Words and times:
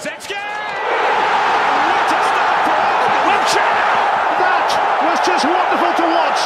What 0.00 0.08
a 0.08 0.20
start 0.22 0.40
for! 2.64 2.80
That 4.40 4.68
was 5.04 5.20
just 5.26 5.44
wonderful 5.44 5.92
to 5.94 6.02
watch. 6.14 6.40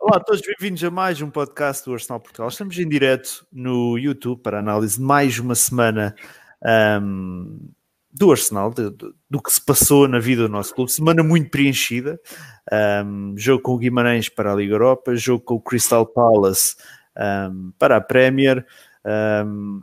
Olá 0.00 0.18
a 0.18 0.20
todos, 0.20 0.42
bem-vindos 0.42 0.84
a 0.84 0.92
mais 0.92 1.20
um 1.20 1.28
podcast 1.28 1.84
do 1.84 1.92
Arsenal 1.92 2.20
Portugal. 2.20 2.48
Estamos 2.48 2.78
em 2.78 2.88
direto 2.88 3.44
no 3.52 3.98
YouTube 3.98 4.40
para 4.40 4.60
análise 4.60 4.98
de 4.98 5.02
mais 5.02 5.40
uma 5.40 5.56
semana 5.56 6.14
um, 7.02 7.68
do 8.12 8.30
Arsenal, 8.30 8.70
de, 8.72 8.88
de, 8.90 9.12
do 9.28 9.42
que 9.42 9.52
se 9.52 9.60
passou 9.60 10.06
na 10.06 10.20
vida 10.20 10.42
do 10.42 10.48
nosso 10.48 10.72
clube. 10.72 10.92
Semana 10.92 11.24
muito 11.24 11.50
preenchida. 11.50 12.20
Um, 13.04 13.34
jogo 13.36 13.60
com 13.60 13.72
o 13.72 13.78
Guimarães 13.78 14.28
para 14.28 14.52
a 14.52 14.54
Liga 14.54 14.74
Europa, 14.74 15.16
jogo 15.16 15.42
com 15.42 15.54
o 15.54 15.60
Crystal 15.60 16.06
Palace 16.06 16.76
um, 17.50 17.72
para 17.76 17.96
a 17.96 18.00
Premier. 18.00 18.64
Um, 19.04 19.80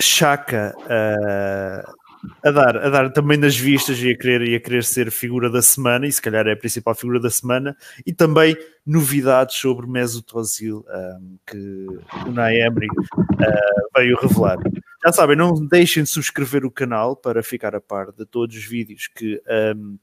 Chaka 0.00 0.74
uh, 0.82 1.96
a 2.42 2.50
dar, 2.50 2.76
a 2.76 2.88
dar 2.88 3.12
também 3.12 3.36
nas 3.36 3.56
vistas 3.56 3.98
e 3.98 4.10
a 4.10 4.16
querer, 4.16 4.42
e 4.42 4.54
a 4.54 4.60
querer 4.60 4.84
ser 4.84 5.10
figura 5.10 5.50
da 5.50 5.62
semana, 5.62 6.06
e 6.06 6.12
se 6.12 6.20
calhar 6.20 6.46
é 6.46 6.52
a 6.52 6.56
principal 6.56 6.94
figura 6.94 7.20
da 7.20 7.30
semana, 7.30 7.76
e 8.04 8.12
também 8.12 8.56
novidades 8.84 9.56
sobre 9.56 9.86
Mesut 9.86 10.36
Ozil 10.36 10.84
um, 10.88 11.38
que 11.46 11.86
o 12.26 12.30
Naemri 12.30 12.88
uh, 12.88 13.88
veio 13.96 14.18
revelar. 14.20 14.58
Já 15.04 15.12
sabem, 15.12 15.36
não 15.36 15.54
deixem 15.66 16.02
de 16.02 16.08
subscrever 16.08 16.64
o 16.64 16.70
canal 16.70 17.16
para 17.16 17.42
ficar 17.42 17.74
a 17.74 17.80
par 17.80 18.12
de 18.12 18.26
todos 18.26 18.56
os 18.56 18.64
vídeos 18.64 19.08
que 19.08 19.40
um, 19.76 19.98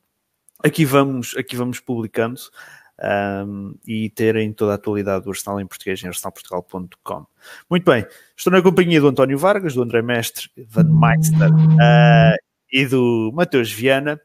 aqui, 0.63 0.85
vamos, 0.85 1.35
aqui 1.37 1.55
vamos 1.55 1.79
publicando 1.79 2.39
um, 3.01 3.75
e 3.87 4.09
terem 4.09 4.53
toda 4.53 4.73
a 4.73 4.75
atualidade 4.75 5.25
do 5.25 5.31
Arsenal 5.31 5.59
em 5.59 5.65
português 5.67 6.03
em 6.03 6.07
arsenalportugal.com. 6.07 7.25
Muito 7.69 7.85
bem, 7.85 8.05
estou 8.35 8.51
na 8.51 8.61
companhia 8.61 9.01
do 9.01 9.07
António 9.07 9.37
Vargas, 9.37 9.73
do 9.73 9.83
André 9.83 10.01
Mestre, 10.01 10.49
Van 10.67 10.83
Meister 10.83 11.51
uh, 11.51 12.37
e 12.71 12.85
do 12.85 13.31
Mateus 13.33 13.71
Viana 13.71 14.19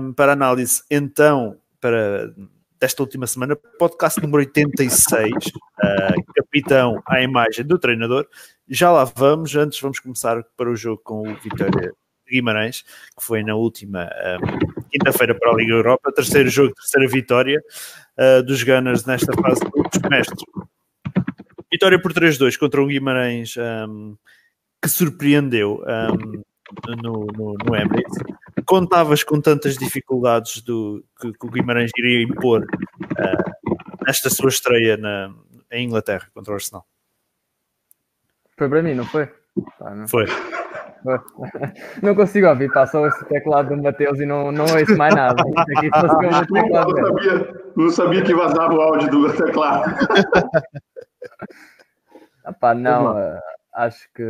um, 0.00 0.12
para 0.12 0.32
análise 0.32 0.82
então 0.90 1.56
para 1.80 2.32
desta 2.80 3.02
última 3.02 3.26
semana, 3.26 3.56
podcast 3.56 4.20
número 4.20 4.38
86, 4.38 5.32
uh, 5.32 6.32
capitão 6.32 7.02
à 7.06 7.20
imagem 7.20 7.64
do 7.64 7.76
treinador. 7.76 8.26
Já 8.68 8.92
lá 8.92 9.02
vamos, 9.04 9.54
antes 9.56 9.80
vamos 9.80 9.98
começar 9.98 10.44
para 10.56 10.70
o 10.70 10.76
jogo 10.76 11.00
com 11.02 11.28
o 11.28 11.34
Vitória 11.36 11.92
Guimarães, 12.28 12.82
que 13.16 13.24
foi 13.24 13.42
na 13.42 13.54
última 13.54 14.04
um, 14.04 14.82
quinta-feira 14.90 15.34
para 15.34 15.50
a 15.50 15.54
Liga 15.54 15.72
Europa, 15.72 16.12
terceiro 16.12 16.48
jogo, 16.48 16.74
terceira 16.74 17.08
vitória 17.08 17.62
uh, 18.18 18.42
dos 18.42 18.62
Gunners 18.62 19.04
nesta 19.04 19.32
fase 19.32 19.60
de 19.60 19.70
grupos. 19.70 20.00
Mestre, 20.10 20.36
vitória 21.70 22.00
por 22.00 22.12
3-2 22.12 22.56
contra 22.56 22.82
um 22.82 22.88
Guimarães 22.88 23.54
um, 23.56 24.16
que 24.82 24.88
surpreendeu 24.88 25.82
um, 25.82 26.42
no, 27.02 27.26
no, 27.26 27.54
no 27.64 27.76
Emirates. 27.76 28.18
Contavas 28.66 29.24
com 29.24 29.40
tantas 29.40 29.76
dificuldades 29.76 30.60
do, 30.62 31.04
que, 31.20 31.32
que 31.32 31.46
o 31.46 31.50
Guimarães 31.50 31.90
iria 31.96 32.22
impor 32.22 32.62
uh, 32.62 33.96
nesta 34.06 34.28
sua 34.30 34.48
estreia 34.48 34.96
na, 34.96 35.32
em 35.70 35.86
Inglaterra 35.86 36.28
contra 36.34 36.52
o 36.52 36.54
Arsenal? 36.54 36.86
Foi 38.56 38.68
para 38.68 38.82
mim, 38.82 38.94
não 38.94 39.06
foi? 39.06 39.26
Tá, 39.78 39.94
não. 39.94 40.08
Foi. 40.08 40.26
Não 42.02 42.14
consigo 42.14 42.48
ouvir, 42.48 42.72
passou 42.72 43.06
esse 43.06 43.24
teclado 43.26 43.74
do 43.74 43.82
Mateus 43.82 44.20
e 44.20 44.26
não, 44.26 44.52
não 44.52 44.64
ouço 44.64 44.96
mais 44.96 45.14
nada. 45.14 45.42
Não, 45.44 45.64
sabia, 46.94 47.54
não 47.76 47.90
sabia 47.90 48.22
que 48.22 48.34
vazava 48.34 48.74
o 48.74 48.80
áudio 48.80 49.10
do 49.10 49.32
teclado. 49.32 49.94
Epá, 52.46 52.74
não, 52.74 53.16
uh, 53.16 53.40
acho 53.74 54.08
que, 54.14 54.24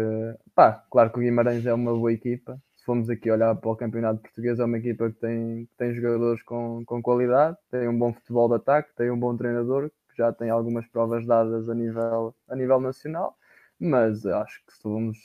pá, 0.54 0.82
claro 0.90 1.10
que 1.10 1.18
o 1.18 1.22
Guimarães 1.22 1.64
é 1.66 1.72
uma 1.72 1.92
boa 1.92 2.12
equipa. 2.12 2.58
Se 2.76 2.84
formos 2.84 3.08
aqui 3.08 3.30
olhar 3.30 3.54
para 3.54 3.70
o 3.70 3.76
campeonato 3.76 4.20
português, 4.20 4.58
é 4.58 4.64
uma 4.64 4.78
equipa 4.78 5.08
que 5.10 5.20
tem, 5.20 5.66
que 5.66 5.76
tem 5.76 5.94
jogadores 5.94 6.42
com, 6.42 6.82
com 6.84 7.00
qualidade, 7.00 7.56
tem 7.70 7.86
um 7.88 7.96
bom 7.96 8.12
futebol 8.12 8.48
de 8.48 8.56
ataque, 8.56 8.90
tem 8.96 9.10
um 9.10 9.18
bom 9.18 9.36
treinador, 9.36 9.90
que 10.10 10.16
já 10.16 10.32
tem 10.32 10.50
algumas 10.50 10.86
provas 10.86 11.24
dadas 11.26 11.68
a 11.68 11.74
nível, 11.74 12.34
a 12.48 12.56
nível 12.56 12.80
nacional. 12.80 13.36
Mas 13.78 14.26
acho 14.26 14.60
que 14.66 14.72
se 14.72 14.82
vamos 14.82 15.18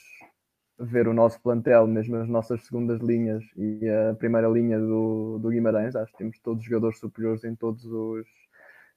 ver 0.79 1.07
o 1.07 1.13
nosso 1.13 1.39
plantel, 1.41 1.87
mesmo 1.87 2.15
as 2.17 2.27
nossas 2.27 2.63
segundas 2.65 2.99
linhas 3.01 3.43
e 3.55 3.87
a 3.89 4.15
primeira 4.15 4.47
linha 4.47 4.79
do, 4.79 5.39
do 5.39 5.49
Guimarães, 5.49 5.95
acho 5.95 6.11
que 6.11 6.17
temos 6.17 6.39
todos 6.39 6.63
jogadores 6.63 6.99
superiores 6.99 7.43
em 7.43 7.55
todos 7.55 7.85
os 7.85 8.27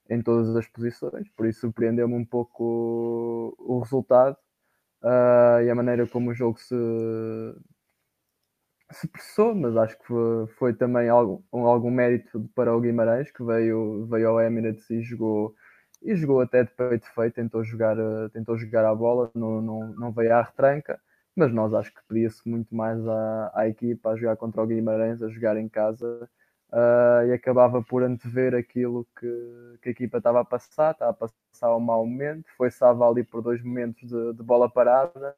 em 0.08 0.22
todas 0.22 0.54
as 0.56 0.68
posições, 0.68 1.28
por 1.36 1.46
isso 1.46 1.60
surpreendeu-me 1.62 2.14
um 2.14 2.24
pouco 2.24 3.56
o, 3.58 3.76
o 3.76 3.80
resultado 3.80 4.36
uh, 5.02 5.60
e 5.64 5.70
a 5.70 5.74
maneira 5.74 6.06
como 6.06 6.30
o 6.30 6.34
jogo 6.34 6.58
se, 6.60 6.74
se 8.92 9.08
processou, 9.08 9.54
mas 9.54 9.76
acho 9.76 9.98
que 9.98 10.06
foi, 10.06 10.46
foi 10.58 10.74
também 10.74 11.08
algo, 11.08 11.44
um, 11.52 11.66
algum 11.66 11.90
mérito 11.90 12.48
para 12.54 12.74
o 12.74 12.80
Guimarães, 12.80 13.30
que 13.32 13.42
veio, 13.42 14.06
veio 14.06 14.28
ao 14.28 14.40
Emirates 14.40 14.88
e 14.90 15.02
jogou 15.02 15.54
e 16.02 16.14
jogou 16.14 16.40
até 16.40 16.62
de 16.62 16.70
peito 16.70 17.06
feito, 17.14 17.34
tentou 17.34 17.64
jogar, 17.64 17.96
tentou 18.32 18.56
jogar 18.56 18.84
a 18.84 18.94
bola, 18.94 19.30
não, 19.34 19.60
não, 19.60 19.88
não 19.94 20.12
veio 20.12 20.34
à 20.34 20.42
retranca 20.42 21.00
mas 21.36 21.52
nós 21.52 21.74
acho 21.74 21.94
que 21.94 22.00
pedia-se 22.08 22.48
muito 22.48 22.74
mais 22.74 23.06
à, 23.06 23.52
à, 23.54 23.68
equipa 23.68 24.10
a 24.10 24.16
jogar 24.16 24.36
contra 24.36 24.62
o 24.62 24.66
Guimarães, 24.66 25.22
a 25.22 25.28
jogar 25.28 25.58
em 25.58 25.68
casa 25.68 26.28
uh, 26.72 27.26
e 27.28 27.32
acabava 27.32 27.82
por 27.82 28.02
antever 28.02 28.54
aquilo 28.54 29.06
que, 29.18 29.78
que, 29.82 29.88
a 29.90 29.92
equipa 29.92 30.18
estava 30.18 30.40
a 30.40 30.44
passar, 30.44 30.92
estava 30.92 31.10
a 31.10 31.14
passar 31.14 31.76
um 31.76 31.80
mau 31.80 32.06
momento, 32.06 32.46
foi 32.56 32.70
salva 32.70 33.08
ali 33.08 33.22
por 33.22 33.42
dois 33.42 33.62
momentos 33.62 34.08
de, 34.08 34.32
de 34.32 34.42
bola 34.42 34.70
parada. 34.70 35.36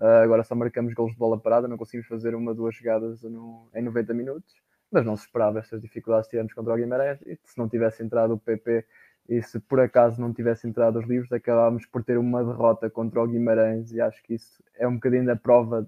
Uh, 0.00 0.24
agora 0.24 0.42
só 0.42 0.56
marcamos 0.56 0.92
gols 0.92 1.12
de 1.12 1.18
bola 1.18 1.38
parada, 1.38 1.68
não 1.68 1.78
conseguimos 1.78 2.08
fazer 2.08 2.34
uma, 2.34 2.52
duas 2.52 2.74
jogadas 2.74 3.22
no, 3.22 3.68
em 3.72 3.82
90 3.82 4.12
minutos, 4.12 4.52
mas 4.90 5.04
não 5.04 5.16
se 5.16 5.26
esperava 5.26 5.60
estas 5.60 5.80
dificuldades 5.80 6.26
que 6.26 6.32
tivemos 6.32 6.52
contra 6.52 6.74
o 6.74 6.76
Guimarães 6.76 7.20
e 7.22 7.38
se 7.44 7.56
não 7.56 7.68
tivesse 7.68 8.02
entrado 8.02 8.34
o 8.34 8.38
PP 8.38 8.84
e 9.28 9.42
se 9.42 9.58
por 9.58 9.80
acaso 9.80 10.20
não 10.20 10.32
tivesse 10.32 10.68
entrado 10.68 10.98
os 10.98 11.06
livros, 11.06 11.32
acabámos 11.32 11.86
por 11.86 12.04
ter 12.04 12.18
uma 12.18 12.44
derrota 12.44 12.90
contra 12.90 13.22
o 13.22 13.26
Guimarães 13.26 13.92
e 13.92 14.00
acho 14.00 14.22
que 14.22 14.34
isso 14.34 14.62
é 14.74 14.86
um 14.86 14.94
bocadinho 14.94 15.24
da 15.24 15.36
prova 15.36 15.86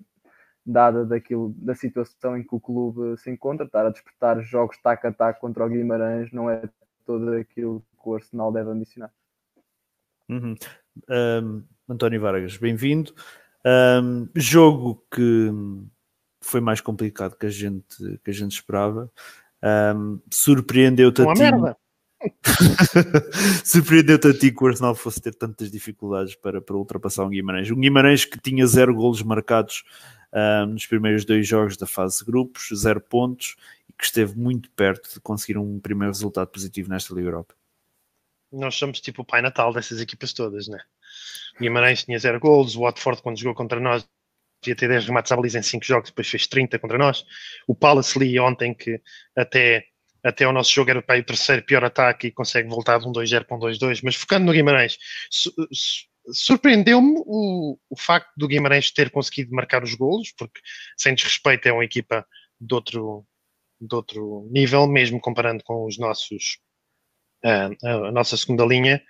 dada 0.65 1.05
daquilo, 1.05 1.55
da 1.59 1.75
situação 1.75 2.37
em 2.37 2.43
que 2.43 2.55
o 2.55 2.61
clube 2.61 3.17
se 3.19 3.31
encontra, 3.31 3.67
estar 3.67 3.87
a 3.87 3.91
disputar 3.91 4.43
jogos 4.43 4.79
tac 4.79 5.07
a 5.07 5.13
tac 5.13 5.41
contra 5.41 5.65
o 5.65 5.69
Guimarães 5.69 6.33
não 6.33 6.51
é 6.51 6.63
todo 7.05 7.33
aquilo 7.35 7.85
que 8.03 8.09
o 8.09 8.15
Arsenal 8.15 8.51
deve 8.51 8.71
ambicionar. 8.71 9.13
Uhum. 10.29 10.55
Um, 11.09 11.63
António 11.89 12.21
Vargas, 12.21 12.57
bem-vindo. 12.57 13.15
Um, 13.65 14.29
jogo 14.35 15.05
que 15.15 15.51
foi 16.41 16.61
mais 16.61 16.81
complicado 16.81 17.37
que 17.37 17.47
a 17.47 17.51
gente, 17.51 18.19
que 18.25 18.31
a 18.31 18.35
gente 18.35 18.53
esperava. 18.53 19.11
Um, 19.95 20.21
Surpreendeu-te 20.33 21.23
a 21.23 21.33
ti. 21.33 21.41
Merda. 21.41 21.77
Surpreendeu-te 23.65 24.29
a 24.29 24.35
ti 24.35 24.51
que 24.53 24.65
o 24.65 24.67
Arsenal 24.67 24.95
fosse 24.95 25.21
ter 25.21 25.35
tantas 25.35 25.71
dificuldades 25.71 26.35
para, 26.35 26.61
para 26.61 26.77
ultrapassar 26.77 27.25
um 27.25 27.31
Guimarães. 27.31 27.71
Um 27.71 27.81
Guimarães 27.81 28.25
que 28.25 28.39
tinha 28.41 28.67
zero 28.67 28.95
golos 28.95 29.23
marcados 29.23 29.85
um, 30.33 30.67
nos 30.67 30.87
primeiros 30.87 31.25
dois 31.25 31.47
jogos 31.47 31.77
da 31.77 31.87
fase 31.87 32.19
de 32.19 32.25
grupos, 32.25 32.69
zero 32.75 33.01
pontos, 33.01 33.57
e 33.89 33.93
que 33.93 34.05
esteve 34.05 34.37
muito 34.37 34.71
perto 34.71 35.13
de 35.13 35.21
conseguir 35.21 35.59
um 35.59 35.79
primeiro 35.79 36.13
resultado 36.13 36.49
positivo 36.49 36.89
nesta 36.89 37.15
Liga 37.15 37.29
Europa. 37.29 37.55
Nós 38.53 38.75
somos 38.75 39.01
tipo 39.01 39.23
o 39.23 39.25
pai 39.25 39.43
natal 39.43 39.73
dessas 39.73 40.01
equipas 40.01 40.33
todas, 40.33 40.69
né? 40.69 40.79
Guimarães 41.61 42.05
tinha 42.05 42.19
zero 42.19 42.39
golos, 42.39 42.77
o 42.77 42.81
Watford 42.81 43.23
quando 43.23 43.39
jogou 43.39 43.55
contra 43.55 43.81
nós 43.81 44.07
devia 44.63 44.77
ter 44.77 44.89
10 44.89 45.07
remates 45.07 45.31
à 45.31 45.37
baliza 45.37 45.59
em 45.59 45.63
5 45.63 45.85
jogos, 45.85 46.11
depois 46.11 46.29
fez 46.29 46.47
30 46.47 46.79
contra 46.79 46.99
nós. 46.99 47.25
O 47.67 47.75
Palace 47.75 48.19
Lee 48.19 48.39
ontem 48.41 48.75
que 48.75 49.01
até 49.37 49.87
até 50.27 50.47
o 50.47 50.53
nosso 50.53 50.73
jogo 50.73 50.91
era 50.91 50.99
o 50.99 51.23
terceiro 51.23 51.63
pior 51.63 51.85
ataque 51.85 52.27
e 52.27 52.33
consegue 52.33 52.69
voltar 52.69 52.99
de 52.99 53.07
um 53.07 53.13
2-0 53.13 53.45
para 53.45 53.57
um 53.57 53.61
2-2. 53.61 54.01
Mas 54.03 54.17
focando 54.17 54.47
no 54.47 54.53
Guimarães, 54.53 54.99
su 55.31 55.53
surpreendeu-me 56.33 57.23
o, 57.25 57.79
o 57.89 57.97
facto 57.97 58.33
do 58.37 58.49
Guimarães 58.49 58.91
ter 58.91 59.11
conseguido 59.11 59.55
marcar 59.55 59.85
os 59.85 59.95
golos, 59.95 60.33
porque 60.37 60.61
sem 60.97 61.15
desrespeito 61.15 61.69
é 61.69 61.73
uma 61.73 61.85
equipa 61.85 62.27
de 62.61 62.75
outro, 62.75 63.25
de 63.81 63.95
outro 63.95 64.49
nível, 64.51 64.89
mesmo 64.89 65.21
comparando 65.21 65.63
com 65.63 65.87
os 65.87 65.97
nossos 65.97 66.59
uh, 67.45 68.07
a 68.07 68.11
nossa 68.11 68.37
segunda 68.37 68.65
linha. 68.65 69.01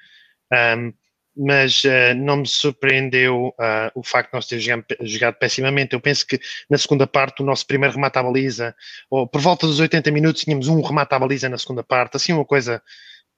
Um, 0.53 0.93
mas 1.37 1.85
uh, 1.85 2.15
não 2.17 2.39
me 2.39 2.47
surpreendeu 2.47 3.49
uh, 3.49 3.91
o 3.95 4.03
facto 4.03 4.31
de 4.31 4.37
nós 4.37 4.47
termos 4.47 4.65
jogado, 4.65 4.87
jogado, 5.03 5.35
pessimamente. 5.35 5.93
Eu 5.93 6.01
penso 6.01 6.27
que 6.27 6.41
na 6.71 6.79
segunda 6.79 7.07
parte, 7.07 7.43
o 7.43 7.45
nosso 7.45 7.67
primeiro 7.67 7.95
remate 7.95 8.19
à 8.19 8.23
baliza, 8.23 8.75
ou 9.11 9.29
por 9.29 9.41
volta 9.41 9.67
dos 9.67 9.79
80 9.79 10.11
minutos, 10.11 10.43
tínhamos 10.43 10.69
um 10.69 10.81
remate 10.81 11.15
à 11.15 11.19
baliza 11.19 11.49
na 11.49 11.59
segunda 11.59 11.85
parte, 11.85 12.17
assim 12.17 12.33
uma 12.33 12.45
coisa 12.45 12.83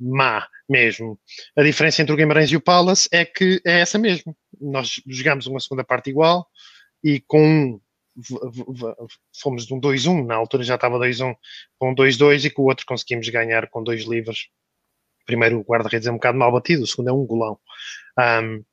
má 0.00 0.46
mesmo. 0.68 1.18
A 1.56 1.62
diferença 1.62 2.00
entre 2.00 2.12
o 2.12 2.16
Guimarães 2.16 2.50
e 2.50 2.56
o 2.56 2.60
Palace 2.60 3.08
é 3.10 3.24
que 3.24 3.60
é 3.66 3.80
essa 3.80 3.98
mesmo. 3.98 4.36
Nós 4.60 5.00
jogamos 5.06 5.46
uma 5.46 5.58
segunda 5.58 5.82
parte 5.82 6.10
igual 6.10 6.46
e 7.02 7.20
com 7.20 7.42
um 7.44 7.80
fomos 9.40 9.66
de 9.66 9.74
um 9.74 9.80
2-1, 9.80 10.26
na 10.26 10.34
altura 10.34 10.64
já 10.64 10.74
estava 10.74 10.98
2-1, 10.98 11.34
com 11.78 11.90
um 11.90 11.94
2-2 11.94 12.46
e 12.46 12.50
com 12.50 12.62
o 12.62 12.66
outro 12.66 12.84
conseguimos 12.86 13.28
ganhar 13.28 13.68
com 13.68 13.82
dois 13.82 14.04
livros 14.04 14.48
primeiro 15.28 15.60
o 15.60 15.62
guarda-redes 15.62 16.08
é 16.08 16.10
um 16.10 16.14
bocado 16.14 16.38
mal 16.38 16.50
batido, 16.50 16.82
o 16.82 16.86
segundo 16.86 17.10
é 17.10 17.12
um 17.12 17.26
golão. 17.26 17.60
Um, 18.18 18.64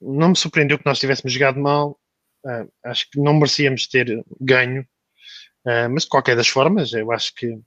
não 0.00 0.30
me 0.30 0.36
surpreendeu 0.36 0.78
que 0.78 0.86
nós 0.86 0.98
tivéssemos 0.98 1.32
jogado 1.32 1.60
mal, 1.60 2.00
Uh, 2.44 2.70
acho 2.84 3.10
que 3.10 3.20
não 3.20 3.34
merecíamos 3.34 3.86
ter 3.88 4.24
ganho, 4.40 4.82
uh, 5.66 5.90
mas 5.90 6.04
de 6.04 6.08
qualquer 6.08 6.36
das 6.36 6.48
formas, 6.48 6.92
eu 6.92 7.10
acho 7.10 7.34
que 7.34 7.58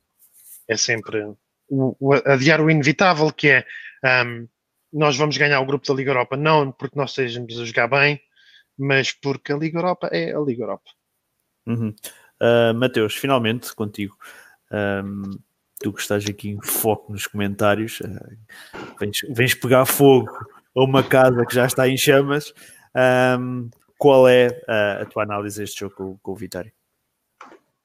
é 0.68 0.78
sempre 0.78 1.24
o, 1.68 1.96
o, 2.00 2.14
adiar 2.14 2.62
o 2.62 2.70
inevitável, 2.70 3.32
que 3.34 3.50
é 3.50 3.66
um, 4.26 4.48
nós 4.94 5.18
vamos 5.18 5.38
ganhar 5.38 5.60
o 5.60 5.66
grupo 5.66 5.86
da 5.86 5.94
Liga 5.94 6.12
Europa, 6.12 6.38
não 6.38 6.72
porque 6.72 6.98
nós 6.98 7.12
estejamos 7.12 7.60
a 7.60 7.66
jogar 7.66 7.88
bem, 7.88 8.20
mas 8.78 9.12
porque 9.12 9.52
a 9.52 9.58
Liga 9.58 9.78
Europa 9.78 10.10
é 10.12 10.34
a 10.34 10.40
Liga 10.40 10.64
Europa. 10.64 10.90
Uhum. 11.68 11.94
Uh, 12.42 12.74
Mateus, 12.74 13.16
finalmente 13.16 13.76
contigo. 13.76 14.18
Um, 14.72 15.38
tu 15.82 15.92
que 15.92 16.02
estás 16.02 16.26
aqui 16.26 16.50
em 16.50 16.62
foco 16.62 17.12
nos 17.12 17.28
comentários, 17.28 18.00
uh, 18.02 18.98
vens, 19.00 19.22
vens, 19.30 19.54
pegar 19.54 19.86
fogo 19.86 20.30
a 20.76 20.84
uma 20.84 21.04
casa 21.04 21.46
que 21.46 21.56
já 21.56 21.66
está 21.66 21.88
em 21.88 21.98
chamas. 21.98 22.54
Um, 23.40 23.70
qual 23.98 24.28
é 24.28 24.48
a, 24.68 25.02
a, 25.02 25.06
tua 25.06 25.24
análise 25.24 25.60
deste 25.60 25.82
jogo 25.82 25.96
com, 25.96 26.18
com 26.22 26.32
o 26.32 26.36
Vitória? 26.36 26.72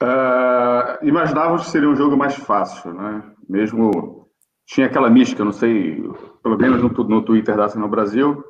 Uh, 0.03 1.07
imaginávamos 1.07 1.65
que 1.65 1.71
seria 1.71 1.89
um 1.89 1.97
jogo 1.97 2.17
mais 2.17 2.35
fácil, 2.35 2.93
né? 2.93 3.23
Mesmo 3.49 4.29
tinha 4.67 4.87
aquela 4.87 5.09
mística, 5.09 5.45
não 5.45 5.53
sei, 5.53 6.03
pelo 6.43 6.59
menos 6.59 6.83
no, 6.83 6.89
no 6.89 7.23
Twitter 7.23 7.57
da 7.57 7.65
Arsenal 7.65 7.89
Brasil, 7.89 8.43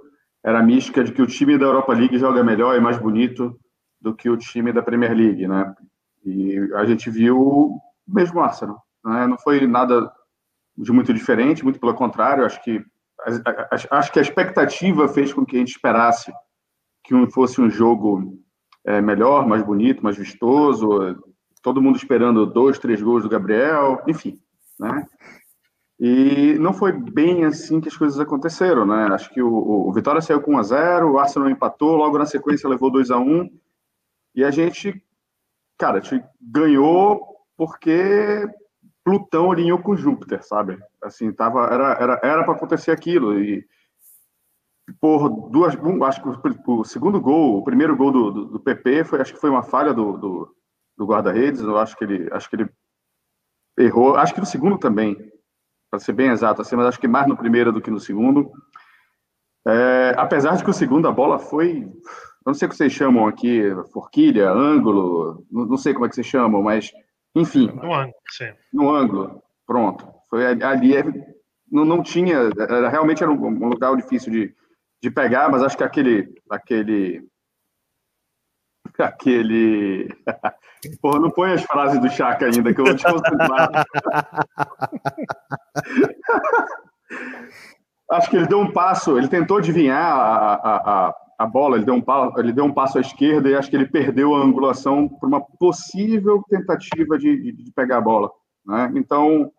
era 0.45 0.61
a 0.61 0.63
mística 0.63 1.05
de 1.05 1.13
que 1.13 1.21
o 1.21 1.27
time 1.27 1.59
da 1.59 1.67
Europa 1.67 1.93
League 1.93 2.19
joga 2.19 2.43
melhor 2.43 2.77
e 2.77 2.81
mais 2.81 2.99
bonito 2.99 3.59
do 4.01 4.15
que 4.15 4.31
o 4.31 4.37
time 4.37 4.73
da 4.73 4.83
Premier 4.83 5.13
League, 5.13 5.47
né? 5.47 5.75
E 6.25 6.59
a 6.75 6.85
gente 6.85 7.11
viu 7.11 7.81
mesmo 8.07 8.41
Arsenal, 8.41 8.81
né? 9.07 9.27
Não 9.27 9.39
foi 9.39 9.67
nada 9.67 10.13
de 10.77 10.93
muito 10.93 11.15
diferente, 11.15 11.65
muito 11.65 11.81
pelo 11.81 11.95
contrário, 11.95 12.45
acho 12.45 12.63
que 12.63 12.85
acho 13.91 14.13
que 14.13 14.19
a 14.19 14.23
expectativa 14.23 15.09
fez 15.09 15.33
com 15.33 15.45
que 15.45 15.57
a 15.57 15.59
gente 15.59 15.71
esperasse 15.71 16.31
que 17.03 17.15
fosse 17.31 17.61
um 17.61 17.71
jogo 17.71 18.39
é, 18.85 19.01
melhor, 19.01 19.47
mais 19.47 19.63
bonito, 19.63 20.03
mais 20.03 20.17
vistoso, 20.17 21.17
todo 21.63 21.81
mundo 21.81 21.97
esperando 21.97 22.47
dois, 22.47 22.79
três 22.79 23.01
gols 23.01 23.23
do 23.23 23.29
Gabriel, 23.29 24.03
enfim, 24.07 24.39
né? 24.79 25.07
E 25.99 26.59
não 26.59 26.75
foi 26.75 26.93
bem 26.93 27.45
assim 27.45 27.81
que 27.81 27.89
as 27.89 27.97
coisas 27.97 28.21
aconteceram, 28.21 28.85
né? 28.85 29.09
Acho 29.13 29.31
que 29.33 29.41
o, 29.41 29.49
o 29.89 29.93
Vitória 29.93 30.21
saiu 30.21 30.43
com 30.43 30.55
1 30.57 30.59
a 30.59 30.63
0, 30.63 31.13
o 31.13 31.19
Arsenal 31.19 31.49
empatou, 31.49 31.97
logo 31.97 32.19
na 32.19 32.27
sequência 32.27 32.69
levou 32.69 32.91
2 32.91 33.11
a 33.11 33.19
1 33.19 33.49
e 34.35 34.45
a 34.45 34.51
gente, 34.51 35.03
cara, 35.79 35.99
a 35.99 36.01
gente 36.03 36.23
ganhou 36.41 37.37
porque 37.57 38.47
Plutão 39.07 39.53
alinhou 39.53 39.79
com 39.79 39.97
Júpiter, 39.97 40.43
sabe? 40.43 40.77
Assim, 41.01 41.33
tava, 41.33 41.65
era 41.67 41.93
era 41.93 42.21
era 42.25 42.45
para 42.45 42.55
acontecer 42.55 42.91
aquilo 42.91 43.39
e 43.39 43.65
por 45.01 45.49
duas, 45.49 45.77
acho 46.09 46.23
que 46.23 46.29
o, 46.29 46.81
o, 46.81 46.85
segundo 46.85 47.21
gol, 47.21 47.59
o 47.59 47.63
primeiro 47.65 47.97
gol 47.97 48.11
do, 48.11 48.31
do, 48.33 48.45
do, 48.47 48.61
PP 48.61 49.05
foi, 49.05 49.21
acho 49.21 49.33
que 49.33 49.41
foi 49.41 49.49
uma 49.49 49.63
falha 49.63 49.95
do, 49.95 50.17
do, 50.17 50.57
do 50.97 51.07
guarda-redes, 51.07 51.61
eu 51.61 51.79
acho 51.79 51.97
que 51.97 52.03
ele, 52.03 52.29
acho 52.33 52.51
que 52.51 52.57
ele 52.57 52.69
errou, 53.79 54.17
acho 54.17 54.35
que 54.35 54.41
no 54.41 54.47
segundo 54.47 54.77
também, 54.77 55.17
para 55.89 56.01
ser 56.01 56.13
bem 56.13 56.31
exato, 56.31 56.61
assim, 56.61 56.75
mas 56.75 56.87
acho 56.87 57.01
que 57.01 57.07
mais 57.07 57.29
no 57.29 57.37
primeiro 57.37 57.73
do 57.73 57.81
que 57.81 57.91
no 57.91 58.01
segundo. 58.01 58.51
É, 59.69 60.15
apesar 60.17 60.57
de 60.57 60.65
que 60.65 60.71
o 60.71 60.75
segundo 60.75 61.07
a 61.07 61.13
bola 61.13 61.39
foi, 61.39 61.89
não 62.45 62.55
sei 62.55 62.67
o 62.67 62.71
que 62.71 62.77
vocês 62.77 62.93
chamam 62.93 63.29
aqui, 63.29 63.63
forquilha, 63.93 64.51
ângulo, 64.51 65.45
não, 65.51 65.67
não 65.67 65.77
sei 65.77 65.95
como 65.95 66.07
é 66.07 66.09
que 66.09 66.15
vocês 66.17 66.27
chamam, 66.27 66.61
mas 66.61 66.93
enfim. 67.37 67.67
No 67.67 67.95
ângulo, 67.95 68.15
sim. 68.31 68.53
No 68.73 68.91
ângulo, 68.91 69.43
pronto. 69.67 70.07
Foi 70.29 70.45
ali, 70.47 70.97
é, 70.97 71.05
não, 71.71 71.85
não 71.85 72.03
tinha, 72.03 72.51
era, 72.59 72.89
realmente 72.89 73.23
era 73.23 73.31
um, 73.31 73.47
um 73.47 73.69
local 73.69 73.97
difícil 73.97 74.33
de, 74.33 74.55
de 75.03 75.11
pegar, 75.11 75.51
mas 75.51 75.63
acho 75.63 75.77
que 75.77 75.85
aquele, 75.85 76.35
aquele, 76.51 77.29
aquele, 78.99 80.09
porra, 81.01 81.21
não 81.21 81.31
põe 81.31 81.53
as 81.53 81.63
frases 81.63 82.01
do 82.01 82.09
Chaka 82.11 82.47
ainda 82.47 82.75
que 82.75 82.81
eu 82.81 82.87
vou 82.87 82.97
te 82.97 83.05
concentrar. 83.05 83.85
acho 88.11 88.31
que 88.31 88.37
ele 88.37 88.47
deu 88.47 88.61
um 88.61 88.73
passo, 88.73 89.19
ele 89.19 89.29
tentou 89.29 89.59
adivinhar 89.59 90.01
a, 90.01 90.55
a, 90.55 90.77
a, 91.09 91.15
a 91.39 91.47
bola, 91.47 91.77
ele 91.77 91.85
deu, 91.85 91.95
um, 91.95 92.05
ele 92.39 92.53
deu 92.53 92.65
um 92.65 92.73
passo 92.73 92.99
à 92.99 93.01
esquerda 93.01 93.49
e 93.49 93.55
acho 93.55 93.69
que 93.69 93.77
ele 93.77 93.87
perdeu 93.87 94.35
a 94.35 94.43
angulação 94.43 95.09
por 95.09 95.29
uma 95.29 95.41
possível 95.41 96.43
tentativa 96.49 97.19
de, 97.19 97.37
de, 97.37 97.53
de 97.53 97.73
pegar 97.73 97.99
a 97.99 98.03
bola. 98.03 98.31
Né? 98.65 98.93
Então, 98.97 99.51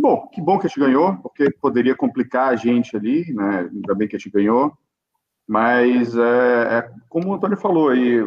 Bom, 0.00 0.28
que 0.28 0.40
bom 0.40 0.60
que 0.60 0.66
a 0.66 0.68
gente 0.68 0.78
ganhou, 0.78 1.16
porque 1.16 1.50
poderia 1.50 1.96
complicar 1.96 2.50
a 2.50 2.56
gente 2.56 2.96
ali, 2.96 3.34
né? 3.34 3.68
Ainda 3.68 3.96
bem 3.96 4.06
que 4.06 4.14
a 4.14 4.18
gente 4.18 4.30
ganhou. 4.30 4.72
Mas, 5.44 6.16
é, 6.16 6.78
é 6.78 6.90
como 7.08 7.30
o 7.30 7.34
Antônio 7.34 7.56
falou 7.56 7.88
aí, 7.88 8.20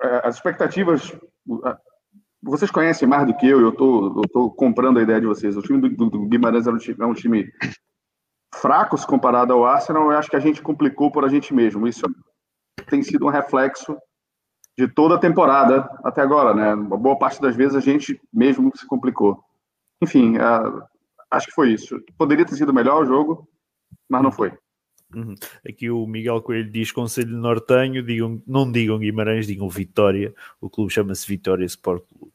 é, 0.00 0.28
as 0.28 0.36
expectativas. 0.36 1.12
Vocês 2.42 2.70
conhecem 2.70 3.06
mais 3.06 3.26
do 3.26 3.36
que 3.36 3.46
eu, 3.46 3.60
eu 3.60 3.70
estou 3.70 4.50
comprando 4.50 4.98
a 4.98 5.02
ideia 5.02 5.20
de 5.20 5.26
vocês. 5.26 5.56
O 5.56 5.62
time 5.62 5.80
do, 5.80 6.10
do 6.10 6.26
Guimarães 6.26 6.66
é 6.66 6.70
um 6.70 6.78
time, 6.78 6.96
é 7.00 7.06
um 7.06 7.14
time 7.14 7.52
fraco 8.54 8.98
se 8.98 9.06
comparado 9.06 9.52
ao 9.52 9.64
Arsenal. 9.64 10.10
Eu 10.10 10.18
acho 10.18 10.28
que 10.28 10.36
a 10.36 10.40
gente 10.40 10.60
complicou 10.60 11.10
por 11.10 11.24
a 11.24 11.28
gente 11.28 11.54
mesmo. 11.54 11.86
Isso 11.86 12.02
tem 12.88 13.02
sido 13.02 13.26
um 13.26 13.30
reflexo 13.30 13.96
de 14.76 14.88
toda 14.88 15.14
a 15.14 15.20
temporada 15.20 15.88
até 16.02 16.20
agora, 16.22 16.54
né? 16.54 16.74
Uma 16.74 16.96
boa 16.96 17.16
parte 17.16 17.40
das 17.40 17.54
vezes 17.54 17.76
a 17.76 17.80
gente 17.80 18.20
mesmo 18.32 18.72
se 18.74 18.86
complicou. 18.86 19.42
Enfim, 20.02 20.36
uh, 20.36 20.82
acho 21.30 21.46
que 21.46 21.52
foi 21.52 21.72
isso. 21.72 22.00
Poderia 22.18 22.44
ter 22.44 22.56
sido 22.56 22.72
melhor 22.72 23.02
o 23.02 23.06
jogo, 23.06 23.48
mas 24.08 24.22
não 24.22 24.32
foi. 24.32 24.52
Uhum. 25.14 25.34
Aqui 25.68 25.90
o 25.90 26.06
Miguel 26.06 26.40
Coelho 26.40 26.70
diz 26.70 26.90
Conselho 26.90 27.36
Nortenho, 27.36 28.02
digam, 28.02 28.42
não 28.46 28.70
digam 28.70 28.98
Guimarães, 28.98 29.46
digam 29.46 29.68
Vitória. 29.68 30.34
O 30.60 30.70
clube 30.70 30.92
chama-se 30.92 31.26
Vitória 31.26 31.64
Sport 31.66 32.04
Clube. 32.08 32.31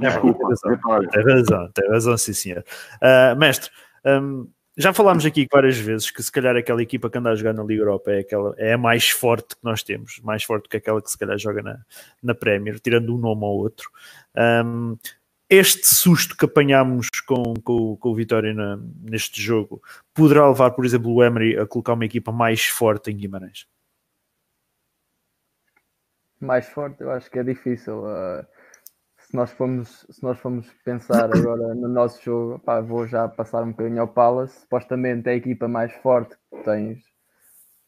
É, 0.00 0.08
Desculpa, 0.08 0.38
tem 0.38 0.48
razão, 0.48 1.08
tem 1.08 1.24
razão, 1.24 1.70
tem 1.72 1.88
razão, 1.90 2.18
sim 2.18 2.32
senhor. 2.32 2.64
Uh, 2.96 3.38
mestre, 3.38 3.70
um, 4.04 4.48
já 4.76 4.94
falámos 4.94 5.26
aqui 5.26 5.46
várias 5.52 5.76
vezes 5.76 6.10
que 6.10 6.22
se 6.22 6.32
calhar 6.32 6.56
aquela 6.56 6.82
equipa 6.82 7.10
que 7.10 7.18
anda 7.18 7.30
a 7.30 7.34
jogar 7.34 7.52
na 7.52 7.62
Liga 7.62 7.82
Europa 7.82 8.12
é, 8.12 8.20
aquela, 8.20 8.54
é 8.56 8.72
a 8.72 8.78
mais 8.78 9.10
forte 9.10 9.56
que 9.56 9.62
nós 9.62 9.82
temos, 9.82 10.20
mais 10.22 10.42
forte 10.42 10.68
que 10.68 10.76
aquela 10.76 11.02
que 11.02 11.10
se 11.10 11.18
calhar 11.18 11.36
joga 11.38 11.62
na, 11.62 11.80
na 12.22 12.34
Premier, 12.34 12.80
tirando 12.80 13.14
um 13.14 13.18
nome 13.18 13.44
ou 13.44 13.58
outro. 13.58 13.90
Um, 14.64 14.96
este 15.50 15.86
susto 15.86 16.36
que 16.36 16.44
apanhámos 16.44 17.08
com, 17.26 17.54
com, 17.64 17.96
com 17.96 18.08
o 18.08 18.14
Vitória 18.14 18.54
na, 18.54 18.78
neste 19.02 19.42
jogo 19.42 19.82
poderá 20.14 20.48
levar, 20.48 20.70
por 20.70 20.86
exemplo, 20.86 21.12
o 21.12 21.22
Emery 21.22 21.58
a 21.58 21.66
colocar 21.66 21.94
uma 21.94 22.04
equipa 22.04 22.30
mais 22.30 22.64
forte 22.64 23.10
em 23.10 23.16
Guimarães? 23.16 23.66
Mais 26.40 26.66
forte, 26.68 27.02
eu 27.02 27.10
acho 27.10 27.30
que 27.30 27.38
é 27.38 27.42
difícil. 27.42 28.04
Uh, 28.04 28.46
se, 29.30 29.36
nós 29.36 29.50
formos, 29.52 30.06
se 30.10 30.22
nós 30.22 30.38
formos 30.38 30.70
pensar 30.84 31.30
agora 31.34 31.74
no 31.74 31.88
nosso 31.88 32.22
jogo, 32.22 32.58
pá, 32.58 32.80
vou 32.80 33.06
já 33.06 33.28
passar 33.28 33.62
um 33.62 33.70
bocadinho 33.70 34.00
ao 34.00 34.08
Palace. 34.08 34.60
Supostamente 34.60 35.28
é 35.28 35.32
a 35.32 35.36
equipa 35.36 35.68
mais 35.68 35.92
forte 35.92 36.36
que 36.50 36.64
tens 36.64 37.10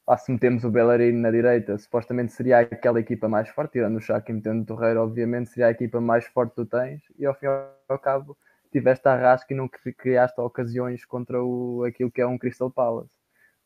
ah, 0.07 0.17
se 0.19 0.33
metemos 0.33 0.65
o 0.65 0.71
Bellerin 0.71 1.13
na 1.13 1.31
direita, 1.31 1.79
supostamente 1.79 2.33
seria 2.33 2.61
aquela 2.61 3.01
equipa 3.01 3.29
mais 3.29 3.49
forte, 3.49 3.73
tirando 3.73 3.97
o 3.97 4.01
Chaka 4.01 4.31
e 4.31 4.35
metendo 4.35 4.63
o 4.63 4.67
Torreira, 4.67 5.03
obviamente, 5.03 5.51
seria 5.51 5.69
a 5.69 5.71
equipa 5.71 6.01
mais 6.01 6.27
forte 6.27 6.51
que 6.51 6.57
tu 6.57 6.67
tens, 6.67 7.03
e 7.19 7.25
ao 7.25 7.35
fim 7.35 7.47
e 7.47 7.69
ao 7.89 7.99
cabo 7.99 8.37
tiveste 8.73 9.07
a 9.09 9.17
rasca 9.17 9.53
e 9.53 9.57
não 9.57 9.69
criaste 9.69 10.41
ocasiões 10.41 11.05
contra 11.05 11.43
o, 11.43 11.85
aquilo 11.85 12.11
que 12.11 12.21
é 12.21 12.27
um 12.27 12.39
Crystal 12.39 12.71
Palace. 12.71 13.13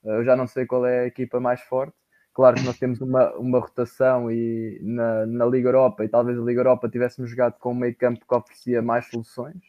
Eu 0.04 0.25
já 0.25 0.37
não 0.37 0.47
sei 0.47 0.66
qual 0.66 0.87
é 0.87 1.00
a 1.00 1.06
equipa 1.06 1.40
mais 1.40 1.61
forte. 1.62 1.97
Claro 2.37 2.57
que 2.57 2.64
nós 2.64 2.78
temos 2.78 3.00
uma, 3.00 3.33
uma 3.37 3.59
rotação 3.59 4.31
e 4.31 4.78
na, 4.83 5.25
na 5.25 5.47
Liga 5.47 5.71
Europa, 5.71 6.05
e 6.05 6.09
talvez 6.09 6.38
a 6.38 6.43
Liga 6.43 6.61
Europa 6.61 6.87
tivéssemos 6.87 7.31
jogado 7.31 7.59
com 7.59 7.73
um 7.73 7.75
meio 7.75 7.97
campo 7.97 8.26
que 8.28 8.35
oferecia 8.35 8.83
mais 8.83 9.07
soluções, 9.07 9.62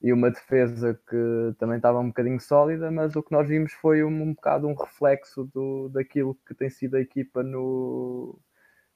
e 0.00 0.10
uma 0.10 0.30
defesa 0.30 0.98
que 1.06 1.54
também 1.58 1.76
estava 1.76 1.98
um 1.98 2.06
bocadinho 2.08 2.40
sólida, 2.40 2.90
mas 2.90 3.14
o 3.14 3.22
que 3.22 3.30
nós 3.30 3.46
vimos 3.46 3.74
foi 3.74 4.02
um, 4.02 4.22
um 4.22 4.32
bocado 4.32 4.66
um 4.66 4.72
reflexo 4.72 5.44
do, 5.52 5.90
daquilo 5.90 6.34
que 6.46 6.54
tem 6.54 6.70
sido 6.70 6.96
a 6.96 7.00
equipa 7.00 7.42
no, 7.42 8.40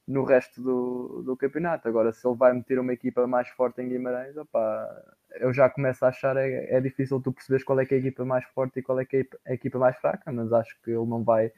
no 0.08 0.24
resto 0.24 0.62
do, 0.62 1.22
do 1.22 1.36
campeonato. 1.36 1.86
Agora, 1.88 2.14
se 2.14 2.26
ele 2.26 2.36
vai 2.36 2.54
meter 2.54 2.78
uma 2.78 2.94
equipa 2.94 3.26
mais 3.26 3.46
forte 3.50 3.82
em 3.82 3.90
Guimarães, 3.90 4.34
opa, 4.38 4.88
eu 5.32 5.52
já 5.52 5.68
começo 5.68 6.02
a 6.06 6.08
achar 6.08 6.38
é, 6.38 6.76
é 6.76 6.80
difícil 6.80 7.20
tu 7.20 7.30
perceberes 7.30 7.62
qual 7.62 7.78
é 7.78 7.84
que 7.84 7.92
é 7.94 7.98
a 7.98 8.00
equipa 8.00 8.24
mais 8.24 8.46
forte 8.54 8.78
e 8.80 8.82
qual 8.82 8.98
é 8.98 9.04
que 9.04 9.18
é 9.18 9.50
a 9.50 9.52
equipa 9.52 9.78
mais 9.78 9.98
fraca, 9.98 10.32
mas 10.32 10.50
acho 10.50 10.80
que 10.82 10.90
ele 10.90 11.06
não 11.06 11.22
vai 11.22 11.52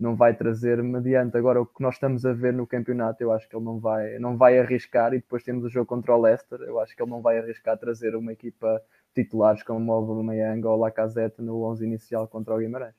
não 0.00 0.16
vai 0.16 0.34
trazer 0.34 0.82
mediante 0.82 1.36
agora 1.36 1.60
o 1.60 1.66
que 1.66 1.82
nós 1.82 1.94
estamos 1.94 2.24
a 2.24 2.32
ver 2.32 2.54
no 2.54 2.66
campeonato, 2.66 3.22
eu 3.22 3.30
acho 3.30 3.46
que 3.46 3.54
ele 3.54 3.64
não 3.64 3.78
vai, 3.78 4.18
não 4.18 4.36
vai 4.36 4.58
arriscar 4.58 5.12
e 5.12 5.18
depois 5.18 5.42
temos 5.42 5.62
o 5.62 5.68
jogo 5.68 5.86
contra 5.86 6.16
o 6.16 6.20
Leicester, 6.20 6.58
eu 6.62 6.80
acho 6.80 6.96
que 6.96 7.02
ele 7.02 7.10
não 7.10 7.20
vai 7.20 7.38
arriscar 7.38 7.76
trazer 7.76 8.16
uma 8.16 8.32
equipa 8.32 8.82
titulares 9.14 9.62
como 9.62 9.92
o 9.92 9.94
Aubameyang 9.94 10.64
ou 10.66 10.72
o 10.72 10.80
Lacazette 10.80 11.42
no 11.42 11.62
11 11.64 11.84
inicial 11.84 12.26
contra 12.26 12.54
o 12.54 12.58
Guimarães. 12.58 12.94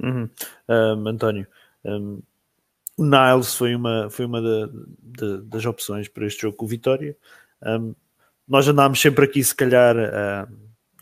Uhum. 0.00 0.30
Um, 0.68 1.08
António, 1.08 1.46
um, 1.84 2.22
o 2.96 3.04
Niles 3.04 3.54
foi 3.54 3.74
uma, 3.74 4.08
foi 4.08 4.24
uma 4.24 4.40
das 5.44 5.66
opções 5.66 6.06
para 6.06 6.26
este 6.26 6.42
jogo 6.42 6.56
com 6.56 6.64
o 6.64 6.68
Vitória. 6.68 7.16
Um, 7.60 7.94
nós 8.46 8.68
andámos 8.68 9.00
sempre 9.00 9.24
aqui, 9.24 9.42
se 9.42 9.54
calhar, 9.54 9.96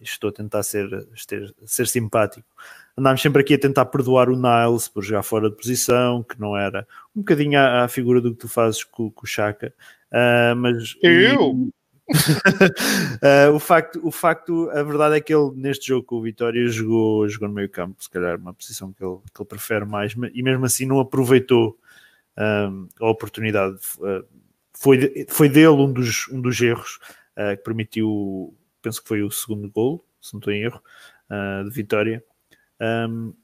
estou 0.01 0.31
a 0.31 0.33
tentar 0.33 0.63
ser, 0.63 1.09
ser, 1.17 1.55
ser 1.65 1.87
simpático, 1.87 2.49
andámos 2.99 3.23
sempre 3.23 3.43
aqui 3.43 3.55
a 3.55 3.59
tentar 3.59 3.87
perdoar 3.87 4.29
o 4.29 4.37
Niles 4.37 4.89
por 4.89 5.03
jogar 5.05 5.23
fora 5.23 5.49
de 5.49 5.57
posição, 5.57 6.23
que 6.23 6.39
não 6.41 6.57
era 6.57 6.87
um 7.15 7.21
bocadinho 7.21 7.59
à, 7.59 7.85
à 7.85 7.89
figura 7.89 8.21
do 8.21 8.33
que 8.33 8.39
tu 8.39 8.49
fazes 8.49 8.83
com, 8.83 9.11
com 9.11 9.25
o 9.25 9.29
Chaka. 9.29 9.73
Uh, 10.11 10.57
mas 10.57 10.97
eu? 11.01 11.53
uh, 11.53 11.71
o, 13.55 13.59
facto, 13.61 14.01
o 14.03 14.11
facto, 14.11 14.69
a 14.71 14.83
verdade 14.83 15.17
é 15.17 15.21
que 15.21 15.33
ele 15.33 15.53
neste 15.55 15.87
jogo 15.87 16.05
com 16.05 16.17
o 16.17 16.23
Vitória 16.23 16.67
jogou, 16.69 17.29
jogou 17.29 17.49
no 17.49 17.55
meio 17.55 17.69
campo, 17.69 18.03
se 18.03 18.11
calhar 18.11 18.37
uma 18.37 18.53
posição 18.53 18.93
que 18.93 19.05
ele, 19.05 19.19
que 19.33 19.41
ele 19.41 19.49
prefere 19.49 19.85
mais, 19.85 20.15
e 20.35 20.43
mesmo 20.43 20.65
assim 20.65 20.85
não 20.85 20.99
aproveitou 20.99 21.79
um, 22.37 22.89
a 23.01 23.09
oportunidade. 23.09 23.77
Uh, 23.99 24.25
foi, 24.75 25.27
foi 25.29 25.49
dele 25.49 25.69
um 25.69 25.93
dos, 25.93 26.29
um 26.29 26.41
dos 26.41 26.61
erros 26.61 26.99
que 27.57 27.63
permitiu, 27.63 28.53
penso 28.83 29.01
que 29.01 29.07
foi 29.07 29.23
o 29.23 29.31
segundo 29.31 29.71
gol, 29.71 30.05
se 30.21 30.35
não 30.35 30.39
estou 30.39 30.53
em 30.53 30.63
erro, 30.63 30.83
de 31.65 31.71
Vitória. 31.71 32.21
Um, 32.81 33.35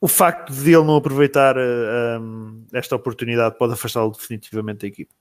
o 0.00 0.08
facto 0.08 0.52
de 0.52 0.72
ele 0.72 0.84
não 0.84 0.96
aproveitar 0.96 1.56
um, 1.58 2.66
esta 2.72 2.94
oportunidade 2.96 3.56
pode 3.58 3.72
afastá-lo 3.72 4.12
definitivamente 4.12 4.80
da 4.80 4.86
equipe. 4.86 5.12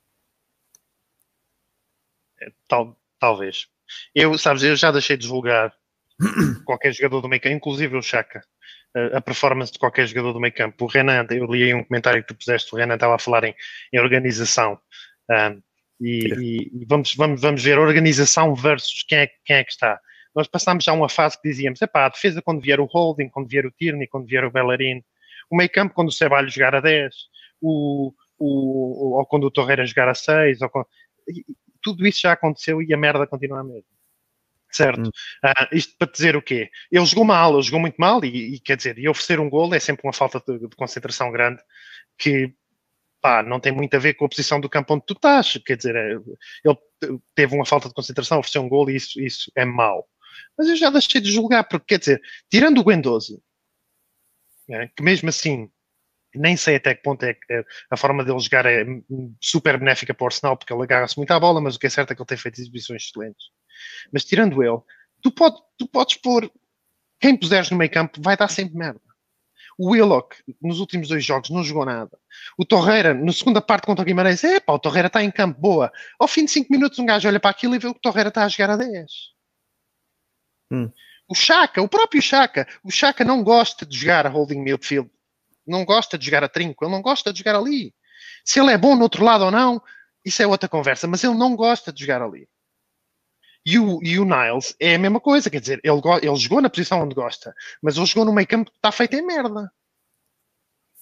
Tal, 2.68 3.00
talvez. 3.20 3.68
Eu, 4.14 4.38
sabes, 4.38 4.64
eu 4.64 4.76
já 4.76 4.92
deixei 4.92 5.18
de 5.18 5.26
julgar 5.26 5.74
qualquer 6.66 6.94
jogador 6.94 7.22
do 7.22 7.30
meio 7.30 7.42
campo, 7.42 7.56
inclusive 7.56 7.96
o 7.96 8.02
Chaka, 8.02 8.42
a 9.14 9.22
performance 9.22 9.72
de 9.72 9.80
qualquer 9.80 10.08
jogador 10.08 10.34
do 10.34 10.40
meio 10.40 10.54
campo. 10.54 10.86
O 10.86 10.88
Renan, 10.88 11.26
eu 11.32 11.46
li 11.46 11.64
aí 11.64 11.74
um 11.74 11.84
comentário 11.84 12.22
que 12.22 12.28
tu 12.28 12.36
puseste, 12.36 12.74
o 12.74 12.78
Renan 12.78 12.96
estava 12.96 13.16
a 13.16 13.20
falar 13.20 13.44
em, 13.44 13.56
em 13.94 14.00
organização. 14.00 14.80
Um, 15.30 15.62
e, 16.00 16.28
e, 16.28 16.82
e, 16.82 16.86
vamos, 16.86 17.16
vamos, 17.16 17.42
vamos 17.42 17.64
ver 17.64 17.80
organização 17.80 18.54
versus 18.54 19.04
quem 19.04 19.20
é, 19.20 19.28
quem 19.46 19.56
é 19.58 19.64
que 19.64 19.72
está. 19.72 20.00
Nós 20.36 20.48
passámos 20.48 20.84
já 20.84 20.92
uma 20.92 21.08
fase 21.08 21.40
que 21.40 21.48
dizíamos: 21.48 21.82
epá, 21.82 22.06
a 22.06 22.10
defesa 22.10 22.42
quando 22.42 22.62
vier 22.62 22.80
o 22.80 22.86
Holding, 22.86 23.30
quando 23.30 23.48
vier 23.48 23.66
o 23.66 23.72
Tierney, 23.72 24.08
quando 24.08 24.28
vier 24.28 24.44
o 24.44 24.52
Bellerin, 24.52 25.02
o 25.50 25.56
meio 25.56 25.70
campo 25.72 25.94
quando 25.94 26.10
o 26.10 26.12
Ceballos 26.12 26.54
jogar 26.54 26.76
a 26.76 26.82
10, 26.82 27.16
o, 27.62 28.14
o, 28.38 29.18
ou 29.18 29.26
quando 29.26 29.46
o 29.46 29.52
Torreira 29.52 29.86
jogar 29.86 30.10
a 30.10 30.14
6, 30.14 30.62
ou 30.62 30.70
quando, 30.70 30.88
tudo 31.82 32.06
isso 32.06 32.22
já 32.22 32.34
aconteceu 32.34 32.82
e 32.82 32.94
a 32.94 32.98
merda 32.98 33.28
continua 33.28 33.62
a 33.62 33.64
mesma. 33.64 33.96
Certo? 34.72 35.08
Hum. 35.08 35.12
Uh, 35.46 35.76
isto 35.76 35.96
para 35.98 36.12
dizer 36.12 36.36
o 36.36 36.42
quê? 36.42 36.70
Ele 36.92 37.06
jogou 37.06 37.24
mal, 37.24 37.54
ele 37.54 37.62
jogou 37.62 37.80
muito 37.80 37.96
mal 37.96 38.24
e, 38.26 38.56
e 38.56 38.60
quer 38.60 38.76
dizer, 38.76 38.98
e 38.98 39.08
oferecer 39.08 39.40
um 39.40 39.50
gol 39.50 39.74
é 39.74 39.80
sempre 39.80 40.06
uma 40.06 40.12
falta 40.12 40.44
de, 40.46 40.68
de, 40.68 40.76
concentração 40.76 41.32
grande 41.32 41.62
que 42.18 42.54
pá, 43.22 43.42
não 43.42 43.60
tem 43.60 43.72
muito 43.72 43.96
a 43.96 44.00
ver 44.00 44.16
com 44.16 44.26
a 44.26 44.30
posição 44.30 44.60
do 44.60 44.70
campo 44.70 44.94
onde 44.96 45.06
tu 45.06 45.14
estás. 45.14 45.58
Quer 45.66 45.78
dizer, 45.78 45.96
é, 45.96 46.12
ele 46.66 47.20
teve 47.34 47.56
uma 47.56 47.66
falta 47.66 47.88
de 47.88 47.94
concentração, 47.94 48.40
ofereceu 48.40 48.64
um 48.64 48.70
gol 48.70 48.90
e 48.90 48.96
isso, 48.96 49.22
isso 49.22 49.52
é 49.56 49.64
mau. 49.64 50.06
Mas 50.58 50.68
eu 50.68 50.76
já 50.76 50.90
deixei 50.90 51.22
de 51.22 51.32
julgar, 51.32 51.64
porque 51.64 51.86
quer 51.96 52.00
dizer, 52.00 52.22
tirando 52.50 52.80
o 52.80 52.84
Guendouzi, 52.84 53.42
né, 54.68 54.90
que 54.96 55.04
mesmo 55.04 55.30
assim 55.30 55.70
nem 56.36 56.58
sei 56.58 56.76
até 56.76 56.94
que 56.94 57.02
ponto 57.02 57.24
é 57.24 57.34
que 57.34 57.54
é, 57.54 57.64
a 57.90 57.98
forma 57.98 58.24
dele 58.24 58.40
jogar 58.40 58.66
é 58.66 58.86
super 59.42 59.80
benéfica 59.80 60.14
para 60.14 60.24
o 60.24 60.28
Arsenal, 60.28 60.58
porque 60.58 60.74
ele 60.74 60.84
agarra-se 60.84 61.18
muito 61.18 61.32
à 61.32 61.40
bola, 61.40 61.62
mas 61.62 61.76
o 61.76 61.80
que 61.80 61.88
é 61.88 61.90
certo 61.90 62.12
é 62.12 62.16
que 62.16 62.22
ele 62.22 62.28
tem 62.28 62.38
feito 62.38 62.60
exibições 62.60 63.04
excelentes. 63.04 63.46
Mas 64.12 64.26
tirando 64.26 64.62
ele, 64.62 64.80
tu, 65.22 65.32
pode, 65.32 65.62
tu 65.78 65.88
podes 65.88 66.18
pôr 66.18 66.52
quem 67.20 67.38
puseres 67.38 67.70
no 67.72 67.78
meio 67.78 67.92
campo, 67.92 68.22
vai 68.22 68.36
dar 68.36 68.50
sempre 68.50 68.76
merda. 68.76 69.02
O 69.78 69.92
Willock, 69.92 70.38
nos 70.62 70.80
últimos 70.80 71.10
dois 71.10 71.24
jogos, 71.24 71.50
não 71.50 71.64
jogou 71.64 71.86
nada. 71.86 72.18
O 72.58 72.66
Torreira, 72.66 73.14
na 73.14 73.34
segunda 73.34 73.62
parte 73.62 73.86
contra 73.86 74.04
o 74.04 74.06
Guimarães, 74.06 74.44
é 74.44 74.60
pá, 74.60 74.74
o 74.74 74.80
Torreira 74.80 75.08
está 75.08 75.22
em 75.22 75.32
campo, 75.32 75.60
boa. 75.60 75.92
Ao 76.18 76.28
fim 76.28 76.46
de 76.46 76.52
5 76.52 76.72
minutos, 76.72 76.98
um 76.98 77.06
gajo 77.06 77.28
olha 77.28 77.40
para 77.40 77.50
aquilo 77.50 77.76
e 77.76 77.80
vê 77.80 77.88
o 77.88 77.94
que 77.94 77.98
o 77.98 78.02
Torreira 78.02 78.30
está 78.30 78.46
a 78.46 78.48
jogar 78.48 78.72
a 78.72 78.78
10. 78.78 79.35
Hum. 80.72 80.92
O 81.28 81.36
Chaka, 81.36 81.82
o 81.82 81.90
próprio 81.90 82.22
Chaka, 82.22 82.68
o 82.84 82.92
Chaka 82.92 83.24
não 83.24 83.44
gosta 83.44 83.86
de 83.86 83.98
jogar 83.98 84.26
a 84.26 84.30
holding 84.30 84.62
midfield 84.62 85.10
não 85.66 85.84
gosta 85.84 86.18
de 86.18 86.26
jogar 86.26 86.44
a 86.44 86.50
trinco, 86.50 86.86
ele 86.86 86.92
não 86.92 87.02
gosta 87.02 87.34
de 87.34 87.40
jogar 87.40 87.56
ali. 87.56 87.94
Se 88.44 88.60
ele 88.60 88.72
é 88.72 88.78
bom 88.78 88.96
no 88.96 89.04
outro 89.04 89.24
lado 89.24 89.46
ou 89.46 89.52
não, 89.52 89.82
isso 90.24 90.42
é 90.42 90.48
outra 90.48 90.70
conversa, 90.70 91.08
mas 91.08 91.24
ele 91.24 91.34
não 91.34 91.56
gosta 91.56 91.92
de 91.92 92.02
jogar 92.02 92.22
ali. 92.22 92.48
E 93.66 93.80
o, 93.80 94.00
e 94.04 94.20
o 94.20 94.26
Niles 94.26 94.76
é 94.80 94.94
a 94.94 95.00
mesma 95.00 95.20
coisa, 95.20 95.50
quer 95.50 95.60
dizer, 95.60 95.82
ele, 95.84 96.00
ele 96.22 96.36
jogou 96.36 96.62
na 96.62 96.70
posição 96.70 97.02
onde 97.02 97.16
gosta, 97.16 97.54
mas 97.82 97.98
ele 97.98 98.06
jogou 98.06 98.26
no 98.26 98.34
meio 98.34 98.48
campo 98.48 98.70
que 98.70 98.78
está 98.78 98.92
feito 98.92 99.16
em 99.16 99.26
merda. 99.26 99.72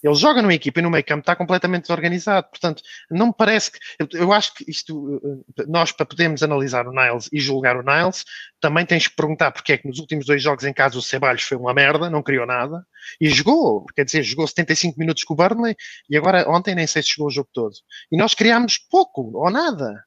Ele 0.04 0.16
joga 0.16 0.42
numa 0.42 0.54
equipa 0.54 0.80
e 0.80 0.84
no 0.84 0.92
meio 0.92 1.04
campo 1.06 1.22
está 1.22 1.34
completamente 1.34 1.84
desorganizado. 1.84 2.50
Portanto, 2.50 2.84
não 3.10 3.28
me 3.28 3.34
parece 3.34 3.72
que. 3.72 3.80
Eu 4.12 4.34
acho 4.34 4.54
que 4.54 4.70
isto. 4.70 5.46
Eh, 5.58 5.64
nós, 5.66 5.94
para 5.94 6.06
podermos 6.06 6.44
analisar 6.44 6.86
o 6.86 6.92
Niles 6.92 7.30
e 7.32 7.40
julgar 7.40 7.78
o 7.78 7.82
Niles, 7.82 8.26
também 8.60 8.86
tens 8.86 9.08
que 9.08 9.16
perguntar 9.16 9.52
porque 9.52 9.74
é 9.74 9.78
que 9.78 9.88
nos 9.88 10.00
últimos 10.00 10.26
dois 10.26 10.44
jogos 10.44 10.66
em 10.66 10.74
casa 10.74 10.98
o 10.98 11.02
Ceballos 11.02 11.44
foi 11.44 11.56
uma 11.58 11.74
merda, 11.74 12.10
não 12.10 12.22
criou 12.22 12.46
nada, 12.46 12.86
e 13.20 13.30
jogou. 13.30 13.86
Quer 13.96 14.04
dizer, 14.04 14.24
jogou 14.24 14.46
75 14.46 15.00
minutos 15.00 15.24
com 15.24 15.34
o 15.34 15.38
Burnley 15.38 15.76
e 16.10 16.18
agora, 16.18 16.50
ontem, 16.50 16.76
nem 16.76 16.86
sei 16.86 17.02
se 17.02 17.12
jogou 17.12 17.28
o 17.28 17.34
jogo 17.34 17.50
todo. 17.54 17.74
E 18.12 18.18
nós 18.18 18.34
criámos 18.34 18.78
pouco 18.78 19.32
ou 19.36 19.50
nada. 19.50 20.04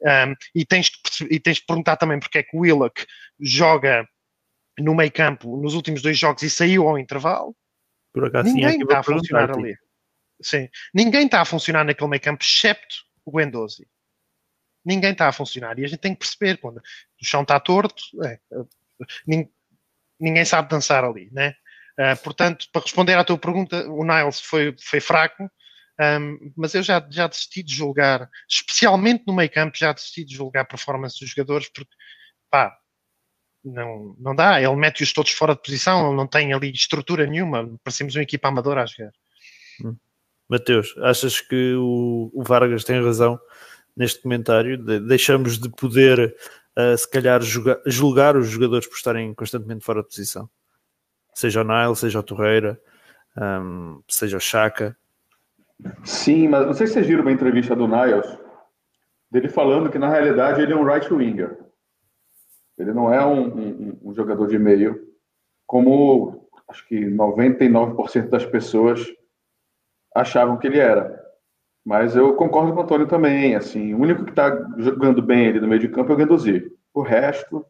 Um, 0.00 0.34
e, 0.54 0.64
tens 0.64 0.90
que, 0.90 1.24
e 1.34 1.40
tens 1.40 1.58
que 1.58 1.66
perguntar 1.66 1.96
também 1.96 2.20
porque 2.20 2.38
é 2.38 2.42
que 2.42 2.56
o 2.56 2.60
Willock 2.60 3.04
joga 3.40 4.06
no 4.78 4.94
meio 4.94 5.10
campo 5.10 5.56
nos 5.60 5.74
últimos 5.74 6.02
dois 6.02 6.18
jogos 6.18 6.42
e 6.42 6.50
saiu 6.50 6.88
ao 6.88 6.98
intervalo 6.98 7.54
por 8.14 8.24
acaso, 8.26 8.48
Ninguém 8.48 8.80
está 8.80 9.00
a 9.00 9.02
funcionar 9.02 9.50
ali. 9.50 9.76
Sim. 10.40 10.68
Ninguém 10.94 11.26
está 11.26 11.40
a 11.40 11.44
funcionar 11.44 11.84
naquele 11.84 12.08
meio 12.08 12.22
campo, 12.22 12.44
excepto 12.44 12.94
o 13.24 13.36
Guendouzi. 13.36 13.88
Ninguém 14.84 15.10
está 15.10 15.28
a 15.28 15.32
funcionar. 15.32 15.78
E 15.78 15.84
a 15.84 15.88
gente 15.88 15.98
tem 15.98 16.14
que 16.14 16.20
perceber 16.20 16.58
quando 16.58 16.78
o 16.78 17.24
chão 17.24 17.42
está 17.42 17.58
torto, 17.58 18.02
é, 18.24 18.38
ninguém, 19.26 19.52
ninguém 20.20 20.44
sabe 20.44 20.68
dançar 20.68 21.04
ali, 21.04 21.28
né? 21.32 21.56
Uh, 21.98 22.22
portanto, 22.22 22.66
para 22.72 22.82
responder 22.82 23.14
à 23.14 23.24
tua 23.24 23.38
pergunta, 23.38 23.88
o 23.88 24.04
Niles 24.04 24.40
foi, 24.40 24.74
foi 24.80 25.00
fraco, 25.00 25.48
um, 26.00 26.52
mas 26.56 26.74
eu 26.74 26.82
já, 26.82 27.04
já 27.08 27.26
desisti 27.26 27.62
de 27.62 27.74
julgar, 27.74 28.28
especialmente 28.48 29.24
no 29.26 29.34
meio 29.34 29.50
campo, 29.50 29.76
já 29.76 29.92
desisti 29.92 30.24
de 30.24 30.34
julgar 30.34 30.62
a 30.62 30.64
performance 30.64 31.18
dos 31.18 31.30
jogadores, 31.30 31.68
porque 31.68 31.94
pá, 32.50 32.76
não, 33.64 34.14
não 34.18 34.34
dá. 34.34 34.60
Ele 34.60 34.76
mete-os 34.76 35.12
todos 35.12 35.32
fora 35.32 35.54
de 35.54 35.62
posição, 35.62 36.08
ele 36.08 36.16
não 36.16 36.26
tem 36.26 36.52
ali 36.52 36.70
estrutura 36.70 37.26
nenhuma. 37.26 37.70
Parecemos 37.82 38.14
uma 38.14 38.22
equipa 38.22 38.48
amadora 38.48 38.82
a 38.82 38.86
jogar. 38.86 39.12
Hum. 39.82 39.96
Mateus, 40.48 40.94
achas 40.98 41.40
que 41.40 41.74
o, 41.74 42.30
o, 42.34 42.42
Vargas 42.42 42.84
tem 42.84 43.02
razão 43.02 43.40
neste 43.96 44.20
comentário? 44.20 44.76
De, 44.76 45.00
deixamos 45.00 45.58
de 45.58 45.70
poder, 45.70 46.36
uh, 46.78 46.96
se 46.96 47.10
calhar, 47.10 47.40
julgar, 47.40 47.80
julgar, 47.86 48.36
os 48.36 48.48
jogadores 48.48 48.86
por 48.86 48.96
estarem 48.96 49.32
constantemente 49.32 49.84
fora 49.84 50.02
de 50.02 50.08
posição? 50.08 50.48
Seja 51.34 51.62
o 51.62 51.64
Nile, 51.64 51.96
seja 51.96 52.20
o 52.20 52.22
Torreira, 52.22 52.78
um, 53.36 54.02
seja 54.06 54.36
o 54.36 54.40
Chaka. 54.40 54.96
Sim, 56.04 56.48
mas 56.48 56.66
não 56.66 56.74
sei 56.74 56.86
se 56.86 56.92
vocês 56.92 57.06
viram 57.06 57.22
uma 57.22 57.32
entrevista 57.32 57.74
do 57.74 57.88
Niles, 57.88 58.38
dele 59.30 59.48
falando 59.48 59.90
que 59.90 59.98
na 59.98 60.08
realidade 60.08 60.60
ele 60.60 60.72
é 60.72 60.76
um 60.76 60.84
right 60.84 61.12
winger. 61.12 61.63
Ele 62.78 62.92
não 62.92 63.12
é 63.12 63.24
um, 63.24 63.46
um, 63.46 63.98
um 64.04 64.14
jogador 64.14 64.46
de 64.46 64.58
meio, 64.58 65.08
como 65.66 66.48
acho 66.68 66.86
que 66.86 67.06
99% 67.06 68.28
das 68.28 68.44
pessoas 68.44 69.06
achavam 70.14 70.56
que 70.56 70.66
ele 70.66 70.78
era. 70.78 71.22
Mas 71.84 72.16
eu 72.16 72.34
concordo 72.34 72.72
com 72.72 72.80
o 72.80 72.82
Antônio 72.82 73.06
também. 73.06 73.54
Assim, 73.54 73.92
o 73.92 74.00
único 74.00 74.24
que 74.24 74.30
está 74.30 74.50
jogando 74.78 75.20
bem 75.20 75.46
ele 75.46 75.60
no 75.60 75.68
meio 75.68 75.80
de 75.80 75.88
campo 75.88 76.10
é 76.10 76.14
o 76.14 76.16
Guendouzi. 76.16 76.72
O 76.94 77.02
resto, 77.02 77.64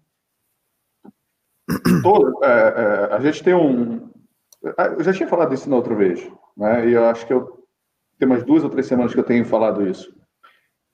todo, 2.03 2.45
é, 2.45 2.49
é, 2.49 3.15
a 3.15 3.21
gente 3.21 3.43
tem 3.43 3.55
um. 3.55 4.11
Eu 4.97 5.03
já 5.03 5.13
tinha 5.13 5.29
falado 5.29 5.53
isso 5.53 5.69
na 5.69 5.77
outra 5.77 5.95
vez, 5.95 6.31
né? 6.57 6.89
E 6.89 6.93
eu 6.93 7.05
acho 7.07 7.27
que 7.27 7.33
eu 7.33 7.65
tem 8.19 8.29
umas 8.29 8.45
duas 8.45 8.63
ou 8.63 8.71
três 8.71 8.87
semanas 8.87 9.13
que 9.13 9.19
eu 9.19 9.25
tenho 9.25 9.45
falado 9.45 9.87
isso, 9.87 10.15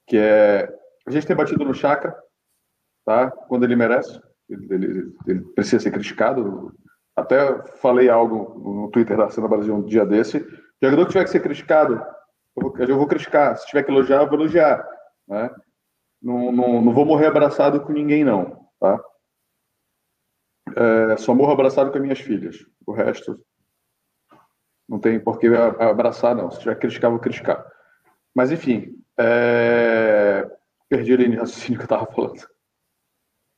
que 0.06 0.16
é 0.16 0.68
a 1.06 1.10
gente 1.10 1.26
tem 1.26 1.36
batido 1.36 1.64
no 1.64 1.74
Chaka, 1.74 2.16
tá? 3.10 3.28
Quando 3.48 3.64
ele 3.64 3.74
merece, 3.74 4.20
ele, 4.48 4.66
ele, 4.72 5.14
ele, 5.26 5.40
precisa 5.52 5.82
ser 5.82 5.90
criticado. 5.90 6.72
Até 7.16 7.60
falei 7.78 8.08
algo 8.08 8.58
no 8.60 8.90
Twitter 8.90 9.16
da 9.16 9.28
Cena 9.28 9.48
Brasil 9.48 9.74
um 9.74 9.82
dia 9.82 10.06
desse. 10.06 10.38
O 10.38 10.86
jogador 10.86 11.06
que 11.06 11.12
tiver 11.12 11.24
que 11.24 11.30
ser 11.30 11.40
criticado, 11.40 11.94
eu 12.56 12.62
vou, 12.62 12.78
eu 12.78 12.96
vou 12.96 13.08
criticar. 13.08 13.56
Se 13.56 13.66
tiver 13.66 13.82
que 13.82 13.90
elogiar, 13.90 14.22
eu 14.22 14.28
vou 14.28 14.38
elogiar. 14.38 14.86
Né? 15.26 15.50
Não, 16.22 16.52
não, 16.52 16.80
não 16.80 16.92
vou 16.92 17.04
morrer 17.04 17.26
abraçado 17.26 17.80
com 17.80 17.92
ninguém, 17.92 18.22
não. 18.22 18.64
Tá? 18.78 19.02
É, 20.76 21.16
só 21.16 21.34
morro 21.34 21.52
abraçado 21.52 21.90
com 21.90 21.96
as 21.96 22.02
minhas 22.02 22.20
filhas. 22.20 22.64
O 22.86 22.92
resto 22.92 23.44
não 24.88 25.00
tem 25.00 25.18
por 25.18 25.38
que 25.40 25.48
abraçar, 25.48 26.34
não. 26.34 26.48
Se 26.50 26.60
tiver 26.60 26.74
que 26.76 26.82
criticar, 26.82 27.10
vou 27.10 27.18
criticar. 27.18 27.66
Mas, 28.32 28.52
enfim, 28.52 28.94
é... 29.18 30.48
perdi 30.88 31.16
de 31.16 31.36
raciocínio 31.36 31.78
que 31.78 31.82
eu 31.82 31.96
estava 31.96 32.06
falando. 32.06 32.48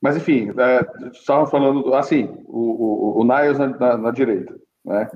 Mas, 0.03 0.17
enfim, 0.17 0.51
é, 0.57 1.09
estavam 1.11 1.47
falando, 1.47 1.95
assim, 1.95 2.25
o, 2.45 3.19
o, 3.19 3.21
o 3.21 3.23
Niles 3.23 3.57
na, 3.57 3.67
na, 3.67 3.97
na, 3.97 4.11
direita, 4.11 4.53
né? 4.83 5.09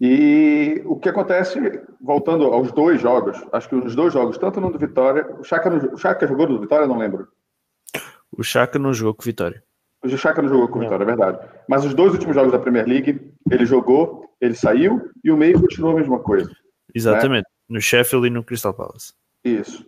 E 0.00 0.82
o 0.86 0.96
que 0.96 1.10
acontece, 1.10 1.58
voltando 2.00 2.46
aos 2.46 2.72
dois 2.72 2.98
jogos, 2.98 3.38
acho 3.52 3.68
que 3.68 3.74
os 3.74 3.94
dois 3.94 4.14
jogos, 4.14 4.38
tanto 4.38 4.58
no 4.58 4.72
do 4.72 4.78
Vitória, 4.78 5.26
o 5.38 5.44
Chaka, 5.44 5.68
o 5.92 5.98
Chaka 5.98 6.26
jogou 6.26 6.48
no 6.48 6.58
Vitória, 6.58 6.86
não 6.86 6.96
lembro. 6.96 7.28
O 8.32 8.42
Chaka 8.42 8.78
não 8.78 8.94
jogou 8.94 9.12
com 9.12 9.22
Vitória. 9.22 9.62
O 10.02 10.08
Chaka 10.08 10.40
não 10.40 10.48
jogou 10.48 10.68
com 10.68 10.80
Vitória, 10.80 11.04
é 11.04 11.06
verdade. 11.06 11.38
Mas 11.68 11.84
os 11.84 11.92
dois 11.92 12.14
últimos 12.14 12.34
jogos 12.34 12.52
da 12.52 12.58
Premier 12.58 12.88
League, 12.88 13.20
ele 13.50 13.66
jogou, 13.66 14.30
ele 14.40 14.54
saiu 14.54 15.10
e 15.22 15.30
o 15.30 15.36
meio 15.36 15.60
continuou 15.60 15.92
a 15.92 16.00
mesma 16.00 16.18
coisa. 16.20 16.50
Exatamente, 16.94 17.44
né? 17.44 17.50
no 17.68 17.82
Sheffield 17.82 18.26
e 18.26 18.30
no 18.30 18.42
Crystal 18.42 18.72
Palace. 18.72 19.12
Isso. 19.44 19.84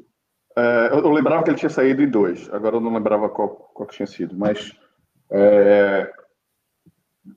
É, 0.59 0.88
eu, 0.91 0.99
eu, 1.05 1.12
lembrava 1.12 1.45
que 1.45 1.50
ele 1.50 1.59
tinha 1.59 1.71
saído 1.71 2.03
em 2.03 2.09
dois, 2.09 2.53
agora 2.53 2.75
eu 2.75 2.81
não 2.81 2.93
lembrava 2.93 3.29
qual, 3.29 3.49
qual 3.49 3.88
que 3.88 3.95
tinha 3.95 4.09
sido, 4.09 4.37
mas 4.37 4.73
é, 5.31 6.11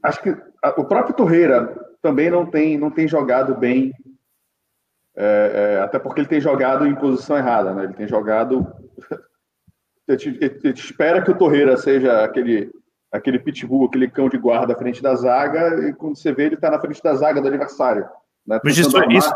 acho 0.01 0.23
que 0.23 0.35
a, 0.63 0.69
o 0.81 0.85
próprio 0.85 1.15
Torreira 1.15 1.67
também 2.01 2.31
não 2.31 2.47
tem, 2.47 2.79
não 2.79 2.89
tem 2.89 3.07
jogado 3.07 3.53
bem, 3.53 3.93
é, 5.15 5.75
é 5.75 5.81
até 5.81 5.99
porque 5.99 6.21
ele 6.21 6.29
tem 6.29 6.41
jogado 6.41 6.87
em 6.87 6.95
posição 6.95 7.37
errada, 7.37 7.75
né? 7.75 7.83
ele 7.83 7.93
tem 7.93 8.07
jogado 8.07 8.65
a 10.09 10.17
gente, 10.17 10.39
espera 10.73 11.21
que 11.21 11.29
o 11.29 11.37
Torreira 11.37 11.77
seja 11.77 12.23
aquele, 12.23 12.71
aquele 13.11 13.37
pitbull, 13.37 13.85
aquele 13.85 14.09
cão 14.09 14.29
de 14.29 14.37
guarda 14.39 14.73
à 14.73 14.75
frente 14.75 14.99
da 14.99 15.13
zaga, 15.13 15.87
e 15.87 15.93
quando 15.93 16.17
você 16.17 16.33
vê, 16.33 16.45
ele 16.45 16.55
está 16.55 16.71
na 16.71 16.79
frente 16.79 17.03
da 17.03 17.13
zaga 17.13 17.39
do 17.39 17.47
adversário. 17.47 18.09
Né? 18.47 18.59
Mas 18.63 18.77
isso, 18.79 18.97
isso, 19.11 19.31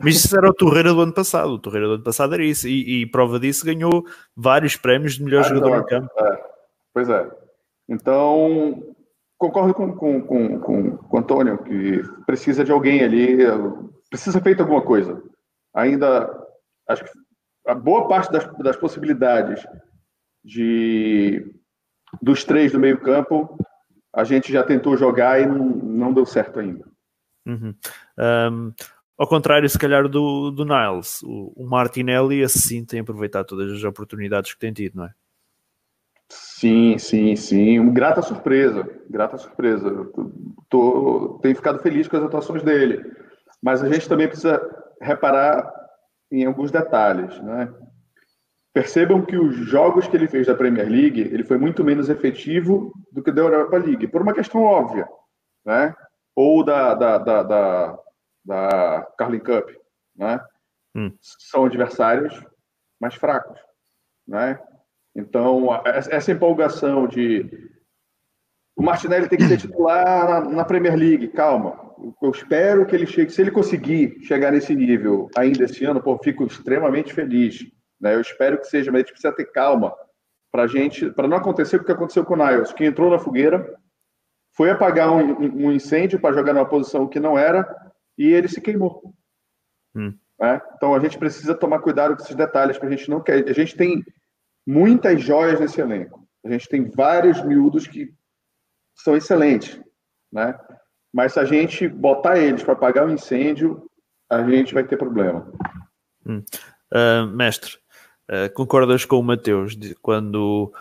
mas 0.00 0.16
isso 0.16 0.36
era 0.36 0.48
o 0.48 0.54
Torreira 0.54 0.92
do 0.92 1.00
ano 1.00 1.12
passado. 1.12 1.50
O 1.50 1.58
Torreira 1.58 1.86
do 1.86 1.94
ano 1.94 2.04
passado 2.04 2.34
era 2.34 2.44
isso. 2.44 2.68
E, 2.68 3.02
e 3.02 3.06
prova 3.06 3.38
disso 3.38 3.64
ganhou 3.64 4.04
vários 4.36 4.76
prémios 4.76 5.14
de 5.14 5.24
melhor 5.24 5.44
ah, 5.44 5.48
jogador 5.48 5.78
no 5.78 5.86
campo. 5.86 6.10
É. 6.18 6.44
Pois 6.92 7.08
é. 7.08 7.30
Então, 7.88 8.82
concordo 9.38 9.74
com, 9.74 9.94
com, 9.94 10.20
com, 10.22 10.60
com, 10.60 10.96
com 10.96 11.16
o 11.16 11.20
Antônio, 11.20 11.58
que 11.58 12.02
precisa 12.26 12.64
de 12.64 12.72
alguém 12.72 13.02
ali, 13.02 13.38
precisa 14.10 14.40
feito 14.40 14.60
alguma 14.60 14.82
coisa. 14.82 15.22
Ainda, 15.74 16.28
acho 16.88 17.04
que 17.04 17.10
a 17.66 17.74
boa 17.74 18.08
parte 18.08 18.30
das, 18.32 18.46
das 18.58 18.76
possibilidades 18.76 19.66
de 20.44 21.54
dos 22.22 22.44
três 22.44 22.72
do 22.72 22.80
meio 22.80 22.98
campo, 23.00 23.58
a 24.14 24.24
gente 24.24 24.52
já 24.52 24.62
tentou 24.62 24.96
jogar 24.96 25.40
e 25.40 25.46
não, 25.46 25.58
não 25.58 26.12
deu 26.12 26.24
certo 26.24 26.60
ainda. 26.60 26.84
Uhum. 27.46 27.74
Um, 28.18 28.72
ao 29.18 29.26
contrário, 29.26 29.68
se 29.68 29.78
calhar, 29.78 30.08
do, 30.08 30.50
do 30.50 30.64
Niles, 30.64 31.22
o, 31.22 31.52
o 31.56 31.66
Martinelli 31.66 32.42
assim 32.42 32.84
tem 32.84 33.00
aproveitado 33.00 33.46
todas 33.46 33.72
as 33.72 33.84
oportunidades 33.84 34.52
que 34.52 34.60
tem 34.60 34.72
tido, 34.72 34.96
não 34.96 35.04
é? 35.04 35.10
Sim, 36.28 36.98
sim, 36.98 37.36
sim. 37.36 37.92
Grata 37.92 38.20
surpresa, 38.20 38.88
grata 39.08 39.38
surpresa. 39.38 39.90
Tô, 40.68 41.38
tenho 41.42 41.54
ficado 41.54 41.78
feliz 41.78 42.08
com 42.08 42.16
as 42.16 42.24
atuações 42.24 42.62
dele. 42.62 43.04
Mas 43.62 43.82
a 43.82 43.88
gente 43.88 44.08
também 44.08 44.28
precisa 44.28 44.60
reparar 45.00 45.72
em 46.30 46.44
alguns 46.44 46.70
detalhes, 46.70 47.40
né? 47.42 47.72
Percebam 48.72 49.24
que 49.24 49.38
os 49.38 49.56
jogos 49.56 50.06
que 50.06 50.16
ele 50.16 50.26
fez 50.26 50.46
da 50.46 50.54
Premier 50.54 50.88
League, 50.88 51.20
ele 51.20 51.44
foi 51.44 51.56
muito 51.56 51.82
menos 51.82 52.10
efetivo 52.10 52.92
do 53.10 53.22
que 53.22 53.32
da 53.32 53.42
Europa 53.42 53.78
League, 53.78 54.08
por 54.08 54.20
uma 54.20 54.34
questão 54.34 54.62
óbvia, 54.62 55.08
né? 55.64 55.94
Ou 56.34 56.62
da, 56.62 56.94
da, 56.94 57.18
da, 57.18 57.42
da, 57.42 57.98
da 58.46 59.06
Carling 59.18 59.40
Cup, 59.40 59.68
né? 60.14 60.40
Hum. 60.94 61.12
São 61.20 61.64
adversários 61.64 62.42
mais 63.00 63.14
fracos, 63.14 63.58
né? 64.26 64.58
Então, 65.14 65.68
essa 65.84 66.30
empolgação 66.30 67.06
de 67.06 67.50
o 68.76 68.82
Martinelli 68.82 69.28
tem 69.28 69.38
que 69.38 69.48
ser 69.48 69.56
titular 69.56 70.28
na, 70.28 70.40
na, 70.50 70.64
Premier 70.64 70.94
League, 70.94 71.28
calma. 71.28 71.94
Eu 72.22 72.30
espero 72.30 72.84
que 72.84 72.94
ele 72.94 73.06
chegue, 73.06 73.32
se 73.32 73.40
ele 73.40 73.50
conseguir 73.50 74.18
chegar 74.22 74.52
nesse 74.52 74.74
nível 74.74 75.30
ainda 75.34 75.64
esse 75.64 75.82
ano, 75.86 76.02
pô, 76.02 76.18
fico 76.22 76.44
extremamente 76.44 77.14
feliz. 77.14 77.64
Né? 77.98 78.14
Eu 78.14 78.20
espero 78.20 78.58
que 78.58 78.66
seja, 78.66 78.92
mas 78.92 78.98
a 78.98 79.02
gente 79.02 79.12
precisa 79.12 79.34
ter 79.34 79.46
calma 79.46 79.94
para 80.52 80.66
gente, 80.66 81.10
para 81.10 81.26
não 81.26 81.38
acontecer 81.38 81.76
o 81.76 81.84
que 81.84 81.92
aconteceu 81.92 82.24
com 82.24 82.34
o 82.34 82.36
Niles, 82.36 82.72
que 82.74 82.84
entrou 82.84 83.10
na 83.10 83.18
fogueira, 83.18 83.66
foi 84.54 84.70
apagar 84.70 85.10
um, 85.10 85.66
um 85.66 85.72
incêndio 85.72 86.20
para 86.20 86.34
jogar 86.34 86.52
numa 86.52 86.68
posição 86.68 87.06
que 87.06 87.18
não 87.18 87.38
era 87.38 87.85
e 88.16 88.32
ele 88.32 88.48
se 88.48 88.60
queimou. 88.60 89.14
Hum. 89.94 90.14
Né? 90.38 90.60
Então 90.74 90.94
a 90.94 91.00
gente 91.00 91.18
precisa 91.18 91.54
tomar 91.54 91.80
cuidado 91.80 92.16
com 92.16 92.22
esses 92.22 92.36
detalhes, 92.36 92.78
para 92.78 92.88
a 92.88 92.90
gente 92.90 93.10
não 93.10 93.22
quer. 93.22 93.48
A 93.48 93.52
gente 93.52 93.76
tem 93.76 94.04
muitas 94.66 95.22
joias 95.22 95.60
nesse 95.60 95.80
elenco. 95.80 96.26
A 96.44 96.50
gente 96.50 96.68
tem 96.68 96.88
vários 96.88 97.42
miúdos 97.44 97.86
que 97.86 98.12
são 98.94 99.16
excelentes, 99.16 99.80
né? 100.32 100.58
Mas 101.12 101.32
se 101.32 101.40
a 101.40 101.44
gente 101.44 101.88
botar 101.88 102.38
eles 102.38 102.62
para 102.62 102.74
apagar 102.74 103.04
o 103.04 103.08
um 103.08 103.14
incêndio, 103.14 103.90
a 104.30 104.42
gente 104.48 104.74
vai 104.74 104.84
ter 104.84 104.96
problema. 104.96 105.50
Hum. 106.26 106.42
Uh, 106.92 107.26
mestre, 107.26 107.78
Uh, 108.28 108.52
concordas 108.52 109.04
com 109.04 109.20
o 109.20 109.22
Mateus 109.22 109.76
de, 109.76 109.94
quando 109.94 110.72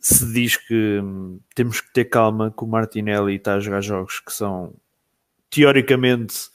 se 0.00 0.32
diz 0.32 0.56
que 0.56 0.98
hum, 1.02 1.38
temos 1.54 1.82
que 1.82 1.92
ter 1.92 2.06
calma 2.06 2.50
que 2.50 2.64
o 2.64 2.66
Martinelli 2.66 3.34
está 3.34 3.56
a 3.56 3.60
jogar 3.60 3.82
jogos 3.82 4.20
que 4.20 4.32
são 4.32 4.72
teoricamente 5.50 6.48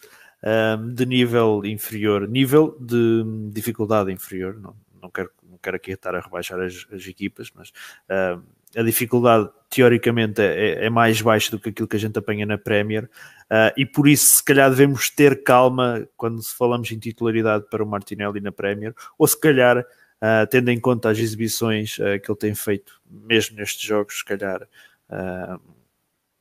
um, 0.44 0.94
de 0.94 1.06
nível 1.06 1.62
inferior, 1.66 2.28
nível 2.28 2.78
de 2.80 3.24
dificuldade 3.52 4.12
inferior, 4.12 4.60
não, 4.60 4.76
não, 5.02 5.10
quero, 5.10 5.30
não 5.50 5.58
quero 5.58 5.78
aqui 5.78 5.92
estar 5.92 6.14
a 6.16 6.20
rebaixar 6.20 6.60
as, 6.60 6.86
as 6.92 7.08
equipas, 7.08 7.50
mas 7.56 7.70
uh, 8.10 8.44
a 8.76 8.84
dificuldade 8.84 9.50
teoricamente 9.70 10.42
é, 10.42 10.86
é, 10.86 10.90
mais 10.90 11.22
baixa 11.22 11.52
do 11.52 11.60
que 11.60 11.70
aquilo 11.70 11.88
que 11.88 11.96
a 11.96 12.00
gente 12.00 12.18
apanha 12.18 12.46
na 12.46 12.58
Premier 12.58 13.06
uh, 13.06 13.74
e 13.78 13.86
por 13.86 14.08
isso 14.08 14.38
se 14.38 14.44
calhar 14.44 14.70
devemos 14.70 15.10
ter 15.10 15.44
calma 15.44 16.08
quando 16.18 16.44
falamos 16.44 16.92
em 16.92 17.00
titularidade 17.00 17.66
para 17.70 17.84
o 17.84 17.88
Martinelli 17.88 18.42
na 18.42 18.52
Premier, 18.52 18.94
ou 19.18 19.28
se 19.28 19.40
calhar 19.40 19.80
uh, 19.80 20.48
tendo 20.50 20.70
em 20.70 20.80
conta 20.80 21.10
as 21.10 21.20
exibições 21.20 21.98
uh, 22.00 22.20
que 22.22 22.30
ele 22.30 22.40
tem 22.40 22.56
feito, 22.56 23.02
mesmo 23.10 23.56
nestes 23.56 23.82
jogos, 23.82 24.18
se 24.18 24.26
calhar 24.26 24.68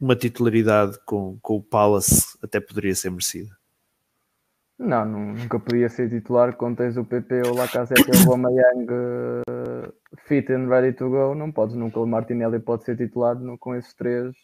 uma 0.00 0.16
titularidade 0.16 0.98
com, 1.04 1.38
com 1.42 1.56
o 1.56 1.62
Palace 1.62 2.38
até 2.42 2.58
poderia 2.58 2.94
ser 2.94 3.10
merecida. 3.10 3.54
Não, 4.82 5.04
nunca 5.06 5.60
podia 5.60 5.88
ser 5.88 6.10
titular 6.10 6.56
quando 6.56 6.78
tens 6.78 6.96
o 6.96 7.04
PP 7.04 7.42
ou 7.46 7.52
o 7.52 7.56
Lacazette 7.56 8.02
ou 8.10 8.16
o 8.16 8.32
Aubameyang 8.32 8.86
uh, 8.90 9.92
fit 10.26 10.52
and 10.52 10.68
ready 10.68 10.92
to 10.92 11.08
go. 11.08 11.36
Não 11.36 11.52
podes 11.52 11.76
nunca. 11.76 12.00
O 12.00 12.06
Martinelli 12.06 12.58
pode 12.58 12.84
ser 12.84 12.96
titular 12.96 13.36
no, 13.36 13.56
com 13.56 13.76
esses 13.76 13.94
três 13.94 14.34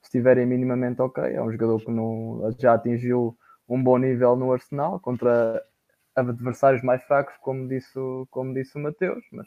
se 0.00 0.08
estiverem 0.08 0.46
minimamente 0.46 1.02
ok. 1.02 1.22
É 1.22 1.42
um 1.42 1.52
jogador 1.52 1.84
que 1.84 1.90
não, 1.90 2.50
já 2.58 2.72
atingiu 2.72 3.36
um 3.68 3.82
bom 3.82 3.98
nível 3.98 4.36
no 4.36 4.52
Arsenal 4.52 4.98
contra 5.00 5.62
adversários 6.16 6.82
mais 6.82 7.02
fracos, 7.04 7.34
como 7.42 7.68
disse, 7.68 7.98
como 8.30 8.54
disse 8.54 8.78
o 8.78 8.80
Mateus, 8.80 9.22
mas 9.32 9.46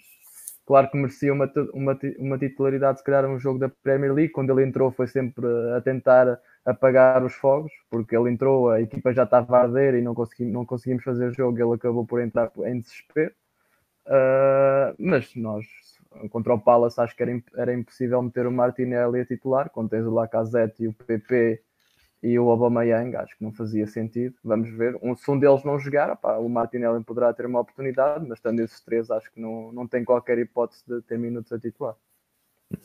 claro 0.68 0.92
que 0.92 0.98
merecia 0.98 1.34
uma, 1.34 1.50
uma, 1.74 1.98
uma 2.20 2.38
titularidade, 2.38 3.00
se 3.00 3.04
calhar, 3.04 3.26
um 3.26 3.40
jogo 3.40 3.58
da 3.58 3.70
Premier 3.70 4.14
League. 4.14 4.34
Quando 4.34 4.52
ele 4.52 4.68
entrou, 4.68 4.92
foi 4.92 5.08
sempre 5.08 5.46
a 5.76 5.82
tentar 5.82 6.40
apagar 6.66 7.24
os 7.24 7.34
fogos, 7.34 7.72
porque 7.90 8.16
ele 8.16 8.30
entrou, 8.30 8.70
a 8.70 8.82
equipa 8.82 9.14
já 9.14 9.24
estava 9.24 9.58
a 9.58 9.62
arder 9.62 9.96
e 9.96 10.02
não, 10.02 10.14
consegui, 10.14 10.46
não 10.46 10.66
conseguimos 10.66 11.04
fazer 11.04 11.34
jogo. 11.34 11.58
Ele 11.58 11.74
acabou 11.74 12.06
por 12.06 12.22
entrar 12.22 12.52
em 12.66 12.82
desespero. 12.82 13.34
Uh, 14.06 14.94
mas 15.00 15.34
nós, 15.36 15.66
contra 16.30 16.54
o 16.54 16.60
Palace, 16.60 17.00
acho 17.00 17.16
que 17.16 17.24
era, 17.24 17.42
era 17.56 17.74
impossível 17.74 18.22
meter 18.22 18.46
o 18.46 18.52
Martinelli 18.52 19.22
a 19.22 19.26
titular, 19.26 19.70
quando 19.70 19.90
tens 19.90 20.06
o 20.06 20.14
Lacazette 20.14 20.84
e 20.84 20.88
o 20.90 20.94
PP 20.94 21.62
e 22.22 22.38
o 22.40 22.50
Aubameyang, 22.50 23.16
acho 23.16 23.38
que 23.38 23.44
não 23.44 23.52
fazia 23.52 23.86
sentido. 23.86 24.36
Vamos 24.44 24.70
ver. 24.70 24.98
Um, 25.02 25.16
se 25.16 25.30
um 25.30 25.38
deles 25.38 25.64
não 25.64 25.80
jogar, 25.80 26.12
opá, 26.12 26.38
o 26.38 26.50
Martinelli 26.50 27.04
poderá 27.04 27.32
ter 27.34 27.46
uma 27.46 27.60
oportunidade, 27.60 28.28
mas 28.28 28.40
tendo 28.40 28.62
esses 28.62 28.82
três, 28.82 29.12
acho 29.12 29.32
que 29.32 29.40
não, 29.40 29.72
não 29.72 29.88
tem 29.88 30.04
qualquer 30.04 30.38
hipótese 30.40 30.84
de 30.88 31.02
ter 31.02 31.18
minutos 31.18 31.52
a 31.52 31.60
titular. 31.60 31.96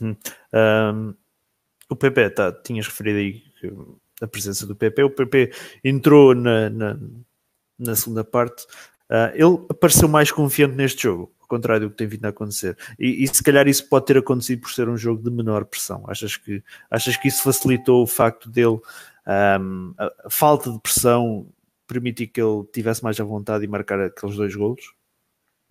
Uhum. 0.01 0.17
Um, 0.55 1.15
o 1.89 1.97
PP, 1.97 2.31
tá, 2.31 2.53
tinhas 2.53 2.87
referido 2.87 3.19
aí 3.19 3.43
a 4.21 4.27
presença 4.27 4.67
do 4.67 4.77
PP. 4.77 5.03
O 5.03 5.11
PP 5.11 5.53
entrou 5.83 6.35
na, 6.35 6.71
na, 6.71 6.99
na 7.79 7.97
segunda 7.97 8.23
parte. 8.23 8.65
Uh, 9.11 9.35
ele 9.35 9.67
apareceu 9.69 10.09
mais 10.09 10.31
confiante 10.31 10.75
neste 10.75 11.03
jogo, 11.03 11.35
ao 11.41 11.47
contrário 11.47 11.87
do 11.87 11.91
que 11.91 11.97
tem 11.97 12.07
vindo 12.07 12.25
a 12.25 12.29
acontecer. 12.29 12.77
E, 12.99 13.25
e, 13.25 13.29
se 13.29 13.43
calhar 13.43 13.69
isso 13.69 13.87
pode 13.89 14.07
ter 14.07 14.17
acontecido 14.17 14.61
por 14.61 14.71
ser 14.71 14.89
um 14.89 14.97
jogo 14.97 15.23
de 15.23 15.31
menor 15.31 15.65
pressão. 15.65 16.05
Achas 16.09 16.37
que, 16.37 16.63
achas 16.91 17.17
que 17.17 17.29
isso 17.29 17.43
facilitou 17.43 18.03
o 18.03 18.07
facto 18.07 18.49
dele 18.49 18.79
um, 19.27 19.95
a, 19.99 20.31
falta 20.31 20.71
de 20.71 20.81
pressão 20.81 21.47
permitiu 21.87 22.29
que 22.33 22.41
ele 22.41 22.65
tivesse 22.73 23.03
mais 23.03 23.19
à 23.21 23.25
vontade 23.25 23.65
e 23.65 23.69
marcar 23.69 24.01
aqueles 24.01 24.37
dois 24.37 24.55
golos? 24.55 24.95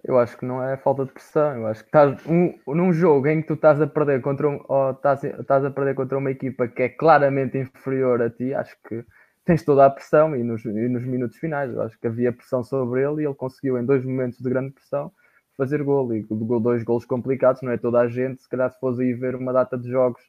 Eu 0.04 0.18
acho 0.18 0.36
que 0.38 0.46
não 0.46 0.64
é 0.64 0.78
falta 0.78 1.06
de 1.06 1.12
pressão. 1.12 1.58
Eu 1.58 1.68
acho 1.68 1.82
que 1.82 1.90
estás 1.90 2.26
um, 2.26 2.58
num 2.68 2.92
jogo 2.92 3.28
em 3.28 3.42
que 3.42 3.48
tu 3.48 3.54
estás 3.54 3.80
a 3.82 3.88
perder 3.88 4.22
contra 4.22 4.50
um, 4.50 4.60
ou 4.68 4.92
estás, 4.92 5.24
estás 5.24 5.64
a 5.64 5.70
perder 5.70 5.96
contra 5.96 6.18
uma 6.18 6.32
equipa 6.32 6.68
que 6.68 6.84
é 6.84 6.90
claramente 6.90 7.58
inferior 7.58 8.22
a 8.22 8.30
ti, 8.30 8.54
acho 8.54 8.76
que 8.88 9.06
tens 9.46 9.64
toda 9.64 9.86
a 9.86 9.90
pressão 9.90 10.36
e 10.36 10.44
nos, 10.44 10.66
e 10.66 10.90
nos 10.90 11.04
minutos 11.04 11.38
finais. 11.38 11.72
Eu 11.72 11.82
acho 11.82 12.00
que 12.00 12.08
havia 12.08 12.34
pressão 12.34 12.64
sobre 12.64 13.04
ele 13.04 13.22
e 13.22 13.26
ele 13.26 13.36
conseguiu 13.36 13.78
em 13.78 13.86
dois 13.86 14.04
momentos 14.04 14.40
de 14.40 14.50
grande 14.50 14.72
pressão 14.72 15.12
fazer 15.58 15.84
gol 15.84 16.12
e 16.14 16.26
dois 16.62 16.84
golos 16.84 17.06
complicados, 17.06 17.62
não 17.62 17.72
é 17.72 17.78
toda 17.78 18.00
a 18.00 18.08
gente, 18.08 18.42
se 18.42 18.50
calhar 18.50 18.72
se 18.72 18.80
fosse 18.80 19.04
aí 19.04 19.14
ver 19.14 19.36
uma 19.36 19.54
data 19.54 19.78
de 19.78 19.90
jogos 19.90 20.22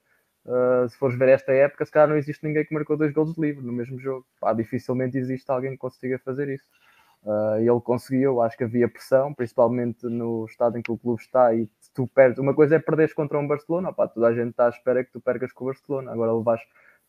Uh, 0.45 0.89
se 0.89 0.97
fores 0.97 1.17
ver 1.17 1.29
esta 1.29 1.53
época, 1.53 1.85
se 1.85 1.93
calhar 1.93 2.09
não 2.09 2.17
existe 2.17 2.45
ninguém 2.45 2.65
que 2.65 2.75
marcou 2.75 2.97
dois 2.97 3.13
gols 3.13 3.35
de 3.35 3.41
livre 3.41 3.65
no 3.65 3.73
mesmo 3.73 3.99
jogo. 3.99 4.27
Pá, 4.41 4.53
dificilmente 4.53 5.17
existe 5.17 5.49
alguém 5.51 5.73
que 5.73 5.79
consiga 5.79 6.19
fazer 6.19 6.49
isso. 6.49 6.65
Uh, 7.23 7.59
ele 7.59 7.81
conseguiu, 7.81 8.41
acho 8.41 8.57
que 8.57 8.65
havia 8.65 8.89
pressão, 8.89 9.33
principalmente 9.33 10.05
no 10.07 10.45
estado 10.45 10.77
em 10.77 10.83
que 10.83 10.91
o 10.91 10.99
clube 10.99 11.23
está. 11.23 11.55
E 11.55 11.69
tu 11.95 12.07
perdes, 12.09 12.39
uma 12.39 12.55
coisa 12.55 12.77
é 12.77 12.79
perderes 12.81 13.15
contra 13.15 13.39
um 13.39 13.47
Barcelona, 13.47 13.91
opá, 13.91 14.09
toda 14.09 14.27
a 14.27 14.35
gente 14.35 14.51
está 14.51 14.67
à 14.67 14.69
espera 14.71 15.05
que 15.05 15.13
tu 15.13 15.21
percas 15.21 15.53
com 15.53 15.65
o 15.65 15.67
Barcelona. 15.69 16.11
Agora 16.11 16.33
levas 16.33 16.61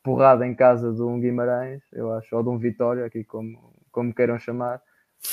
porrada 0.04 0.46
em 0.46 0.54
casa 0.54 0.92
de 0.94 1.02
um 1.02 1.20
Guimarães, 1.20 1.82
eu 1.94 2.14
acho, 2.14 2.36
ou 2.36 2.44
de 2.44 2.50
um 2.50 2.58
Vitória, 2.58 3.06
aqui 3.06 3.24
como, 3.24 3.74
como 3.92 4.14
queiram 4.14 4.38
chamar. 4.38 4.82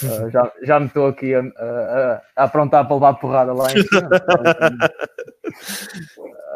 Uh, 0.03 0.31
já, 0.31 0.53
já 0.62 0.81
me 0.81 0.87
estou 0.87 1.09
aqui 1.09 1.35
a, 1.35 1.40
a, 1.40 2.22
a, 2.37 2.44
aprontar 2.44 2.87
para 2.87 2.94
levar 2.94 3.14
porrada 3.14 3.53
lá 3.53 3.66
em 3.72 3.83
cima. 3.83 4.09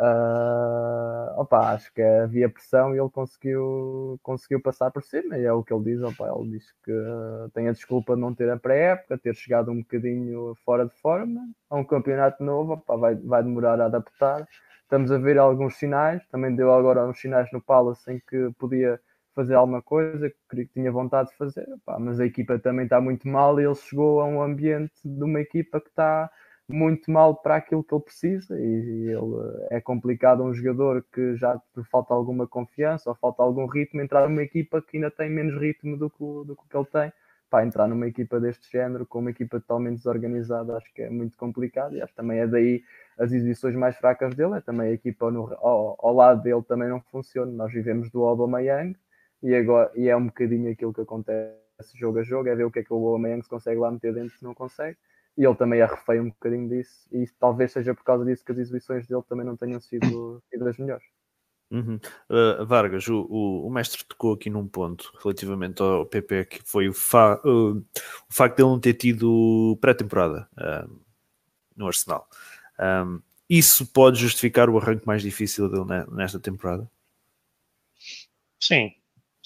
uh, 0.01 1.35
opa, 1.41 1.75
acho 1.75 1.93
que 1.93 2.01
havia 2.01 2.49
pressão 2.49 2.95
e 2.95 2.99
ele 2.99 3.11
conseguiu, 3.11 4.19
conseguiu 4.23 4.63
passar 4.63 4.91
por 4.91 5.03
cima. 5.03 5.37
E 5.37 5.45
é 5.45 5.53
o 5.53 5.63
que 5.63 5.75
ele 5.75 5.85
diz. 5.85 6.03
Opa, 6.03 6.33
ele 6.35 6.53
diz 6.53 6.73
que 6.85 6.93
tem 7.53 7.69
a 7.69 7.73
desculpa 7.73 8.15
de 8.15 8.21
não 8.21 8.35
ter 8.35 8.49
a 8.51 8.57
pré-época, 8.57 9.19
ter 9.19 9.35
chegado 9.35 9.71
um 9.71 9.81
bocadinho 9.81 10.57
fora 10.65 10.87
de 10.87 10.95
forma 11.01 11.41
a 11.69 11.77
um 11.77 11.85
campeonato 11.85 12.43
novo. 12.43 12.75
Opa, 12.75 12.97
vai, 12.97 13.15
vai 13.17 13.43
demorar 13.43 13.81
a 13.81 13.87
adaptar. 13.87 14.49
Estamos 14.85 15.11
a 15.11 15.19
ver 15.19 15.39
alguns 15.39 15.77
sinais. 15.77 16.23
Também 16.29 16.55
deu 16.55 16.73
agora 16.73 17.05
uns 17.05 17.21
sinais 17.21 17.51
no 17.53 17.61
Palace 17.61 18.11
em 18.11 18.23
que 18.27 18.51
podia 18.59 18.99
fazer 19.35 19.55
alguma 19.55 19.83
coisa, 19.83 20.33
que 20.51 20.67
tinha 20.67 20.91
vontade 20.93 21.31
de 21.31 21.37
fazer, 21.37 21.67
pá, 21.85 21.99
mas 21.99 22.21
a 22.21 22.27
equipa 22.27 22.59
também 22.59 22.85
está 22.85 23.01
muito 23.01 23.27
mal 23.29 23.61
e 23.61 23.65
ele 23.65 23.75
chegou 23.75 24.21
a 24.21 24.25
um 24.27 24.43
ambiente 24.43 24.93
de 25.05 25.25
uma 25.25 25.41
equipa 25.41 25.81
que 25.81 25.89
está 25.89 26.31
muito 26.69 27.11
mal 27.11 27.37
para 27.37 27.57
aquilo 27.57 27.85
que 27.85 27.95
ele 27.95 28.03
precisa 28.03 28.59
e 28.59 29.09
ele 29.09 29.67
é 29.71 29.81
complicado 29.81 30.43
um 30.43 30.55
jogador 30.55 31.05
que 31.13 31.37
já 31.37 31.61
falta 31.91 32.15
alguma 32.15 32.47
confiança 32.47 33.11
ou 33.11 33.17
falta 33.17 33.43
algum 33.43 33.67
ritmo 33.67 34.01
entrar 34.01 34.29
numa 34.29 34.43
equipa 34.43 34.81
que 34.81 34.97
ainda 34.97 35.11
tem 35.11 35.29
menos 35.29 35.61
ritmo 35.61 35.97
do 35.97 36.09
que, 36.09 36.19
do 36.19 36.57
que 36.57 36.77
ele 36.77 36.87
tem. 36.87 37.13
Para 37.51 37.65
entrar 37.65 37.87
numa 37.87 38.09
equipa 38.09 38.41
deste 38.41 38.71
género 38.73 39.07
com 39.07 39.21
uma 39.21 39.31
equipa 39.31 39.61
totalmente 39.61 39.99
desorganizada 39.99 40.77
acho 40.77 40.93
que 40.93 41.03
é 41.03 41.11
muito 41.11 41.37
complicado 41.37 41.95
e 41.95 42.03
acho 42.03 42.13
que 42.13 42.17
também 42.17 42.41
é 42.41 42.47
daí 42.47 42.83
as 43.19 43.31
exibições 43.31 43.77
mais 43.77 43.97
fracas 43.97 44.35
dele 44.35 44.55
é 44.57 44.61
também 44.61 44.89
a 44.89 44.93
equipa 44.93 45.31
no, 45.31 45.53
ao, 45.61 45.97
ao, 46.01 46.15
lado 46.15 46.43
dele 46.43 46.63
também 46.63 46.89
não 46.89 47.01
funciona. 47.13 47.53
Nós 47.53 47.73
vivemos 47.73 48.11
do 48.11 48.25
Aubameyang 48.25 48.97
e, 49.45 49.55
agora, 49.55 49.93
e 49.95 50.09
é 50.09 50.17
um 50.17 50.27
bocadinho 50.27 50.73
aquilo 50.73 50.95
que 50.95 51.03
acontece 51.03 51.55
jogo 51.95 52.19
a 52.19 52.23
jogo, 52.23 52.49
é 52.49 52.55
ver 52.57 52.65
o 52.65 52.71
que 52.71 52.79
é 52.79 52.83
que 52.83 52.93
o 52.93 52.97
Aubameyang 52.97 53.43
se 53.43 53.49
consegue 53.49 53.79
lá 53.79 53.91
meter 53.91 54.15
dentro 54.15 54.35
se 54.35 54.43
não 54.43 54.55
consegue, 54.55 54.97
e 55.37 55.45
ele 55.45 55.55
também 55.55 55.83
arrefeia 55.83 56.23
um 56.23 56.31
bocadinho 56.31 56.67
disso, 56.67 57.07
e 57.13 57.27
talvez 57.39 57.71
seja 57.73 57.95
por 57.95 58.03
causa 58.05 58.25
disso 58.25 58.43
que 58.43 58.53
as 58.53 58.59
exibições 58.59 59.07
dele 59.07 59.23
também 59.29 59.45
não 59.45 59.55
tenham 59.55 59.79
sido, 59.81 60.43
sido 60.49 60.67
as 60.67 60.79
melhores. 60.79 61.05
Uhum. 61.71 61.99
Uh, 62.31 62.65
Vargas, 62.65 63.07
o, 63.09 63.27
o, 63.29 63.67
o, 63.67 63.71
mestre 63.71 64.05
tocou 64.05 64.33
aqui 64.33 64.49
num 64.49 64.67
ponto 64.67 65.13
relativamente 65.23 65.83
ao 65.83 66.07
PP, 66.07 66.45
que 66.47 66.63
foi 66.65 66.89
o, 66.89 66.95
fa 66.95 67.39
uh, 67.45 67.77
o 67.77 67.85
facto 68.31 68.57
de 68.57 68.63
ele 68.63 68.71
não 68.71 68.81
ter 68.81 68.95
tido 68.95 69.77
pré-temporada 69.81 70.49
uh, 70.53 71.01
no 71.77 71.87
Arsenal. 71.87 72.29
Um, 72.79 73.21
isso 73.51 73.87
pode 73.87 74.19
justificar 74.19 74.71
o 74.71 74.79
arranque 74.79 75.07
mais 75.07 75.21
difícil 75.21 75.69
dele 75.69 76.07
nesta 76.13 76.41
temporada? 76.41 76.89
Sim, 78.61 78.95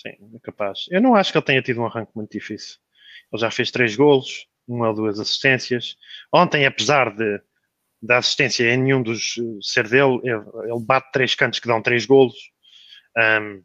Sim, 0.00 0.10
é 0.34 0.38
capaz. 0.42 0.86
Eu 0.90 1.02
não 1.02 1.14
acho 1.14 1.32
que 1.32 1.38
ele 1.38 1.44
tenha 1.44 1.62
tido 1.62 1.80
um 1.80 1.86
arranque 1.86 2.12
muito 2.14 2.30
difícil. 2.30 2.78
Ele 3.32 3.40
já 3.40 3.50
fez 3.50 3.70
três 3.70 3.96
golos, 3.96 4.46
uma 4.66 4.88
ou 4.88 4.94
duas 4.94 5.18
assistências. 5.18 5.96
Ontem, 6.32 6.64
apesar 6.64 7.14
de 7.14 7.40
da 8.00 8.18
assistência 8.18 8.72
em 8.72 8.76
nenhum 8.76 9.02
dos 9.02 9.34
ser 9.60 9.88
dele, 9.88 10.20
ele, 10.22 10.84
bate 10.84 11.10
três 11.10 11.34
cantos 11.34 11.58
que 11.58 11.66
dão 11.66 11.82
três 11.82 12.06
golos. 12.06 12.36
Um, 13.16 13.64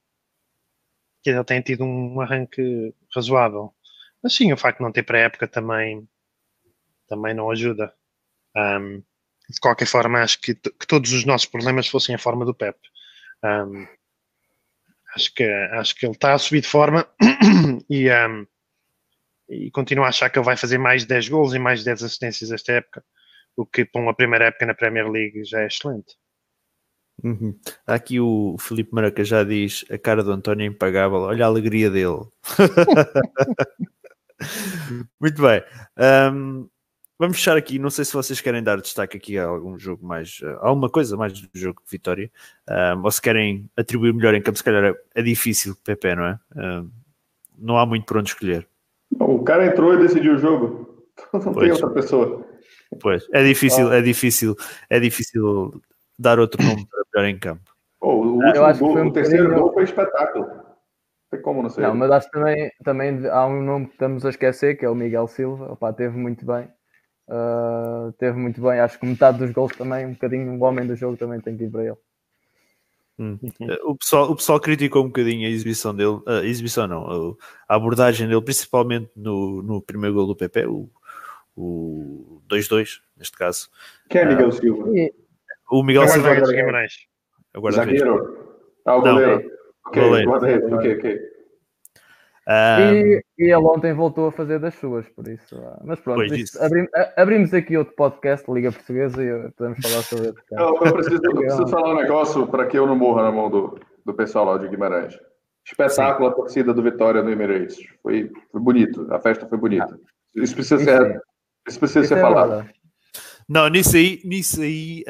ele 1.25 1.43
tem 1.43 1.61
tido 1.61 1.83
um 1.83 2.19
arranque 2.19 2.93
razoável. 3.15 3.73
Mas 4.21 4.33
sim, 4.33 4.51
o 4.51 4.57
facto 4.57 4.79
de 4.79 4.83
não 4.83 4.91
ter 4.91 5.03
pré-época 5.03 5.47
também, 5.47 6.07
também 7.07 7.33
não 7.33 7.51
ajuda. 7.51 7.93
Um, 8.57 9.03
de 9.49 9.59
qualquer 9.61 9.85
forma, 9.85 10.21
acho 10.21 10.41
que, 10.41 10.55
que, 10.55 10.87
todos 10.87 11.11
os 11.13 11.25
nossos 11.25 11.47
problemas 11.47 11.87
fossem 11.87 12.15
a 12.15 12.19
forma 12.19 12.45
do 12.45 12.55
Pep. 12.55 12.77
Um, 13.43 13.85
Acho 15.15 15.33
que, 15.33 15.43
acho 15.43 15.95
que 15.95 16.05
ele 16.05 16.13
está 16.13 16.33
a 16.33 16.37
subir 16.37 16.61
de 16.61 16.67
forma 16.67 17.07
e, 17.89 18.09
um, 18.09 18.47
e 19.49 19.71
continuo 19.71 20.05
a 20.05 20.09
achar 20.09 20.29
que 20.29 20.39
ele 20.39 20.45
vai 20.45 20.57
fazer 20.57 20.77
mais 20.77 21.03
de 21.03 21.09
10 21.09 21.29
gols 21.29 21.53
e 21.53 21.59
mais 21.59 21.79
de 21.79 21.85
10 21.85 22.03
assistências 22.03 22.51
esta 22.51 22.73
época, 22.73 23.03
o 23.55 23.65
que 23.65 23.85
para 23.85 24.01
uma 24.01 24.15
primeira 24.15 24.45
época 24.45 24.65
na 24.65 24.73
Premier 24.73 25.09
League 25.09 25.43
já 25.43 25.61
é 25.61 25.67
excelente. 25.67 26.15
Uhum. 27.23 27.57
Aqui 27.85 28.19
o 28.19 28.55
Felipe 28.59 28.93
Maraca 28.93 29.23
já 29.23 29.43
diz 29.43 29.85
a 29.91 29.97
cara 29.97 30.23
do 30.23 30.31
António 30.31 30.63
é 30.63 30.67
impagável, 30.67 31.19
olha 31.19 31.45
a 31.45 31.47
alegria 31.47 31.89
dele. 31.89 32.25
Muito 35.21 35.41
bem. 35.41 35.63
Um, 36.33 36.67
Vamos 37.17 37.37
fechar 37.37 37.55
aqui. 37.55 37.79
Não 37.79 37.89
sei 37.89 38.05
se 38.05 38.13
vocês 38.13 38.41
querem 38.41 38.63
dar 38.63 38.81
destaque 38.81 39.17
aqui 39.17 39.37
a 39.37 39.45
algum 39.45 39.77
jogo 39.77 40.05
mais, 40.05 40.39
uh, 40.41 40.57
alguma 40.61 40.89
coisa 40.89 41.15
mais 41.15 41.33
do 41.33 41.47
jogo 41.53 41.81
de 41.83 41.91
Vitória, 41.91 42.31
uh, 42.69 42.99
ou 43.03 43.11
se 43.11 43.21
querem 43.21 43.69
atribuir 43.77 44.13
melhor 44.13 44.33
em 44.33 44.41
campo. 44.41 44.57
Se 44.57 44.63
calhar 44.63 44.83
é, 44.83 44.95
é 45.15 45.21
difícil, 45.21 45.75
Pepe, 45.83 46.15
não 46.15 46.25
é? 46.25 46.39
Uh, 46.55 46.89
não 47.57 47.77
há 47.77 47.85
muito 47.85 48.05
por 48.05 48.17
onde 48.17 48.29
escolher. 48.29 48.67
O 49.19 49.43
cara 49.43 49.67
entrou 49.67 49.93
e 49.93 49.97
decidiu 49.97 50.35
o 50.35 50.37
jogo. 50.37 51.05
Não 51.31 51.53
pois. 51.53 51.55
tem 51.59 51.71
outra 51.71 51.89
pessoa. 51.91 52.45
Pois, 52.99 53.27
é 53.31 53.43
difícil, 53.43 53.89
ah. 53.89 53.97
é 53.97 54.01
difícil, 54.01 54.55
é 54.89 54.99
difícil 54.99 55.81
dar 56.17 56.39
outro 56.39 56.63
nome 56.63 56.87
para 56.87 57.03
melhor 57.13 57.29
em 57.29 57.39
campo. 57.39 57.71
Oh, 58.01 58.07
o, 58.07 58.33
último 58.35 58.55
eu 58.55 58.65
acho 58.65 58.79
gol, 58.79 58.89
que 58.89 58.93
foi 58.95 59.03
um 59.03 59.07
o 59.07 59.13
terceiro 59.13 59.53
gol 59.53 59.73
foi 59.73 59.83
espetáculo. 59.83 60.45
Não 60.45 60.63
tem 61.31 61.41
como 61.41 61.61
não 61.61 61.69
sei. 61.69 61.83
Não, 61.83 61.95
mas 61.95 62.11
acho 62.11 62.29
que 62.29 62.39
também, 62.39 62.71
também 62.83 63.27
há 63.27 63.45
um 63.45 63.61
nome 63.61 63.85
que 63.87 63.93
estamos 63.93 64.25
a 64.25 64.29
esquecer, 64.29 64.75
que 64.75 64.85
é 64.85 64.89
o 64.89 64.95
Miguel 64.95 65.27
Silva. 65.27 65.71
Opa, 65.71 65.93
teve 65.93 66.17
muito 66.17 66.45
bem. 66.45 66.67
Uh, 67.27 68.11
teve 68.13 68.37
muito 68.37 68.61
bem, 68.61 68.79
acho 68.79 68.99
que 68.99 69.05
metade 69.05 69.37
dos 69.37 69.51
gols 69.51 69.75
também, 69.75 70.05
um 70.05 70.13
bocadinho, 70.13 70.53
o 70.53 70.63
homem 70.63 70.85
do 70.85 70.95
jogo 70.95 71.17
também 71.17 71.39
tem 71.39 71.55
que 71.55 71.63
ir 71.63 71.69
para 71.69 71.83
ele. 71.83 71.97
Hum. 73.17 73.37
O, 73.85 73.95
pessoal, 73.95 74.31
o 74.31 74.35
pessoal 74.35 74.59
criticou 74.59 75.03
um 75.03 75.07
bocadinho 75.07 75.47
a 75.47 75.51
exibição 75.51 75.95
dele, 75.95 76.19
a 76.25 76.43
exibição 76.43 76.87
não, 76.87 77.37
a 77.67 77.75
abordagem 77.75 78.27
dele, 78.27 78.41
principalmente 78.41 79.11
no, 79.15 79.61
no 79.61 79.81
primeiro 79.81 80.15
gol 80.15 80.27
do 80.27 80.35
PP, 80.35 80.65
o, 80.65 80.89
o 81.55 82.41
2-2, 82.49 83.01
neste 83.15 83.37
caso. 83.37 83.69
Quem 84.09 84.21
é 84.21 84.25
Miguel 84.25 84.49
uh, 84.49 84.51
Silva? 84.51 84.85
O 85.71 85.83
Miguel 85.83 86.07
Silva. 86.07 86.29
Agora 87.53 87.75
Zagueiro. 87.75 88.57
Ah, 88.85 88.97
o 88.97 89.01
goleiro. 89.01 89.51
Ok, 89.85 90.01
ok, 90.01 90.57
ok. 90.73 90.93
okay. 90.95 91.32
Um... 92.47 92.81
E, 92.81 93.23
e, 93.39 93.43
ele 93.45 93.55
ontem 93.55 93.93
voltou 93.93 94.27
a 94.27 94.31
fazer 94.31 94.59
das 94.59 94.75
suas, 94.75 95.07
por 95.09 95.27
isso. 95.27 95.55
Ah, 95.57 95.81
mas 95.85 95.99
pronto, 95.99 96.23
isto, 96.35 96.61
abrim, 96.61 96.87
abrimos 97.15 97.53
aqui 97.53 97.77
outro 97.77 97.95
podcast, 97.95 98.51
Liga 98.51 98.71
Portuguesa, 98.71 99.23
e 99.23 99.51
podemos 99.51 99.79
falar 99.81 100.03
sobre 100.03 100.29
isso. 100.29 100.39
Eu, 100.51 100.85
eu, 100.85 100.93
preciso, 100.93 101.21
eu 101.23 101.35
preciso 101.35 101.67
falar 101.67 101.93
um 101.93 101.97
negócio 102.01 102.45
para 102.47 102.65
que 102.65 102.77
eu 102.77 102.85
não 102.85 102.95
morra 102.95 103.23
na 103.23 103.31
mão 103.31 103.49
do, 103.49 103.79
do 104.05 104.13
pessoal 104.13 104.45
lá 104.45 104.57
de 104.57 104.67
Guimarães. 104.67 105.17
Espetáculo 105.65 106.27
sim. 106.27 106.33
a 106.33 106.35
torcida 106.35 106.73
do 106.73 106.83
Vitória 106.83 107.23
no 107.23 107.31
Emirates. 107.31 107.77
Foi, 108.01 108.29
foi 108.51 108.61
bonito, 108.61 109.07
a 109.11 109.19
festa 109.19 109.47
foi 109.47 109.57
bonita. 109.57 109.97
Ah, 109.97 110.43
isso 110.43 110.53
precisa 110.53 110.81
isso 110.81 110.85
ser, 110.85 111.21
isso 111.67 111.79
precisa 111.79 111.99
isso 112.01 112.09
ser 112.09 112.17
é 112.17 112.21
falado. 112.21 112.49
Verdade. 112.49 112.73
Não, 113.47 113.67
nisso 113.69 113.95
aí, 113.95 114.21
nisso 114.23 114.61
aí 114.61 115.03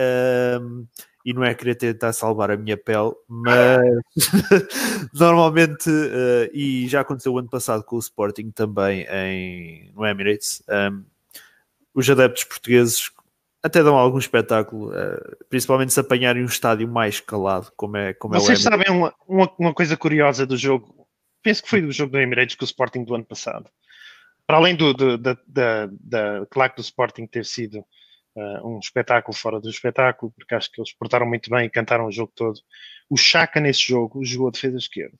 um, 0.61 0.85
e 1.25 1.33
não 1.33 1.43
é 1.43 1.53
querer 1.53 1.75
tentar 1.75 2.11
salvar 2.11 2.51
a 2.51 2.57
minha 2.57 2.75
pele, 2.75 3.13
mas 3.27 3.79
normalmente, 5.13 5.89
uh, 5.89 6.49
e 6.53 6.87
já 6.87 7.01
aconteceu 7.01 7.33
o 7.33 7.39
ano 7.39 7.49
passado 7.49 7.83
com 7.83 7.95
o 7.95 7.99
Sporting 7.99 8.51
também 8.51 9.05
em, 9.09 9.91
no 9.93 10.05
Emirates, 10.05 10.61
um, 10.67 10.73
ehm, 10.73 11.03
os 11.93 12.09
adeptos 12.09 12.43
portugueses 12.43 13.09
até 13.63 13.81
dão 13.81 13.95
algum 13.95 14.17
espetáculo, 14.17 14.89
uh, 14.89 15.45
principalmente 15.49 15.93
se 15.93 15.99
apanharem 15.99 16.43
um 16.43 16.47
estádio 16.47 16.87
mais 16.87 17.21
calado, 17.21 17.71
como 17.77 17.95
é, 17.95 18.13
como 18.13 18.33
Vocês 18.33 18.59
é 18.59 18.61
o 18.67 18.71
sabem 18.71 18.91
uma, 18.91 19.13
uma, 19.25 19.49
uma, 19.57 19.73
coisa 19.73 19.95
curiosa 19.95 20.45
do 20.45 20.57
jogo? 20.57 21.07
Penso 21.41 21.63
que 21.63 21.69
foi 21.69 21.81
do 21.81 21.91
jogo 21.91 22.11
do 22.11 22.19
Emirates 22.19 22.55
com 22.55 22.65
o 22.65 22.67
Sporting 22.67 23.05
do 23.05 23.15
ano 23.15 23.23
passado. 23.23 23.69
Para 24.45 24.57
além 24.57 24.75
do, 24.75 24.93
do 24.93 25.17
da, 25.17 25.37
da, 25.47 25.89
da 26.01 26.45
claque 26.49 26.75
do 26.75 26.81
Sporting 26.81 27.25
ter 27.25 27.45
sido 27.45 27.85
uh, 28.35 28.67
um 28.67 28.79
espetáculo 28.79 29.35
fora 29.35 29.59
do 29.59 29.69
espetáculo, 29.69 30.31
porque 30.31 30.55
acho 30.55 30.71
que 30.71 30.81
eles 30.81 30.93
portaram 30.93 31.25
muito 31.25 31.49
bem 31.49 31.65
e 31.65 31.69
cantaram 31.69 32.05
o 32.05 32.11
jogo 32.11 32.31
todo. 32.35 32.59
O 33.09 33.17
Chaka 33.17 33.59
nesse 33.59 33.87
jogo 33.87 34.23
jogou 34.23 34.47
a 34.47 34.51
defesa 34.51 34.77
esquerda. 34.77 35.17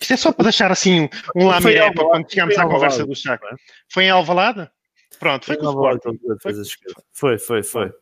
Isto 0.00 0.12
é 0.12 0.16
só 0.16 0.32
para 0.32 0.44
deixar 0.44 0.70
assim 0.72 1.02
um, 1.02 1.08
um 1.36 1.46
lamiré 1.46 1.92
para 1.92 2.04
quando 2.04 2.30
chegámos 2.30 2.58
à 2.58 2.66
conversa 2.66 3.06
do 3.06 3.14
Chaka. 3.14 3.56
Foi 3.90 4.04
em 4.04 4.10
Alvalade? 4.10 4.70
Pronto, 5.18 5.46
foi, 5.46 5.56
foi 5.56 5.64
com 5.64 5.70
o 5.70 5.70
Sporting. 5.70 6.18
Foi, 7.12 7.38
foi, 7.38 7.62
foi. 7.62 7.92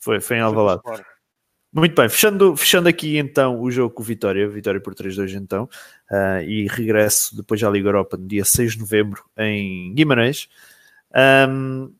Foi, 0.00 0.20
foi 0.20 0.36
em 0.36 0.40
Alvalade. 0.40 0.82
Muito 1.72 1.94
bem, 1.96 2.08
fechando, 2.08 2.56
fechando 2.56 2.88
aqui 2.88 3.18
então 3.18 3.60
o 3.60 3.68
jogo 3.68 3.92
com 3.92 4.02
o 4.02 4.04
Vitória, 4.04 4.48
Vitória 4.48 4.80
por 4.80 4.94
3-2 4.94 5.34
então, 5.34 5.68
uh, 6.08 6.40
e 6.46 6.68
regresso 6.68 7.36
depois 7.36 7.60
à 7.64 7.68
Liga 7.68 7.88
Europa 7.88 8.16
no 8.16 8.28
dia 8.28 8.44
6 8.44 8.74
de 8.74 8.78
novembro 8.78 9.24
em 9.36 9.92
Guimarães. 9.92 10.48
Um, 11.48 11.92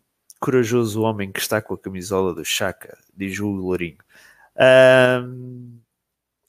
corajoso 0.44 1.00
homem 1.00 1.32
que 1.32 1.40
está 1.40 1.62
com 1.62 1.72
a 1.72 1.78
camisola 1.78 2.34
do 2.34 2.44
Chaka, 2.44 2.98
diz 3.16 3.40
o 3.40 3.48
Lourinho. 3.48 3.96
Um... 5.24 5.78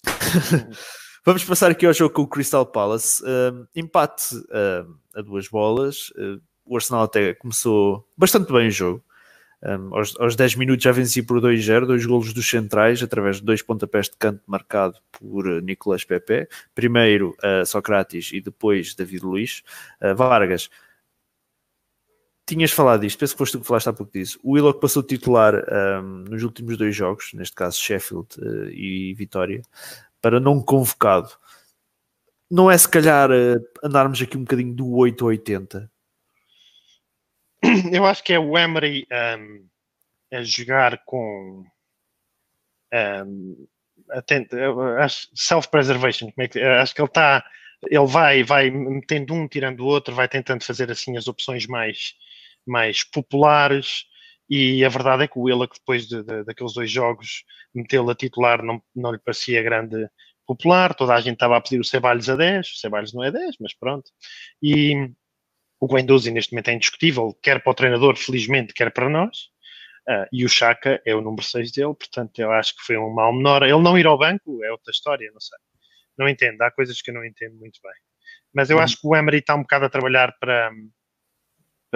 Vamos 1.24 1.46
passar 1.46 1.72
aqui 1.72 1.86
ao 1.86 1.94
jogo 1.94 2.14
com 2.14 2.24
o 2.24 2.28
Crystal 2.28 2.66
Palace. 2.66 3.24
Um, 3.24 3.66
empate 3.74 4.36
um, 4.36 4.96
a 5.16 5.22
duas 5.22 5.48
bolas. 5.48 6.12
O 6.66 6.76
Arsenal 6.76 7.04
até 7.04 7.34
começou 7.34 8.06
bastante 8.18 8.52
bem 8.52 8.68
o 8.68 8.72
jogo. 8.72 9.04
Um, 9.64 9.96
aos, 9.96 10.14
aos 10.20 10.36
10 10.36 10.56
minutos 10.56 10.84
já 10.84 10.92
venci 10.92 11.24
por 11.24 11.40
2-0, 11.42 11.86
dois 11.88 12.06
golos 12.06 12.34
dos 12.34 12.48
centrais, 12.48 13.02
através 13.02 13.38
de 13.38 13.44
dois 13.44 13.62
pontapés 13.62 14.08
de 14.10 14.18
canto 14.18 14.44
marcado 14.46 14.98
por 15.14 15.48
uh, 15.48 15.62
Nicolas 15.62 16.04
Pepe. 16.04 16.48
Primeiro 16.76 17.36
uh, 17.44 17.66
Socrates 17.66 18.32
e 18.34 18.42
depois 18.42 18.94
David 18.94 19.24
Luiz. 19.24 19.64
Uh, 20.02 20.14
Vargas, 20.14 20.70
tinhas 22.46 22.72
falado 22.72 23.02
disto, 23.02 23.18
penso 23.18 23.34
que 23.34 23.38
foste 23.40 23.54
tu 23.54 23.62
que 23.62 23.68
falaste 23.68 23.90
há 23.90 23.94
pouco 23.94 24.12
disso. 24.14 24.40
O 24.44 24.52
Willock 24.52 24.80
passou 24.80 25.02
titular 25.02 25.56
um, 25.56 26.26
nos 26.30 26.44
últimos 26.44 26.78
dois 26.78 26.96
jogos, 26.96 27.34
neste 27.34 27.56
caso 27.56 27.82
Sheffield 27.82 28.28
uh, 28.40 28.70
e 28.70 29.14
Vitória, 29.16 29.62
para 30.22 30.40
não 30.40 30.62
convocado. 30.62 31.30
Não 32.50 32.70
é 32.70 32.78
se 32.78 32.88
calhar 32.88 33.32
uh, 33.32 33.66
andarmos 33.84 34.22
aqui 34.22 34.38
um 34.38 34.42
bocadinho 34.42 34.74
do 34.74 34.96
8 34.96 35.26
80? 35.26 35.92
Eu 37.92 38.06
acho 38.06 38.24
que 38.24 38.34
é 38.34 38.40
o 38.40 38.56
Emery 38.58 39.08
um, 39.40 39.66
a 40.32 40.44
jogar 40.44 41.04
com 41.04 41.66
um, 43.26 43.68
self-preservation, 45.34 46.32
é 46.38 46.80
acho 46.80 46.94
que 46.94 47.02
ele 47.02 47.08
está 47.08 47.44
ele 47.88 48.08
vai, 48.08 48.44
vai 48.44 48.70
metendo 48.70 49.34
um, 49.34 49.48
tirando 49.48 49.82
o 49.82 49.86
outro, 49.86 50.16
vai 50.16 50.28
tentando 50.28 50.64
fazer 50.64 50.90
assim 50.92 51.18
as 51.18 51.28
opções 51.28 51.68
mais 51.68 52.16
mais 52.66 53.04
populares. 53.04 54.06
E 54.50 54.86
a 54.86 54.90
verdade 54.90 55.24
é 55.24 55.28
que 55.28 55.40
o 55.40 55.44
Willock, 55.44 55.78
depois 55.78 56.08
de, 56.08 56.22
de, 56.24 56.44
daqueles 56.44 56.74
dois 56.74 56.92
jogos, 56.92 57.44
metê-lo 57.74 58.10
a 58.10 58.16
titular 58.16 58.62
não, 58.62 58.82
não 58.96 59.12
lhe 59.12 59.20
parecia 59.20 59.64
grande 59.64 60.08
popular. 60.46 60.94
Toda 60.94 61.14
a 61.16 61.22
gente 61.22 61.34
estava 61.34 61.58
a 61.58 61.62
pedir 61.62 61.80
o 61.80 61.84
Ceballos 61.84 62.30
a 62.30 62.36
10. 62.36 62.68
O 62.68 62.78
Ceballos 62.78 63.14
não 63.14 63.24
é 63.24 63.32
10, 63.32 63.56
mas 63.60 63.74
pronto. 63.74 64.10
E 64.62 65.10
o 65.80 65.88
Guendouzi 65.88 66.32
neste 66.32 66.54
momento 66.54 66.70
é 66.70 66.74
indiscutível, 66.74 67.38
quer 67.42 67.62
para 67.62 67.72
o 67.72 67.76
treinador, 67.76 68.16
felizmente, 68.16 68.74
quer 68.74 68.92
para 68.92 69.10
nós. 69.10 69.50
Uh, 70.08 70.28
e 70.32 70.46
o 70.46 70.50
Chaka 70.50 71.02
é 71.04 71.16
o 71.16 71.22
número 71.22 71.42
6 71.42 71.72
dele, 71.72 71.96
portanto, 71.96 72.38
eu 72.38 72.52
acho 72.52 72.76
que 72.76 72.84
foi 72.84 72.98
um 72.98 73.12
mal 73.12 73.34
menor. 73.34 73.64
Ele 73.64 73.82
não 73.82 73.98
ir 73.98 74.06
ao 74.06 74.18
banco 74.18 74.64
é 74.64 74.72
outra 74.72 74.92
história, 74.92 75.30
não 75.34 75.40
sei. 75.40 75.58
Não 76.18 76.30
entendo, 76.30 76.62
há 76.62 76.72
coisas 76.72 77.02
que 77.02 77.10
eu 77.10 77.16
não 77.16 77.26
entendo 77.26 77.56
muito 77.58 77.80
bem. 77.84 77.94
Mas 78.54 78.70
eu 78.70 78.78
uhum. 78.78 78.84
acho 78.84 79.02
que 79.02 79.08
o 79.08 79.16
Emery 79.16 79.40
está 79.40 79.56
um 79.56 79.62
bocado 79.62 79.86
a 79.86 79.90
trabalhar 79.90 80.34
para, 80.40 80.72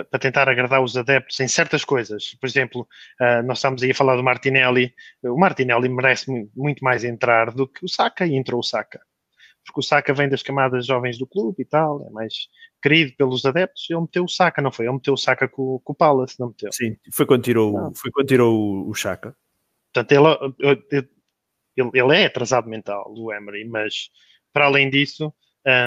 para 0.03 0.19
tentar 0.19 0.49
agradar 0.49 0.81
os 0.81 0.95
adeptos 0.95 1.39
em 1.39 1.47
certas 1.47 1.83
coisas. 1.83 2.35
Por 2.39 2.47
exemplo, 2.47 2.88
uh, 3.21 3.43
nós 3.45 3.57
estamos 3.57 3.83
aí 3.83 3.91
a 3.91 3.95
falar 3.95 4.15
do 4.15 4.23
Martinelli. 4.23 4.93
O 5.23 5.38
Martinelli 5.38 5.89
merece 5.89 6.31
muito 6.55 6.83
mais 6.83 7.03
entrar 7.03 7.51
do 7.51 7.67
que 7.67 7.85
o 7.85 7.89
Saka 7.89 8.25
e 8.25 8.35
entrou 8.35 8.59
o 8.59 8.63
Saka. 8.63 8.99
Porque 9.65 9.79
o 9.79 9.83
Saka 9.83 10.13
vem 10.13 10.29
das 10.29 10.41
camadas 10.41 10.85
jovens 10.85 11.17
do 11.17 11.27
clube 11.27 11.62
e 11.62 11.65
tal, 11.65 12.05
é 12.07 12.09
mais 12.09 12.33
querido 12.81 13.13
pelos 13.15 13.45
adeptos. 13.45 13.85
Ele 13.89 14.01
meteu 14.01 14.23
o 14.23 14.29
Saka, 14.29 14.62
não 14.62 14.71
foi? 14.71 14.85
Ele 14.85 14.93
meteu 14.93 15.13
o 15.13 15.17
Saka 15.17 15.47
com, 15.47 15.79
com 15.83 15.93
o 15.93 15.95
Palace, 15.95 16.39
não 16.39 16.47
meteu? 16.47 16.71
Sim, 16.71 16.97
foi 17.13 17.25
quando 17.25 17.43
tirou, 17.43 17.93
foi 17.95 18.12
quando 18.12 18.27
tirou 18.27 18.89
o, 18.89 18.95
Saka. 18.95 19.35
Portanto, 19.93 20.12
ele, 20.12 20.79
ele, 21.77 21.91
ele, 21.93 22.15
é 22.15 22.25
atrasado 22.25 22.67
mental, 22.69 23.13
o 23.15 23.33
Emery, 23.33 23.67
mas 23.67 24.09
para 24.51 24.65
além 24.65 24.89
disso, 24.89 25.33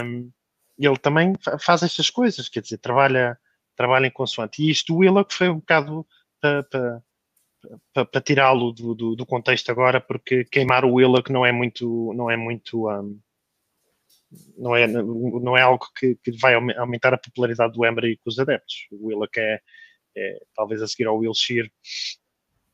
um, 0.04 0.30
ele 0.78 0.96
também 0.98 1.32
faz 1.60 1.82
estas 1.82 2.10
coisas, 2.10 2.48
quer 2.48 2.60
dizer, 2.60 2.78
trabalha 2.78 3.38
trabalhem 3.82 4.10
consoante. 4.10 4.62
E 4.62 4.70
isto, 4.70 4.94
o 4.94 4.98
Willock 4.98 5.34
foi 5.34 5.48
um 5.48 5.56
bocado 5.56 6.06
para, 6.40 8.20
tirá-lo 8.24 8.72
do, 8.72 8.94
do, 8.94 9.16
do, 9.16 9.26
contexto 9.26 9.70
agora, 9.70 10.00
porque 10.00 10.44
queimar 10.44 10.84
o 10.84 10.94
Willock 10.94 11.32
não 11.32 11.44
é 11.44 11.50
muito, 11.50 12.12
não 12.14 12.30
é 12.30 12.36
muito, 12.36 12.88
um, 12.88 13.18
não 14.56 14.76
é, 14.76 14.86
não 14.86 15.56
é 15.56 15.62
algo 15.62 15.84
que, 15.98 16.14
que, 16.22 16.30
vai 16.38 16.54
aumentar 16.54 17.12
a 17.12 17.18
popularidade 17.18 17.72
do 17.72 17.84
Emery 17.84 18.18
com 18.18 18.30
os 18.30 18.38
adeptos. 18.38 18.86
O 18.92 19.08
Willock 19.08 19.38
é, 19.38 19.60
é 20.16 20.38
talvez 20.54 20.80
a 20.80 20.86
seguir 20.86 21.06
ao 21.06 21.18
Wilshire, 21.18 21.70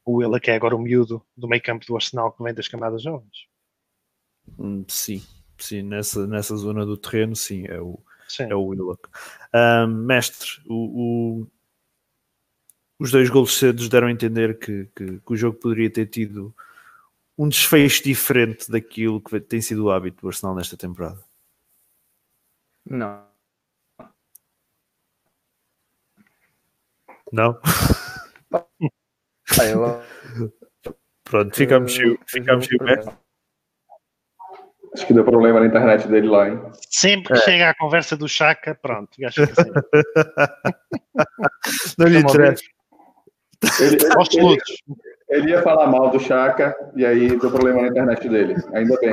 o 0.05 0.19
Willock 0.19 0.51
é 0.51 0.55
agora 0.55 0.77
o 0.77 0.79
miúdo 0.79 1.25
do 1.37 1.49
meio 1.49 1.63
campo 1.63 1.87
do 1.87 1.97
Arsenal 1.97 2.33
que 2.33 2.43
vem 2.43 2.55
das 2.55 2.69
camadas 2.69 3.03
jovens. 3.03 3.49
Hum, 4.59 4.85
sim, 4.89 5.23
sim, 5.59 5.83
nessa, 5.83 6.27
nessa 6.27 6.57
zona 6.57 6.85
do 6.85 6.97
terreno, 6.97 7.35
sim, 7.35 7.67
é 7.67 7.81
o, 7.81 8.03
Sim. 8.29 8.45
é 8.45 8.55
o 8.55 8.65
Willock. 8.65 9.09
Um, 9.55 9.87
mestre, 9.87 10.63
o, 10.67 11.43
o, 11.43 11.47
os 12.99 13.11
dois 13.11 13.29
golos 13.31 13.59
cedos 13.59 13.89
deram 13.89 14.09
a 14.09 14.13
entender 14.13 14.59
que, 14.59 14.87
que, 14.95 15.21
que, 15.21 15.33
o 15.33 15.37
jogo 15.37 15.59
poderia 15.59 15.91
ter 15.91 16.07
tido 16.07 16.55
um 17.37 17.49
desfecho 17.49 18.03
diferente 18.05 18.71
daquilo 18.71 19.21
que 19.21 19.41
tem 19.41 19.61
sido 19.61 19.85
o 19.85 19.91
hábito 19.91 20.23
do 20.23 20.29
Arsenal 20.29 20.55
nesta 20.55 20.77
temporada. 20.77 21.23
Não. 22.85 23.27
Não? 27.33 27.61
Pronto, 31.25 31.55
ficamos, 31.55 31.95
ficamos, 32.27 32.67
ficamos 32.67 33.07
Acho 34.95 35.07
que 35.07 35.15
deu 35.15 35.25
problema 35.25 35.61
na 35.61 35.67
internet 35.67 36.09
dele 36.09 36.29
lá, 36.29 36.49
hein? 36.49 36.61
Sempre 36.91 37.35
que 37.35 37.39
é. 37.39 37.43
chega 37.43 37.71
a 37.71 37.75
conversa 37.75 38.17
do 38.17 38.29
Chaka, 38.29 38.75
pronto, 38.75 39.11
acho 39.25 39.47
que 39.47 39.53
assim. 39.53 39.71
Não 41.99 42.07
lhe 42.07 42.19
interessa. 42.19 42.63
Ele, 43.81 43.99
ele, 44.39 44.59
ele, 45.29 45.51
ia 45.51 45.61
falar 45.63 45.89
mal 45.89 46.11
do 46.11 46.21
Chaka 46.21 46.77
e 46.97 47.05
aí 47.05 47.37
deu 47.39 47.51
problema 47.51 47.83
na 47.83 47.89
internet 47.89 48.29
dele. 48.29 48.55
Ainda 48.73 48.97
bem. 49.01 49.11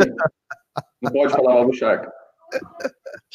Não 1.02 1.12
pode 1.12 1.34
falar 1.34 1.56
mal 1.56 1.66
do 1.66 1.74
Chaka. 1.74 2.14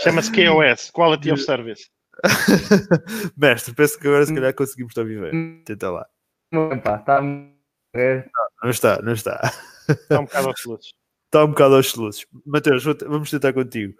Chama-se 0.00 0.31
KOS, 0.31 0.90
Quality 0.90 1.33
of 1.33 1.42
Service. 1.42 1.90
Mestre, 3.37 3.74
penso 3.74 3.98
que 3.98 4.07
agora 4.07 4.24
se 4.26 4.35
calhar 4.35 4.55
conseguimos 4.55 4.92
estar 4.92 5.03
a 5.03 5.05
viver. 5.05 5.33
Tenta 5.64 5.90
lá. 5.90 6.07
Não, 6.53 6.79
pá, 6.81 6.96
está... 6.96 7.20
não, 7.20 8.70
está, 8.70 9.03
não 9.03 9.12
está. 9.12 9.53
Está 9.88 10.20
um 10.20 10.24
bocado 10.24 10.48
aos 10.48 10.61
está 11.31 11.45
um 11.45 11.49
bocado 11.49 11.77
aos 11.77 11.90
soluços. 11.90 12.27
Mateus, 12.45 12.85
vamos 12.85 13.31
tentar 13.31 13.53
contigo. 13.53 13.95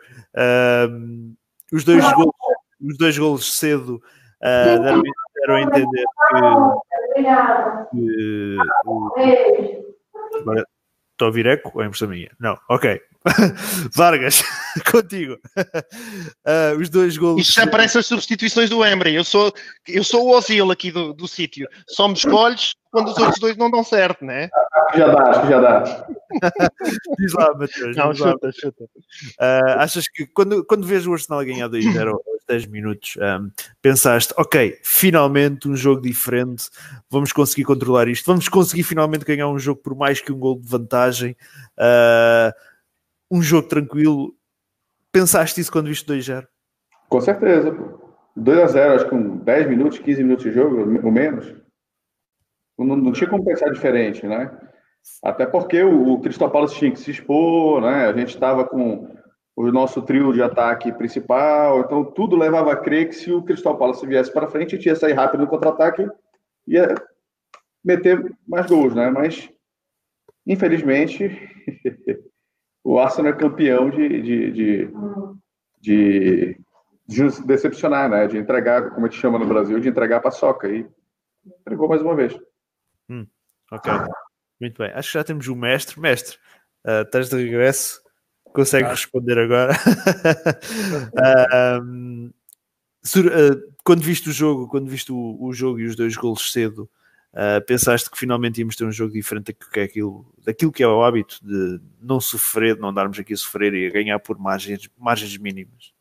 Os, 1.73 1.85
dois 1.85 2.12
golos, 2.12 2.35
os 2.81 2.99
dois 2.99 3.16
golos 3.16 3.57
cedo 3.57 4.03
uh, 4.43 4.83
deram, 4.83 5.03
deram, 5.37 5.55
a 5.55 5.62
entender 5.62 6.05
que, 7.93 8.57
que 9.55 9.79
agora, 10.40 10.66
estou 11.20 11.26
a 11.26 11.28
ouvir 11.28 11.46
eco 11.46 11.70
ou 11.74 11.83
é 11.83 11.87
impressão 11.87 12.09
minha? 12.09 12.30
Não, 12.40 12.59
ok. 12.68 13.00
Vargas, 13.94 14.42
contigo. 14.90 15.38
Uh, 15.54 16.80
os 16.80 16.88
dois 16.88 17.18
golos. 17.18 17.42
Isto 17.42 17.61
já 17.61 17.66
parece 17.66 17.98
as 17.98 18.06
substituições 18.06 18.70
do 18.70 18.85
Embry. 18.85 19.14
Eu 19.14 19.24
sou, 19.24 19.52
eu 19.87 20.02
sou 20.02 20.26
o 20.26 20.30
Ozil 20.30 20.70
aqui 20.70 20.90
do, 20.90 21.12
do 21.12 21.28
sítio. 21.28 21.68
Só 21.87 22.09
me 22.09 22.14
escolhes 22.14 22.74
quando 22.90 23.09
os 23.09 23.18
outros 23.18 23.38
dois 23.38 23.56
não 23.59 23.70
dão 23.70 23.85
certo, 23.85 24.24
né? 24.24 24.48
Já 24.96 25.09
dá, 25.09 25.30
acho 25.30 25.42
que 25.42 25.48
já 25.48 25.61
dá. 25.61 26.06
diz 27.18 27.33
lá, 27.35 27.54
Matheus. 27.54 27.96
Não, 27.96 28.14
chuta, 28.14 28.46
lá. 28.46 28.52
chuta. 28.52 28.85
Uh, 28.85 29.78
achas 29.78 30.04
que 30.09 30.26
quando, 30.26 30.64
quando 30.64 30.87
vês 30.87 31.06
o 31.06 31.12
Arsenal 31.12 31.44
ganhar 31.44 31.68
2-0 31.68 32.09
aos 32.09 32.20
10 32.50 32.66
minutos, 32.66 33.16
um, 33.16 33.50
pensaste, 33.80 34.34
ok, 34.36 34.78
finalmente 34.82 35.68
um 35.68 35.76
jogo 35.76 36.02
diferente, 36.02 36.68
vamos 37.08 37.32
conseguir 37.32 37.64
controlar 37.64 38.08
isto, 38.08 38.26
vamos 38.26 38.48
conseguir 38.48 38.82
finalmente 38.82 39.24
ganhar 39.24 39.48
um 39.48 39.58
jogo 39.58 39.80
por 39.80 39.94
mais 39.94 40.20
que 40.20 40.32
um 40.32 40.38
gol 40.38 40.58
de 40.58 40.68
vantagem. 40.68 41.36
Uh, 41.78 42.52
um 43.30 43.40
jogo 43.40 43.68
tranquilo. 43.68 44.34
Pensaste 45.12 45.60
isso 45.60 45.70
quando 45.70 45.86
viste 45.86 46.10
2-0? 46.10 46.46
Com 47.08 47.20
certeza. 47.20 47.76
2 48.36 48.58
a 48.58 48.66
0 48.66 48.94
acho 48.94 49.04
que 49.04 49.10
com 49.10 49.36
10 49.38 49.68
minutos, 49.68 49.98
15 49.98 50.22
minutos 50.22 50.44
de 50.44 50.52
jogo, 50.52 50.80
ou 51.04 51.12
menos. 51.12 51.54
Não, 52.78 52.96
não 52.96 53.12
tinha 53.12 53.28
como 53.28 53.44
pensar 53.44 53.70
diferente, 53.70 54.26
né? 54.26 54.50
Até 55.22 55.46
porque 55.46 55.82
o, 55.82 56.14
o 56.14 56.20
Crystal 56.20 56.50
Palace 56.50 56.74
tinha 56.74 56.90
que 56.90 56.98
se 56.98 57.10
expor, 57.10 57.80
né? 57.82 58.06
A 58.06 58.12
gente 58.12 58.30
estava 58.30 58.64
com 58.64 59.08
o 59.68 59.73
nosso 59.73 60.01
trio 60.03 60.33
de 60.33 60.42
ataque 60.42 60.92
principal, 60.92 61.81
então 61.81 62.05
tudo 62.05 62.37
levava 62.37 62.73
a 62.73 62.77
crer 62.77 63.09
que 63.09 63.14
se 63.14 63.31
o 63.31 63.42
Crystal 63.42 63.77
Palace 63.77 64.07
viesse 64.07 64.33
para 64.33 64.49
frente, 64.49 64.79
tinha 64.79 64.96
sair 64.96 65.12
rápido 65.12 65.40
no 65.40 65.46
contra-ataque 65.46 66.09
e 66.66 66.75
ia 66.75 66.94
meter 67.85 68.35
mais 68.46 68.66
gols, 68.66 68.94
né? 68.94 69.11
Mas, 69.11 69.51
infelizmente, 70.46 71.31
o 72.83 72.99
Arsenal 72.99 73.33
é 73.33 73.37
campeão 73.37 73.90
de, 73.90 74.23
de, 74.23 74.51
de, 74.53 74.88
de, 75.81 76.61
de 77.07 77.46
decepcionar, 77.46 78.09
né? 78.09 78.27
De 78.27 78.38
entregar, 78.38 78.90
como 78.90 79.07
a 79.07 79.09
gente 79.09 79.20
chama 79.20 79.38
no 79.38 79.46
Brasil, 79.46 79.79
de 79.79 79.88
entregar 79.88 80.18
a 80.18 80.23
paçoca. 80.23 80.68
E 80.68 80.87
entregou 81.61 81.88
mais 81.88 82.03
uma 82.03 82.14
vez. 82.14 82.38
Hum, 83.09 83.27
ok. 83.70 83.92
Muito 84.61 84.79
bem. 84.79 84.92
Acho 84.92 85.09
que 85.09 85.18
já 85.18 85.25
temos 85.25 85.49
o 85.49 85.57
mestre. 85.57 86.01
Mestre, 86.01 86.38
uh, 86.87 87.03
estás 87.03 87.29
de 87.29 87.37
regresso? 87.37 88.01
Consegue 88.52 88.86
ah. 88.86 88.90
responder 88.90 89.38
agora? 89.38 89.72
uh, 91.14 91.82
um, 91.82 92.30
uh, 93.16 93.74
quando 93.84 94.02
viste 94.02 94.28
o 94.28 94.32
jogo, 94.32 94.68
quando 94.68 94.88
viste 94.88 95.12
o, 95.12 95.36
o 95.40 95.52
jogo 95.52 95.80
e 95.80 95.86
os 95.86 95.96
dois 95.96 96.16
golos 96.16 96.52
cedo, 96.52 96.88
Uh, 97.32 97.64
pensaste 97.64 98.10
que 98.10 98.18
finalmente 98.18 98.58
íamos 98.58 98.74
ter 98.74 98.84
um 98.84 98.90
jogo 98.90 99.12
diferente 99.12 99.52
daquilo 99.52 99.70
que 99.70 99.78
é, 99.78 99.84
aquilo, 99.84 100.34
daquilo 100.44 100.72
que 100.72 100.82
é 100.82 100.88
o 100.88 101.04
hábito 101.04 101.38
de 101.40 101.80
não 102.00 102.20
sofrer, 102.20 102.74
de 102.74 102.80
não 102.80 102.92
darmos 102.92 103.20
aqui 103.20 103.32
a 103.32 103.36
sofrer 103.36 103.72
e 103.72 103.86
a 103.86 103.90
ganhar 103.90 104.18
por 104.18 104.36
margens, 104.36 104.90
margens 104.98 105.36
mínimas? 105.38 105.92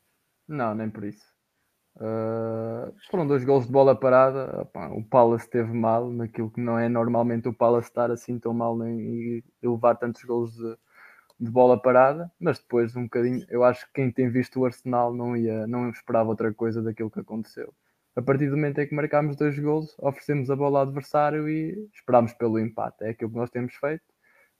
Não, 0.48 0.74
nem 0.74 0.90
por 0.90 1.04
isso. 1.04 1.24
Uh, 1.94 2.92
foram 3.10 3.28
dois 3.28 3.44
gols 3.44 3.66
de 3.66 3.72
bola 3.72 3.94
parada. 3.94 4.66
O 4.92 5.04
Palace 5.04 5.44
esteve 5.44 5.72
mal 5.72 6.10
naquilo 6.10 6.50
que 6.50 6.60
não 6.60 6.76
é 6.76 6.88
normalmente 6.88 7.48
o 7.48 7.54
Palace 7.54 7.88
estar 7.88 8.10
assim 8.10 8.36
tão 8.36 8.52
mal 8.52 8.76
nem, 8.76 8.98
e 9.00 9.44
levar 9.62 9.94
tantos 9.94 10.24
gols 10.24 10.52
de, 10.52 10.76
de, 11.40 11.50
bola 11.50 11.80
parada. 11.80 12.30
Mas 12.38 12.58
depois, 12.58 12.94
um 12.96 13.04
bocadinho, 13.04 13.44
eu 13.48 13.64
acho 13.64 13.86
que 13.86 13.92
quem 13.94 14.10
tem 14.10 14.28
visto 14.28 14.60
o 14.60 14.64
Arsenal 14.64 15.14
não, 15.14 15.36
ia, 15.36 15.66
não 15.66 15.90
esperava 15.90 16.28
outra 16.28 16.52
coisa 16.52 16.82
daquilo 16.82 17.10
que 17.10 17.20
aconteceu. 17.20 17.72
A 18.16 18.22
partir 18.22 18.50
do 18.50 18.56
momento 18.56 18.80
em 18.80 18.86
que 18.86 18.94
marcámos 18.94 19.36
dois 19.36 19.58
gols, 19.58 19.96
oferecemos 19.98 20.50
a 20.50 20.56
bola 20.56 20.80
ao 20.80 20.86
adversário 20.86 21.48
e 21.48 21.88
esperámos 21.94 22.32
pelo 22.34 22.58
empate. 22.58 23.04
É 23.04 23.10
aquilo 23.10 23.30
que 23.30 23.36
nós 23.36 23.50
temos 23.50 23.74
feito: 23.76 24.04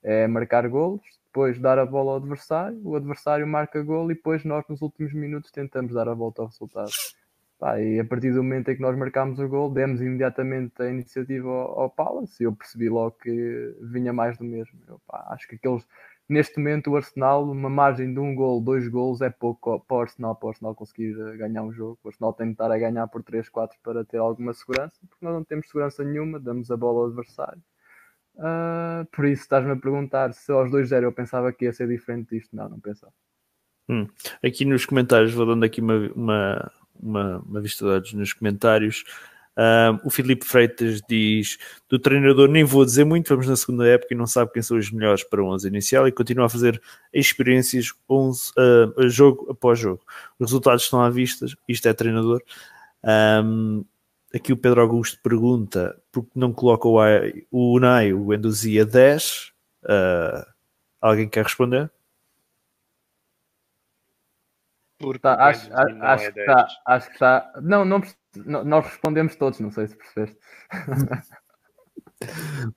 é 0.03 0.27
marcar 0.27 0.67
golos, 0.67 1.01
depois 1.25 1.59
dar 1.59 1.77
a 1.77 1.85
bola 1.85 2.11
ao 2.11 2.17
adversário, 2.17 2.79
o 2.83 2.95
adversário 2.95 3.47
marca 3.47 3.81
gol 3.83 4.11
e 4.11 4.15
depois 4.15 4.43
nós, 4.43 4.65
nos 4.67 4.81
últimos 4.81 5.13
minutos, 5.13 5.51
tentamos 5.51 5.93
dar 5.93 6.07
a 6.07 6.13
volta 6.13 6.41
ao 6.41 6.47
resultado. 6.47 6.91
Pá, 7.61 7.79
e 7.79 7.99
a 7.99 8.05
partir 8.05 8.31
do 8.33 8.41
momento 8.41 8.71
em 8.71 8.75
que 8.75 8.81
nós 8.81 8.97
marcámos 8.97 9.37
o 9.37 9.47
gol, 9.47 9.69
demos 9.69 10.01
imediatamente 10.01 10.81
a 10.81 10.89
iniciativa 10.89 11.47
ao, 11.47 11.81
ao 11.81 11.89
Palace 11.91 12.41
e 12.41 12.45
eu 12.47 12.55
percebi 12.55 12.89
logo 12.89 13.11
que 13.21 13.75
vinha 13.81 14.11
mais 14.11 14.35
do 14.35 14.43
mesmo. 14.43 14.79
Eu, 14.87 14.99
pá, 15.07 15.27
acho 15.29 15.47
que 15.47 15.55
aqueles, 15.55 15.87
neste 16.31 16.57
momento 16.57 16.91
o 16.91 16.95
Arsenal, 16.95 17.49
uma 17.49 17.69
margem 17.69 18.13
de 18.13 18.19
um 18.19 18.33
gol, 18.33 18.61
dois 18.61 18.87
gols 18.87 19.21
é 19.21 19.29
pouco 19.29 19.79
para 19.81 19.97
o 19.97 19.99
Arsenal, 20.01 20.35
para 20.35 20.47
o 20.47 20.49
Arsenal 20.49 20.75
conseguir 20.75 21.15
eh, 21.19 21.37
ganhar 21.37 21.63
um 21.63 21.71
jogo. 21.71 21.99
O 22.03 22.07
Arsenal 22.07 22.33
tem 22.33 22.47
que 22.47 22.53
estar 22.53 22.71
a 22.71 22.77
ganhar 22.77 23.07
por 23.07 23.23
3, 23.23 23.49
4 23.49 23.77
para 23.83 24.05
ter 24.05 24.17
alguma 24.17 24.53
segurança, 24.53 24.99
porque 25.09 25.25
nós 25.25 25.33
não 25.33 25.43
temos 25.43 25.67
segurança 25.67 26.03
nenhuma, 26.03 26.39
damos 26.39 26.71
a 26.71 26.77
bola 26.77 26.99
ao 26.99 27.05
adversário. 27.07 27.61
Uh, 28.35 29.05
por 29.11 29.25
isso 29.25 29.41
estás-me 29.43 29.71
a 29.71 29.75
perguntar 29.75 30.33
se 30.33 30.51
aos 30.51 30.71
2-0 30.71 31.03
eu 31.03 31.11
pensava 31.11 31.51
que 31.51 31.65
ia 31.65 31.73
ser 31.73 31.87
diferente 31.87 32.35
disto. 32.35 32.55
Não, 32.55 32.69
não 32.69 32.79
pensava. 32.79 33.13
Hum. 33.89 34.07
Aqui 34.43 34.63
nos 34.63 34.85
comentários, 34.85 35.33
vou 35.33 35.45
dando 35.45 35.65
aqui 35.65 35.81
uma, 35.81 36.09
uma 36.15 36.71
uma, 37.01 37.39
uma 37.39 37.61
vista 37.61 37.83
de 37.83 37.91
olhos 37.91 38.13
nos 38.13 38.33
comentários. 38.33 39.03
Um, 39.57 40.07
o 40.07 40.09
Filipe 40.09 40.45
Freitas 40.45 41.01
diz: 41.07 41.57
do 41.89 41.99
treinador 41.99 42.47
nem 42.47 42.63
vou 42.63 42.85
dizer 42.85 43.03
muito, 43.03 43.27
vamos 43.27 43.47
na 43.47 43.55
segunda 43.55 43.85
época 43.87 44.13
e 44.13 44.17
não 44.17 44.25
sabe 44.25 44.51
quem 44.51 44.61
são 44.61 44.77
os 44.77 44.89
melhores 44.91 45.23
para 45.23 45.43
o 45.43 45.47
11 45.47 45.67
inicial 45.67 46.07
e 46.07 46.11
continua 46.11 46.45
a 46.45 46.49
fazer 46.49 46.81
experiências 47.13 47.93
11, 48.09 48.51
uh, 48.51 49.09
jogo 49.09 49.51
após 49.51 49.77
jogo. 49.77 50.01
Os 50.39 50.47
resultados 50.47 50.83
estão 50.83 51.01
à 51.01 51.09
vista, 51.09 51.45
isto 51.67 51.87
é 51.87 51.93
treinador. 51.93 52.41
Um, 53.03 53.83
aqui 54.33 54.53
o 54.53 54.57
Pedro 54.57 54.81
Augusto 54.81 55.19
pergunta 55.21 55.99
por 56.11 56.23
que 56.23 56.31
não 56.35 56.53
coloca 56.53 56.87
o, 56.87 56.97
o 57.51 57.75
Unai, 57.75 58.13
o 58.13 58.33
Endozi 58.33 58.79
a 58.79 58.85
10. 58.85 59.51
Uh, 59.83 60.45
alguém 61.01 61.27
quer 61.27 61.43
responder? 61.43 61.91
Porque 64.97 65.19
tá, 65.19 65.33
acho, 65.33 65.73
acho, 65.73 66.03
acho, 66.03 66.25
é 66.25 66.31
que 66.31 66.39
está, 66.39 66.67
acho 66.85 67.07
que 67.07 67.13
está. 67.13 67.53
Não, 67.61 67.83
não, 67.83 68.01
nós 68.35 68.85
respondemos 68.85 69.35
todos, 69.35 69.59
não 69.59 69.71
sei 69.71 69.87
se 69.87 69.95
percebeste. 69.95 70.37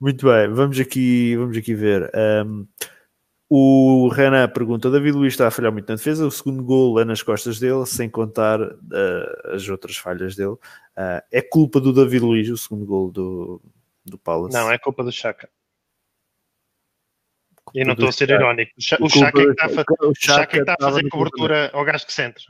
Muito 0.01 0.27
bem, 0.27 0.49
vamos 0.49 0.81
aqui, 0.81 1.37
vamos 1.37 1.57
aqui 1.57 1.75
ver. 1.75 2.11
Um, 2.47 2.67
o 3.49 4.09
Renan 4.09 4.49
pergunta: 4.49 4.91
David 4.91 5.17
Luiz 5.17 5.35
está 5.35 5.47
a 5.49 5.51
falhar 5.51 5.73
muito 5.73 5.89
na 5.89 5.97
defesa. 5.97 6.27
O 6.27 6.31
segundo 6.31 6.65
gol 6.65 6.99
é 6.99 7.05
nas 7.05 7.23
costas 7.23 7.61
dele, 7.61 7.85
sem 7.87 8.09
contar 8.09 8.61
uh, 8.61 9.55
as 9.55 9.69
outras 9.69 9.97
falhas 9.97 10.35
dele. 10.35 10.55
Uh, 10.55 11.21
é 11.31 11.43
culpa 11.43 11.81
do 11.81 11.93
David 11.93 12.25
Luiz, 12.25 12.49
o 12.49 12.57
segundo 12.57 12.87
gol 12.87 13.11
do, 13.11 13.63
do 14.05 14.19
Palace? 14.19 14.57
Não, 14.57 14.71
é 14.73 14.79
culpa 14.79 15.05
do 15.05 15.13
Chaka. 15.13 15.49
E 17.75 17.85
não 17.85 17.93
estou 17.93 18.09
a 18.09 18.13
ser 18.13 18.31
irónico. 18.31 18.73
O 19.01 19.09
Chaka 19.09 19.41
é 19.41 19.45
está 19.51 19.67
a, 19.67 20.45
está 20.45 20.77
a 20.79 20.85
fazer 20.85 21.09
cobertura 21.09 21.71
ao 21.73 21.85
gajo 21.85 22.07
que 22.07 22.13
centra. 22.13 22.45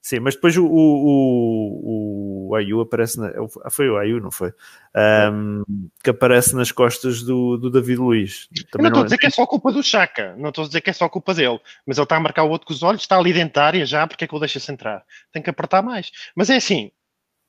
Sim, 0.00 0.20
mas 0.20 0.34
depois 0.34 0.56
o, 0.56 0.64
o, 0.64 0.70
o, 0.74 2.48
o 2.48 2.54
Ayu 2.54 2.80
aparece 2.80 3.18
na, 3.18 3.30
foi 3.70 3.90
o 3.90 3.98
Ayu, 3.98 4.20
não 4.20 4.30
foi? 4.30 4.52
Um, 4.96 5.64
que 6.02 6.10
aparece 6.10 6.54
nas 6.54 6.72
costas 6.72 7.22
do, 7.22 7.56
do 7.56 7.68
David 7.70 7.98
Luiz. 7.98 8.48
Também 8.70 8.84
não 8.84 8.88
estou 8.88 9.02
a 9.02 9.04
dizer 9.04 9.16
é... 9.16 9.18
que 9.18 9.26
é 9.26 9.30
só 9.30 9.46
culpa 9.46 9.72
do 9.72 9.82
Chaka, 9.82 10.36
não 10.36 10.50
estou 10.50 10.64
a 10.64 10.66
dizer 10.66 10.80
que 10.80 10.90
é 10.90 10.92
só 10.92 11.08
culpa 11.08 11.34
dele, 11.34 11.60
mas 11.86 11.98
ele 11.98 12.04
está 12.04 12.16
a 12.16 12.20
marcar 12.20 12.44
o 12.44 12.48
outro 12.48 12.66
com 12.66 12.72
os 12.72 12.82
olhos, 12.82 13.02
está 13.02 13.18
ali 13.18 13.32
dentária 13.32 13.84
já, 13.84 14.06
porque 14.06 14.24
é 14.24 14.28
que 14.28 14.34
o 14.34 14.38
deixa 14.38 14.60
centrar? 14.60 15.04
Tem 15.32 15.42
que 15.42 15.50
apertar 15.50 15.82
mais. 15.82 16.10
Mas 16.34 16.48
é 16.48 16.56
assim, 16.56 16.90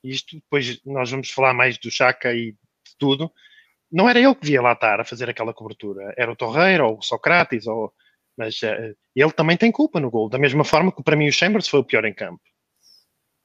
isto 0.03 0.35
depois 0.35 0.81
nós 0.85 1.09
vamos 1.11 1.29
falar 1.29 1.53
mais 1.53 1.77
do 1.77 1.91
Chaka 1.91 2.33
e 2.33 2.51
de 2.51 2.97
tudo, 2.97 3.31
não 3.91 4.09
era 4.09 4.19
ele 4.19 4.35
que 4.35 4.41
devia 4.41 4.61
lá 4.61 4.73
estar 4.73 4.99
a 4.99 5.05
fazer 5.05 5.29
aquela 5.29 5.53
cobertura, 5.53 6.13
era 6.17 6.31
o 6.31 6.35
Torreira 6.35 6.85
ou 6.85 6.97
o 6.97 7.01
Socrates, 7.01 7.67
ou... 7.67 7.93
mas 8.39 8.61
uh, 8.61 8.95
ele 9.13 9.31
também 9.33 9.57
tem 9.57 9.69
culpa 9.69 9.99
no 9.99 10.09
gol, 10.09 10.29
da 10.29 10.39
mesma 10.39 10.63
forma 10.63 10.93
que 10.93 11.03
para 11.03 11.17
mim 11.17 11.27
o 11.27 11.33
Chambers 11.33 11.67
foi 11.67 11.81
o 11.81 11.83
pior 11.83 12.05
em 12.05 12.13
campo. 12.13 12.41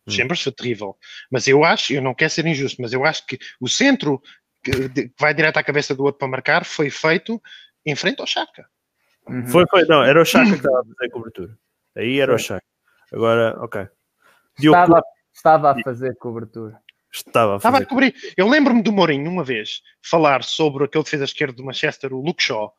O 0.07 0.11
hum. 0.11 0.13
Chambers 0.15 0.41
foi 0.41 0.53
terrível, 0.53 0.97
mas 1.29 1.49
eu 1.49 1.65
acho, 1.65 1.93
eu 1.93 2.01
não 2.01 2.15
quero 2.15 2.31
ser 2.31 2.47
injusto, 2.47 2.81
mas 2.81 2.93
eu 2.93 3.05
acho 3.05 3.27
que 3.27 3.37
o 3.61 3.69
centro 3.69 4.23
que, 4.63 4.89
de, 4.89 5.09
que 5.09 5.15
vai 5.19 5.35
direto 5.35 5.57
à 5.57 5.65
cabeça 5.65 5.97
do 5.97 6.05
outro 6.05 6.21
para 6.21 6.29
marcar 6.29 6.65
foi 6.65 6.91
feito 6.91 7.43
em 7.85 7.97
frente 7.97 8.21
ao 8.21 8.27
Chaka. 8.27 8.69
Uhum. 9.29 9.45
Foi, 9.49 9.65
foi, 9.69 9.85
não, 9.87 10.05
era 10.05 10.23
o 10.23 10.25
Chaka 10.25 10.51
que 10.51 10.57
estava 10.57 10.79
a 10.79 10.85
fazer 10.85 11.07
a 11.07 11.11
cobertura. 11.11 11.59
Aí 11.97 12.21
era 12.21 12.33
o 12.33 12.39
Chaka. 12.39 12.65
Agora, 13.13 13.57
ok. 13.61 13.89
Estava, 14.57 15.03
estava 15.35 15.73
a 15.73 15.83
fazer 15.83 16.17
cobertura. 16.19 16.81
Estava 17.13 17.55
a, 17.55 17.57
Estava 17.57 17.79
a 17.79 17.85
cobrir. 17.87 18.15
Eu 18.37 18.49
lembro-me 18.49 18.83
do 18.83 18.93
Mourinho 18.93 19.29
uma 19.29 19.43
vez 19.43 19.83
falar 20.01 20.45
sobre 20.45 20.85
aquele 20.85 21.03
defesa 21.03 21.25
esquerdo 21.25 21.57
do 21.57 21.65
Manchester, 21.65 22.13
o 22.13 22.21
Luke 22.21 22.43
Shaw, 22.43 22.73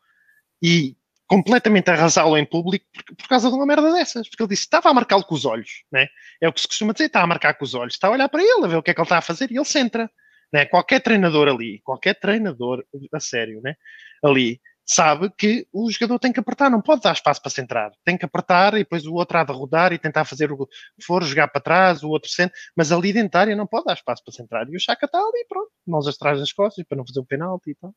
e 0.61 0.95
completamente 1.27 1.89
arrasá-lo 1.89 2.37
em 2.37 2.45
público 2.45 2.85
por, 2.93 3.15
por, 3.15 3.27
causa 3.27 3.49
de 3.49 3.55
uma 3.55 3.65
merda 3.65 3.91
dessas. 3.91 4.27
Porque 4.27 4.43
ele 4.43 4.49
disse 4.49 4.63
estava 4.63 4.89
a 4.89 4.93
marcá-lo 4.93 5.23
com 5.23 5.35
os 5.35 5.45
olhos, 5.45 5.83
né? 5.91 6.07
É 6.41 6.47
o 6.47 6.53
que 6.53 6.61
se 6.61 6.67
costuma 6.67 6.93
dizer, 6.93 7.05
está 7.05 7.21
a 7.21 7.27
marcar 7.27 7.53
com 7.55 7.65
os 7.65 7.73
olhos, 7.73 7.93
está 7.93 8.07
a 8.07 8.11
olhar 8.11 8.29
para 8.29 8.41
ele, 8.41 8.65
a 8.65 8.67
ver 8.67 8.77
o 8.77 8.83
que 8.83 8.91
é 8.91 8.93
que 8.93 8.99
ele 8.99 9.05
está 9.05 9.17
a 9.17 9.21
fazer 9.21 9.51
e 9.51 9.57
ele 9.57 9.65
centra. 9.65 10.09
Né? 10.53 10.65
Qualquer 10.65 11.01
treinador 11.01 11.47
ali, 11.47 11.81
qualquer 11.83 12.13
treinador 12.15 12.85
a 13.13 13.19
sério, 13.19 13.61
né? 13.61 13.75
ali, 14.23 14.61
sabe 14.85 15.31
que 15.35 15.67
o 15.73 15.89
jogador 15.91 16.19
tem 16.19 16.31
que 16.31 16.39
apertar, 16.39 16.69
não 16.69 16.81
pode 16.81 17.01
dar 17.01 17.13
espaço 17.13 17.41
para 17.41 17.49
centrar. 17.49 17.91
Tem 18.03 18.17
que 18.17 18.25
apertar 18.25 18.75
e 18.75 18.79
depois 18.79 19.05
o 19.05 19.13
outro 19.13 19.37
há 19.37 19.43
de 19.43 19.51
rodar 19.51 19.91
e 19.91 19.97
tentar 19.97 20.25
fazer 20.25 20.51
o 20.51 20.67
que 20.67 21.03
for, 21.03 21.23
jogar 21.23 21.47
para 21.47 21.61
trás, 21.61 22.03
o 22.03 22.09
outro 22.09 22.29
centro, 22.29 22.55
mas 22.75 22.91
ali 22.91 23.11
dentária 23.11 23.55
não 23.55 23.65
pode 23.65 23.85
dar 23.85 23.93
espaço 23.93 24.23
para 24.23 24.33
centrar. 24.33 24.69
E 24.69 24.75
o 24.75 24.79
Chaka 24.79 25.07
está 25.07 25.17
ali, 25.17 25.45
pronto, 25.49 25.71
mãos 25.87 26.07
atrás 26.07 26.39
das 26.39 26.53
costas 26.53 26.85
para 26.87 26.97
não 26.97 27.05
fazer 27.05 27.19
o 27.19 27.25
penalti 27.25 27.71
e 27.71 27.75
tal. 27.75 27.93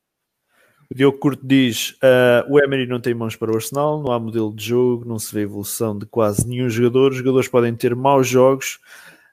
Diogo 0.93 1.19
Curto 1.19 1.45
diz: 1.45 1.91
uh, 2.03 2.51
o 2.51 2.59
Emery 2.59 2.87
não 2.87 2.99
tem 2.99 3.13
mãos 3.13 3.35
para 3.35 3.51
o 3.51 3.55
Arsenal, 3.55 4.01
não 4.01 4.11
há 4.11 4.19
modelo 4.19 4.53
de 4.53 4.65
jogo, 4.65 5.05
não 5.05 5.19
se 5.19 5.33
vê 5.33 5.41
evolução 5.41 5.97
de 5.97 6.05
quase 6.05 6.47
nenhum 6.47 6.69
jogador. 6.69 7.11
Os 7.11 7.17
jogadores 7.17 7.47
podem 7.47 7.75
ter 7.75 7.95
maus 7.95 8.27
jogos, 8.27 8.79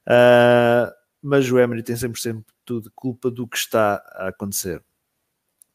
uh, 0.06 0.92
mas 1.22 1.50
o 1.50 1.58
Emery 1.58 1.82
tem 1.82 1.96
100% 1.96 2.44
de 2.82 2.90
culpa 2.94 3.30
do 3.30 3.46
que 3.46 3.56
está 3.56 4.02
a 4.14 4.28
acontecer. 4.28 4.82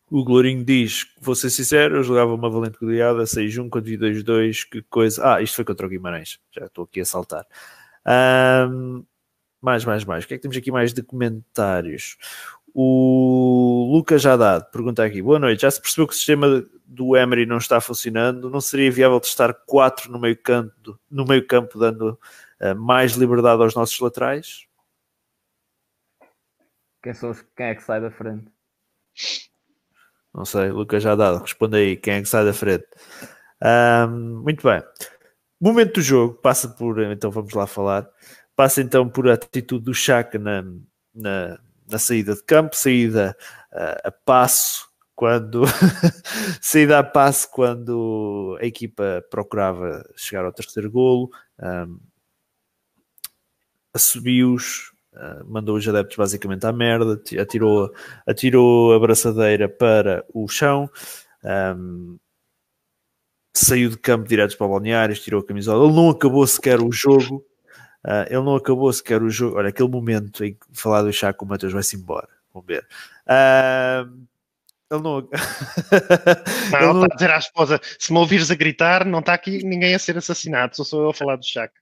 O 0.09 0.23
Glorinho 0.25 0.63
diz, 0.63 1.07
vou 1.21 1.33
ser 1.33 1.49
sincero, 1.49 1.95
eu 1.95 2.03
jogava 2.03 2.33
uma 2.33 2.49
valente 2.49 2.77
goleada, 2.77 3.23
6-1 3.23 3.69
contra 3.69 3.91
2-2, 3.91 4.67
que 4.69 4.81
coisa. 4.83 5.35
Ah, 5.35 5.41
isto 5.41 5.55
foi 5.55 5.63
contra 5.63 5.87
o 5.87 5.89
Guimarães, 5.89 6.37
já 6.51 6.65
estou 6.65 6.83
aqui 6.83 6.99
a 6.99 7.05
saltar. 7.05 7.47
Um, 8.05 9.05
mais, 9.61 9.85
mais, 9.85 10.03
mais. 10.03 10.25
O 10.25 10.27
que 10.27 10.33
é 10.33 10.37
que 10.37 10.41
temos 10.41 10.57
aqui 10.57 10.71
mais 10.71 10.93
de 10.93 11.03
comentários? 11.03 12.17
O 12.73 13.89
Lucas 13.91 14.25
Haddad 14.25 14.71
pergunta 14.71 15.03
aqui: 15.03 15.21
boa 15.21 15.39
noite. 15.39 15.62
Já 15.62 15.71
se 15.71 15.81
percebeu 15.81 16.07
que 16.07 16.13
o 16.13 16.17
sistema 16.17 16.65
do 16.86 17.15
Emery 17.15 17.45
não 17.45 17.57
está 17.57 17.81
funcionando? 17.81 18.49
Não 18.49 18.62
seria 18.62 18.91
viável 18.91 19.19
testar 19.19 19.53
4 19.53 20.12
no 20.12 20.19
meio 20.19 20.38
campo, 20.41 20.99
no 21.10 21.25
meio 21.25 21.45
campo 21.45 21.77
dando 21.77 22.19
uh, 22.62 22.75
mais 22.75 23.13
liberdade 23.13 23.62
aos 23.62 23.75
nossos 23.75 23.99
laterais? 23.99 24.65
Quem, 27.03 27.13
são 27.13 27.31
os, 27.31 27.41
quem 27.55 27.67
é 27.67 27.75
que 27.75 27.84
sai 27.84 27.99
da 27.99 28.12
frente? 28.12 28.47
Não 30.34 30.45
sei, 30.45 30.69
Lucas 30.69 31.03
já 31.03 31.15
dado. 31.15 31.41
Responde 31.41 31.77
aí, 31.77 31.97
quem 31.97 32.15
é 32.15 32.21
que 32.21 32.29
sai 32.29 32.45
da 32.45 32.53
frente? 32.53 32.86
Um, 33.62 34.41
muito 34.43 34.63
bem. 34.63 34.81
Momento 35.60 35.95
do 35.95 36.01
jogo 36.01 36.36
passa 36.36 36.67
por, 36.67 37.01
então 37.03 37.29
vamos 37.29 37.53
lá 37.53 37.67
falar, 37.67 38.10
passa 38.55 38.81
então 38.81 39.07
por 39.07 39.29
a 39.29 39.34
atitude 39.34 39.86
do 39.86 39.93
Chaka 39.93 40.39
na, 40.39 40.63
na, 41.13 41.60
na 41.91 41.99
saída 41.99 42.34
de 42.34 42.43
campo, 42.43 42.75
saída 42.75 43.36
uh, 43.71 44.08
a 44.08 44.12
passo, 44.12 44.89
quando 45.15 45.63
saída 46.62 46.99
a 46.99 47.04
passo 47.04 47.49
quando 47.51 48.58
a 48.60 48.65
equipa 48.65 49.23
procurava 49.30 50.04
chegar 50.15 50.45
ao 50.45 50.54
terceiro 50.54 50.89
golo, 50.89 51.30
um, 51.59 51.99
assobios, 53.93 54.91
Uh, 55.13 55.43
mandou 55.45 55.76
os 55.76 55.86
adeptos 55.86 56.15
basicamente 56.15 56.65
à 56.65 56.72
merda, 56.72 57.22
atirou, 57.38 57.91
atirou 58.26 58.93
a 58.93 58.99
braçadeira 58.99 59.68
para 59.68 60.26
o 60.34 60.47
chão, 60.47 60.89
um, 61.43 62.18
saiu 63.53 63.89
de 63.89 63.97
campo 63.97 64.28
direto 64.28 64.57
para 64.57 64.68
o 64.68 64.70
balneário, 64.70 65.15
tirou 65.15 65.41
a 65.41 65.45
camisola. 65.45 65.86
Ele 65.86 65.95
não 65.95 66.09
acabou 66.09 66.45
sequer 66.47 66.80
o 66.80 66.91
jogo. 66.91 67.45
Uh, 68.06 68.26
ele 68.28 68.43
não 68.43 68.56
acabou 68.56 68.91
sequer 68.91 69.22
o 69.22 69.30
jogo. 69.30 69.58
Olha, 69.58 69.70
aquele 69.70 69.89
momento 69.89 70.43
em 70.43 70.54
que 70.54 70.60
falar 70.74 71.04
do 71.04 71.14
Chaco, 71.14 71.45
o 71.45 71.47
Matheus 71.47 71.74
vai-se 71.74 71.95
embora. 71.95 72.28
Vamos 72.54 72.68
ver. 72.68 72.86
Uh, 73.28 74.28
Ele 74.91 75.02
não. 75.02 75.22
Não, 76.72 76.80
ele 76.80 77.04
está 77.04 77.06
a 77.06 77.16
dizer 77.16 77.32
à 77.32 77.38
esposa: 77.38 77.80
se 77.97 78.12
me 78.12 78.20
ouvires 78.20 78.52
a 78.52 78.56
gritar, 78.56 79.06
não 79.06 79.20
está 79.20 79.34
aqui 79.34 79.64
ninguém 79.64 79.95
a 79.95 79.99
ser 79.99 80.18
assassinado, 80.18 80.76
só 80.76 80.84
sou 80.84 81.04
eu 81.04 81.10
a 81.10 81.14
falar 81.14 81.38
do 81.38 81.45
Shaq. 81.45 81.74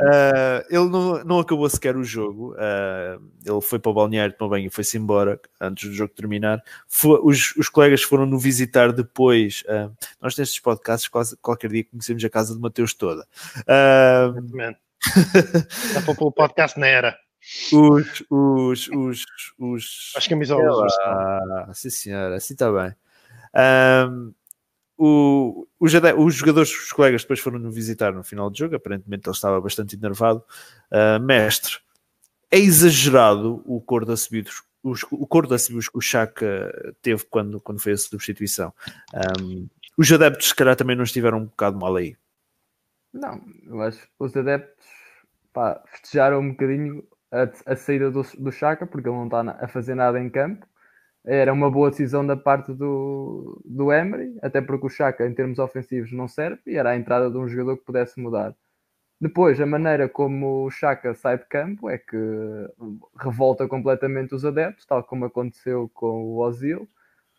Uh, 0.00 0.64
ele 0.68 0.88
não, 0.88 1.24
não 1.24 1.38
acabou 1.38 1.68
sequer 1.68 1.96
o 1.96 2.02
jogo. 2.02 2.54
Uh, 2.54 3.22
ele 3.44 3.60
foi 3.60 3.78
para 3.78 3.90
o 3.90 3.94
balneário, 3.94 4.34
tomou 4.36 4.50
banho 4.50 4.66
e 4.66 4.70
foi-se 4.70 4.98
embora 4.98 5.38
antes 5.60 5.88
do 5.88 5.94
jogo 5.94 6.12
terminar. 6.14 6.62
Foi, 6.88 7.20
os, 7.22 7.54
os 7.56 7.68
colegas 7.68 8.02
foram 8.02 8.26
no 8.26 8.38
visitar 8.38 8.92
depois. 8.92 9.62
Uh, 9.66 9.94
nós 10.20 10.36
nestes 10.36 10.58
podcasts, 10.58 11.08
quase 11.08 11.36
qualquer 11.36 11.70
dia 11.70 11.84
conhecemos 11.84 12.24
a 12.24 12.30
casa 12.30 12.54
de 12.54 12.60
Mateus 12.60 12.92
toda. 12.94 13.26
Uh, 13.60 14.74
Dá 15.94 16.02
para 16.02 16.24
o 16.24 16.32
podcast 16.32 16.78
na 16.78 16.86
era. 16.86 17.16
Os, 17.72 18.22
os, 18.28 18.88
os, 18.88 19.24
os... 19.58 20.12
As 20.16 20.26
camisolas. 20.26 20.92
Ah, 21.02 21.70
sim 21.72 21.90
senhora, 21.90 22.36
assim 22.36 22.54
está 22.54 22.70
bem. 22.70 22.94
Um, 24.08 24.34
o, 24.96 25.66
os, 25.80 25.94
os, 25.94 26.34
jogadores, 26.34 26.70
os 26.70 26.92
colegas 26.92 27.22
depois 27.22 27.40
foram 27.40 27.58
no 27.58 27.70
visitar 27.70 28.12
no 28.12 28.22
final 28.22 28.50
do 28.50 28.56
jogo, 28.56 28.76
aparentemente 28.76 29.26
ele 29.26 29.34
estava 29.34 29.60
bastante 29.60 29.96
enervado. 29.96 30.44
Uh, 30.92 31.18
mestre, 31.18 31.78
é 32.50 32.58
exagerado 32.58 33.62
o 33.64 33.80
cor 33.80 34.04
de 34.04 34.12
assobios, 34.12 34.62
os, 34.82 35.02
o 35.10 35.26
cor 35.26 35.46
de 35.46 35.54
assobios 35.54 35.88
que 35.88 35.96
o 35.96 36.02
Chaka 36.02 36.94
teve 37.00 37.24
quando, 37.30 37.60
quando 37.60 37.80
foi 37.80 37.92
a 37.92 37.96
substituição. 37.96 38.72
Um, 39.40 39.66
os 39.96 40.12
adeptos, 40.12 40.48
se 40.48 40.54
calhar, 40.54 40.76
também 40.76 40.96
não 40.96 41.04
estiveram 41.04 41.38
um 41.38 41.44
bocado 41.46 41.78
mal 41.78 41.96
aí. 41.96 42.16
Não, 43.12 43.40
eu 43.66 43.80
acho 43.82 44.06
que 44.06 44.12
os 44.18 44.36
adeptos 44.36 44.86
pá, 45.52 45.82
festejaram 45.86 46.40
um 46.40 46.50
bocadinho 46.50 47.04
a, 47.30 47.72
a 47.72 47.76
saída 47.76 48.10
do, 48.10 48.22
do 48.38 48.52
Chaka, 48.52 48.86
porque 48.86 49.08
ele 49.08 49.16
não 49.16 49.24
está 49.26 49.40
a 49.60 49.68
fazer 49.68 49.94
nada 49.94 50.20
em 50.20 50.30
campo. 50.30 50.66
Era 51.24 51.52
uma 51.52 51.70
boa 51.70 51.90
decisão 51.90 52.26
da 52.26 52.36
parte 52.36 52.72
do, 52.72 53.60
do 53.64 53.92
Emery, 53.92 54.38
até 54.42 54.60
porque 54.60 54.86
o 54.86 54.90
Chaka, 54.90 55.26
em 55.26 55.34
termos 55.34 55.58
ofensivos, 55.58 56.12
não 56.12 56.28
serve 56.28 56.60
e 56.66 56.76
era 56.76 56.90
a 56.90 56.96
entrada 56.96 57.30
de 57.30 57.36
um 57.36 57.48
jogador 57.48 57.78
que 57.78 57.84
pudesse 57.84 58.20
mudar. 58.20 58.54
Depois, 59.20 59.60
a 59.60 59.66
maneira 59.66 60.08
como 60.08 60.64
o 60.66 60.70
Chaka 60.70 61.14
sai 61.14 61.38
de 61.38 61.46
campo 61.46 61.90
é 61.90 61.98
que 61.98 62.16
revolta 63.18 63.68
completamente 63.68 64.34
os 64.34 64.44
adeptos, 64.44 64.86
tal 64.86 65.04
como 65.04 65.26
aconteceu 65.26 65.90
com 65.94 66.24
o 66.24 66.38
Ozil. 66.38 66.88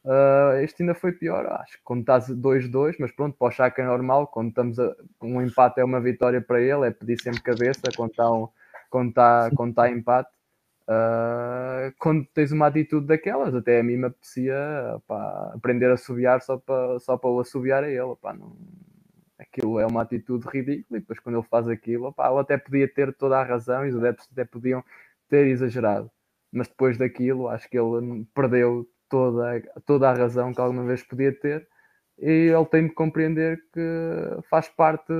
Uh, 0.03 0.57
este 0.63 0.81
ainda 0.81 0.95
foi 0.95 1.11
pior, 1.11 1.45
acho 1.45 1.77
que 1.77 1.83
quando 1.83 2.01
estás 2.01 2.27
2-2, 2.27 2.95
mas 2.99 3.11
pronto, 3.11 3.37
para 3.37 3.47
o 3.47 3.51
Chaka 3.51 3.83
é 3.83 3.85
normal, 3.85 4.27
quando 4.27 4.49
estamos 4.49 4.79
a, 4.79 4.95
um 5.21 5.39
empate 5.41 5.79
é 5.79 5.83
uma 5.83 6.01
vitória 6.01 6.41
para 6.41 6.59
ele, 6.59 6.87
é 6.87 6.91
pedir 6.91 7.21
sempre 7.21 7.41
cabeça, 7.41 7.81
quando 7.95 8.09
está 8.09 8.31
um, 8.31 8.47
quando 8.89 9.09
está 9.09 9.51
quando 9.55 9.75
tá 9.75 9.89
empate. 9.89 10.29
Uh, 10.83 11.93
quando 11.99 12.25
tens 12.33 12.51
uma 12.51 12.67
atitude 12.67 13.05
daquelas, 13.07 13.53
até 13.55 13.79
a 13.79 13.83
mim 13.83 13.97
me 13.97 14.07
apetecia 14.07 14.55
pá, 15.07 15.51
aprender 15.55 15.89
a 15.91 15.93
assobiar 15.93 16.41
só 16.41 16.57
para 16.57 16.99
só 16.99 17.15
para 17.17 17.29
o 17.29 17.39
assobiar 17.39 17.83
a 17.83 17.89
ele. 17.89 18.15
Pá, 18.19 18.33
não, 18.33 18.57
aquilo 19.39 19.79
é 19.79 19.85
uma 19.85 20.01
atitude 20.01 20.47
ridícula 20.47 20.97
e 20.97 21.01
depois 21.01 21.19
quando 21.19 21.37
ele 21.37 21.47
faz 21.47 21.67
aquilo, 21.67 22.11
pá, 22.13 22.29
ele 22.29 22.39
até 22.39 22.57
podia 22.57 22.87
ter 22.87 23.13
toda 23.13 23.37
a 23.39 23.43
razão 23.43 23.85
e 23.85 23.89
os 23.89 23.95
adeptos 23.97 24.27
até 24.31 24.45
podiam 24.45 24.83
ter 25.29 25.47
exagerado. 25.47 26.11
Mas 26.51 26.67
depois 26.67 26.97
daquilo, 26.97 27.47
acho 27.47 27.69
que 27.69 27.77
ele 27.77 28.25
perdeu 28.33 28.87
toda, 29.11 29.61
toda 29.85 30.09
a 30.09 30.13
razão 30.15 30.53
que 30.53 30.61
alguma 30.61 30.85
vez 30.85 31.03
podia 31.03 31.33
ter 31.33 31.67
e 32.19 32.49
ele 32.55 32.65
tem 32.65 32.87
de 32.87 32.93
compreender 32.93 33.57
que 33.73 33.81
faz 34.49 34.69
parte, 34.69 35.11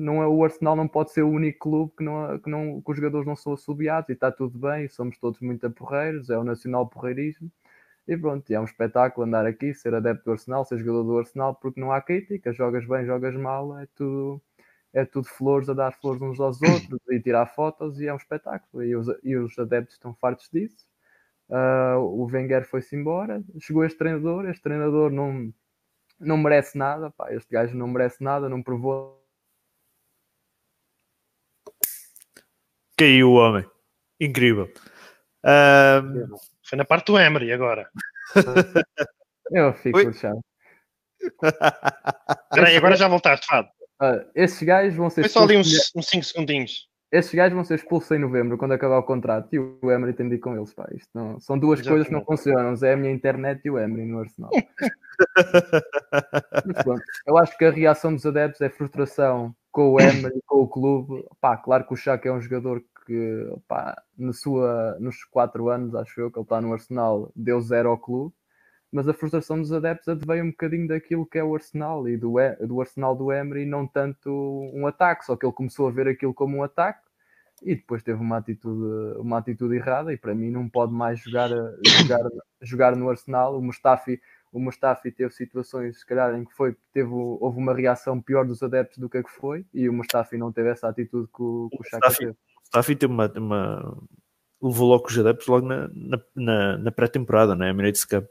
não 0.00 0.22
é 0.22 0.26
o 0.26 0.42
Arsenal 0.44 0.74
não 0.76 0.88
pode 0.88 1.12
ser 1.12 1.22
o 1.22 1.28
único 1.30 1.58
clube 1.60 1.92
que, 1.98 2.04
não, 2.04 2.38
que, 2.40 2.50
não, 2.50 2.80
que 2.82 2.90
os 2.90 2.96
jogadores 2.96 3.26
não 3.26 3.36
são 3.36 3.52
assobiados 3.54 4.08
e 4.10 4.12
está 4.14 4.32
tudo 4.32 4.58
bem, 4.58 4.88
somos 4.88 5.18
todos 5.18 5.40
muito 5.40 5.70
porreiros, 5.70 6.30
é 6.30 6.38
o 6.38 6.44
nacional 6.44 6.88
porreirismo 6.88 7.50
e 8.08 8.16
pronto, 8.16 8.50
é 8.52 8.60
um 8.60 8.64
espetáculo 8.64 9.26
andar 9.26 9.46
aqui, 9.46 9.74
ser 9.74 9.94
adepto 9.94 10.24
do 10.26 10.32
Arsenal, 10.32 10.64
ser 10.64 10.78
jogador 10.78 11.04
do 11.04 11.18
Arsenal, 11.18 11.54
porque 11.56 11.80
não 11.80 11.92
há 11.92 12.00
crítica, 12.00 12.52
jogas 12.52 12.86
bem, 12.86 13.04
jogas 13.06 13.34
mal, 13.36 13.78
é 13.78 13.86
tudo, 13.96 14.42
é 14.94 15.04
tudo 15.04 15.28
flores 15.28 15.68
a 15.68 15.74
dar 15.74 15.92
flores 15.92 16.22
uns 16.22 16.40
aos 16.40 16.62
outros 16.62 17.00
e 17.10 17.20
tirar 17.20 17.46
fotos 17.46 18.00
e 18.00 18.06
é 18.08 18.14
um 18.14 18.16
espetáculo 18.16 18.84
e 18.84 18.96
os, 18.96 19.08
e 19.24 19.36
os 19.36 19.58
adeptos 19.58 19.96
estão 19.96 20.14
fartos 20.14 20.48
disso. 20.52 20.85
Uh, 21.48 21.98
o 21.98 22.26
Wenger 22.26 22.68
foi-se 22.68 22.96
embora, 22.96 23.42
chegou 23.60 23.84
este 23.84 23.96
treinador, 23.96 24.48
este 24.48 24.62
treinador 24.62 25.10
não 25.10 25.52
não 26.18 26.36
merece 26.36 26.76
nada, 26.78 27.10
pá, 27.10 27.32
este 27.32 27.52
gajo 27.52 27.76
não 27.76 27.86
merece 27.86 28.22
nada, 28.22 28.48
não 28.48 28.62
provou. 28.62 29.22
Caiu 32.96 33.32
o 33.32 33.34
homem, 33.34 33.68
incrível. 34.18 34.72
Um... 35.44 36.36
Foi 36.64 36.76
na 36.76 36.84
parte 36.84 37.06
do 37.06 37.18
Emery 37.18 37.52
agora. 37.52 37.88
Eu 39.52 39.72
fico 39.74 39.98
lixado. 39.98 40.40
Espera 41.20 42.68
aí, 42.68 42.76
agora 42.76 42.96
já 42.96 43.06
voltaste, 43.06 43.46
Fado. 43.46 43.68
Uh, 44.02 44.28
esses 44.34 44.60
gajos 44.62 44.96
vão 44.96 45.08
ser. 45.08 45.22
Foi 45.22 45.28
só 45.28 45.42
ali 45.42 45.56
uns 45.56 45.92
5 45.94 46.24
segundinhos. 46.24 46.88
Esses 47.16 47.34
gajos 47.34 47.54
vão 47.54 47.64
ser 47.64 47.76
expulsos 47.76 48.10
em 48.10 48.18
novembro, 48.18 48.58
quando 48.58 48.72
acabar 48.72 48.98
o 48.98 49.02
contrato, 49.02 49.48
e 49.54 49.58
o 49.58 49.90
Emery 49.90 50.12
tem 50.12 50.28
de 50.28 50.34
ir 50.34 50.38
com 50.38 50.54
eles. 50.54 50.74
Pá. 50.74 50.86
Isto 50.92 51.08
não, 51.14 51.40
são 51.40 51.58
duas 51.58 51.80
Exatamente. 51.80 51.88
coisas 51.88 52.08
que 52.08 52.12
não 52.12 52.24
funcionam: 52.24 52.74
é 52.82 52.92
a 52.92 52.96
minha 52.96 53.10
internet 53.10 53.62
e 53.64 53.70
o 53.70 53.78
Emery 53.78 54.04
no 54.04 54.18
Arsenal. 54.18 54.50
Mas, 56.66 56.82
pronto, 56.82 57.02
eu 57.26 57.38
acho 57.38 57.56
que 57.56 57.64
a 57.64 57.70
reação 57.70 58.14
dos 58.14 58.26
adeptos 58.26 58.60
é 58.60 58.68
frustração 58.68 59.56
com 59.72 59.94
o 59.94 60.00
Emery, 60.00 60.42
com 60.46 60.60
o 60.60 60.68
clube. 60.68 61.24
Pá, 61.40 61.56
claro 61.56 61.86
que 61.86 61.94
o 61.94 61.96
Chaka 61.96 62.28
é 62.28 62.32
um 62.32 62.40
jogador 62.40 62.84
que, 63.06 63.50
pá, 63.66 63.96
na 64.18 64.34
sua, 64.34 64.98
nos 65.00 65.24
quatro 65.24 65.70
anos, 65.70 65.94
acho 65.94 66.20
eu, 66.20 66.30
que 66.30 66.38
ele 66.38 66.44
está 66.44 66.60
no 66.60 66.74
Arsenal, 66.74 67.32
deu 67.34 67.58
zero 67.62 67.88
ao 67.88 67.98
clube. 67.98 68.34
Mas 68.92 69.08
a 69.08 69.14
frustração 69.14 69.58
dos 69.58 69.72
adeptos 69.72 70.08
advém 70.08 70.42
um 70.42 70.50
bocadinho 70.50 70.86
daquilo 70.86 71.26
que 71.26 71.38
é 71.38 71.44
o 71.44 71.54
Arsenal 71.54 72.06
e 72.08 72.16
do, 72.16 72.34
do 72.66 72.80
Arsenal 72.80 73.16
do 73.16 73.32
Emery, 73.32 73.64
não 73.64 73.86
tanto 73.86 74.30
um 74.74 74.86
ataque, 74.86 75.24
só 75.24 75.34
que 75.34 75.44
ele 75.44 75.52
começou 75.52 75.88
a 75.88 75.90
ver 75.90 76.08
aquilo 76.08 76.34
como 76.34 76.58
um 76.58 76.62
ataque 76.62 77.05
e 77.62 77.74
depois 77.74 78.02
teve 78.02 78.20
uma 78.20 78.38
atitude, 78.38 79.18
uma 79.18 79.38
atitude 79.38 79.76
errada 79.76 80.12
e 80.12 80.16
para 80.16 80.34
mim 80.34 80.50
não 80.50 80.68
pode 80.68 80.92
mais 80.92 81.20
jogar, 81.20 81.48
jogar, 81.48 82.28
jogar 82.60 82.96
no 82.96 83.08
Arsenal. 83.08 83.58
O 83.58 83.62
Mustafi, 83.62 84.20
o 84.52 84.60
Mustafi 84.60 85.10
teve 85.10 85.32
situações, 85.32 85.98
se 86.00 86.06
calhar, 86.06 86.34
em 86.34 86.44
que 86.44 86.54
foi, 86.54 86.76
teve, 86.92 87.10
houve 87.10 87.58
uma 87.58 87.74
reação 87.74 88.20
pior 88.20 88.46
dos 88.46 88.62
adeptos 88.62 88.98
do 88.98 89.08
que 89.08 89.18
a 89.18 89.22
que 89.22 89.30
foi 89.30 89.64
e 89.72 89.88
o 89.88 89.92
Mustafi 89.92 90.36
não 90.36 90.52
teve 90.52 90.68
essa 90.70 90.88
atitude 90.88 91.28
que 91.34 91.42
o, 91.42 91.68
que 91.70 91.80
o 91.80 91.84
Chaka 91.84 92.10
teve. 92.12 92.30
O 92.32 92.36
Mustafi 92.60 92.96
teve 92.96 93.12
uma, 93.12 93.32
uma... 93.36 94.02
levou 94.62 94.88
logo 94.88 95.06
os 95.08 95.18
adeptos 95.18 95.46
logo 95.46 95.66
na, 95.66 95.88
na, 96.34 96.78
na 96.78 96.92
pré-temporada, 96.92 97.54
né? 97.54 97.70
Emirates 97.70 98.04
Cup. 98.04 98.26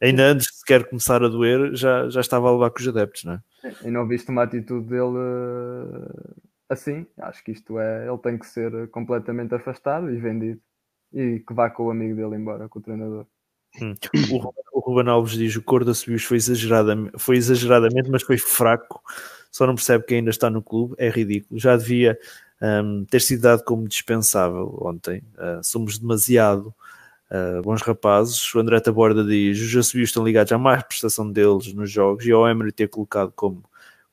Ainda 0.00 0.22
antes 0.22 0.46
de 0.46 0.54
sequer 0.54 0.88
começar 0.88 1.22
a 1.22 1.28
doer, 1.28 1.74
já, 1.74 2.08
já 2.08 2.20
estava 2.20 2.48
a 2.48 2.52
levar 2.52 2.70
com 2.70 2.80
os 2.80 2.88
adeptos, 2.88 3.24
né? 3.24 3.42
E 3.84 3.90
não 3.90 4.08
viste 4.08 4.30
uma 4.30 4.44
atitude 4.44 4.88
dele 4.88 5.18
assim, 6.70 7.04
acho 7.18 7.44
que 7.44 7.50
isto 7.50 7.78
é, 7.78 8.08
ele 8.08 8.18
tem 8.18 8.38
que 8.38 8.46
ser 8.46 8.88
completamente 8.88 9.54
afastado 9.54 10.10
e 10.10 10.16
vendido 10.16 10.60
e 11.12 11.40
que 11.40 11.52
vá 11.52 11.68
com 11.68 11.86
o 11.86 11.90
amigo 11.90 12.14
dele 12.14 12.36
embora, 12.36 12.68
com 12.68 12.78
o 12.78 12.82
treinador. 12.82 13.26
Hum. 13.80 13.94
O, 14.30 14.78
o 14.78 14.80
Ruben 14.80 15.10
Alves 15.10 15.32
diz 15.32 15.54
o 15.56 15.62
cor 15.62 15.84
da 15.84 15.92
subiu 15.92 16.18
foi, 16.18 16.36
exageradamente, 16.36 17.12
foi 17.18 17.36
exageradamente, 17.36 18.08
mas 18.08 18.22
foi 18.22 18.38
fraco. 18.38 19.02
Só 19.50 19.66
não 19.66 19.74
percebe 19.74 20.04
que 20.04 20.14
ainda 20.14 20.30
está 20.30 20.48
no 20.48 20.62
clube, 20.62 20.94
é 20.96 21.08
ridículo. 21.08 21.58
Já 21.58 21.76
devia 21.76 22.16
um, 22.62 23.04
ter 23.04 23.20
sido 23.20 23.42
dado 23.42 23.64
como 23.64 23.88
dispensável 23.88 24.78
ontem. 24.80 25.22
Uh, 25.34 25.62
somos 25.62 25.98
demasiado 25.98 26.72
uh, 27.30 27.62
bons 27.62 27.82
rapazes. 27.82 28.54
O 28.54 28.60
André 28.60 28.78
Taborda 28.78 29.24
diz: 29.24 29.60
os 29.60 29.76
assobios 29.76 30.10
estão 30.10 30.24
ligados 30.24 30.52
à 30.52 30.58
má 30.58 30.80
prestação 30.82 31.30
deles 31.30 31.72
nos 31.74 31.90
jogos 31.90 32.24
e 32.24 32.30
ao 32.30 32.48
Emery 32.48 32.70
ter 32.70 32.88
colocado 32.88 33.32
como 33.34 33.64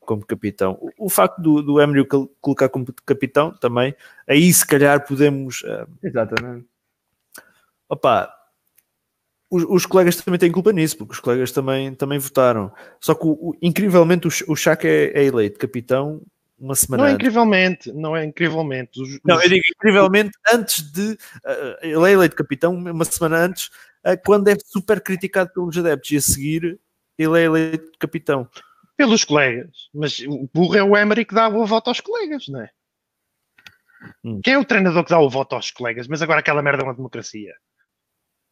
como 0.07 0.25
capitão. 0.25 0.77
O, 0.81 1.05
o 1.05 1.09
facto 1.09 1.39
do, 1.39 1.61
do 1.61 1.81
Emery 1.81 2.07
colocar 2.41 2.69
como 2.69 2.85
capitão 3.05 3.51
também, 3.51 3.93
aí 4.25 4.51
se 4.51 4.65
calhar 4.65 5.05
podemos. 5.05 5.61
Uh, 5.61 5.87
Exatamente. 6.01 6.65
Opa, 7.89 8.33
os, 9.51 9.63
os, 9.67 9.85
colegas 9.85 10.15
também 10.15 10.39
têm 10.39 10.51
culpa 10.51 10.71
nisso, 10.71 10.97
porque 10.97 11.13
os 11.13 11.19
colegas 11.19 11.51
também, 11.51 11.93
também 11.93 12.17
votaram. 12.17 12.71
Só 12.99 13.13
que, 13.13 13.25
o, 13.25 13.31
o, 13.31 13.57
incrivelmente, 13.61 14.27
o, 14.27 14.31
o 14.51 14.55
Chaka 14.55 14.87
é, 14.87 15.11
é, 15.13 15.25
eleito 15.25 15.59
capitão 15.59 16.21
uma 16.57 16.73
semana 16.73 17.03
Não 17.03 17.09
é 17.09 17.13
incrivelmente, 17.13 17.91
não 17.91 18.17
é 18.17 18.25
incrivelmente. 18.25 19.01
Os, 19.01 19.19
não, 19.23 19.41
eu 19.41 19.49
digo 19.49 19.63
incrivelmente 19.75 20.31
antes 20.51 20.81
de. 20.91 21.11
Uh, 21.11 21.77
ele 21.81 22.09
é 22.09 22.11
eleito 22.13 22.35
capitão 22.35 22.73
uma 22.73 23.05
semana 23.05 23.37
antes, 23.37 23.67
uh, 24.05 24.17
quando 24.25 24.47
é 24.47 24.55
super 24.65 25.01
criticado 25.01 25.51
pelos 25.53 25.77
adeptos, 25.77 26.11
e 26.11 26.17
a 26.17 26.21
seguir 26.21 26.79
ele 27.17 27.39
é 27.39 27.43
eleito 27.43 27.91
capitão 27.99 28.47
pelos 28.97 29.23
colegas. 29.23 29.89
Mas 29.93 30.19
o 30.19 30.49
burro 30.53 30.75
é 30.75 30.83
o 30.83 30.97
Emery 30.97 31.23
que 31.23 31.35
dá 31.35 31.47
o 31.47 31.65
voto 31.65 31.89
aos 31.89 32.01
colegas, 32.01 32.47
não 32.47 32.61
é? 32.61 32.69
Hum. 34.23 34.41
Quem 34.43 34.55
é 34.55 34.57
o 34.57 34.65
treinador 34.65 35.03
que 35.03 35.11
dá 35.11 35.19
o 35.19 35.29
voto 35.29 35.55
aos 35.55 35.71
colegas? 35.71 36.07
Mas 36.07 36.21
agora 36.21 36.39
aquela 36.39 36.61
merda 36.61 36.83
é 36.83 36.85
uma 36.85 36.95
democracia. 36.95 37.53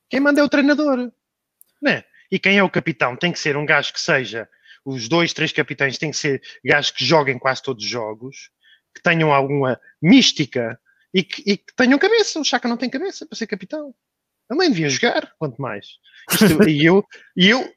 Quem 0.09 0.19
manda 0.19 0.39
é 0.39 0.43
o 0.43 0.49
treinador. 0.49 1.11
Não 1.81 1.91
é? 1.91 2.05
E 2.31 2.39
quem 2.39 2.57
é 2.57 2.63
o 2.63 2.69
capitão? 2.69 3.15
Tem 3.15 3.31
que 3.31 3.39
ser 3.39 3.57
um 3.57 3.65
gajo 3.65 3.91
que 3.91 3.99
seja. 3.99 4.47
Os 4.83 5.09
dois, 5.09 5.33
três 5.33 5.51
capitães 5.51 5.97
têm 5.97 6.11
que 6.11 6.17
ser 6.17 6.41
gajos 6.63 6.91
que 6.91 7.03
joguem 7.03 7.39
quase 7.39 7.61
todos 7.61 7.83
os 7.83 7.89
jogos, 7.89 8.51
que 8.93 9.01
tenham 9.01 9.33
alguma 9.33 9.79
mística 10.01 10.79
e 11.13 11.23
que, 11.23 11.43
e 11.45 11.57
que 11.57 11.73
tenham 11.75 11.97
cabeça. 11.97 12.39
O 12.39 12.43
Chaka 12.43 12.67
não 12.67 12.77
tem 12.77 12.89
cabeça 12.89 13.25
para 13.25 13.35
ser 13.35 13.47
capitão. 13.47 13.95
Ele 14.49 14.59
nem 14.59 14.69
devia 14.69 14.89
jogar, 14.89 15.33
quanto 15.39 15.59
mais. 15.59 15.87
Isto, 16.31 16.63
e 16.69 16.85
eu, 16.85 17.03
e 17.35 17.49
eu 17.49 17.73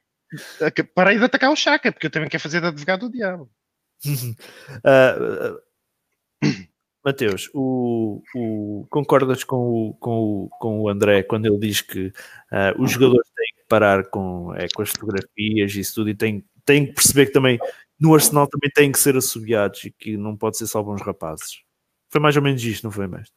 parei 0.95 1.19
de 1.19 1.25
atacar 1.25 1.51
o 1.51 1.57
Chaka, 1.57 1.93
porque 1.93 2.07
eu 2.07 2.11
também 2.11 2.29
quero 2.29 2.43
fazer 2.43 2.61
de 2.61 2.67
advogado 2.67 3.09
do 3.09 3.13
diabo. 3.13 3.51
uh, 4.85 5.55
uh, 6.45 6.59
Mateus, 7.05 7.51
o, 7.55 8.23
o, 8.35 8.87
concordas 8.91 9.45
com 9.45 9.57
o, 9.57 9.95
com, 9.95 10.19
o, 10.19 10.49
com 10.59 10.81
o 10.81 10.89
André 10.89 11.23
quando 11.23 11.47
ele 11.47 11.59
diz 11.59 11.81
que 11.81 12.09
uh, 12.09 12.81
os 12.83 12.91
jogadores 12.91 13.29
têm 13.35 13.47
que 13.57 13.69
parar 13.69 14.05
com, 14.07 14.55
é, 14.55 14.67
com 14.75 14.83
as 14.83 14.91
fotografias 14.91 15.75
e 15.75 15.81
isso 15.81 15.95
tudo 15.95 16.11
e 16.11 16.15
têm, 16.15 16.45
têm 16.65 16.87
que 16.87 16.93
perceber 16.93 17.27
que 17.27 17.33
também 17.33 17.59
no 17.99 18.15
Arsenal 18.15 18.47
também 18.47 18.71
têm 18.71 18.93
que 18.93 18.99
ser 18.99 19.17
assobiados 19.17 19.85
e 19.85 19.91
que 19.91 20.17
não 20.17 20.37
pode 20.37 20.59
ser 20.59 20.67
só 20.67 20.83
bons 20.83 21.01
rapazes. 21.01 21.63
Foi 22.11 22.21
mais 22.21 22.37
ou 22.37 22.43
menos 22.43 22.63
isto, 22.63 22.85
não 22.85 22.91
foi, 22.91 23.07
mestre? 23.07 23.37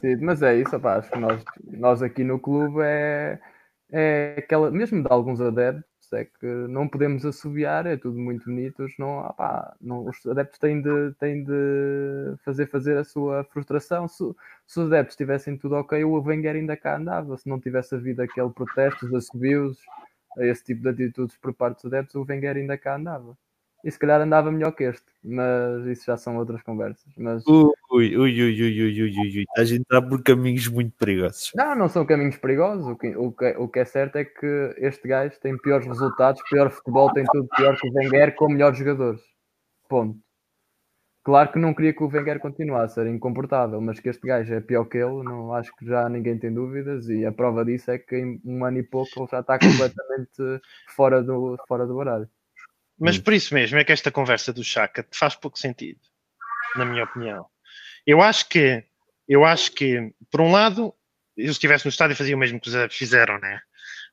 Sim, 0.00 0.16
mas 0.16 0.42
é 0.42 0.56
isso, 0.56 0.70
rapaz. 0.70 1.04
acho 1.04 1.10
que 1.10 1.18
nós, 1.18 1.44
nós 1.64 2.02
aqui 2.02 2.22
no 2.22 2.38
clube 2.38 2.80
é, 2.82 3.40
é 3.92 4.36
aquela, 4.38 4.70
mesmo 4.70 5.02
de 5.02 5.08
alguns 5.10 5.40
adeptos, 5.40 6.12
é 6.12 6.24
que 6.24 6.46
não 6.46 6.88
podemos 6.88 7.24
assobiar, 7.24 7.86
é 7.86 7.96
tudo 7.96 8.18
muito 8.18 8.44
bonito, 8.44 8.86
não, 8.98 9.18
opá, 9.18 9.76
não, 9.80 10.06
os 10.06 10.26
adeptos 10.26 10.58
têm 10.58 10.80
de, 10.80 11.12
têm 11.18 11.44
de 11.44 12.34
fazer 12.44 12.66
fazer 12.66 12.96
a 12.96 13.04
sua 13.04 13.44
frustração. 13.44 14.08
Se, 14.08 14.24
se 14.66 14.80
os 14.80 14.86
adeptos 14.86 15.16
tivessem 15.16 15.56
tudo 15.56 15.76
ok, 15.76 16.02
o 16.04 16.20
Wenger 16.22 16.56
ainda 16.56 16.76
cá 16.76 16.96
andava. 16.96 17.36
Se 17.36 17.48
não 17.48 17.60
tivesse 17.60 17.94
havido 17.94 18.22
aquele 18.22 18.50
protesto, 18.50 19.06
os 19.06 19.14
assobios, 19.14 19.78
esse 20.38 20.64
tipo 20.64 20.82
de 20.82 20.88
atitudes 20.88 21.36
por 21.36 21.52
parte 21.54 21.76
dos 21.76 21.86
adeptos, 21.86 22.14
o 22.14 22.24
Wenger 22.28 22.56
ainda 22.56 22.78
cá 22.78 22.96
andava. 22.96 23.36
E 23.84 23.90
se 23.90 23.98
calhar 23.98 24.20
andava 24.20 24.50
melhor 24.50 24.72
que 24.72 24.84
este, 24.84 25.06
mas 25.22 25.86
isso 25.86 26.04
já 26.06 26.16
são 26.16 26.36
outras 26.36 26.62
conversas. 26.62 27.12
Mas... 27.16 27.44
Ui, 27.90 28.14
ui, 28.16 28.42
ui, 28.42 28.62
ui, 28.62 28.82
ui, 28.82 29.02
ui, 29.02 29.18
ui, 29.18 29.38
ui. 29.38 29.44
A 29.56 29.64
gente 29.64 29.80
está 29.80 30.02
por 30.02 30.22
caminhos 30.22 30.68
muito 30.68 30.94
perigosos. 30.98 31.50
Não, 31.54 31.74
não 31.74 31.88
são 31.88 32.04
caminhos 32.04 32.36
perigosos. 32.36 32.86
O 32.86 32.96
que, 32.96 33.16
o, 33.16 33.32
que, 33.32 33.56
o 33.56 33.68
que 33.68 33.78
é 33.78 33.84
certo 33.86 34.16
é 34.16 34.24
que 34.24 34.74
este 34.76 35.08
gajo 35.08 35.38
tem 35.40 35.56
piores 35.56 35.86
resultados, 35.86 36.42
pior 36.50 36.70
futebol, 36.70 37.10
tem 37.12 37.24
tudo 37.24 37.48
pior 37.56 37.78
que 37.78 37.88
o 37.88 37.92
Wenger 37.94 38.34
com 38.34 38.48
melhores 38.48 38.78
jogadores. 38.78 39.22
Ponto. 39.88 40.18
Claro 41.24 41.52
que 41.52 41.58
não 41.58 41.74
queria 41.74 41.92
que 41.92 42.02
o 42.02 42.08
Wenger 42.08 42.40
continuasse, 42.40 43.00
era 43.00 43.08
incomportável, 43.08 43.80
mas 43.80 44.00
que 44.00 44.08
este 44.08 44.26
gajo 44.26 44.52
é 44.52 44.60
pior 44.60 44.84
que 44.86 44.96
ele, 44.96 45.22
não 45.22 45.52
acho 45.52 45.74
que 45.76 45.84
já 45.84 46.08
ninguém 46.08 46.38
tem 46.38 46.52
dúvidas, 46.52 47.08
e 47.08 47.26
a 47.26 47.32
prova 47.32 47.64
disso 47.66 47.90
é 47.90 47.98
que 47.98 48.16
em 48.16 48.40
um 48.44 48.64
ano 48.64 48.78
e 48.78 48.82
pouco 48.82 49.10
ele 49.14 49.28
já 49.30 49.40
está 49.40 49.58
completamente 49.60 50.62
fora 50.88 51.22
do, 51.22 51.56
fora 51.68 51.86
do 51.86 51.96
horário. 51.96 52.28
Mas 52.98 53.18
por 53.18 53.32
isso 53.32 53.54
mesmo 53.54 53.78
é 53.78 53.84
que 53.84 53.92
esta 53.92 54.10
conversa 54.10 54.52
do 54.52 54.64
Chaka 54.64 55.06
faz 55.12 55.34
pouco 55.36 55.58
sentido, 55.58 56.00
na 56.76 56.86
minha 56.86 57.04
opinião. 57.04 57.46
Eu 58.08 58.22
acho 58.22 58.48
que, 58.48 58.82
eu 59.28 59.44
acho 59.44 59.70
que, 59.72 60.14
por 60.30 60.40
um 60.40 60.50
lado, 60.50 60.94
eu 61.36 61.50
estivesse 61.50 61.84
no 61.84 61.90
estádio 61.90 62.16
fazia 62.16 62.34
o 62.34 62.38
mesmo 62.38 62.58
que 62.58 62.70
os 62.70 62.96
fizeram, 62.96 63.38
né? 63.38 63.60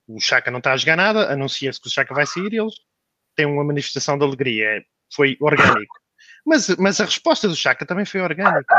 O 0.05 0.19
Chaka 0.19 0.51
não 0.51 0.57
está 0.57 0.73
a 0.73 0.77
jogar 0.77 0.97
nada, 0.97 1.31
anuncia-se 1.31 1.79
que 1.79 1.87
o 1.87 1.89
Chaka 1.89 2.13
vai 2.13 2.25
sair 2.25 2.51
e 2.51 2.59
eles 2.59 2.73
têm 3.37 3.45
uma 3.45 3.63
manifestação 3.63 4.17
de 4.17 4.25
alegria. 4.25 4.83
Foi 5.13 5.37
orgânico. 5.39 5.95
Mas, 6.45 6.67
mas 6.75 6.99
a 6.99 7.05
resposta 7.05 7.47
do 7.47 7.55
Chaka 7.55 7.85
também 7.85 8.03
foi 8.03 8.19
orgânica. 8.19 8.75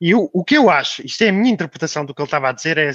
E 0.00 0.10
eu, 0.10 0.28
o 0.34 0.42
que 0.42 0.56
eu 0.56 0.68
acho, 0.68 1.06
isto 1.06 1.22
é 1.22 1.28
a 1.28 1.32
minha 1.32 1.54
interpretação 1.54 2.04
do 2.04 2.12
que 2.12 2.20
ele 2.20 2.26
estava 2.26 2.48
a 2.48 2.52
dizer, 2.52 2.76
é 2.76 2.90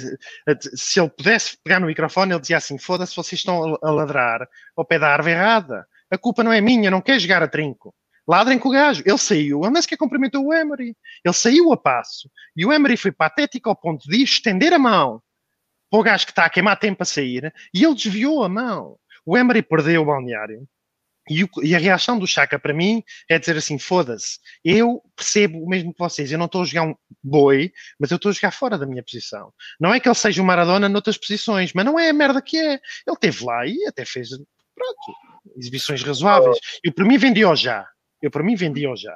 se 0.60 1.00
ele 1.00 1.08
pudesse 1.08 1.56
pegar 1.64 1.80
no 1.80 1.86
microfone, 1.86 2.32
ele 2.32 2.40
dizia 2.40 2.58
assim: 2.58 2.76
foda-se, 2.76 3.16
vocês 3.16 3.40
estão 3.40 3.78
a 3.82 3.90
ladrar 3.90 4.46
ao 4.76 4.84
pé 4.84 4.98
da 4.98 5.08
árvore 5.08 5.32
errada. 5.32 5.86
A 6.10 6.18
culpa 6.18 6.44
não 6.44 6.52
é 6.52 6.60
minha, 6.60 6.90
não 6.90 7.00
quer 7.00 7.18
jogar 7.18 7.42
a 7.42 7.48
trinco. 7.48 7.94
Ladrem 8.26 8.58
com 8.58 8.68
o 8.68 8.72
gajo. 8.72 9.02
Ele 9.04 9.18
saiu, 9.18 9.62
ele 9.62 9.72
nem 9.72 9.82
sequer 9.82 9.96
cumprimentou 9.96 10.44
o 10.44 10.54
Emery. 10.54 10.96
Ele 11.24 11.34
saiu 11.34 11.72
a 11.72 11.76
passo. 11.76 12.30
E 12.56 12.64
o 12.64 12.72
Emery 12.72 12.96
foi 12.96 13.12
patético 13.12 13.68
ao 13.68 13.76
ponto 13.76 14.08
de 14.08 14.22
estender 14.22 14.72
a 14.72 14.78
mão 14.78 15.22
para 15.90 16.00
o 16.00 16.02
gajo 16.02 16.24
que 16.24 16.32
está 16.32 16.46
a 16.46 16.50
queimar 16.50 16.78
tempo 16.78 17.02
a 17.02 17.06
sair 17.06 17.52
e 17.74 17.84
ele 17.84 17.94
desviou 17.94 18.42
a 18.42 18.48
mão. 18.48 18.96
O 19.26 19.36
Emery 19.36 19.62
perdeu 19.62 20.02
o 20.02 20.06
balneário. 20.06 20.66
E, 21.30 21.44
o, 21.44 21.48
e, 21.62 21.74
a 21.74 21.78
reação 21.78 22.18
do 22.18 22.26
Chaka 22.26 22.58
para 22.58 22.74
mim 22.74 23.02
é 23.28 23.38
dizer 23.38 23.56
assim: 23.56 23.78
foda-se, 23.78 24.38
eu 24.64 25.00
percebo 25.14 25.62
o 25.62 25.68
mesmo 25.68 25.92
que 25.92 25.98
vocês, 25.98 26.32
eu 26.32 26.38
não 26.38 26.46
estou 26.46 26.62
a 26.62 26.64
jogar 26.64 26.82
um 26.82 26.96
boi, 27.22 27.72
mas 27.98 28.10
eu 28.10 28.16
estou 28.16 28.30
a 28.30 28.32
jogar 28.32 28.50
fora 28.50 28.76
da 28.76 28.86
minha 28.86 29.04
posição. 29.04 29.52
Não 29.78 29.94
é 29.94 30.00
que 30.00 30.08
ele 30.08 30.16
seja 30.16 30.42
um 30.42 30.44
Maradona 30.44 30.88
noutras 30.88 31.16
posições, 31.16 31.72
mas 31.74 31.84
não 31.84 31.96
é 31.96 32.08
a 32.08 32.12
merda 32.12 32.42
que 32.42 32.58
é. 32.58 32.72
Ele 32.72 32.80
esteve 33.14 33.44
lá 33.44 33.64
e 33.64 33.86
até 33.86 34.04
fez, 34.04 34.30
pronto, 34.30 35.18
exibições 35.56 36.02
razoáveis. 36.02 36.58
Eu 36.82 36.92
para 36.92 37.04
mim 37.04 37.18
vendi-o 37.18 37.54
já. 37.54 37.86
Eu 38.22 38.30
para 38.30 38.42
mim 38.42 38.54
vendi-o 38.54 38.96
já. 38.96 39.14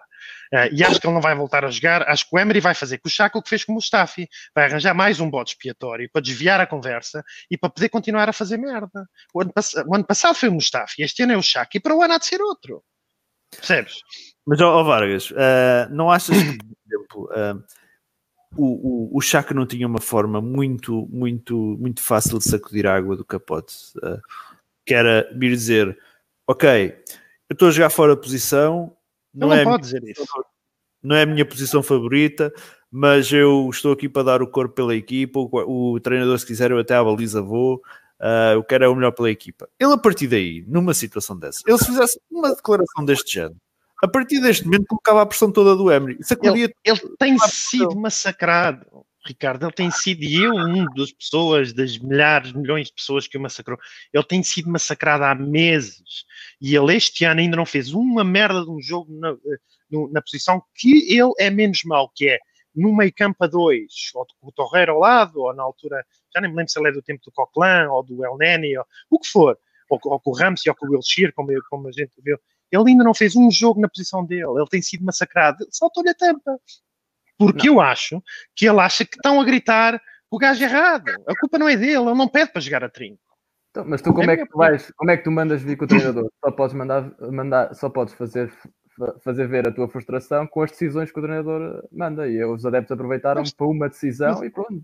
Uh, 0.52 0.68
e 0.72 0.84
acho 0.84 1.00
que 1.00 1.06
ele 1.06 1.14
não 1.14 1.20
vai 1.20 1.34
voltar 1.34 1.64
a 1.64 1.70
jogar. 1.70 2.02
Acho 2.08 2.28
que 2.28 2.36
o 2.36 2.38
Emery 2.38 2.60
vai 2.60 2.74
fazer 2.74 2.98
com 2.98 3.08
o 3.08 3.10
Chaka 3.10 3.38
o 3.38 3.42
que 3.42 3.48
fez 3.48 3.64
com 3.64 3.72
o 3.72 3.74
Mustafi. 3.76 4.28
Vai 4.54 4.66
arranjar 4.66 4.94
mais 4.94 5.20
um 5.20 5.30
bode 5.30 5.50
expiatório 5.50 6.08
para 6.12 6.22
desviar 6.22 6.60
a 6.60 6.66
conversa 6.66 7.24
e 7.50 7.56
para 7.56 7.70
poder 7.70 7.88
continuar 7.88 8.28
a 8.28 8.32
fazer 8.32 8.56
merda. 8.56 9.08
O 9.32 9.40
ano, 9.40 9.52
pass 9.52 9.74
o 9.74 9.94
ano 9.94 10.04
passado 10.04 10.34
foi 10.34 10.48
o 10.48 10.52
Mustafi, 10.52 11.02
este 11.02 11.22
ano 11.22 11.32
é 11.32 11.36
o 11.36 11.42
Chaka 11.42 11.76
e 11.76 11.80
para 11.80 11.94
o 11.94 12.02
ano 12.02 12.14
há 12.14 12.18
de 12.18 12.26
ser 12.26 12.40
outro. 12.40 12.82
Percebes? 13.50 14.00
Mas, 14.44 14.60
ó, 14.60 14.82
Vargas, 14.82 15.30
uh, 15.30 15.88
não 15.90 16.10
achas 16.10 16.36
que, 16.36 16.58
por 16.58 16.76
exemplo, 16.86 17.30
uh, 17.32 17.64
o, 18.56 19.14
o, 19.14 19.18
o 19.18 19.20
Chaka 19.20 19.54
não 19.54 19.66
tinha 19.66 19.86
uma 19.86 20.00
forma 20.00 20.40
muito, 20.40 21.08
muito, 21.10 21.56
muito 21.78 22.02
fácil 22.02 22.38
de 22.38 22.48
sacudir 22.48 22.86
a 22.86 22.96
água 22.96 23.16
do 23.16 23.24
capote? 23.24 23.74
que 24.86 24.94
era 24.94 25.28
vir 25.34 25.50
dizer: 25.50 25.98
Ok, 26.46 26.96
eu 27.50 27.54
estou 27.54 27.68
a 27.68 27.70
jogar 27.72 27.90
fora 27.90 28.14
de 28.14 28.22
posição, 28.22 28.95
não, 29.36 29.48
não 29.48 29.54
é 29.54 29.64
pode 29.64 29.82
dizer 29.82 30.02
isso. 30.04 30.24
Não 31.02 31.14
é 31.14 31.22
a 31.22 31.26
minha 31.26 31.44
posição 31.44 31.82
favorita, 31.82 32.52
mas 32.90 33.30
eu 33.30 33.68
estou 33.70 33.92
aqui 33.92 34.08
para 34.08 34.22
dar 34.22 34.42
o 34.42 34.48
corpo 34.48 34.74
pela 34.74 34.96
equipa. 34.96 35.38
O, 35.38 35.92
o 35.92 36.00
treinador, 36.00 36.38
se 36.38 36.46
quiser, 36.46 36.70
eu 36.70 36.78
até 36.78 36.94
à 36.94 37.04
baliza 37.04 37.42
vou. 37.42 37.76
Uh, 38.18 38.54
eu 38.54 38.64
quero 38.64 38.84
é 38.84 38.88
o 38.88 38.94
melhor 38.94 39.12
pela 39.12 39.30
equipa. 39.30 39.68
Ele, 39.78 39.92
a 39.92 39.98
partir 39.98 40.26
daí, 40.26 40.64
numa 40.66 40.94
situação 40.94 41.38
dessa, 41.38 41.60
ele 41.66 41.78
se 41.78 41.84
fizesse 41.84 42.18
uma 42.30 42.54
declaração 42.54 43.04
deste 43.04 43.34
género, 43.34 43.60
a 44.02 44.08
partir 44.08 44.40
deste 44.40 44.64
momento, 44.64 44.86
colocava 44.88 45.22
a 45.22 45.26
pressão 45.26 45.50
toda 45.52 45.76
do 45.76 45.90
Emery. 45.90 46.18
Ele, 46.42 46.74
ele 46.84 47.16
tem 47.18 47.38
sido 47.38 47.94
massacrado. 47.94 48.86
Ricardo, 49.26 49.64
ele 49.64 49.72
tem 49.72 49.90
sido, 49.90 50.22
e 50.22 50.42
eu, 50.42 50.54
um 50.54 50.84
das 50.94 51.12
pessoas, 51.12 51.72
das 51.72 51.98
milhares, 51.98 52.52
milhões 52.52 52.88
de 52.88 52.94
pessoas 52.94 53.26
que 53.26 53.36
o 53.36 53.40
massacrou, 53.40 53.78
ele 54.12 54.24
tem 54.24 54.42
sido 54.42 54.70
massacrado 54.70 55.24
há 55.24 55.34
meses. 55.34 56.24
E 56.60 56.74
ele 56.74 56.94
este 56.94 57.24
ano 57.24 57.40
ainda 57.40 57.56
não 57.56 57.66
fez 57.66 57.92
uma 57.92 58.24
merda 58.24 58.62
de 58.64 58.70
um 58.70 58.80
jogo 58.80 59.12
na, 59.18 59.30
eh, 59.30 60.08
na 60.12 60.22
posição 60.22 60.62
que 60.74 61.12
ele 61.12 61.32
é 61.38 61.50
menos 61.50 61.82
mau, 61.84 62.10
que 62.14 62.28
é 62.28 62.38
no 62.74 62.94
meio 62.94 63.12
campo 63.14 63.42
a 63.42 63.46
dois, 63.46 64.10
ou 64.14 64.26
com 64.38 64.48
o 64.48 64.52
Torreira 64.52 64.92
ao 64.92 64.98
lado, 64.98 65.40
ou 65.40 65.54
na 65.54 65.62
altura, 65.62 66.04
já 66.34 66.40
nem 66.40 66.50
me 66.50 66.56
lembro 66.56 66.70
se 66.70 66.78
ele 66.78 66.88
é 66.88 66.92
do 66.92 67.02
tempo 67.02 67.22
do 67.24 67.32
Coquelin, 67.32 67.86
ou 67.88 68.02
do 68.02 68.24
El 68.24 68.36
Neni, 68.36 68.76
ou 68.76 68.84
o 69.10 69.18
que 69.18 69.28
for, 69.28 69.58
ou, 69.88 69.98
ou 70.04 70.20
com 70.20 70.30
o 70.30 70.34
Ramsey, 70.34 70.70
ou 70.70 70.76
com 70.76 70.86
o 70.86 70.90
Wilshire, 70.90 71.32
como, 71.32 71.50
como 71.70 71.88
a 71.88 71.92
gente 71.92 72.12
viu. 72.22 72.38
Ele 72.70 72.90
ainda 72.90 73.04
não 73.04 73.14
fez 73.14 73.34
um 73.34 73.50
jogo 73.50 73.80
na 73.80 73.88
posição 73.88 74.24
dele, 74.24 74.50
ele 74.56 74.68
tem 74.68 74.82
sido 74.82 75.04
massacrado, 75.04 75.66
saltou-lhe 75.70 76.10
a 76.10 76.14
tampa. 76.14 76.58
Porque 77.38 77.68
não. 77.68 77.74
eu 77.74 77.80
acho 77.80 78.22
que 78.54 78.68
ele 78.68 78.80
acha 78.80 79.04
que 79.04 79.16
estão 79.16 79.40
a 79.40 79.44
gritar 79.44 80.00
o 80.30 80.38
gajo 80.38 80.62
errado. 80.62 81.10
A 81.26 81.34
culpa 81.38 81.58
não 81.58 81.68
é 81.68 81.76
dele, 81.76 81.96
ele 81.96 82.14
não 82.14 82.28
pede 82.28 82.52
para 82.52 82.60
jogar 82.60 82.84
a 82.84 82.88
trinco. 82.88 83.20
Então, 83.70 83.84
mas 83.86 84.00
tu 84.00 84.12
como 84.12 84.30
é, 84.30 84.34
é 84.34 84.36
que 84.38 84.46
tu 84.46 84.56
vais, 84.56 84.92
como 84.96 85.10
é 85.10 85.16
que 85.16 85.24
tu 85.24 85.30
mandas 85.30 85.62
vir 85.62 85.76
com 85.76 85.84
o 85.84 85.88
treinador? 85.88 86.30
Só 86.42 86.50
podes 86.50 86.74
mandar, 86.74 87.12
mandar 87.30 87.74
só 87.74 87.90
podes 87.90 88.14
fazer, 88.14 88.50
fazer 89.22 89.46
ver 89.46 89.68
a 89.68 89.72
tua 89.72 89.86
frustração 89.86 90.46
com 90.46 90.62
as 90.62 90.70
decisões 90.70 91.12
que 91.12 91.18
o 91.18 91.22
treinador 91.22 91.86
manda. 91.92 92.26
E 92.26 92.42
os 92.42 92.64
adeptos 92.64 92.92
aproveitaram 92.92 93.42
mas, 93.42 93.52
para 93.52 93.66
uma 93.66 93.88
decisão 93.88 94.30
mas, 94.30 94.42
e 94.42 94.50
pronto. 94.50 94.82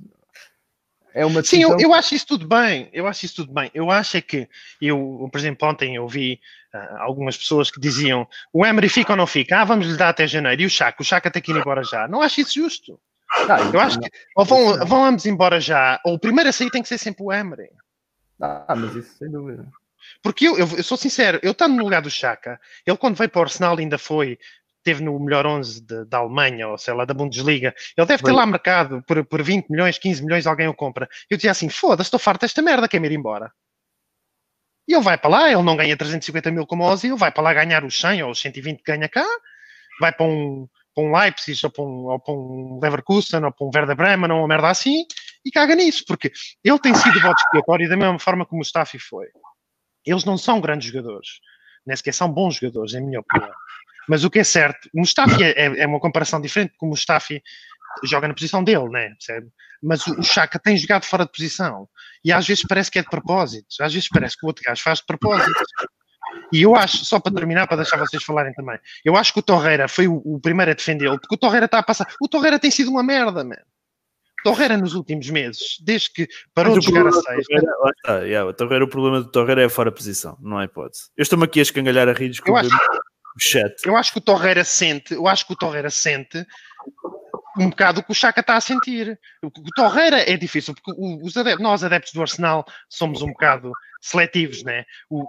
É 1.15 1.27
uma 1.27 1.43
Sim, 1.43 1.63
eu, 1.63 1.77
eu, 1.79 1.93
acho 1.93 2.15
isso 2.15 2.27
tudo 2.27 2.47
bem. 2.47 2.89
Eu 2.93 3.07
acho 3.07 3.27
isso 3.27 3.37
tudo 3.37 3.53
bem. 3.53 3.71
Eu 3.75 3.91
acho 3.91 4.17
é 4.17 4.21
que 4.21 4.49
eu, 4.81 5.29
por 5.31 5.39
exemplo, 5.39 5.69
ontem 5.69 5.97
eu 5.97 6.09
vi 6.09 6.41
uh, 6.75 6.97
algumas 6.99 7.37
pessoas 7.37 7.71
que 7.71 7.81
diziam 7.81 8.27
o 8.53 8.65
Emery 8.65 8.89
fica 8.89 9.13
ou 9.13 9.17
não 9.17 9.27
fica? 9.27 9.61
Ah, 9.61 9.65
vamos 9.65 9.87
lhe 9.87 9.97
dar 9.97 10.09
até 10.09 10.27
janeiro. 10.27 10.63
E 10.63 10.67
o 10.67 10.71
Chaco? 10.71 11.03
O 11.03 11.05
Chaco 11.05 11.31
tem 11.31 11.43
que 11.43 11.53
ir 11.53 11.57
embora 11.57 11.85
já. 11.85 12.09
Não 12.09 12.23
acho 12.23 12.41
isso 12.41 12.55
justo. 12.55 12.99
Não, 13.49 13.73
eu 13.73 13.81
acho 13.81 13.99
que 13.99 14.11
ou 14.37 14.45
vão, 14.45 14.87
vão 14.87 15.05
ambos 15.05 15.27
embora 15.27 15.59
já, 15.59 16.01
ou 16.05 16.15
o 16.15 16.19
primeiro 16.19 16.51
a 16.51 16.53
sair 16.53 16.71
tem 16.71 16.83
que 16.83 16.89
ser 16.89 16.99
sempre 16.99 17.25
o 17.25 17.33
Emery. 17.33 17.71
Ah, 18.41 18.75
mas 18.77 18.95
isso 18.95 19.17
sem 19.17 19.31
dúvida. 19.31 19.67
Porque 20.23 20.47
eu, 20.47 20.59
eu, 20.59 20.69
eu 20.77 20.83
sou 20.83 20.97
sincero, 20.97 21.39
eu 21.43 21.53
estando 21.53 21.77
no 21.77 21.85
lugar 21.85 22.03
do 22.03 22.11
Chaka, 22.11 22.61
ele 22.87 22.97
quando 22.97 23.17
veio 23.17 23.31
para 23.31 23.41
o 23.41 23.43
Arsenal 23.43 23.79
ainda 23.79 23.99
foi 23.99 24.39
teve 24.83 25.03
no 25.03 25.19
melhor 25.19 25.47
11 25.47 25.81
de, 25.81 26.05
da 26.07 26.19
Alemanha, 26.19 26.69
ou 26.69 26.79
sei 26.79 26.95
lá, 26.95 27.05
da 27.05 27.15
Bundesliga, 27.15 27.75
ele 27.97 28.07
deve 28.07 28.23
ter 28.23 28.33
lá 28.33 28.45
mercado 28.47 29.03
por, 29.07 29.25
por 29.25 29.43
20 29.43 29.69
milhões, 29.69 29.99
15 29.99 30.25
milhões, 30.25 30.47
alguém 30.47 30.69
o 30.69 30.75
compra. 30.75 31.09
Eu 31.31 31.37
dizia 31.37 31.51
assim: 31.51 31.69
foda-se, 31.69 32.09
estou 32.09 32.21
farto 32.21 32.43
desta 32.43 32.63
merda, 32.63 32.89
quer-me 32.89 33.09
ir 33.09 33.13
embora. 33.13 33.53
E 34.87 34.95
ele 34.95 35.03
vai 35.03 35.17
para 35.17 35.31
lá, 35.31 35.51
ele 35.51 35.63
não 35.63 35.77
ganha 35.77 35.97
350 35.97 36.51
mil 36.51 36.67
como 36.67 36.85
o 36.85 36.87
Ozzy, 36.87 37.07
ele 37.07 37.17
vai 37.17 37.31
para 37.31 37.43
lá 37.43 37.55
ganhar 37.55 37.85
os 37.85 37.99
100 37.99 38.25
ou 38.25 38.31
os 38.33 38.41
120 38.41 38.79
que 38.79 38.93
ganha 38.93 39.09
cá, 39.09 39.27
vai 40.01 40.13
para 40.13 40.27
um, 40.27 40.69
para 40.95 41.05
um 41.05 41.17
Leipzig 41.17 41.59
ou 41.65 41.71
para 41.71 41.85
um, 41.85 42.07
ou 42.07 42.21
para 42.21 42.35
um 42.35 42.81
Leverkusen 42.83 43.45
ou 43.45 43.53
para 43.53 43.67
um 43.67 43.71
Werder 43.75 43.97
Bremen 43.97 44.31
ou 44.33 44.39
uma 44.39 44.49
merda 44.49 44.69
assim 44.69 45.05
e 45.45 45.51
caga 45.51 45.75
nisso, 45.75 46.05
porque 46.07 46.33
ele 46.63 46.79
tem 46.79 46.95
sido 46.95 47.21
voto 47.21 47.41
expiatório 47.41 47.89
da 47.89 47.97
mesma 47.97 48.19
forma 48.19 48.45
como 48.45 48.59
o 48.59 48.61
Mustafi 48.61 48.99
foi. 48.99 49.27
Eles 50.05 50.25
não 50.25 50.37
são 50.37 50.61
grandes 50.61 50.89
jogadores, 50.89 51.29
nem 51.87 51.97
sequer 51.97 52.13
são 52.13 52.29
bons 52.31 52.57
jogadores, 52.57 52.95
em 52.95 53.01
minha 53.01 53.21
opinião. 53.21 53.53
Mas 54.09 54.25
o 54.25 54.31
que 54.31 54.39
é 54.39 54.45
certo, 54.45 54.89
o 54.95 55.01
Mustafi 55.01 55.43
é, 55.45 55.83
é, 55.83 55.87
uma 55.87 56.01
comparação 56.01 56.41
diferente, 56.41 56.71
porque 56.71 56.87
o 56.87 56.89
Mustafi 56.89 57.43
joga 58.05 58.29
na 58.29 58.35
posição 58.35 58.65
dele, 58.65 58.89
né? 58.89 59.09
Percebe? 59.11 59.49
Mas 59.83 60.07
o, 60.07 60.23
Chaka 60.23 60.59
tem 60.59 60.77
jogado 60.77 61.05
fora 61.05 61.25
de 61.25 61.33
posição 61.33 61.89
e 62.25 62.33
às 62.33 62.47
vezes 62.47 62.65
parece 62.67 62.91
que 62.91 62.99
é 62.99 63.03
de 63.03 63.11
propósito, 63.11 63.67
às 63.81 63.93
vezes 63.93 64.09
parece 64.09 64.37
que 64.37 64.45
o 64.45 64.49
outro 64.49 64.63
gajo 64.65 64.83
faz 64.83 65.01
de 65.01 65.07
propósito. 65.07 65.53
E 66.53 66.63
eu 66.63 66.75
acho, 66.75 67.05
só 67.05 67.19
para 67.21 67.35
terminar, 67.35 67.67
para 67.67 67.79
deixar 67.79 67.99
vocês 67.99 68.23
falarem 68.23 68.55
também, 68.55 68.79
eu 69.05 69.17
acho 69.17 69.33
que 69.33 69.41
o 69.41 69.43
Torreira 69.43 69.89
foi 69.89 70.07
o, 70.07 70.23
o 70.25 70.41
primeiro 70.41 70.71
a 70.71 70.75
defendê-lo, 70.75 71.19
porque 71.19 71.35
o 71.35 71.39
Torreira 71.39 71.67
está 71.67 71.79
a 71.79 71.83
passar. 71.83 72.07
O 72.21 72.29
Torreira 72.29 72.59
tem 72.59 72.71
sido 72.71 72.91
uma 72.91 73.03
merda, 73.03 73.45
mano. 73.45 73.61
Torreira 74.43 74.77
nos 74.77 74.95
últimos 74.95 75.31
meses, 75.31 75.79
desde 75.81 76.13
que 76.13 76.29
parou 76.53 76.79
de 76.79 76.85
jogar 76.85 77.07
a 77.07 77.13
6. 77.13 77.47
Ah, 78.07 78.17
yeah, 78.19 78.49
o, 78.49 78.53
Torreira, 78.53 78.85
o 78.85 78.89
problema 78.89 79.21
do 79.21 79.31
Torreira 79.31 79.63
é 79.63 79.69
fora 79.69 79.91
de 79.91 79.97
posição, 79.97 80.37
não 80.41 80.59
há 80.59 80.65
hipótese. 80.65 81.05
Eu 81.17 81.23
estou-me 81.23 81.45
aqui 81.45 81.61
a 81.61 81.63
escangalhar 81.63 82.09
a 82.09 82.13
rir 82.13 82.33
eu 82.45 82.57
acho, 82.57 82.71
chat. 83.41 83.75
Eu 83.85 83.97
acho 83.97 84.13
que 84.13 84.19
o 84.19 84.23
Torreira 84.23 84.65
sente, 84.65 85.15
eu 85.15 85.27
acho 85.27 85.47
que 85.47 85.53
o 85.53 85.57
Torreira 85.57 85.91
sente 85.91 86.47
um 87.59 87.69
bocado 87.69 88.01
o 88.01 88.03
que 88.03 88.13
o 88.13 88.15
Chaka 88.15 88.41
está 88.41 88.57
a 88.57 88.61
sentir. 88.61 89.19
O, 89.43 89.47
o 89.47 89.71
Torreira 89.75 90.19
é 90.31 90.37
difícil, 90.37 90.75
porque 90.75 90.93
os 90.99 91.37
adeptos, 91.37 91.63
nós 91.63 91.85
adeptos 91.85 92.13
do 92.13 92.21
Arsenal 92.21 92.65
somos 92.89 93.23
um 93.23 93.29
bocado 93.29 93.73
seletivos, 94.01 94.63
né? 94.63 94.85
O, 95.09 95.23
o, 95.23 95.27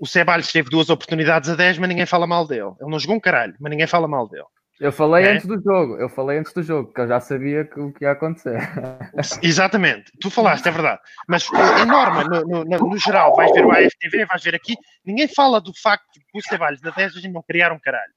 o 0.00 0.06
Ceballos 0.06 0.52
teve 0.52 0.70
duas 0.70 0.90
oportunidades 0.90 1.48
a 1.48 1.54
10, 1.54 1.78
mas 1.78 1.88
ninguém 1.88 2.06
fala 2.06 2.26
mal 2.26 2.46
dele. 2.46 2.72
Ele 2.80 2.90
não 2.90 2.98
jogou 2.98 3.16
um 3.16 3.20
caralho, 3.20 3.54
mas 3.60 3.70
ninguém 3.70 3.86
fala 3.86 4.08
mal 4.08 4.28
dele. 4.28 4.44
Eu 4.80 4.92
falei 4.92 5.24
é? 5.24 5.32
antes 5.32 5.46
do 5.46 5.60
jogo, 5.60 5.96
eu 5.96 6.08
falei 6.08 6.38
antes 6.38 6.52
do 6.52 6.62
jogo, 6.62 6.88
porque 6.88 7.00
eu 7.00 7.08
já 7.08 7.20
sabia 7.20 7.64
que, 7.64 7.80
o 7.80 7.92
que 7.92 8.04
ia 8.04 8.12
acontecer. 8.12 8.58
Exatamente, 9.42 10.12
tu 10.20 10.30
falaste, 10.30 10.66
é 10.66 10.70
verdade. 10.70 11.00
Mas 11.26 11.48
é 11.52 11.84
norma, 11.84 12.24
no, 12.24 12.44
no, 12.44 12.64
no, 12.64 12.98
geral, 12.98 13.34
vais 13.34 13.50
ver 13.52 13.66
o 13.66 13.72
AFTV, 13.72 14.24
vais 14.26 14.42
ver 14.42 14.54
aqui, 14.54 14.74
ninguém 15.04 15.26
fala 15.26 15.60
do 15.60 15.72
facto 15.82 16.04
que 16.12 16.38
o 16.38 16.42
Ceballos 16.42 16.80
da 16.80 16.90
10 16.90 17.16
a 17.16 17.20
gente 17.20 17.32
não 17.32 17.42
criar 17.42 17.72
um 17.72 17.78
caralho. 17.80 18.12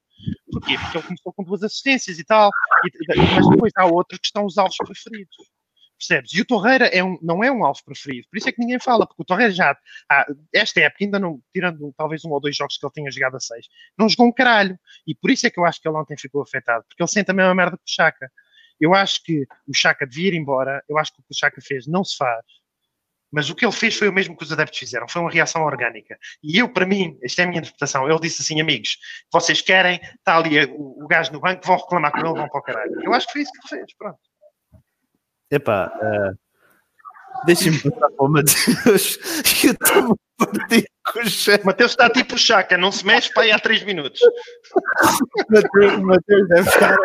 Porquê? 0.51 0.77
Porque 0.77 0.97
ele 0.97 1.07
começou 1.07 1.33
com 1.33 1.43
duas 1.43 1.63
assistências 1.63 2.19
e 2.19 2.23
tal, 2.23 2.51
e, 2.85 3.17
mas 3.35 3.49
depois 3.49 3.73
há 3.75 3.85
outros 3.85 4.19
que 4.19 4.27
estão 4.27 4.45
os 4.45 4.57
alvos 4.57 4.77
preferidos. 4.77 5.35
Percebes? 6.01 6.33
E 6.33 6.41
o 6.41 6.45
Torreira 6.45 6.87
é 6.87 7.03
um, 7.03 7.19
não 7.21 7.43
é 7.43 7.51
um 7.51 7.63
alvo 7.63 7.79
preferido, 7.85 8.27
por 8.27 8.35
isso 8.35 8.49
é 8.49 8.51
que 8.51 8.59
ninguém 8.59 8.79
fala, 8.79 9.05
porque 9.05 9.21
o 9.21 9.25
Torreira 9.25 9.53
já, 9.53 9.77
ah, 10.09 10.25
esta 10.51 10.81
época, 10.81 11.05
ainda 11.05 11.19
não, 11.19 11.39
tirando 11.53 11.93
talvez 11.95 12.25
um 12.25 12.31
ou 12.31 12.41
dois 12.41 12.55
jogos 12.55 12.75
que 12.75 12.83
ele 12.83 12.93
tenha 12.93 13.11
jogado 13.11 13.35
a 13.35 13.39
seis, 13.39 13.67
não 13.95 14.09
jogou 14.09 14.25
um 14.25 14.31
caralho. 14.31 14.79
E 15.05 15.13
por 15.13 15.29
isso 15.29 15.45
é 15.45 15.51
que 15.51 15.59
eu 15.59 15.65
acho 15.65 15.79
que 15.79 15.87
ele 15.87 15.95
ontem 15.95 16.17
ficou 16.17 16.41
afetado, 16.41 16.83
porque 16.89 17.03
ele 17.03 17.07
sente 17.07 17.29
a 17.29 17.33
mesma 17.35 17.53
merda 17.53 17.77
que 17.77 17.83
o 17.83 17.93
Chaka. 17.93 18.31
Eu 18.79 18.95
acho 18.95 19.23
que 19.23 19.45
o 19.67 19.75
Chaka 19.75 20.07
devia 20.07 20.29
ir 20.29 20.33
embora, 20.33 20.83
eu 20.89 20.97
acho 20.97 21.13
que 21.13 21.19
o 21.19 21.23
que 21.23 21.31
o 21.31 21.37
Chaka 21.37 21.61
fez 21.61 21.85
não 21.85 22.03
se 22.03 22.17
faz, 22.17 22.43
mas 23.31 23.51
o 23.51 23.55
que 23.55 23.63
ele 23.63 23.71
fez 23.71 23.95
foi 23.95 24.09
o 24.09 24.13
mesmo 24.13 24.35
que 24.35 24.43
os 24.43 24.51
adeptos 24.51 24.79
fizeram, 24.79 25.07
foi 25.07 25.21
uma 25.21 25.29
reação 25.29 25.63
orgânica. 25.63 26.17
E 26.41 26.57
eu, 26.57 26.67
para 26.67 26.87
mim, 26.87 27.15
esta 27.21 27.43
é 27.43 27.45
a 27.45 27.47
minha 27.47 27.59
interpretação, 27.59 28.09
ele 28.09 28.19
disse 28.19 28.41
assim, 28.41 28.59
amigos, 28.59 28.97
vocês 29.31 29.61
querem, 29.61 30.01
está 30.01 30.35
ali 30.35 30.65
o, 30.65 31.03
o 31.03 31.07
gajo 31.07 31.31
no 31.31 31.39
banco, 31.39 31.63
vão 31.63 31.77
reclamar 31.77 32.11
com 32.11 32.17
ele, 32.17 32.39
vão 32.39 32.49
para 32.49 32.59
o 32.59 32.63
caralho. 32.63 33.03
Eu 33.03 33.13
acho 33.13 33.27
que 33.27 33.33
foi 33.33 33.43
isso 33.43 33.51
que 33.51 33.75
ele 33.75 33.81
fez, 33.81 33.95
pronto. 33.95 34.30
Epá, 35.51 35.91
uh, 36.01 37.45
deixem-me 37.45 37.77
passar 37.81 38.09
para 38.09 38.25
o 38.25 38.29
Mateus. 38.29 39.19
Eu 39.65 39.71
estou 39.71 40.17
partido 40.37 40.87
com 41.11 41.19
o 41.19 41.29
chefe. 41.29 41.65
Mateus 41.65 41.91
está 41.91 42.09
tipo 42.09 42.37
chaca, 42.37 42.77
não 42.77 42.91
se 42.91 43.05
mexe 43.05 43.33
para 43.33 43.43
aí 43.43 43.51
há 43.51 43.59
3 43.59 43.83
minutos. 43.83 44.21
o 44.21 46.01
Mateus 46.05 46.47
deve 46.47 46.69
estar 46.69 46.95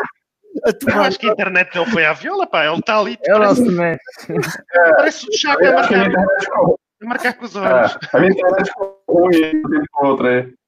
a 0.65 0.73
tomar. 0.73 0.97
Eu 0.97 1.03
acho 1.03 1.19
que 1.19 1.29
a 1.29 1.33
internet 1.33 1.73
dele 1.73 1.91
foi 1.91 2.05
à 2.05 2.13
viola, 2.13 2.47
pá. 2.47 2.67
Ele 2.67 2.79
está 2.79 2.99
ali. 2.99 3.19
Ele 3.23 3.39
não 3.39 3.55
se 3.55 3.63
mexe. 3.63 4.01
Parece 4.97 5.27
um 5.29 5.33
chaca 5.33 5.69
a 5.69 5.73
marcar, 5.73 6.11
a 7.03 7.05
marcar 7.05 7.33
com 7.35 7.45
os 7.45 7.57
olhos. 7.57 7.99
A 8.13 8.19
minha 8.21 8.33
internet 8.33 8.69
ficou 8.69 9.03
ruim, 9.09 9.63
com 9.91 10.07
outra. 10.07 10.41
É. 10.41 10.66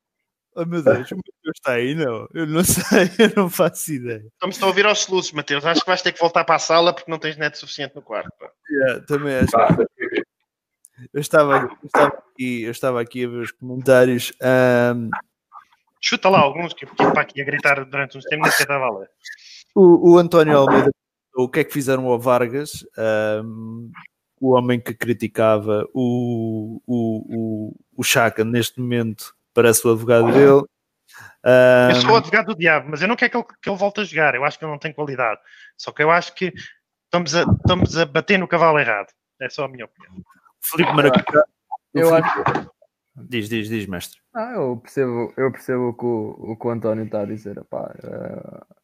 Oh 0.60 0.64
meu 0.66 0.82
Deus, 0.82 1.08
o 1.12 1.16
Mateus 1.16 1.54
está 1.54 1.74
aí, 1.74 1.94
não? 1.94 2.26
Eu 2.34 2.44
não 2.44 2.64
sei, 2.66 3.08
eu 3.16 3.32
não 3.36 3.48
faço 3.48 3.92
ideia. 3.92 4.24
Estamos 4.26 4.60
a 4.60 4.66
ouvir 4.66 4.86
aos 4.86 4.98
soluços, 4.98 5.30
Mateus. 5.30 5.64
Acho 5.64 5.82
que 5.82 5.86
vais 5.86 6.02
ter 6.02 6.10
que 6.10 6.18
voltar 6.18 6.44
para 6.44 6.56
a 6.56 6.58
sala 6.58 6.92
porque 6.92 7.08
não 7.08 7.18
tens 7.18 7.36
net 7.36 7.56
suficiente 7.56 7.94
no 7.94 8.02
quarto. 8.02 8.28
Yeah, 8.68 9.06
também 9.06 9.36
acho. 9.36 9.56
Eu 11.14 11.20
estava, 11.20 11.58
eu, 11.62 11.80
estava 11.86 12.06
aqui, 12.08 12.62
eu 12.62 12.70
estava 12.72 13.00
aqui 13.00 13.24
a 13.24 13.28
ver 13.28 13.38
os 13.38 13.52
comentários. 13.52 14.32
Um... 14.42 15.10
Chuta 16.00 16.28
lá 16.28 16.40
alguns 16.40 16.74
que 16.74 16.84
eu 16.84 16.88
para 16.88 17.22
aqui 17.22 17.40
a 17.40 17.44
gritar 17.44 17.84
durante 17.84 18.18
uns 18.18 18.24
tempos, 18.24 18.48
nem 18.48 18.58
estava 18.58 18.84
a 18.84 18.98
ler. 18.98 19.10
O, 19.76 20.14
o 20.14 20.18
António 20.18 20.58
Almeida 20.58 20.90
o 21.38 21.48
que 21.48 21.60
é 21.60 21.64
que 21.64 21.72
fizeram 21.72 22.06
ao 22.06 22.18
Vargas, 22.18 22.84
um, 23.44 23.92
o 24.40 24.50
homem 24.54 24.80
que 24.80 24.92
criticava 24.92 25.88
o, 25.94 26.80
o, 26.84 27.24
o, 27.28 27.76
o 27.96 28.02
Chaka 28.02 28.44
neste 28.44 28.80
momento 28.80 29.37
parece 29.58 29.84
o 29.84 29.90
advogado 29.90 30.32
dele. 30.32 30.62
Um... 31.44 31.90
Eu 31.90 31.94
sou 31.96 32.10
o 32.12 32.16
advogado 32.16 32.46
do 32.46 32.56
diabo, 32.56 32.88
mas 32.90 33.02
eu 33.02 33.08
não 33.08 33.16
quero 33.16 33.32
que 33.32 33.36
ele, 33.36 33.46
que 33.60 33.68
ele 33.68 33.76
volte 33.76 34.00
a 34.00 34.04
jogar. 34.04 34.34
Eu 34.36 34.44
acho 34.44 34.56
que 34.56 34.64
ele 34.64 34.70
não 34.70 34.78
tem 34.78 34.92
qualidade. 34.92 35.40
Só 35.76 35.90
que 35.90 36.00
eu 36.00 36.12
acho 36.12 36.32
que 36.32 36.52
estamos 37.04 37.34
a, 37.34 37.42
estamos 37.42 37.98
a 37.98 38.06
bater 38.06 38.38
no 38.38 38.46
cavalo 38.46 38.78
errado. 38.78 39.08
É 39.40 39.48
só 39.48 39.64
a 39.64 39.68
minha 39.68 39.86
opinião. 39.86 40.14
Felipe 40.62 40.92
Maracujá. 40.92 41.44
Eu 41.92 42.14
acho. 42.14 42.70
Diz, 43.16 43.48
diz, 43.48 43.68
diz, 43.68 43.86
mestre. 43.86 44.20
Ah, 44.32 44.52
eu 44.54 44.76
percebo, 44.76 45.32
eu 45.36 45.50
percebo 45.50 45.88
o 45.88 45.94
que 45.94 46.04
o, 46.04 46.52
o, 46.52 46.56
que 46.56 46.66
o 46.68 46.70
António 46.70 47.04
está 47.04 47.22
a 47.22 47.26
dizer. 47.26 47.58
Epá, 47.58 47.92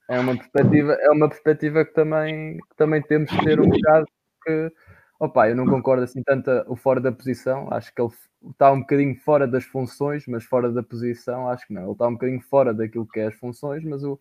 é, 0.09 0.16
é 0.16 0.18
uma 0.18 0.37
perspectiva, 0.37 0.93
é 0.95 1.11
uma 1.11 1.29
perspectiva 1.29 1.85
que 1.85 1.95
também, 1.95 2.57
que 2.57 2.77
também 2.77 3.01
temos 3.03 3.31
que 3.31 3.45
ter 3.45 3.61
um 3.61 3.68
bocado 3.68 4.07
que 4.43 4.72
opa, 5.19 5.49
eu 5.49 5.57
não 5.57 5.67
concordo 5.67 6.03
assim 6.05 6.23
tanto 6.23 6.51
o 6.67 6.77
fora 6.77 7.01
da 7.01 7.12
posição. 7.12 7.69
Acho 7.71 7.95
que 7.95 8.01
ele 8.01 8.11
está 8.51 8.73
um 8.73 8.81
bocadinho 8.81 9.17
fora 9.21 9.47
das 9.47 9.65
funções, 9.65 10.27
mas 10.27 10.45
fora 10.45 10.71
da 10.71 10.83
posição, 10.83 11.49
acho 11.49 11.67
que 11.67 11.73
não. 11.73 11.83
Ele 11.83 11.93
está 11.93 12.07
um 12.07 12.12
bocadinho 12.12 12.41
fora 12.43 12.75
daquilo 12.75 13.07
que 13.07 13.21
é 13.21 13.27
as 13.27 13.35
funções, 13.35 13.85
mas 13.85 14.05
o, 14.05 14.19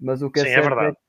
mas 0.00 0.22
o 0.22 0.30
que 0.30 0.40
é 0.40 0.44
Sim, 0.44 0.50
certo 0.50 0.66
é 0.66 0.68
verdade. 0.68 0.96
É, 0.96 1.04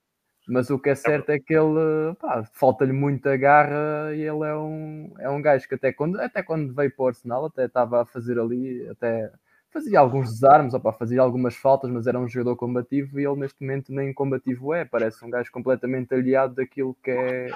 mas 0.47 0.69
o 0.69 0.79
que 0.79 0.89
é 0.89 0.95
certo 0.95 1.29
é, 1.31 1.35
é 1.35 1.39
que 1.39 1.53
ele 1.53 2.15
falta-lhe 2.53 2.93
muita 2.93 3.35
garra 3.35 4.13
e 4.13 4.21
ele 4.21 4.45
é 4.45 4.55
um, 4.55 5.13
é 5.19 5.29
um 5.29 5.41
gajo 5.41 5.67
que 5.67 5.75
até 5.75 5.91
quando, 5.91 6.19
até 6.19 6.43
quando 6.43 6.73
veio 6.73 6.91
para 6.95 7.03
o 7.03 7.07
Arsenal 7.07 7.45
até 7.45 7.65
estava 7.65 8.01
a 8.01 8.05
fazer 8.05 8.39
ali, 8.39 8.87
até 8.89 9.31
fazia 9.71 9.99
alguns 9.99 10.29
desarmes, 10.29 10.73
opa, 10.73 10.93
fazia 10.93 11.21
algumas 11.21 11.55
faltas, 11.55 11.89
mas 11.89 12.07
era 12.07 12.19
um 12.19 12.27
jogador 12.27 12.55
combativo 12.55 13.19
e 13.19 13.25
ele 13.25 13.39
neste 13.39 13.59
momento 13.61 13.91
nem 13.91 14.13
combativo 14.13 14.73
é, 14.73 14.85
parece 14.85 15.25
um 15.25 15.29
gajo 15.29 15.51
completamente 15.51 16.13
aliado 16.13 16.55
daquilo 16.55 16.95
que 17.03 17.11
é 17.11 17.47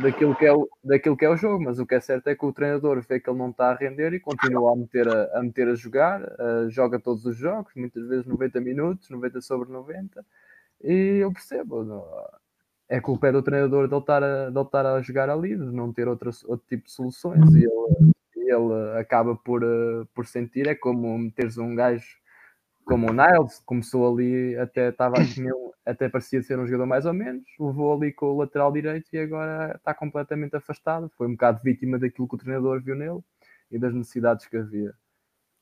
daquilo 0.00 0.34
que, 0.36 0.46
é 0.46 0.52
o, 0.52 0.68
daquilo 0.82 1.16
que 1.16 1.24
é 1.24 1.28
o 1.28 1.36
jogo, 1.36 1.64
mas 1.64 1.78
o 1.78 1.86
que 1.86 1.94
é 1.94 2.00
certo 2.00 2.28
é 2.28 2.34
que 2.34 2.44
o 2.44 2.52
treinador 2.52 3.00
vê 3.00 3.18
que 3.18 3.28
ele 3.28 3.38
não 3.38 3.50
está 3.50 3.70
a 3.70 3.74
render 3.74 4.12
e 4.12 4.20
continua 4.20 4.72
a 4.72 4.76
meter 4.76 5.08
a, 5.08 5.38
a, 5.38 5.42
meter 5.42 5.68
a 5.68 5.74
jogar, 5.74 6.22
uh, 6.22 6.70
joga 6.70 6.98
todos 6.98 7.24
os 7.26 7.36
jogos, 7.36 7.72
muitas 7.74 8.06
vezes 8.06 8.26
90 8.26 8.60
minutos, 8.60 9.10
90 9.10 9.40
sobre 9.40 9.70
90, 9.72 10.24
e 10.82 11.18
eu 11.20 11.32
percebo, 11.32 11.82
não, 11.84 12.04
é 12.88 13.00
culpa 13.00 13.28
é 13.28 13.32
do 13.32 13.42
treinador 13.42 13.88
de 13.88 13.94
ele, 13.94 14.00
estar 14.00 14.22
a, 14.22 14.50
de 14.50 14.60
estar 14.60 14.86
a 14.86 15.02
jogar 15.02 15.28
ali, 15.28 15.56
de 15.56 15.64
não 15.64 15.92
ter 15.92 16.06
outra, 16.06 16.30
outro 16.46 16.66
tipo 16.68 16.84
de 16.84 16.92
soluções, 16.92 17.52
e 17.54 17.64
ele, 17.64 18.14
ele 18.34 18.98
acaba 18.98 19.34
por, 19.34 19.64
uh, 19.64 20.06
por 20.14 20.26
sentir, 20.26 20.68
é 20.68 20.74
como 20.74 21.18
meteres 21.18 21.58
um 21.58 21.74
gajo 21.74 22.18
como 22.88 23.10
o 23.10 23.12
Niles, 23.12 23.60
começou 23.66 24.10
ali, 24.10 24.56
até 24.56 24.88
estava 24.88 25.16
até 25.84 26.08
parecia 26.08 26.42
ser 26.42 26.58
um 26.58 26.66
jogador 26.66 26.86
mais 26.86 27.04
ou 27.06 27.12
menos, 27.12 27.44
levou 27.60 27.94
ali 27.94 28.12
com 28.12 28.26
o 28.26 28.38
lateral 28.38 28.72
direito 28.72 29.08
e 29.12 29.18
agora 29.18 29.74
está 29.76 29.94
completamente 29.94 30.56
afastado. 30.56 31.10
Foi 31.16 31.26
um 31.26 31.32
bocado 31.32 31.60
vítima 31.62 31.98
daquilo 31.98 32.26
que 32.26 32.34
o 32.34 32.38
treinador 32.38 32.82
viu 32.82 32.94
nele 32.94 33.20
e 33.70 33.78
das 33.78 33.94
necessidades 33.94 34.46
que 34.46 34.56
havia. 34.56 34.94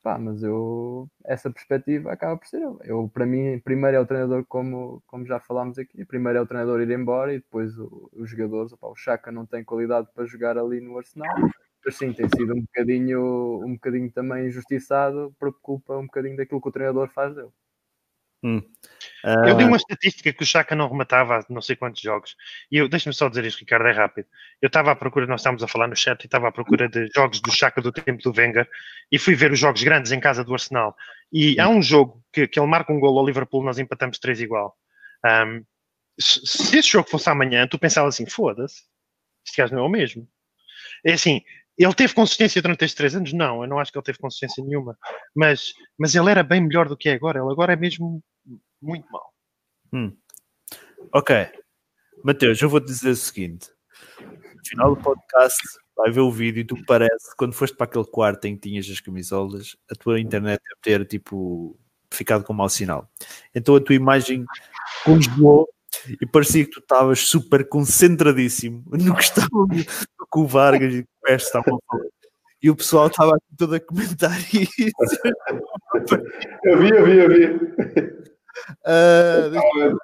Pá, 0.03 0.18
mas 0.18 0.43
eu, 0.43 1.09
essa 1.24 1.51
perspectiva 1.51 2.12
acaba 2.12 2.37
por 2.37 2.47
ser 2.47 2.62
eu. 2.62 2.79
eu. 2.85 3.11
Para 3.12 3.27
mim, 3.27 3.59
primeiro 3.59 3.97
é 3.97 4.01
o 4.01 4.07
treinador, 4.07 4.45
como, 4.47 5.03
como 5.07 5.27
já 5.27 5.41
falámos 5.41 5.79
aqui, 5.79 6.05
primeiro 6.05 6.39
é 6.39 6.43
o 6.43 6.47
treinador 6.47 6.81
ir 6.81 6.91
embora 6.91 7.35
e 7.35 7.39
depois 7.39 7.77
o, 7.77 8.09
os 8.12 8.31
jogadores. 8.31 8.72
Opa, 8.72 8.87
o 8.87 8.95
Chaka 8.95 9.33
não 9.33 9.45
tem 9.45 9.64
qualidade 9.64 10.09
para 10.14 10.24
jogar 10.24 10.57
ali 10.57 10.81
no 10.81 10.97
Arsenal 10.97 11.35
mas 11.87 11.97
sim, 11.97 12.12
tem 12.12 12.28
sido 12.28 12.53
um 12.53 12.62
bocadinho, 12.62 13.64
um 13.64 13.74
bocadinho 13.74 14.11
também 14.11 14.49
injustiçado 14.49 15.32
por 15.39 15.57
culpa 15.61 15.97
um 15.97 16.07
bocadinho 16.07 16.37
daquilo 16.37 16.61
que 16.61 16.68
o 16.68 16.72
treinador 16.72 17.09
faz 17.09 17.32
dele. 17.32 17.51
Hum. 18.43 18.59
Uh... 19.24 19.49
Eu 19.49 19.57
li 19.57 19.64
uma 19.64 19.76
estatística 19.76 20.32
que 20.32 20.43
o 20.43 20.47
Chaka 20.47 20.74
não 20.74 20.89
rematava 20.89 21.39
há 21.39 21.45
não 21.49 21.62
sei 21.62 21.76
quantos 21.76 22.03
jogos. 22.03 22.37
E 22.70 22.78
eu 22.78 22.89
deixa-me 22.89 23.14
só 23.14 23.28
dizer 23.28 23.45
isto, 23.45 23.61
Ricardo, 23.61 23.87
é 23.87 23.93
rápido. 23.93 24.26
Eu 24.61 24.66
estava 24.66 24.91
à 24.91 24.97
procura, 24.97 25.26
nós 25.26 25.41
estávamos 25.41 25.62
a 25.62 25.68
falar 25.68 25.87
no 25.87 25.97
chat, 25.97 26.22
e 26.22 26.26
estava 26.26 26.49
à 26.49 26.53
procura 26.53 26.89
de 26.89 27.09
jogos 27.14 27.41
do 27.41 27.53
Chaka 27.53 27.80
do 27.80 27.93
tempo 27.93 28.20
do 28.20 28.37
Wenger 28.37 28.68
e 29.11 29.18
fui 29.18 29.37
ver 29.37 29.53
os 29.53 29.59
jogos 29.59 29.82
grandes 29.82 30.11
em 30.11 30.18
casa 30.18 30.43
do 30.43 30.53
Arsenal. 30.53 30.97
E 31.32 31.59
há 31.61 31.68
um 31.68 31.80
jogo 31.80 32.20
que, 32.32 32.49
que 32.49 32.59
ele 32.59 32.68
marca 32.68 32.93
um 32.93 32.99
gol 32.99 33.16
ao 33.16 33.24
Liverpool, 33.24 33.62
nós 33.62 33.78
empatamos 33.78 34.18
3 34.18 34.41
igual. 34.41 34.76
Um, 35.24 35.64
se, 36.18 36.41
se 36.45 36.78
esse 36.78 36.89
jogo 36.89 37.09
fosse 37.09 37.30
amanhã, 37.30 37.66
tu 37.66 37.78
pensavas 37.78 38.14
assim: 38.14 38.26
foda-se, 38.26 38.82
este 39.47 39.57
gajo 39.57 39.74
não 39.74 39.84
é 39.84 39.87
o 39.87 39.89
mesmo. 39.89 40.28
É 41.05 41.12
assim, 41.12 41.43
ele 41.85 41.95
teve 41.95 42.14
consistência 42.14 42.62
durante 42.62 42.85
estes 42.85 42.97
três 42.97 43.14
anos? 43.14 43.33
Não, 43.33 43.62
eu 43.62 43.68
não 43.68 43.79
acho 43.79 43.93
que 43.93 43.99
ele 43.99 44.05
teve 44.05 44.18
consistência 44.18 44.64
nenhuma. 44.64 44.97
Mas, 45.35 45.74
mas 45.99 46.14
ele 46.14 46.31
era 46.31 46.43
bem 46.43 46.61
melhor 46.61 46.89
do 46.89 46.97
que 46.97 47.09
é 47.09 47.14
agora. 47.14 47.41
Ele 47.41 47.51
agora 47.51 47.72
é 47.72 47.77
mesmo 47.77 48.22
muito 48.81 49.07
mau. 49.11 49.33
Hum. 49.93 50.16
Ok. 51.12 51.35
Mateus, 52.24 52.61
eu 52.61 52.68
vou 52.68 52.81
te 52.81 52.87
dizer 52.87 53.11
o 53.11 53.16
seguinte: 53.16 53.68
no 54.20 54.64
final 54.64 54.95
do 54.95 55.03
podcast, 55.03 55.62
vai 55.97 56.11
ver 56.11 56.20
o 56.20 56.31
vídeo 56.31 56.61
e 56.61 56.64
tu 56.64 56.77
parece, 56.87 57.35
quando 57.37 57.53
foste 57.53 57.77
para 57.77 57.87
aquele 57.87 58.05
quarto 58.05 58.45
em 58.47 58.55
que 58.55 58.68
tinhas 58.68 58.89
as 58.91 59.01
camisolas, 59.01 59.77
a 59.91 59.95
tua 59.95 60.20
internet 60.20 60.61
deve 60.62 60.81
ter 60.83 61.07
tipo 61.07 61.79
ficado 62.12 62.45
com 62.45 62.53
mau 62.53 62.68
sinal. 62.68 63.09
Então 63.55 63.77
a 63.77 63.81
tua 63.81 63.95
imagem 63.95 64.45
congelou 65.05 65.68
e 66.20 66.27
parecia 66.27 66.64
que 66.64 66.70
tu 66.70 66.81
estavas 66.81 67.20
super 67.20 67.68
concentradíssimo 67.68 68.85
no 68.91 69.14
que 69.14 69.22
estava 69.24 69.49
com 70.29 70.43
o 70.43 70.47
Vargas 70.47 70.95
e 70.95 71.07
Peste 71.27 71.47
estavam 71.47 71.77
a 71.77 71.79
falar. 71.91 72.09
E 72.62 72.70
o 72.70 72.77
pessoal 72.77 73.09
estava 73.09 73.33
aqui 73.33 73.57
todo 73.57 73.74
a 73.74 73.81
comentar 73.81 74.39
isso. 74.55 75.20
eu 76.64 76.79
vi, 76.79 76.91
eu 76.91 77.05
vi, 77.05 77.18
eu 77.18 77.29
vi. 77.29 77.47
Uh, 78.87 79.97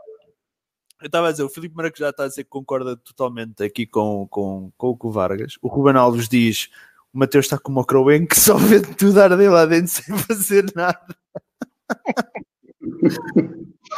eu 1.00 1.06
estava 1.06 1.28
a 1.28 1.30
dizer, 1.32 1.42
o 1.42 1.48
Filipe 1.48 1.74
Maracujá 1.74 2.10
está 2.10 2.24
a 2.24 2.28
dizer 2.28 2.44
que 2.44 2.50
concorda 2.50 2.96
totalmente 2.96 3.62
aqui 3.62 3.86
com, 3.86 4.26
com, 4.28 4.72
com 4.76 4.98
o 5.00 5.10
Vargas. 5.10 5.54
O 5.62 5.68
Ruben 5.68 5.96
Alves 5.96 6.28
diz: 6.28 6.68
o 7.12 7.18
Mateus 7.18 7.46
está 7.46 7.58
como 7.58 7.80
o 7.80 7.84
Crowen 7.84 8.26
que 8.26 8.38
só 8.38 8.56
vê 8.56 8.80
tudo 8.80 9.20
arder 9.20 9.50
lá 9.50 9.66
dentro 9.66 9.88
sem 9.92 10.16
fazer 10.18 10.64
nada. 10.74 11.16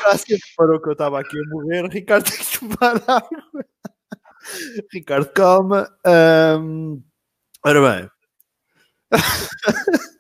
Cássio 0.03 0.37
reparou 0.51 0.81
que 0.81 0.89
eu 0.89 0.93
estava 0.93 1.21
aqui 1.21 1.39
a 1.39 1.49
morrer. 1.51 1.89
Ricardo 1.89 2.31
tem 2.31 2.39
que 2.45 2.59
tomar 2.59 2.97
água. 3.07 3.67
Ricardo, 4.93 5.27
calma. 5.33 5.89
Um, 6.07 7.03
ora 7.65 7.81
bem. 7.81 8.11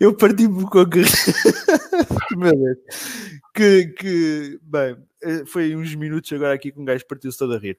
eu 0.00 0.16
parti-me 0.16 0.64
com 0.64 0.78
a 0.80 0.84
Deus. 0.84 1.10
Que, 3.54 3.86
que, 3.86 4.58
bem, 4.62 4.96
foi 5.46 5.74
uns 5.74 5.94
minutos 5.94 6.32
agora 6.32 6.54
aqui 6.54 6.70
com 6.70 6.82
um 6.82 6.84
gajo 6.84 7.06
partiu-se 7.06 7.38
todo 7.38 7.54
a 7.54 7.58
rir. 7.58 7.78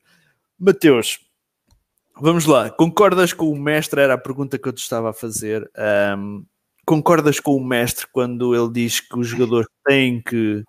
Mateus, 0.60 1.20
vamos 2.20 2.46
lá. 2.46 2.70
Concordas 2.70 3.34
com 3.34 3.50
o 3.50 3.60
mestre? 3.60 4.02
Era 4.02 4.16
a 4.16 4.18
pergunta 4.18 4.58
que 4.58 4.68
eu 4.68 4.74
te 4.74 4.82
estava 4.82 5.12
a 5.12 5.14
fazer. 5.14 5.70
Um, 6.18 6.46
concordas 6.86 7.40
com 7.40 7.56
o 7.56 7.64
mestre 7.64 8.08
quando 8.12 8.56
ele 8.56 8.72
diz 8.72 9.00
que 9.00 9.20
os 9.20 9.28
jogadores 9.28 9.68
têm 9.86 10.22
que 10.22 10.64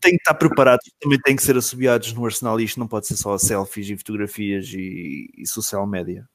têm 0.00 0.12
que 0.12 0.16
estar 0.16 0.34
preparados, 0.34 0.90
também 0.98 1.20
têm 1.20 1.36
que 1.36 1.42
ser 1.42 1.56
assobiados 1.56 2.12
no 2.14 2.24
Arsenal 2.24 2.58
e 2.58 2.64
isto 2.64 2.80
não 2.80 2.88
pode 2.88 3.06
ser 3.06 3.16
só 3.16 3.36
selfies 3.36 3.90
e 3.90 3.96
fotografias 3.96 4.66
e, 4.72 5.30
e 5.36 5.46
social 5.46 5.86
media. 5.86 6.26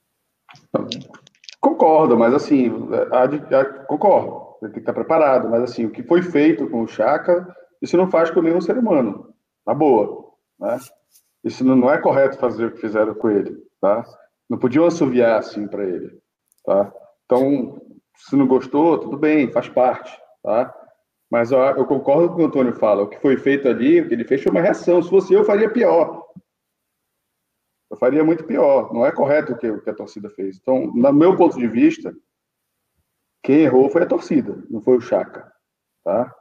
Concordo, 1.60 2.18
mas 2.18 2.34
assim, 2.34 2.72
há, 3.12 3.24
há, 3.60 3.66
concordo, 3.86 4.56
tem 4.62 4.72
que 4.72 4.80
estar 4.80 4.93
preparado, 4.93 5.49
mas 5.49 5.64
assim, 5.64 5.86
o 5.86 5.91
que 5.91 6.03
foi 6.03 6.22
feito 6.22 6.70
com 6.70 6.84
o 6.84 6.88
Chaka, 6.88 7.47
isso 7.82 7.97
não 7.97 8.10
faz 8.10 8.30
com 8.30 8.41
nenhum 8.41 8.62
ser 8.62 8.78
humano, 8.78 9.34
na 9.66 9.74
boa, 9.74 10.32
né? 10.60 10.78
Isso 11.43 11.64
não, 11.64 11.91
é 11.91 11.97
correto 11.97 12.38
fazer 12.38 12.66
o 12.66 12.72
que 12.72 12.82
fizeram 12.82 13.14
com 13.14 13.30
ele, 13.30 13.56
tá? 13.82 14.03
Não 14.49 14.58
podiam 14.58 14.86
assoviar 14.86 15.39
assim 15.39 15.68
para 15.68 15.84
ele, 15.84 16.20
tá? 16.64 16.91
Então, 17.26 17.82
se 18.16 18.36
não 18.36 18.47
gostou, 18.47 18.97
tudo 18.97 19.18
bem, 19.18 19.51
faz 19.51 19.68
parte, 19.70 20.16
tá? 20.43 20.74
Mas 21.30 21.51
ó, 21.51 21.72
eu 21.72 21.86
concordo 21.86 22.30
com 22.30 22.34
o 22.34 22.38
que 22.38 22.43
o 22.43 22.45
Antônio 22.47 22.74
fala. 22.76 23.03
O 23.03 23.08
que 23.08 23.20
foi 23.20 23.38
feito 23.38 23.68
ali, 23.68 24.01
o 24.01 24.08
que 24.08 24.14
ele 24.14 24.24
fez 24.24 24.41
foi 24.41 24.51
uma 24.51 24.62
reação. 24.62 25.01
Se 25.01 25.10
fosse 25.10 25.34
eu 25.34 25.43
faria 25.43 25.70
pior. 25.70 26.24
Eu 27.96 28.00
faria 28.00 28.26
muito 28.26 28.43
pior. 28.43 28.93
Não 28.93 29.06
é 29.06 29.12
correto 29.12 29.54
o 29.54 29.58
que, 29.58 29.70
o 29.70 29.82
que 29.82 29.89
a 29.89 29.96
torcida 29.96 30.30
fez. 30.30 30.58
Então, 30.58 30.91
no 30.93 31.14
meu 31.14 31.38
ponto 31.38 31.58
de 31.58 31.66
vista, 31.66 32.14
quem 33.41 33.62
errou 33.62 33.89
foi 33.89 34.04
a 34.04 34.08
torcida, 34.08 34.62
não 34.70 34.82
foi 34.82 34.98
o 34.98 35.02
Chaka, 35.02 35.50
tá? 36.04 36.36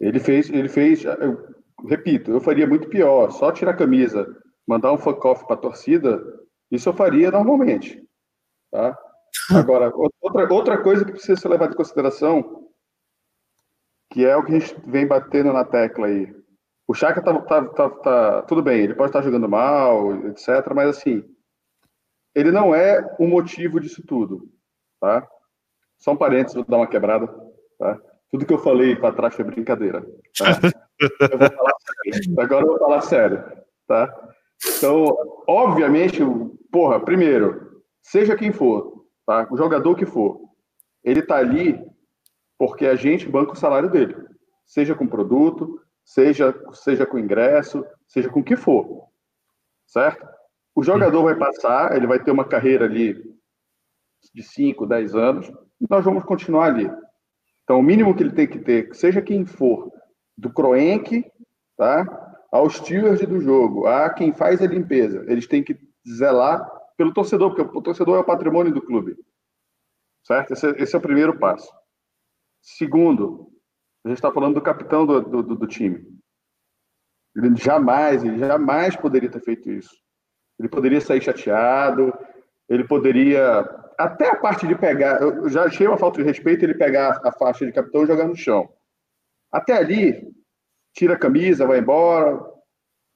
Ele 0.00 0.18
fez, 0.18 0.48
ele 0.48 0.68
fez, 0.68 1.04
eu 1.04 1.46
repito, 1.86 2.30
eu 2.30 2.40
faria 2.40 2.66
muito 2.66 2.88
pior. 2.88 3.30
Só 3.32 3.52
tirar 3.52 3.72
a 3.72 3.76
camisa, 3.76 4.26
mandar 4.66 4.92
um 4.92 4.98
fuck 4.98 5.24
off 5.26 5.44
para 5.46 5.56
a 5.56 5.58
torcida, 5.58 6.22
isso 6.70 6.88
eu 6.88 6.94
faria 6.94 7.30
normalmente, 7.30 8.02
tá? 8.70 8.98
Agora, 9.50 9.92
outra, 9.94 10.52
outra 10.54 10.82
coisa 10.82 11.04
que 11.04 11.12
precisa 11.12 11.38
ser 11.38 11.48
levada 11.48 11.74
em 11.74 11.76
consideração, 11.76 12.66
que 14.10 14.24
é 14.24 14.34
o 14.34 14.44
que 14.44 14.54
a 14.54 14.58
gente 14.58 14.74
vem 14.86 15.06
batendo 15.06 15.52
na 15.52 15.64
tecla 15.64 16.06
aí. 16.06 16.34
O 16.86 16.92
Chaka 16.94 17.22
tá, 17.22 17.40
tá, 17.40 17.64
tá, 17.64 17.90
tá, 17.90 18.42
tudo 18.42 18.62
bem, 18.62 18.80
ele 18.82 18.94
pode 18.94 19.08
estar 19.08 19.22
jogando 19.22 19.48
mal, 19.48 20.14
etc, 20.26 20.48
mas 20.74 20.90
assim, 20.90 21.24
ele 22.34 22.50
não 22.50 22.74
é 22.74 23.16
o 23.18 23.26
motivo 23.26 23.80
disso 23.80 24.02
tudo, 24.06 24.50
tá? 25.00 25.26
Só 25.98 26.12
um 26.12 26.16
parênteses, 26.16 26.54
vou 26.54 26.64
dar 26.64 26.76
uma 26.76 26.86
quebrada, 26.86 27.26
tá? 27.78 27.98
Tudo 28.30 28.44
que 28.44 28.52
eu 28.52 28.58
falei 28.58 28.96
para 28.96 29.14
trás 29.14 29.34
foi 29.34 29.44
brincadeira, 29.44 30.04
tá? 30.36 30.46
eu 31.32 31.38
vou 31.38 31.50
falar 31.50 31.74
sério. 31.80 32.40
Agora 32.40 32.64
eu 32.64 32.68
vou 32.68 32.78
falar 32.78 33.00
sério, 33.00 33.44
tá? 33.86 34.32
Então, 34.76 35.16
obviamente, 35.46 36.20
porra, 36.70 37.00
primeiro, 37.00 37.82
seja 38.02 38.36
quem 38.36 38.52
for, 38.52 39.06
tá? 39.24 39.46
O 39.50 39.56
jogador 39.56 39.94
que 39.94 40.04
for, 40.04 40.40
ele 41.02 41.20
está 41.20 41.36
ali 41.36 41.80
porque 42.58 42.86
a 42.86 42.94
gente 42.94 43.28
banca 43.28 43.52
o 43.52 43.56
salário 43.56 43.90
dele, 43.90 44.16
seja 44.66 44.94
com 44.94 45.06
produto, 45.06 45.80
seja 46.04 46.54
seja 46.72 47.06
com 47.06 47.18
ingresso, 47.18 47.84
seja 48.06 48.28
com 48.28 48.40
o 48.40 48.44
que 48.44 48.56
for, 48.56 49.08
certo? 49.86 50.26
O 50.74 50.82
jogador 50.82 51.22
vai 51.22 51.36
passar, 51.36 51.96
ele 51.96 52.06
vai 52.06 52.22
ter 52.22 52.30
uma 52.30 52.44
carreira 52.44 52.84
ali 52.84 53.14
de 54.34 54.42
5, 54.42 54.86
10 54.86 55.14
anos, 55.14 55.48
e 55.80 55.86
nós 55.88 56.04
vamos 56.04 56.24
continuar 56.24 56.66
ali. 56.66 56.90
Então, 57.62 57.78
o 57.78 57.82
mínimo 57.82 58.14
que 58.14 58.22
ele 58.22 58.32
tem 58.32 58.46
que 58.46 58.58
ter, 58.58 58.94
seja 58.94 59.22
quem 59.22 59.46
for, 59.46 59.92
do 60.36 60.52
Croenck, 60.52 61.24
tá? 61.76 62.34
aos 62.50 62.74
stewards 62.76 63.26
do 63.26 63.40
jogo, 63.40 63.86
a 63.86 64.10
quem 64.10 64.32
faz 64.32 64.62
a 64.62 64.66
limpeza, 64.66 65.24
eles 65.28 65.46
têm 65.46 65.62
que 65.62 65.76
zelar 66.08 66.64
pelo 66.96 67.12
torcedor, 67.12 67.54
porque 67.54 67.78
o 67.78 67.82
torcedor 67.82 68.16
é 68.16 68.20
o 68.20 68.24
patrimônio 68.24 68.72
do 68.72 68.80
clube. 68.80 69.16
Certo? 70.22 70.52
Esse, 70.52 70.68
é, 70.68 70.82
esse 70.82 70.94
é 70.94 70.98
o 70.98 71.02
primeiro 71.02 71.38
passo. 71.38 71.68
Segundo, 72.60 73.50
a 74.04 74.08
gente 74.08 74.18
está 74.18 74.30
falando 74.30 74.54
do 74.54 74.60
capitão 74.60 75.06
do, 75.06 75.20
do, 75.20 75.42
do, 75.42 75.66
time. 75.66 76.04
Ele 77.34 77.56
jamais, 77.56 78.22
ele 78.22 78.38
jamais 78.38 78.94
poderia 78.94 79.30
ter 79.30 79.40
feito 79.40 79.70
isso. 79.70 79.96
Ele 80.58 80.68
poderia 80.68 81.00
sair 81.00 81.22
chateado, 81.22 82.12
ele 82.68 82.84
poderia. 82.84 83.60
Até 83.98 84.28
a 84.28 84.36
parte 84.36 84.66
de 84.66 84.74
pegar. 84.74 85.22
Eu 85.22 85.48
já 85.48 85.64
achei 85.64 85.86
uma 85.86 85.96
falta 85.96 86.18
de 86.20 86.28
respeito 86.28 86.64
ele 86.64 86.74
pegar 86.74 87.20
a 87.24 87.32
faixa 87.32 87.64
de 87.64 87.72
capitão 87.72 88.04
e 88.04 88.06
jogar 88.06 88.28
no 88.28 88.36
chão. 88.36 88.68
Até 89.50 89.72
ali, 89.72 90.30
tira 90.92 91.14
a 91.14 91.18
camisa, 91.18 91.66
vai 91.66 91.78
embora. 91.78 92.38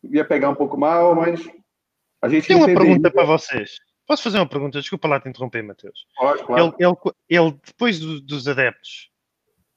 Ia 0.04 0.24
pegar 0.24 0.48
um 0.48 0.54
pouco 0.54 0.78
mal, 0.78 1.14
mas 1.14 1.46
a 2.22 2.28
gente 2.28 2.46
Tem 2.46 2.56
uma 2.56 2.66
pergunta 2.66 3.10
para 3.10 3.24
vocês. 3.24 3.76
Posso 4.06 4.22
fazer 4.22 4.38
uma 4.38 4.48
pergunta? 4.48 4.80
Desculpa 4.80 5.06
lá 5.06 5.20
te 5.20 5.28
interromper, 5.28 5.62
Matheus. 5.62 6.06
Pode, 6.16 6.44
claro. 6.44 6.74
ele, 6.78 6.86
ele, 6.88 6.96
ele, 7.28 7.60
depois 7.66 8.00
do, 8.00 8.22
dos 8.22 8.48
adeptos 8.48 9.10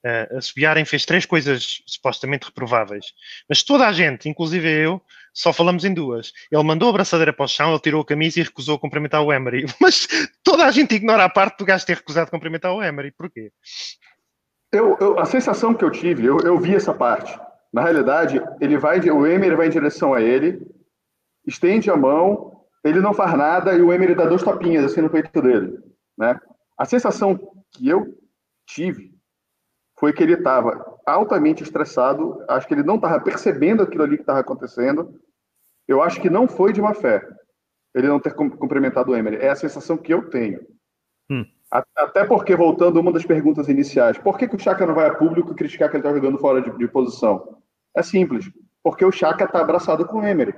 uh, 0.04 0.36
assobiarem, 0.36 0.84
fez 0.84 1.04
três 1.04 1.24
coisas 1.24 1.82
supostamente 1.86 2.46
reprováveis. 2.46 3.06
Mas 3.48 3.62
toda 3.62 3.86
a 3.86 3.92
gente, 3.92 4.28
inclusive 4.28 4.68
eu, 4.68 5.00
só 5.32 5.52
falamos 5.52 5.84
em 5.84 5.94
duas. 5.94 6.32
Ele 6.50 6.62
mandou 6.62 6.90
a 6.90 6.92
braçadeira 6.92 7.32
para 7.32 7.44
o 7.44 7.48
chão, 7.48 7.70
ele 7.70 7.80
tirou 7.80 8.02
a 8.02 8.06
camisa 8.06 8.40
e 8.40 8.42
recusou 8.42 8.78
cumprimentar 8.78 9.22
o 9.22 9.32
Emery. 9.32 9.66
Mas 9.80 10.06
toda 10.42 10.64
a 10.64 10.70
gente 10.70 10.94
ignora 10.94 11.24
a 11.24 11.28
parte 11.28 11.58
do 11.58 11.64
gajo 11.64 11.86
ter 11.86 11.96
recusado 11.96 12.30
cumprimentar 12.30 12.72
o 12.74 12.82
Emery. 12.82 13.10
Porquê? 13.12 13.52
Eu, 14.72 14.96
eu, 15.00 15.18
a 15.18 15.24
sensação 15.24 15.74
que 15.74 15.84
eu 15.84 15.90
tive, 15.90 16.24
eu, 16.24 16.38
eu 16.40 16.58
vi 16.58 16.74
essa 16.74 16.94
parte. 16.94 17.38
Na 17.72 17.82
realidade, 17.82 18.42
ele 18.60 18.76
vai, 18.76 18.98
o 19.10 19.26
Emery 19.26 19.54
vai 19.54 19.66
em 19.66 19.70
direção 19.70 20.12
a 20.12 20.20
ele, 20.20 20.60
estende 21.46 21.90
a 21.90 21.96
mão, 21.96 22.52
ele 22.84 23.00
não 23.00 23.14
faz 23.14 23.36
nada 23.36 23.74
e 23.74 23.80
o 23.80 23.92
Emery 23.92 24.14
dá 24.14 24.26
dois 24.26 24.42
tapinhas 24.42 24.84
assim 24.84 25.00
no 25.00 25.10
peito 25.10 25.40
dele, 25.40 25.78
né? 26.18 26.38
A 26.76 26.84
sensação 26.84 27.38
que 27.70 27.88
eu 27.88 28.18
tive 28.66 29.11
foi 30.02 30.12
que 30.12 30.20
ele 30.20 30.32
estava 30.32 30.98
altamente 31.06 31.62
estressado, 31.62 32.44
acho 32.48 32.66
que 32.66 32.74
ele 32.74 32.82
não 32.82 32.96
estava 32.96 33.20
percebendo 33.20 33.84
aquilo 33.84 34.02
ali 34.02 34.16
que 34.16 34.24
estava 34.24 34.40
acontecendo. 34.40 35.14
Eu 35.86 36.02
acho 36.02 36.20
que 36.20 36.28
não 36.28 36.48
foi 36.48 36.72
de 36.72 36.82
má 36.82 36.92
fé 36.92 37.24
ele 37.94 38.08
não 38.08 38.18
ter 38.18 38.34
cumprimentado 38.34 39.12
o 39.12 39.16
Emery. 39.16 39.36
É 39.36 39.50
a 39.50 39.54
sensação 39.54 39.96
que 39.96 40.12
eu 40.12 40.28
tenho. 40.28 40.60
Hum. 41.30 41.44
Até 41.70 42.24
porque, 42.24 42.56
voltando 42.56 42.98
a 42.98 43.00
uma 43.00 43.12
das 43.12 43.24
perguntas 43.24 43.68
iniciais, 43.68 44.18
por 44.18 44.36
que, 44.36 44.48
que 44.48 44.56
o 44.56 44.58
Chaka 44.58 44.84
não 44.84 44.94
vai 44.94 45.06
a 45.06 45.14
público 45.14 45.54
criticar 45.54 45.88
que 45.88 45.96
ele 45.96 46.02
está 46.04 46.12
jogando 46.12 46.36
fora 46.36 46.60
de, 46.60 46.76
de, 46.76 46.88
posição? 46.88 47.60
É 47.96 48.02
simples, 48.02 48.50
porque 48.82 49.04
o 49.04 49.12
Chaka 49.12 49.44
está 49.44 49.60
abraçado 49.60 50.04
com 50.04 50.18
o 50.18 50.26
Emery. 50.26 50.52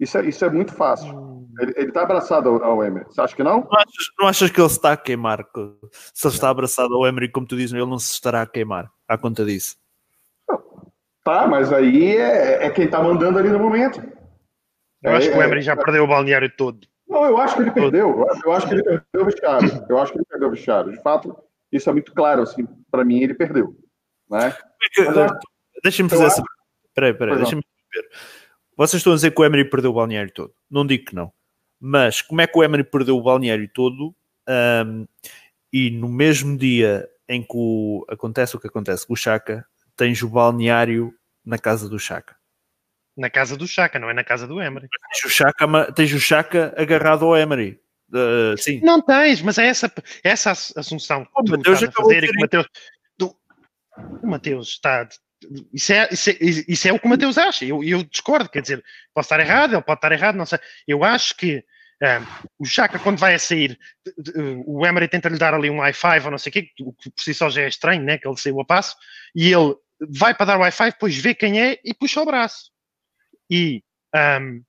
Isso 0.00 0.18
é, 0.18 0.26
isso 0.26 0.44
é 0.44 0.50
muito 0.50 0.74
fácil. 0.74 1.37
Ele, 1.58 1.88
está 1.88 2.02
abraçado 2.02 2.48
ao, 2.48 2.62
ao 2.62 2.84
Emery. 2.84 3.06
Você 3.06 3.20
acha 3.20 3.34
que 3.34 3.42
não? 3.42 3.60
Não 3.60 3.78
achas, 3.78 4.06
não 4.18 4.28
achas, 4.28 4.50
que 4.50 4.60
ele 4.60 4.68
se 4.68 4.76
está 4.76 4.92
a 4.92 4.96
queimar? 4.96 5.44
Se 6.14 6.26
ele 6.26 6.34
está 6.34 6.50
abraçado 6.50 6.94
ao 6.94 7.06
Emery, 7.06 7.30
como 7.30 7.46
tu 7.46 7.56
dizes, 7.56 7.72
ele 7.72 7.84
não 7.84 7.98
se 7.98 8.12
estará 8.12 8.42
a 8.42 8.46
queimar 8.46 8.90
à 9.06 9.18
conta 9.18 9.44
disso. 9.44 9.76
Tá, 11.24 11.46
mas 11.46 11.72
aí 11.72 12.16
é, 12.16 12.66
é 12.66 12.70
quem 12.70 12.86
está 12.86 13.02
mandando 13.02 13.38
ali 13.38 13.50
no 13.50 13.58
momento. 13.58 14.00
Eu 15.02 15.12
acho 15.12 15.30
que 15.30 15.36
o 15.36 15.42
é, 15.42 15.44
Emery 15.44 15.62
já 15.62 15.72
é. 15.72 15.76
perdeu 15.76 16.04
o 16.04 16.06
balneário 16.06 16.50
todo. 16.56 16.86
Não, 17.08 17.24
eu 17.24 17.38
acho 17.38 17.54
que 17.54 17.62
ele 17.62 17.70
perdeu. 17.70 18.26
Eu 18.44 18.52
acho 18.52 18.66
que 18.66 18.74
ele 18.74 18.82
perdeu 18.82 19.22
o 19.22 19.24
vestiário. 19.24 19.86
Eu 19.88 19.98
acho 19.98 20.12
que 20.12 20.18
ele 20.18 20.26
perdeu 20.26 20.48
o 20.48 20.50
vestiário. 20.50 20.92
De 20.92 21.02
fato, 21.02 21.36
isso 21.72 21.88
é 21.88 21.92
muito 21.92 22.12
claro. 22.12 22.42
Assim, 22.42 22.66
para 22.90 23.04
mim, 23.04 23.22
ele 23.22 23.34
perdeu. 23.34 23.76
Né? 24.30 24.54
Deixa-me 25.82 26.08
fazer 26.08 26.24
essa. 26.24 26.42
Peraí, 26.94 27.14
peraí, 27.14 27.36
deixa-me 27.36 27.62
ver. 27.94 28.08
Vocês 28.76 29.00
estão 29.00 29.12
a 29.12 29.16
dizer 29.16 29.32
que 29.32 29.40
o 29.40 29.44
Emery 29.44 29.68
perdeu 29.68 29.90
o 29.90 29.94
balneário 29.94 30.32
todo. 30.32 30.52
Não 30.70 30.86
digo 30.86 31.06
que 31.06 31.14
não. 31.14 31.32
Mas 31.80 32.22
como 32.22 32.40
é 32.40 32.46
que 32.46 32.58
o 32.58 32.62
Emery 32.62 32.84
perdeu 32.84 33.16
o 33.16 33.22
balneário 33.22 33.68
todo 33.72 34.14
um, 34.48 35.06
e 35.72 35.90
no 35.90 36.08
mesmo 36.08 36.56
dia 36.56 37.08
em 37.28 37.42
que 37.42 37.54
o, 37.54 38.04
acontece 38.08 38.56
o 38.56 38.60
que 38.60 38.66
acontece 38.66 39.06
com 39.06 39.12
o 39.12 39.16
Chaka, 39.16 39.64
tens 39.96 40.22
o 40.22 40.28
balneário 40.28 41.14
na 41.44 41.58
casa 41.58 41.88
do 41.88 41.98
Chaka? 41.98 42.38
na 43.18 43.28
casa 43.28 43.56
do 43.56 43.66
Chaka, 43.66 43.98
não 43.98 44.08
é 44.08 44.14
na 44.14 44.22
casa 44.22 44.46
do 44.46 44.62
Emery. 44.62 44.88
Tens 44.88 45.24
o 45.24 45.28
Chaka, 45.28 45.92
tens 45.92 46.12
o 46.12 46.20
Chaka 46.20 46.72
agarrado 46.76 47.24
ao 47.24 47.36
Emery. 47.36 47.80
Uh, 48.10 48.56
sim. 48.56 48.80
Não 48.80 49.02
tens, 49.02 49.42
mas 49.42 49.58
é 49.58 49.66
essa, 49.66 49.92
essa 50.22 50.52
assunção 50.52 51.24
que 51.24 51.44
tu 51.44 51.50
Mateus 51.50 51.82
estás 51.82 51.82
a 51.82 51.92
fazer 51.92 52.24
e 52.24 52.28
que 52.28 52.38
o 52.38 52.40
Mateus, 52.40 52.68
tu, 53.18 53.36
o 54.22 54.26
Mateus 54.26 54.68
está. 54.68 55.06
Isso 55.72 55.92
é, 55.92 56.08
isso, 56.10 56.30
é, 56.30 56.36
isso 56.40 56.88
é 56.88 56.92
o 56.92 56.98
que 56.98 57.06
o 57.06 57.08
Mateus 57.08 57.38
acha. 57.38 57.64
Eu, 57.64 57.82
eu 57.84 58.02
discordo, 58.02 58.48
quer 58.48 58.62
dizer, 58.62 58.84
posso 59.14 59.26
estar 59.26 59.40
errado, 59.40 59.74
ele 59.74 59.82
pode 59.82 59.98
estar 59.98 60.12
errado, 60.12 60.36
não 60.36 60.46
sei. 60.46 60.58
Eu 60.86 61.04
acho 61.04 61.36
que 61.36 61.64
um, 62.02 62.44
o 62.60 62.64
Chaka, 62.64 62.98
quando 62.98 63.18
vai 63.18 63.34
a 63.34 63.38
sair, 63.38 63.78
o 64.66 64.86
Emery 64.86 65.08
tenta-lhe 65.08 65.38
dar 65.38 65.54
ali 65.54 65.70
um 65.70 65.78
i5 65.78 66.24
ou 66.24 66.30
não 66.30 66.38
sei 66.38 66.50
o 66.50 66.52
quê, 66.52 66.70
o 66.80 66.92
que 66.92 67.10
por 67.10 67.22
si 67.22 67.34
só 67.34 67.50
já 67.50 67.62
é 67.62 67.68
estranho, 67.68 68.02
né? 68.02 68.18
Que 68.18 68.28
ele 68.28 68.36
saiu 68.36 68.60
a 68.60 68.64
passo, 68.64 68.96
e 69.34 69.52
ele 69.52 69.74
vai 70.10 70.34
para 70.34 70.46
dar 70.46 70.58
o 70.58 70.62
i5, 70.62 70.92
depois 70.92 71.16
vê 71.16 71.34
quem 71.34 71.60
é 71.60 71.78
e 71.84 71.94
puxa 71.94 72.20
o 72.20 72.26
braço. 72.26 72.70
E 73.50 73.82
um, 74.14 74.62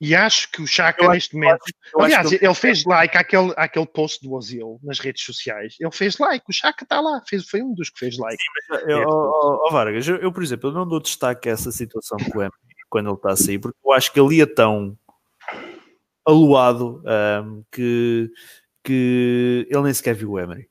e 0.00 0.14
acho 0.14 0.50
que 0.50 0.60
o 0.60 0.66
Chaka, 0.66 1.08
neste 1.08 1.34
momento. 1.34 1.62
Acho, 1.62 2.02
aliás, 2.02 2.32
ele 2.32 2.54
fez 2.54 2.84
like 2.84 3.16
àquele, 3.16 3.52
àquele 3.56 3.86
post 3.86 4.22
do 4.22 4.34
Ozil 4.34 4.78
nas 4.82 4.98
redes 4.98 5.22
sociais. 5.24 5.74
Ele 5.80 5.90
fez 5.90 6.18
like, 6.18 6.44
o 6.48 6.52
Chaka 6.52 6.84
está 6.84 7.00
lá, 7.00 7.22
fez, 7.26 7.48
foi 7.48 7.62
um 7.62 7.74
dos 7.74 7.88
que 7.88 8.00
fez 8.00 8.18
like. 8.18 8.36
Sim, 8.36 8.74
eu, 8.90 8.98
é, 8.98 9.06
oh, 9.06 9.64
oh, 9.66 9.70
Vargas, 9.70 10.06
eu, 10.06 10.16
eu, 10.16 10.30
por 10.30 10.42
exemplo, 10.42 10.68
eu 10.68 10.74
não 10.74 10.86
dou 10.86 11.00
destaque 11.00 11.48
a 11.48 11.52
essa 11.52 11.72
situação 11.72 12.18
com 12.18 12.38
o 12.38 12.42
Emery 12.42 12.52
quando 12.90 13.08
ele 13.08 13.16
está 13.16 13.32
a 13.32 13.36
sair, 13.36 13.58
porque 13.58 13.78
eu 13.84 13.92
acho 13.92 14.12
que 14.12 14.20
ele 14.20 14.36
ia 14.36 14.46
tão 14.46 14.96
aluado 16.26 17.02
um, 17.44 17.64
que, 17.72 18.30
que 18.84 19.66
ele 19.70 19.82
nem 19.82 19.94
sequer 19.94 20.14
viu 20.14 20.32
o 20.32 20.38
Emery. 20.38 20.68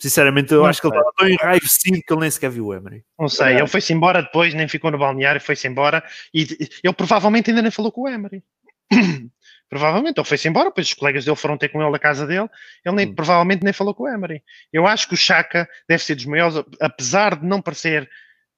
Sinceramente, 0.00 0.52
eu 0.52 0.60
não 0.60 0.66
acho 0.66 0.80
sei. 0.80 0.90
que 0.90 0.96
ele 0.96 1.00
estava 1.00 1.14
tão 1.16 1.28
enraivecido 1.28 2.00
que 2.06 2.12
ele 2.12 2.20
nem 2.20 2.30
sequer 2.30 2.50
viu 2.50 2.66
o 2.66 2.74
Emery. 2.74 3.04
Não 3.18 3.28
sei, 3.28 3.56
ele 3.56 3.66
foi-se 3.66 3.92
embora 3.92 4.22
depois, 4.22 4.54
nem 4.54 4.66
ficou 4.66 4.90
no 4.90 4.98
balneário, 4.98 5.40
foi-se 5.40 5.68
embora 5.68 6.02
e 6.32 6.46
ele 6.82 6.94
provavelmente 6.94 7.50
ainda 7.50 7.60
nem 7.60 7.70
falou 7.70 7.92
com 7.92 8.02
o 8.02 8.08
Emery. 8.08 8.42
provavelmente, 9.68 10.18
ele 10.18 10.26
foi-se 10.26 10.48
embora, 10.48 10.70
depois 10.70 10.88
os 10.88 10.94
colegas 10.94 11.24
dele 11.24 11.36
foram 11.36 11.58
ter 11.58 11.68
com 11.68 11.82
ele 11.82 11.90
na 11.90 11.98
casa 11.98 12.26
dele, 12.26 12.48
ele 12.84 12.96
nem, 12.96 13.08
hum. 13.08 13.14
provavelmente 13.14 13.62
nem 13.62 13.72
falou 13.74 13.94
com 13.94 14.04
o 14.04 14.08
Emery. 14.08 14.42
Eu 14.72 14.86
acho 14.86 15.06
que 15.06 15.14
o 15.14 15.18
Chaka 15.18 15.68
deve 15.86 16.02
ser 16.02 16.14
dos 16.14 16.24
maiores, 16.24 16.56
apesar 16.80 17.38
de 17.38 17.46
não 17.46 17.60
parecer, 17.60 18.08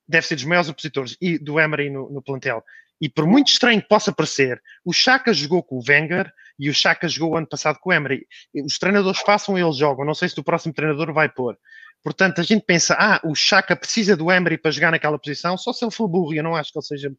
deve 0.08 0.26
ser 0.26 0.36
dos 0.36 0.44
maiores 0.44 0.70
opositores 0.70 1.16
e 1.20 1.38
do 1.38 1.58
Emery 1.58 1.90
no, 1.90 2.08
no 2.08 2.22
plantel. 2.22 2.64
E 3.00 3.08
por 3.08 3.26
muito 3.26 3.48
estranho 3.48 3.82
que 3.82 3.88
possa 3.88 4.12
parecer, 4.12 4.62
o 4.84 4.92
Chaka 4.92 5.34
jogou 5.34 5.60
com 5.60 5.76
o 5.76 5.82
Wenger 5.86 6.32
e 6.58 6.68
o 6.70 6.74
Chaka 6.74 7.08
jogou 7.08 7.34
o 7.34 7.36
ano 7.36 7.46
passado 7.46 7.78
com 7.80 7.90
o 7.90 7.92
Emery. 7.92 8.26
Os 8.64 8.78
treinadores 8.78 9.20
façam, 9.20 9.58
eles 9.58 9.76
jogam. 9.76 10.04
Não 10.04 10.14
sei 10.14 10.28
se 10.28 10.38
o 10.38 10.44
próximo 10.44 10.72
treinador 10.72 11.12
vai 11.12 11.28
pôr. 11.28 11.56
Portanto, 12.02 12.40
a 12.40 12.44
gente 12.44 12.64
pensa, 12.64 12.96
ah, 12.98 13.20
o 13.24 13.34
Chaka 13.34 13.76
precisa 13.76 14.16
do 14.16 14.30
Emery 14.30 14.58
para 14.58 14.70
jogar 14.70 14.90
naquela 14.90 15.18
posição, 15.18 15.56
só 15.56 15.72
se 15.72 15.84
ele 15.84 15.92
for 15.92 16.08
burro, 16.08 16.34
e 16.34 16.38
eu 16.38 16.42
não 16.42 16.56
acho 16.56 16.72
que 16.72 16.78
ele 16.78 16.84
seja 16.84 17.12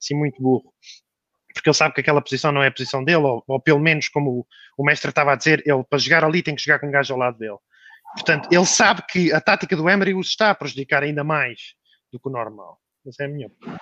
assim 0.00 0.14
muito 0.14 0.40
burro. 0.40 0.72
Porque 1.52 1.68
ele 1.68 1.74
sabe 1.74 1.94
que 1.94 2.00
aquela 2.00 2.22
posição 2.22 2.52
não 2.52 2.62
é 2.62 2.68
a 2.68 2.72
posição 2.72 3.02
dele, 3.02 3.24
ou, 3.24 3.42
ou 3.48 3.60
pelo 3.60 3.80
menos, 3.80 4.08
como 4.08 4.30
o, 4.30 4.46
o, 4.76 4.84
mestre 4.84 5.10
estava 5.10 5.32
a 5.32 5.36
dizer, 5.36 5.62
ele 5.66 5.82
para 5.82 5.98
jogar 5.98 6.24
ali 6.24 6.42
tem 6.42 6.54
que 6.54 6.62
jogar 6.62 6.78
com 6.78 6.86
um 6.86 6.90
gajo 6.90 7.12
ao 7.12 7.18
lado 7.18 7.36
dele. 7.36 7.58
Portanto, 8.14 8.48
ele 8.52 8.64
sabe 8.64 9.02
que 9.08 9.32
a 9.32 9.40
tática 9.40 9.76
do 9.76 9.88
Emery 9.88 10.14
o 10.14 10.20
está 10.20 10.50
a 10.50 10.54
prejudicar 10.54 11.02
ainda 11.02 11.24
mais 11.24 11.74
do 12.12 12.20
que 12.20 12.28
o 12.28 12.32
normal. 12.32 12.80
Essa 13.06 13.24
é 13.24 13.26
a 13.26 13.28
minha 13.28 13.48
opinião. 13.48 13.78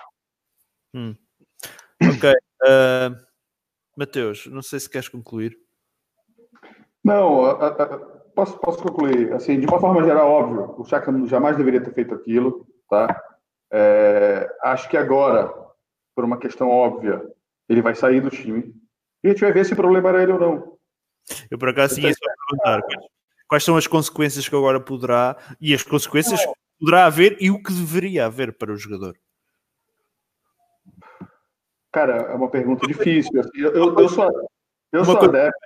Hum. 0.95 1.15
Ok. 2.01 2.31
Uh, 2.63 3.26
Mateus, 3.97 4.45
não 4.45 4.61
sei 4.61 4.79
se 4.79 4.89
queres 4.89 5.09
concluir. 5.09 5.57
Não, 7.03 7.45
a, 7.45 7.67
a, 7.67 7.97
posso, 8.35 8.57
posso 8.59 8.83
concluir. 8.83 9.33
Assim, 9.33 9.59
de 9.59 9.65
uma 9.65 9.79
forma 9.79 10.03
geral, 10.03 10.29
óbvio, 10.29 10.75
o 10.77 10.85
Chaka 10.85 11.11
jamais 11.25 11.57
deveria 11.57 11.81
ter 11.81 11.93
feito 11.93 12.13
aquilo, 12.13 12.67
tá? 12.87 13.19
É, 13.73 14.47
acho 14.63 14.87
que 14.87 14.95
agora, 14.95 15.51
por 16.15 16.23
uma 16.23 16.37
questão 16.37 16.69
óbvia, 16.69 17.21
ele 17.67 17.81
vai 17.81 17.95
sair 17.95 18.21
do 18.21 18.29
time 18.29 18.71
e 19.23 19.27
a 19.27 19.31
gente 19.31 19.41
vai 19.41 19.51
ver 19.51 19.65
se 19.65 19.73
o 19.73 19.75
problema 19.75 20.09
era 20.09 20.21
ele 20.21 20.33
ou 20.33 20.39
não. 20.39 20.77
Eu, 21.49 21.57
por 21.57 21.69
acaso, 21.69 21.95
tinha 21.95 22.11
isso 22.11 22.19
para 22.19 22.33
perguntar. 22.47 22.87
Quais 23.47 23.63
são 23.63 23.77
as 23.77 23.87
consequências 23.87 24.47
que 24.47 24.55
agora 24.55 24.79
poderá 24.79 25.35
e 25.59 25.73
as 25.73 25.81
consequências 25.81 26.39
que 26.45 26.53
poderá 26.79 27.05
haver 27.05 27.37
e 27.39 27.49
o 27.49 27.61
que 27.61 27.73
deveria 27.73 28.25
haver 28.25 28.57
para 28.57 28.71
o 28.71 28.77
jogador? 28.77 29.17
Cara, 31.91 32.15
é 32.15 32.33
uma 32.33 32.49
pergunta 32.49 32.85
difícil. 32.85 33.41
Eu, 33.55 33.71
eu, 33.73 33.99
eu 33.99 34.09
sou, 34.09 34.49
eu 34.91 35.05
sou 35.05 35.17
adepto. 35.17 35.57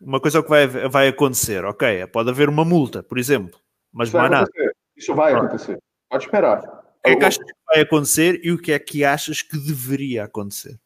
Uma 0.00 0.20
coisa 0.20 0.42
que 0.42 0.48
vai, 0.48 0.66
vai 0.66 1.08
acontecer, 1.08 1.64
ok, 1.64 2.06
pode 2.08 2.28
haver 2.28 2.48
uma 2.48 2.64
multa, 2.64 3.02
por 3.02 3.16
exemplo, 3.16 3.58
mas 3.90 4.08
Isso 4.08 4.16
não 4.18 4.24
há 4.24 4.28
nada. 4.28 4.50
Isso 4.96 5.14
vai 5.14 5.32
acontecer. 5.32 5.78
Pode 6.10 6.24
esperar. 6.24 6.58
O 7.04 7.08
que 7.08 7.10
é 7.10 7.16
que 7.16 7.24
achas 7.24 7.44
que 7.44 7.52
vai 7.66 7.80
acontecer 7.80 8.40
e 8.44 8.52
o 8.52 8.58
que 8.58 8.72
é 8.72 8.78
que 8.78 9.04
achas 9.04 9.40
que 9.40 9.56
deveria 9.56 10.24
acontecer? 10.24 10.78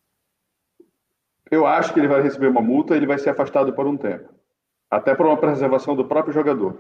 Eu 1.51 1.67
acho 1.67 1.93
que 1.93 2.01
ele 2.01 2.09
vai 2.09 2.23
receber 2.23 2.47
uma 2.47 2.63
multa 2.63 2.95
e 2.95 2.97
ele 2.97 3.07
vai 3.07 3.19
ser 3.19 3.31
afastado 3.31 3.73
por 3.73 3.87
um 3.87 3.97
tempo. 3.97 4.33
Até 4.91 5.15
por 5.15 5.27
uma 5.27 5.37
preservação 5.37 5.97
do 5.97 6.07
próprio 6.07 6.33
jogador. 6.33 6.79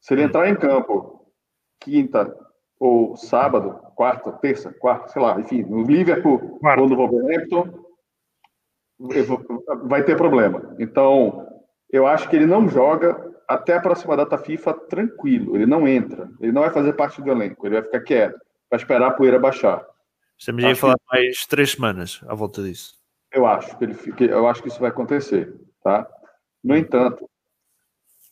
Se 0.00 0.14
ele 0.14 0.22
hum. 0.22 0.26
entrar 0.26 0.48
em 0.48 0.56
campo 0.56 1.32
quinta, 1.80 2.34
ou 2.78 3.16
sábado, 3.16 3.78
quarta, 3.94 4.32
terça, 4.32 4.72
quarta, 4.72 5.08
sei 5.08 5.22
lá, 5.22 5.38
enfim, 5.40 5.62
no 5.62 5.82
Liverpool 5.82 6.58
quarta. 6.58 6.82
ou 6.82 6.88
no 6.88 6.96
Wolverhampton, 6.96 7.84
vai 9.84 10.02
ter 10.02 10.16
problema. 10.16 10.74
Então, 10.78 11.46
eu 11.90 12.06
acho 12.06 12.28
que 12.28 12.36
ele 12.36 12.46
não 12.46 12.68
joga 12.68 13.32
até 13.48 13.76
a 13.76 13.80
próxima 13.80 14.16
data 14.16 14.38
FIFA 14.38 14.74
tranquilo. 14.74 15.56
Ele 15.56 15.66
não 15.66 15.86
entra. 15.86 16.28
Ele 16.40 16.52
não 16.52 16.62
vai 16.62 16.70
fazer 16.70 16.92
parte 16.94 17.22
do 17.22 17.30
elenco. 17.30 17.66
Ele 17.66 17.74
vai 17.74 17.84
ficar 17.84 18.00
quieto, 18.00 18.40
vai 18.70 18.78
esperar 18.78 19.08
a 19.08 19.12
poeira 19.12 19.38
baixar. 19.38 19.86
Estamos 20.38 20.64
a 20.64 20.74
falar 20.74 20.96
que... 20.96 21.04
mais 21.12 21.46
três 21.46 21.72
semanas 21.72 22.20
à 22.26 22.34
volta 22.34 22.62
disso. 22.62 22.94
Eu 23.32 23.46
acho 23.46 23.76
que 23.76 23.84
ele 23.84 23.94
fica, 23.94 24.24
eu 24.24 24.46
acho 24.46 24.62
que 24.62 24.68
isso 24.68 24.80
vai 24.80 24.90
acontecer, 24.90 25.52
tá? 25.82 26.08
No 26.62 26.76
entanto, 26.76 27.28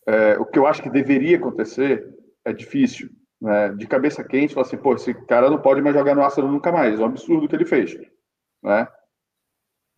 é, 0.06 0.38
o 0.38 0.44
que 0.44 0.58
eu 0.58 0.66
acho 0.66 0.82
que 0.82 0.90
deveria 0.90 1.36
acontecer 1.36 2.08
é 2.44 2.52
difícil 2.52 3.10
né, 3.42 3.70
de 3.70 3.88
cabeça 3.88 4.22
quente, 4.22 4.54
falar 4.54 4.66
assim, 4.66 4.76
pô, 4.76 4.94
esse 4.94 5.12
cara 5.26 5.50
não 5.50 5.60
pode 5.60 5.82
mais 5.82 5.96
jogar 5.96 6.14
no 6.14 6.22
Arsenal 6.22 6.50
nunca 6.50 6.70
mais, 6.70 6.98
é 6.98 7.02
um 7.02 7.06
absurdo 7.06 7.44
o 7.44 7.48
que 7.48 7.56
ele 7.56 7.66
fez, 7.66 7.92
né? 8.62 8.86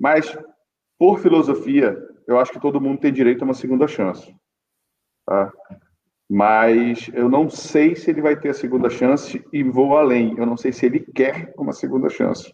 Mas, 0.00 0.34
por 0.98 1.18
filosofia, 1.18 1.94
eu 2.26 2.40
acho 2.40 2.52
que 2.52 2.60
todo 2.60 2.80
mundo 2.80 3.00
tem 3.00 3.12
direito 3.12 3.42
a 3.42 3.44
uma 3.44 3.52
segunda 3.52 3.86
chance, 3.86 4.34
tá? 5.26 5.52
Mas 6.28 7.10
eu 7.12 7.28
não 7.28 7.50
sei 7.50 7.94
se 7.94 8.10
ele 8.10 8.22
vai 8.22 8.34
ter 8.34 8.48
a 8.48 8.54
segunda 8.54 8.88
chance 8.88 9.44
e 9.52 9.62
vou 9.62 9.94
além, 9.94 10.34
eu 10.38 10.46
não 10.46 10.56
sei 10.56 10.72
se 10.72 10.86
ele 10.86 11.00
quer 11.00 11.52
uma 11.58 11.74
segunda 11.74 12.08
chance. 12.08 12.50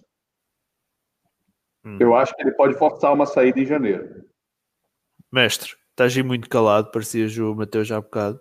Hum. 1.85 1.99
Eu 2.01 2.17
acho 2.17 2.35
que 2.35 2.43
ele 2.43 2.51
pode 2.51 2.77
forçar 2.77 3.15
uma 3.15 3.27
saída 3.27 3.61
em 3.61 3.65
janeiro. 3.65 4.25
Mestre, 5.33 5.77
estás 5.91 6.17
aí 6.17 6.23
muito 6.25 6.49
calado, 6.49 6.91
parecias 6.91 7.39
o 7.39 7.55
Mateus 7.55 7.87
já 7.87 7.99
há 7.99 8.01
bocado. 8.01 8.41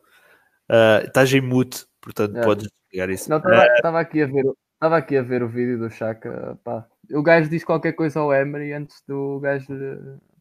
Uh, 0.67 1.05
estás 1.05 1.31
em 1.31 1.41
mute, 1.41 1.85
portanto 2.01 2.37
é. 2.37 2.43
podes 2.43 2.69
ligar 2.91 3.09
isso. 3.09 3.29
Não, 3.29 3.37
estava 3.37 3.99
aqui 3.99 4.21
a 4.21 4.27
ver, 4.27 4.45
estava 4.73 4.97
aqui 4.97 5.17
a 5.17 5.21
ver 5.21 5.43
o 5.43 5.49
vídeo 5.49 5.79
do 5.79 5.89
Chaka, 5.89 6.57
pá. 6.63 6.85
O 7.11 7.23
gajo 7.23 7.49
diz 7.49 7.63
qualquer 7.63 7.93
coisa 7.93 8.19
ao 8.19 8.33
Emery 8.33 8.73
antes 8.73 9.01
do 9.07 9.39
gajo. 9.39 9.67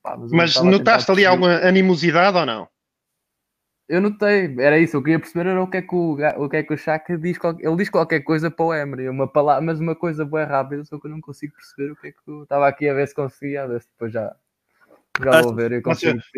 Pá, 0.02 0.16
mas, 0.16 0.32
mas 0.32 0.62
notaste 0.62 1.10
ali 1.10 1.26
alguma 1.26 1.56
animosidade 1.56 2.36
ou 2.36 2.46
não? 2.46 2.68
Eu 3.88 4.02
notei, 4.02 4.54
era 4.58 4.78
isso, 4.78 4.98
eu 4.98 5.02
queria 5.02 5.18
perceber 5.18 5.48
era 5.48 5.62
o 5.62 5.66
que 5.66 5.78
é 5.78 5.82
que 5.82 5.94
o, 5.94 6.18
o, 6.36 6.48
que 6.48 6.56
é 6.58 6.62
que 6.62 6.74
o 6.74 6.76
Chaka 6.76 7.16
diz, 7.16 7.38
ele 7.58 7.76
diz 7.76 7.88
qualquer 7.88 8.20
coisa 8.20 8.50
para 8.50 8.66
o 8.66 8.74
Emery, 8.74 9.08
uma 9.08 9.26
palavra, 9.26 9.64
mas 9.64 9.80
uma 9.80 9.96
coisa 9.96 10.26
bem 10.26 10.44
rápida, 10.44 10.84
só 10.84 11.00
que 11.00 11.06
eu 11.06 11.10
não 11.10 11.22
consigo 11.22 11.54
perceber 11.54 11.92
o 11.92 11.96
que 11.96 12.08
é 12.08 12.12
que 12.12 12.18
estava 12.42 12.68
aqui 12.68 12.86
a 12.86 12.92
ver 12.92 13.08
se 13.08 13.14
conseguia, 13.14 13.62
a 13.62 13.66
ver 13.66 13.80
se 13.80 13.88
depois 13.88 14.12
já, 14.12 14.36
já 15.22 15.42
vou 15.42 15.54
ver. 15.54 15.82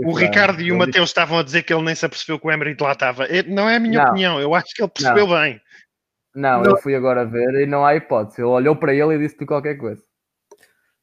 o 0.04 0.12
Ricardo 0.12 0.60
e 0.60 0.72
o 0.72 0.78
Mateus 0.78 1.10
estavam 1.10 1.38
a 1.38 1.42
dizer 1.42 1.62
que 1.62 1.72
ele 1.72 1.82
nem 1.82 1.94
se 1.94 2.04
apercebeu 2.06 2.38
que 2.38 2.46
o 2.46 2.50
Emery 2.50 2.76
lá 2.80 2.92
estava. 2.92 3.26
Não 3.46 3.68
é 3.68 3.76
a 3.76 3.80
minha 3.80 4.02
não. 4.02 4.10
opinião, 4.10 4.40
eu 4.40 4.54
acho 4.54 4.74
que 4.74 4.82
ele 4.82 4.90
percebeu 4.90 5.26
não. 5.26 5.40
bem. 5.40 5.60
Não, 6.34 6.62
não, 6.62 6.70
eu 6.70 6.76
fui 6.78 6.94
agora 6.94 7.24
ver 7.24 7.62
e 7.62 7.66
não 7.66 7.84
há 7.84 7.94
hipótese. 7.96 8.40
Ele 8.40 8.48
olhou 8.48 8.76
para 8.76 8.94
ele 8.94 9.14
e 9.14 9.18
disse-lhe 9.18 9.46
qualquer 9.46 9.76
coisa. 9.76 10.02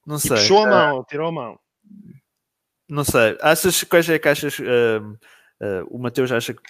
Não 0.06 0.16
e 0.16 0.20
sei. 0.20 0.38
puxou 0.38 0.66
a 0.66 0.70
mão, 0.70 1.00
uh, 1.00 1.06
tirou 1.06 1.28
a 1.28 1.32
mão. 1.32 1.60
Não 2.90 3.04
sei. 3.04 3.38
Achas, 3.42 3.84
quais 3.84 4.10
é 4.10 4.18
que 4.18 4.30
achas? 4.30 4.58
Uh, 4.60 5.18
uh, 5.62 5.88
o 5.90 6.00
Mateus 6.00 6.32
acha 6.32 6.54
que. 6.54 6.62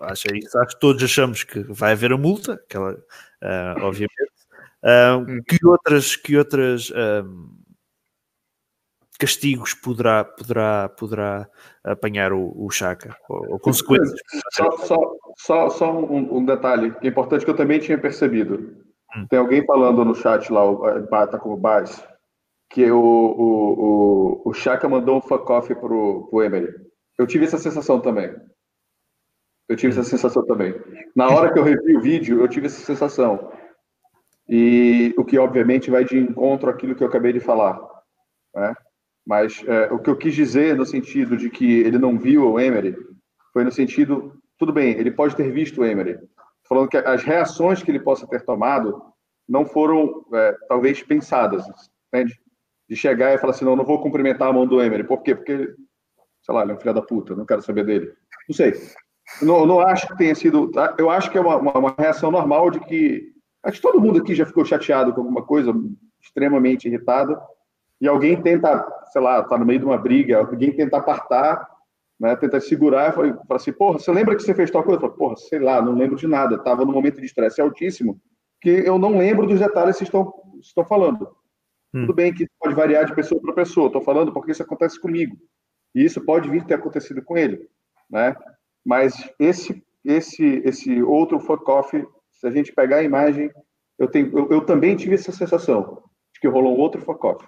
Acha 0.00 0.28
isso, 0.34 0.58
acho 0.58 0.74
que 0.74 0.80
todos 0.80 1.02
achamos 1.02 1.44
que 1.44 1.60
vai 1.64 1.92
haver 1.92 2.12
a 2.12 2.16
multa, 2.16 2.54
aquela, 2.54 2.96
obviamente. 3.82 4.32
Hum. 4.84 5.40
que 5.46 5.64
outras, 5.64 6.16
que 6.16 6.36
outras 6.36 6.90
castigos 9.22 9.72
poderá, 9.72 10.24
poderá, 10.24 10.88
poderá 10.88 11.48
apanhar 11.84 12.32
o, 12.32 12.52
o 12.56 12.68
Chaka, 12.70 13.16
ou, 13.28 13.52
ou 13.52 13.60
consequências. 13.60 14.20
Só, 14.50 14.70
só, 14.78 15.16
só, 15.36 15.70
só 15.70 15.92
um, 15.92 16.38
um, 16.38 16.44
detalhe 16.44 16.90
que 16.90 17.06
é 17.06 17.10
importante 17.10 17.44
que 17.44 17.50
eu 17.50 17.56
também 17.56 17.78
tinha 17.78 17.96
percebido. 17.96 18.76
Hum. 19.16 19.26
Tem 19.30 19.38
alguém 19.38 19.64
falando 19.64 20.04
no 20.04 20.16
chat 20.16 20.52
lá, 20.52 20.62
tá 21.28 21.38
como 21.38 21.56
base, 21.56 22.02
que 22.68 22.90
o, 22.90 22.98
o, 22.98 24.42
o, 24.44 24.50
o 24.50 24.52
Chaka 24.52 24.88
mandou 24.88 25.18
um 25.18 25.22
fuck 25.22 25.48
off 25.52 25.72
pro, 25.76 26.26
pro 26.28 26.42
Emery. 26.42 26.74
Eu 27.16 27.24
tive 27.24 27.44
essa 27.44 27.58
sensação 27.58 28.00
também. 28.00 28.34
Eu 29.68 29.76
tive 29.76 29.92
essa 29.92 30.02
sensação 30.02 30.44
também. 30.44 30.74
Na 31.14 31.28
hora 31.28 31.52
que 31.52 31.60
eu 31.60 31.62
revi 31.62 31.96
o 31.96 32.00
vídeo, 32.00 32.40
eu 32.40 32.48
tive 32.48 32.66
essa 32.66 32.84
sensação. 32.84 33.52
e 34.48 35.14
o 35.16 35.24
que 35.24 35.38
obviamente 35.38 35.92
vai 35.92 36.04
de 36.04 36.18
encontro 36.18 36.68
àquilo 36.68 36.96
que 36.96 37.04
eu 37.04 37.08
acabei 37.08 37.32
de 37.32 37.38
falar. 37.38 37.80
Né? 38.52 38.74
Mas 39.26 39.62
é, 39.66 39.92
o 39.92 39.98
que 39.98 40.10
eu 40.10 40.16
quis 40.16 40.34
dizer 40.34 40.76
no 40.76 40.84
sentido 40.84 41.36
de 41.36 41.48
que 41.48 41.80
ele 41.80 41.98
não 41.98 42.18
viu 42.18 42.52
o 42.52 42.60
Emery 42.60 42.96
foi 43.52 43.64
no 43.64 43.70
sentido, 43.70 44.34
tudo 44.58 44.72
bem, 44.72 44.92
ele 44.92 45.10
pode 45.10 45.36
ter 45.36 45.50
visto 45.52 45.80
o 45.80 45.84
Emery, 45.84 46.18
falando 46.68 46.88
que 46.88 46.96
as 46.96 47.22
reações 47.22 47.82
que 47.82 47.90
ele 47.90 48.00
possa 48.00 48.26
ter 48.26 48.42
tomado 48.44 49.02
não 49.48 49.64
foram 49.64 50.24
é, 50.32 50.56
talvez 50.68 51.02
pensadas, 51.02 51.64
entende? 52.08 52.40
De 52.88 52.96
chegar 52.96 53.32
e 53.32 53.38
falar 53.38 53.52
assim, 53.52 53.64
não, 53.64 53.76
não 53.76 53.84
vou 53.84 54.00
cumprimentar 54.00 54.48
a 54.48 54.52
mão 54.52 54.66
do 54.66 54.80
Emery. 54.80 55.04
Por 55.04 55.22
quê? 55.22 55.34
Porque, 55.34 55.74
sei 56.42 56.54
lá, 56.54 56.62
ele 56.62 56.72
é 56.72 56.74
um 56.74 56.78
filho 56.78 56.94
da 56.94 57.02
puta, 57.02 57.34
não 57.34 57.46
quero 57.46 57.62
saber 57.62 57.84
dele. 57.84 58.12
Não 58.48 58.56
sei. 58.56 58.74
Não, 59.40 59.64
não 59.66 59.80
acho 59.80 60.08
que 60.08 60.16
tenha 60.16 60.34
sido. 60.34 60.70
Tá? 60.70 60.94
Eu 60.98 61.10
acho 61.10 61.30
que 61.30 61.38
é 61.38 61.40
uma, 61.40 61.56
uma, 61.56 61.78
uma 61.78 61.94
reação 61.98 62.30
normal 62.30 62.70
de 62.70 62.80
que. 62.80 63.32
Acho 63.62 63.76
que 63.76 63.82
todo 63.82 64.00
mundo 64.00 64.20
aqui 64.20 64.34
já 64.34 64.44
ficou 64.44 64.64
chateado 64.64 65.12
com 65.12 65.20
alguma 65.20 65.44
coisa, 65.44 65.72
extremamente 66.20 66.88
irritado, 66.88 67.38
e 68.02 68.08
alguém 68.08 68.42
tenta, 68.42 68.84
sei 69.12 69.22
lá, 69.22 69.44
tá 69.44 69.56
no 69.56 69.64
meio 69.64 69.78
de 69.78 69.84
uma 69.84 69.96
briga, 69.96 70.38
alguém 70.38 70.72
tenta 70.72 70.96
apartar, 70.96 71.64
né, 72.18 72.34
tenta 72.34 72.60
segurar 72.60 73.12
fala, 73.12 73.38
assim: 73.50 73.72
porra, 73.72 74.00
você 74.00 74.10
lembra 74.10 74.34
que 74.34 74.42
você 74.42 74.52
fez 74.52 74.72
tal 74.72 74.82
coisa? 74.82 74.96
Eu 74.96 75.02
falo, 75.02 75.12
porra, 75.12 75.36
sei 75.36 75.60
lá, 75.60 75.80
não 75.80 75.94
lembro 75.94 76.16
de 76.16 76.26
nada, 76.26 76.56
estava 76.56 76.84
num 76.84 76.90
momento 76.90 77.20
de 77.20 77.26
estresse 77.26 77.60
altíssimo, 77.60 78.20
que 78.60 78.70
eu 78.70 78.98
não 78.98 79.16
lembro 79.16 79.46
dos 79.46 79.60
detalhes 79.60 79.98
que 79.98 80.02
estão, 80.02 80.34
estão 80.60 80.84
falando. 80.84 81.28
Hum. 81.94 82.00
Tudo 82.00 82.14
bem 82.14 82.34
que 82.34 82.48
pode 82.58 82.74
variar 82.74 83.04
de 83.04 83.14
pessoa 83.14 83.40
para 83.40 83.52
pessoa, 83.52 83.86
estou 83.86 84.02
falando 84.02 84.32
porque 84.32 84.50
isso 84.50 84.64
acontece 84.64 85.00
comigo. 85.00 85.36
E 85.94 86.04
isso 86.04 86.24
pode 86.24 86.50
vir 86.50 86.64
ter 86.64 86.74
acontecido 86.74 87.22
com 87.22 87.38
ele, 87.38 87.68
né? 88.10 88.34
Mas 88.84 89.30
esse 89.38 89.80
esse 90.04 90.60
esse 90.64 91.00
outro 91.04 91.38
fuck-off, 91.38 92.04
se 92.32 92.46
a 92.48 92.50
gente 92.50 92.72
pegar 92.72 92.96
a 92.96 93.04
imagem, 93.04 93.48
eu, 93.96 94.08
tenho, 94.08 94.36
eu, 94.36 94.50
eu 94.50 94.66
também 94.66 94.96
tive 94.96 95.14
essa 95.14 95.30
sensação 95.30 96.02
de 96.34 96.40
que 96.40 96.48
rolou 96.48 96.76
um 96.76 96.80
outro 96.80 97.00
fuck-off. 97.00 97.46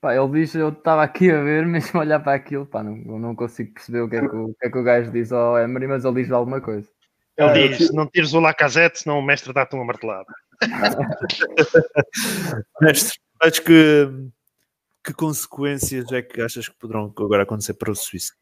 Pá, 0.00 0.14
ele 0.14 0.40
diz, 0.40 0.54
eu 0.54 0.68
estava 0.68 1.02
aqui 1.02 1.30
a 1.30 1.42
ver, 1.42 1.66
mesmo 1.66 1.98
a 1.98 2.02
olhar 2.02 2.20
para 2.20 2.34
aquilo, 2.34 2.66
pá, 2.66 2.82
não, 2.82 2.96
não 3.18 3.34
consigo 3.34 3.74
perceber 3.74 4.02
o 4.02 4.08
que, 4.08 4.16
é 4.16 4.20
que, 4.20 4.36
o, 4.36 4.46
o 4.46 4.54
que 4.54 4.66
é 4.66 4.70
que 4.70 4.78
o 4.78 4.82
gajo 4.82 5.10
diz 5.10 5.32
ao 5.32 5.58
Emery, 5.58 5.86
mas 5.86 6.04
ele 6.04 6.22
diz 6.22 6.30
alguma 6.30 6.60
coisa. 6.60 6.88
Ele 7.36 7.48
ah, 7.48 7.52
diz, 7.52 7.92
não 7.92 8.06
tires 8.06 8.32
o 8.32 8.40
Lacazette, 8.40 9.00
senão 9.00 9.18
o 9.18 9.22
mestre 9.22 9.52
dá-te 9.52 9.74
uma 9.74 9.84
martelada. 9.84 10.32
mestre, 12.80 13.18
acho 13.40 13.62
que 13.62 14.30
que 15.08 15.14
consequências 15.14 16.12
é 16.12 16.20
que 16.20 16.42
achas 16.42 16.68
que 16.68 16.78
poderão 16.78 17.12
agora 17.16 17.44
acontecer 17.44 17.72
para 17.74 17.90
o 17.90 17.94
Suíça? 17.94 18.34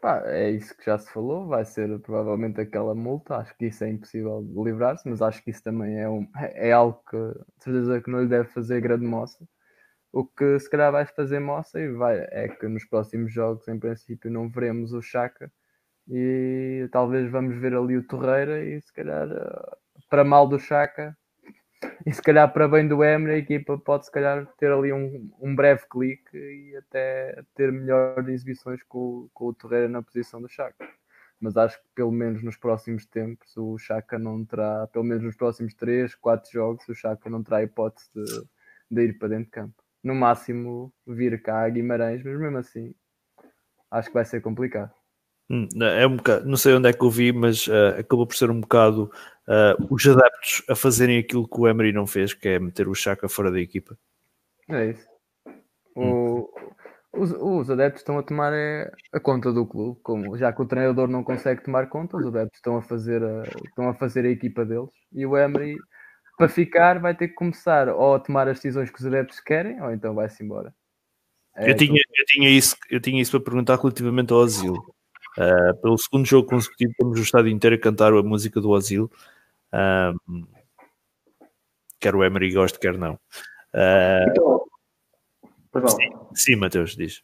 Pá, 0.00 0.22
é 0.26 0.52
isso 0.52 0.76
que 0.76 0.86
já 0.86 0.96
se 0.96 1.12
falou, 1.12 1.48
vai 1.48 1.64
ser 1.64 1.98
provavelmente 2.00 2.60
aquela 2.60 2.94
multa, 2.94 3.36
acho 3.36 3.56
que 3.56 3.66
isso 3.66 3.82
é 3.82 3.90
impossível 3.90 4.44
de 4.44 4.62
livrar-se, 4.62 5.08
mas 5.08 5.20
acho 5.20 5.42
que 5.42 5.50
isso 5.50 5.62
também 5.62 5.98
é, 5.98 6.08
um, 6.08 6.24
é 6.36 6.70
algo 6.70 7.02
que 7.10 7.16
de 7.16 7.64
certeza 7.64 8.00
que 8.00 8.10
não 8.10 8.22
lhe 8.22 8.28
deve 8.28 8.48
fazer 8.50 8.80
grande 8.80 9.04
moça. 9.04 9.44
O 10.12 10.24
que 10.24 10.58
se 10.58 10.70
calhar 10.70 10.90
vai 10.90 11.04
fazer 11.06 11.38
moça 11.38 11.78
e 11.80 11.88
vai, 11.92 12.26
é 12.30 12.48
que 12.48 12.66
nos 12.66 12.84
próximos 12.84 13.32
jogos, 13.32 13.68
em 13.68 13.78
princípio, 13.78 14.30
não 14.30 14.48
veremos 14.48 14.92
o 14.92 15.02
Chaka 15.02 15.52
e 16.08 16.88
talvez 16.90 17.30
vamos 17.30 17.56
ver 17.58 17.74
ali 17.74 17.96
o 17.96 18.06
Torreira 18.06 18.64
e 18.64 18.80
se 18.80 18.92
calhar 18.92 19.28
para 20.08 20.24
mal 20.24 20.48
do 20.48 20.58
Chaka 20.58 21.16
e 22.06 22.12
se 22.12 22.22
calhar 22.22 22.50
para 22.52 22.66
bem 22.66 22.88
do 22.88 23.04
Emery, 23.04 23.34
a 23.34 23.38
equipa 23.38 23.78
pode 23.78 24.06
se 24.06 24.12
calhar 24.12 24.46
ter 24.58 24.72
ali 24.72 24.92
um, 24.92 25.30
um 25.40 25.54
breve 25.54 25.84
clique 25.90 26.36
e 26.36 26.76
até 26.76 27.42
ter 27.54 27.70
melhores 27.70 28.28
exibições 28.28 28.82
com, 28.84 29.28
com 29.34 29.46
o 29.46 29.54
Torreira 29.54 29.88
na 29.88 30.02
posição 30.02 30.40
do 30.40 30.48
Chaka. 30.48 30.88
Mas 31.40 31.56
acho 31.56 31.78
que 31.78 31.88
pelo 31.94 32.10
menos 32.10 32.42
nos 32.42 32.56
próximos 32.56 33.06
tempos 33.06 33.56
o 33.56 33.78
Chaka 33.78 34.18
não 34.18 34.44
terá, 34.44 34.86
pelo 34.88 35.04
menos 35.04 35.22
nos 35.22 35.36
próximos 35.36 35.74
3, 35.74 36.14
4 36.16 36.50
jogos, 36.50 36.88
o 36.88 36.94
Chaka 36.94 37.30
não 37.30 37.42
terá 37.42 37.62
hipótese 37.62 38.08
de, 38.14 38.24
de 38.90 39.04
ir 39.04 39.18
para 39.18 39.28
dentro 39.28 39.44
de 39.44 39.50
campo. 39.50 39.87
No 40.02 40.14
máximo 40.14 40.92
vir 41.06 41.42
cá 41.42 41.64
a 41.64 41.68
Guimarães, 41.68 42.22
mas 42.22 42.38
mesmo 42.38 42.58
assim 42.58 42.94
acho 43.90 44.08
que 44.08 44.14
vai 44.14 44.24
ser 44.24 44.40
complicado. 44.40 44.92
Hum, 45.50 45.66
é 45.80 46.06
um 46.06 46.16
bocado, 46.16 46.46
não 46.46 46.58
sei 46.58 46.74
onde 46.74 46.90
é 46.90 46.92
que 46.92 47.02
eu 47.02 47.10
vi, 47.10 47.32
mas 47.32 47.66
uh, 47.68 47.98
acabou 47.98 48.26
por 48.26 48.36
ser 48.36 48.50
um 48.50 48.60
bocado 48.60 49.10
uh, 49.48 49.94
os 49.94 50.06
adeptos 50.06 50.62
a 50.68 50.74
fazerem 50.74 51.18
aquilo 51.18 51.48
que 51.48 51.58
o 51.58 51.66
Emery 51.66 51.90
não 51.90 52.06
fez, 52.06 52.34
que 52.34 52.48
é 52.48 52.58
meter 52.58 52.86
o 52.86 52.94
Chaka 52.94 53.28
fora 53.28 53.50
da 53.50 53.58
equipa. 53.58 53.96
É 54.68 54.90
isso. 54.90 55.08
Hum. 55.96 56.46
os, 57.12 57.32
os, 57.32 57.70
adeptos 57.70 58.02
estão 58.02 58.18
a 58.18 58.22
tomar 58.22 58.52
é, 58.52 58.92
a 59.12 59.18
conta 59.18 59.50
do 59.52 59.66
clube, 59.66 59.98
como, 60.02 60.36
já 60.36 60.52
que 60.52 60.62
o 60.62 60.66
treinador 60.66 61.08
não 61.08 61.24
consegue 61.24 61.64
tomar 61.64 61.88
conta, 61.88 62.18
os 62.18 62.26
adeptos 62.26 62.58
estão 62.58 62.76
a 62.76 62.82
fazer 62.82 63.24
a, 63.24 63.42
estão 63.64 63.88
a, 63.88 63.94
fazer 63.94 64.24
a 64.24 64.30
equipa 64.30 64.64
deles 64.64 64.90
e 65.12 65.26
o 65.26 65.36
Emery, 65.36 65.76
para 66.38 66.48
ficar, 66.48 67.00
vai 67.00 67.14
ter 67.14 67.28
que 67.28 67.34
começar 67.34 67.88
ou 67.88 68.14
a 68.14 68.20
tomar 68.20 68.46
as 68.46 68.58
decisões 68.58 68.90
que 68.90 68.98
os 68.98 69.04
adeptos 69.04 69.40
querem 69.40 69.82
ou 69.82 69.92
então 69.92 70.14
vai-se 70.14 70.42
embora. 70.42 70.72
É, 71.56 71.70
eu, 71.72 71.76
tinha, 71.76 72.00
eu, 72.16 72.24
tinha 72.26 72.48
isso, 72.48 72.76
eu 72.88 73.00
tinha 73.00 73.20
isso 73.20 73.32
para 73.32 73.40
perguntar 73.40 73.76
relativamente 73.76 74.32
ao 74.32 74.40
asilo. 74.42 74.78
Uh, 75.36 75.76
pelo 75.82 75.98
segundo 75.98 76.24
jogo 76.24 76.48
consecutivo, 76.48 76.94
temos 76.96 77.18
o 77.18 77.22
estádio 77.22 77.50
inteiro 77.50 77.74
a 77.74 77.80
cantar 77.80 78.12
a 78.12 78.22
música 78.22 78.60
do 78.60 78.74
asilo. 78.74 79.10
Um, 80.30 80.46
quer 81.98 82.14
o 82.14 82.22
Emery 82.22 82.52
goste, 82.52 82.78
quer 82.78 82.96
não. 82.96 83.14
Uh, 83.74 84.30
então, 84.30 84.64
perdão. 85.72 85.90
Sim, 85.90 86.10
sim 86.34 86.56
Matheus, 86.56 86.96
diz. 86.96 87.22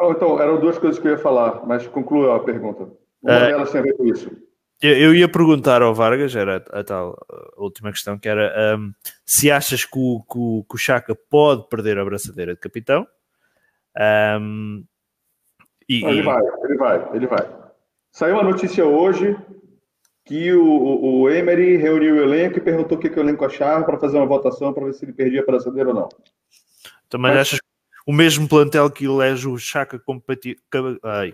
Oh, 0.00 0.10
então, 0.10 0.40
eram 0.40 0.60
duas 0.60 0.78
coisas 0.78 1.00
que 1.00 1.06
eu 1.06 1.12
ia 1.12 1.18
falar, 1.18 1.64
mas 1.64 1.86
conclua 1.86 2.36
a 2.36 2.40
pergunta. 2.40 2.90
Uma 3.22 3.36
uh, 3.36 3.46
delas 3.46 3.70
tem 3.70 3.80
a 3.80 3.84
ver 3.84 3.96
com 3.96 4.04
isso. 4.04 4.47
Eu, 4.80 4.96
eu 4.96 5.14
ia 5.14 5.28
perguntar 5.28 5.82
ao 5.82 5.94
Vargas, 5.94 6.34
era 6.36 6.64
a, 6.70 6.80
a 6.80 6.84
tal 6.84 7.18
a 7.30 7.62
última 7.62 7.90
questão, 7.90 8.18
que 8.18 8.28
era 8.28 8.76
um, 8.78 8.92
se 9.26 9.50
achas 9.50 9.84
que 9.84 9.98
o, 9.98 10.22
que, 10.22 10.38
o, 10.38 10.64
que 10.68 10.74
o 10.76 10.78
Chaka 10.78 11.14
pode 11.14 11.68
perder 11.68 11.98
a 11.98 12.04
braçadeira 12.04 12.54
de 12.54 12.60
capitão. 12.60 13.06
Um, 14.40 14.84
e, 15.88 16.02
Não, 16.02 16.10
ele 16.10 16.22
vai, 16.22 16.42
ele 16.64 16.76
vai, 16.76 17.08
ele 17.14 17.26
vai. 17.26 17.48
Saiu 18.12 18.34
uma 18.34 18.44
notícia 18.44 18.84
hoje 18.84 19.36
que 20.24 20.52
o, 20.52 21.22
o 21.22 21.30
Emery 21.30 21.76
reuniu 21.76 22.16
o 22.16 22.22
elenco 22.22 22.58
e 22.58 22.60
perguntou 22.60 22.98
o 22.98 23.00
que, 23.00 23.08
que 23.08 23.18
o 23.18 23.22
elenco 23.22 23.44
achava 23.44 23.84
para 23.84 23.98
fazer 23.98 24.18
uma 24.18 24.26
votação 24.26 24.72
para 24.72 24.84
ver 24.84 24.92
se 24.92 25.04
ele 25.04 25.12
perdia 25.12 25.40
a 25.40 25.46
braçadeira 25.46 25.88
ou 25.88 25.94
não. 25.94 26.08
Também 27.08 27.32
Mas... 27.32 27.40
achas 27.40 27.60
que 27.60 27.66
o 28.06 28.12
mesmo 28.12 28.46
plantel 28.46 28.90
que 28.90 29.06
elege 29.06 29.48
o 29.48 29.58
Chaka 29.58 29.98
como, 29.98 30.22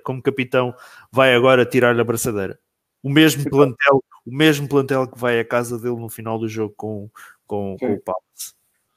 como 0.03 0.22
capitão 0.22 0.74
vai 1.11 1.34
agora 1.34 1.66
tirar-lhe 1.66 2.01
a 2.01 2.05
braçadeira? 2.05 2.59
O 3.05 3.11
mesmo 3.11 3.48
plantel, 3.50 4.02
o 4.26 4.34
mesmo 4.34 4.66
plantel 4.66 5.07
que 5.07 5.18
vai 5.18 5.38
à 5.38 5.44
casa 5.44 5.78
dele 5.78 5.96
no 5.96 6.09
final 6.09 6.38
do 6.38 6.48
jogo 6.48 6.72
com, 6.74 7.11
com, 7.46 7.76
com 7.78 7.92
o 7.92 8.00
Palace. 8.00 8.55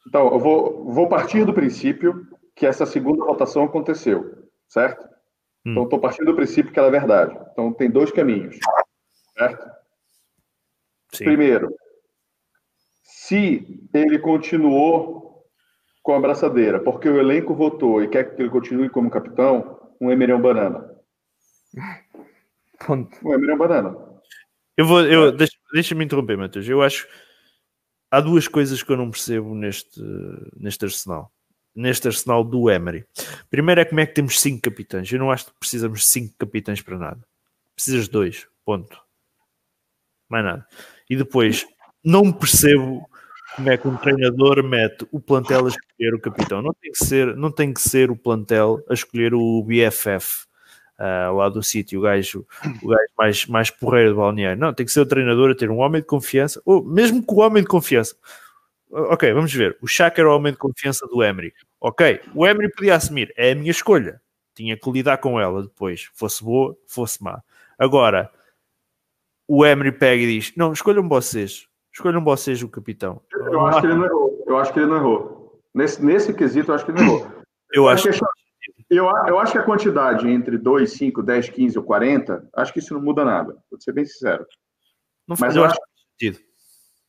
Então, 0.08 0.32
eu 0.32 0.39
vou, 0.39 0.93
vou 0.93 1.10
partir 1.10 1.43
do 1.43 1.53
princípio 1.53 2.26
que 2.55 2.66
essa 2.66 2.86
segunda 2.86 3.26
votação 3.26 3.66
aconteceu, 3.66 4.47
certo? 4.70 5.03
Hum. 5.66 5.72
Então, 5.72 5.84
estou 5.84 5.99
partindo 5.99 6.28
do 6.28 6.36
princípio 6.36 6.72
que 6.72 6.80
ela 6.80 6.88
é 6.88 6.91
verdade. 6.91 7.38
Então, 7.51 7.74
tem 7.74 7.91
dois 7.91 8.10
caminhos, 8.10 8.58
certo? 9.38 9.70
Sim. 11.12 11.26
Primeiro, 11.26 11.70
se 13.03 13.89
ele 13.93 14.20
continuou 14.20 15.45
com 16.01 16.14
a 16.14 16.20
braçadeira, 16.22 16.80
porque 16.80 17.10
o 17.10 17.20
elenco 17.20 17.53
votou 17.53 18.01
e 18.01 18.08
quer 18.08 18.34
que 18.34 18.41
ele 18.41 18.49
continue 18.49 18.89
como 18.89 19.10
capitão, 19.10 19.78
um 19.99 20.10
Emerão 20.10 20.41
Banana. 20.41 20.95
Ponto. 22.86 23.18
Um 23.24 23.34
Emerão 23.34 23.58
Banana. 23.58 24.08
Eu 24.76 24.86
vou, 24.86 25.02
eu, 25.02 25.32
deixa, 25.32 25.58
deixa-me 25.74 26.06
interromper, 26.06 26.38
Matheus. 26.38 26.68
Eu 26.68 26.82
acho 26.82 27.08
há 28.12 28.22
duas 28.22 28.48
coisas 28.48 28.82
que 28.84 28.92
eu 28.92 28.98
não 28.98 29.10
percebo 29.10 29.56
neste, 29.56 30.02
neste 30.56 30.86
arsenal. 30.86 31.32
Neste 31.76 32.08
arsenal 32.08 32.44
do 32.44 32.70
Emery. 32.70 33.06
Primeiro 33.50 33.82
é 33.82 33.86
como 33.86 34.00
é 34.00 34.06
que 34.06 34.14
temos 34.14 34.40
cinco 34.40 34.62
capitães. 34.62 35.12
Eu 35.12 35.20
não 35.20 35.32
acho 35.32 35.48
que 35.48 35.60
precisamos 35.60 36.02
de 36.02 36.06
cinco 36.08 36.36
capitães 36.38 36.82
para 36.82 36.98
nada. 36.98 37.28
Precisas 37.76 38.06
de 38.06 38.12
dois. 38.12 38.48
Ponto. 38.66 39.00
Mais 40.30 40.44
nada. 40.44 40.68
E 41.10 41.16
depois, 41.16 41.66
não 42.04 42.32
percebo 42.32 43.08
como 43.56 43.70
é 43.70 43.78
que 43.78 43.88
um 43.88 43.98
treinador 43.98 44.64
mete 44.64 45.08
o 45.12 45.20
plantel 45.20 45.66
a 45.66 45.70
escolher 45.70 46.14
o 46.16 46.22
capitão. 46.22 46.62
Não 46.62 46.74
tem 46.74 46.92
que 46.92 47.06
ser, 47.06 47.36
não 47.36 47.52
tem 47.52 47.74
que 47.74 47.82
ser 47.82 48.12
o 48.12 48.16
plantel 48.16 48.84
a 48.90 48.94
escolher 48.94 49.34
o 49.34 49.64
BFF 49.64 50.47
uh, 51.00 51.36
lá 51.36 51.50
do 51.50 51.64
sítio, 51.64 52.00
o 52.00 52.04
gajo, 52.04 52.45
o 52.82 52.88
gajo 52.88 53.10
mais, 53.18 53.45
mais 53.45 53.70
porreiro 53.70 54.12
do 54.12 54.18
balneário. 54.18 54.60
Não, 54.60 54.74
tem 54.74 54.86
que 54.86 54.91
ser 54.91 55.02
o 55.02 55.06
treinador 55.06 55.52
a 55.52 55.56
ter 55.56 55.70
um 55.70 55.80
homem 55.80 56.02
de 56.02 56.08
confiança, 56.08 56.62
ou 56.66 56.84
mesmo 56.84 57.24
com 57.24 57.36
o 57.36 57.39
homem 57.39 57.64
de 57.64 57.70
confiança. 57.70 58.16
Ok, 58.89 59.32
vamos 59.34 59.54
ver. 59.54 59.78
O 59.82 59.88
Chaka 59.88 60.22
era 60.22 60.30
o 60.30 60.36
homem 60.36 60.54
de 60.54 60.58
confiança 60.58 61.06
do 61.08 61.24
Emery. 61.24 61.54
Ok, 61.80 62.22
o 62.34 62.48
Emery 62.48 62.72
podia 62.72 62.95
assumir, 62.95 63.34
é 63.38 63.52
a 63.52 63.56
minha 63.56 63.72
escolha. 63.72 64.22
Tinha 64.56 64.76
que 64.76 64.91
lidar 64.91 65.18
com 65.18 65.39
ela 65.39 65.62
depois, 65.62 66.10
fosse 66.14 66.43
boa, 66.43 66.76
fosse 66.88 67.24
má. 67.24 67.43
Agora, 67.78 68.32
o 69.48 69.66
Emery 69.66 69.91
pega 69.91 70.24
e 70.24 70.39
diz: 70.39 70.54
Não, 70.58 70.74
escolham 70.74 71.08
vocês, 71.08 71.68
escolham 71.93 72.24
vocês 72.24 72.64
o 72.64 72.70
capitão. 72.70 73.22
Eu 73.32 73.66
acho 73.68 73.82
que 73.82 73.88
ele 73.88 73.95
não 73.95 74.06
errou. 74.06 74.43
Eu 74.48 74.58
acho 74.58 74.74
que 74.74 74.80
ele 74.80 74.88
não 74.88 74.98
errou. 74.98 75.62
Nesse, 75.74 76.04
nesse 76.04 76.34
quesito, 76.34 76.72
eu 76.72 76.76
acho 76.76 76.86
que 76.86 76.91
ele 76.91 77.02
não 77.02 77.08
errou. 77.08 77.32
Eu 77.72 77.88
acho 77.88 78.10
que. 78.10 78.20
Eu, 78.90 79.06
eu 79.28 79.38
acho 79.40 79.52
que 79.52 79.58
a 79.58 79.64
quantidade 79.64 80.30
entre 80.30 80.58
2, 80.58 80.92
5, 80.92 81.22
10, 81.22 81.50
15 81.50 81.78
ou 81.78 81.84
40, 81.84 82.50
acho 82.56 82.72
que 82.72 82.80
isso 82.80 82.94
não 82.94 83.02
muda 83.02 83.26
nada. 83.26 83.58
Vou 83.70 83.80
ser 83.80 83.92
bem 83.92 84.06
sincero. 84.06 84.46
Não 85.28 85.36
Mas 85.40 85.56
eu 85.56 85.66
acho. 85.66 85.76
Sentido. 86.18 86.40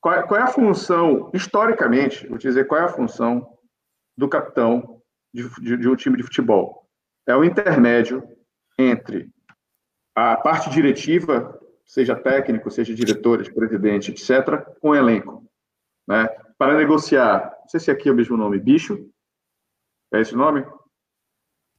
qual, 0.01 0.27
qual, 0.27 0.41
é 0.41 0.43
a 0.43 0.49
função, 0.49 1.31
historicamente, 1.33 2.27
vou 2.27 2.37
te 2.37 2.49
dizer 2.49 2.67
qual 2.67 2.81
é 2.81 2.85
a 2.85 2.89
função 2.89 3.57
do 4.17 4.29
capitão 4.29 5.01
de, 5.33 5.49
de, 5.61 5.77
de 5.77 5.89
um 5.89 5.95
time 5.95 6.17
de 6.17 6.25
futebol? 6.25 6.87
É 7.27 7.37
o 7.37 7.45
intermédio 7.45 8.23
entre 8.79 9.31
a 10.15 10.37
parte 10.37 10.69
diretiva, 10.69 11.59
seja 11.87 12.17
técnico, 12.17 12.71
seja 12.71 12.93
diretores, 12.93 13.49
presidente, 13.49 14.11
etc., 14.11 14.65
com 14.81 14.91
o 14.91 14.95
elenco. 14.95 15.49
Né? 16.07 16.27
Para 16.59 16.77
negociar, 16.77 17.57
não 17.61 17.69
sei 17.69 17.79
se 17.79 17.91
aqui 17.91 18.09
é 18.09 18.13
o 18.13 18.15
mesmo 18.15 18.37
nome, 18.37 18.59
bicho, 18.59 19.09
é 20.13 20.21
esse 20.21 20.35
o 20.35 20.39
nome? 20.39 20.65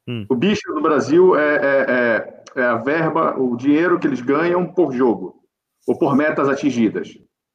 Hum. 0.09 0.25
O 0.27 0.35
bicho 0.35 0.73
no 0.73 0.81
Brasil 0.81 1.35
é, 1.35 1.55
é, 1.55 1.91
é, 1.91 2.43
é, 2.55 2.63
a 2.63 2.77
verba, 2.77 3.39
o 3.39 3.55
dinheiro 3.55 3.99
que 3.99 4.07
eles 4.07 4.21
ganham 4.21 4.65
por 4.73 4.91
jogo, 4.91 5.43
ou 5.87 5.99
por 5.99 6.15
metas 6.15 6.49
atingidas. 6.49 7.09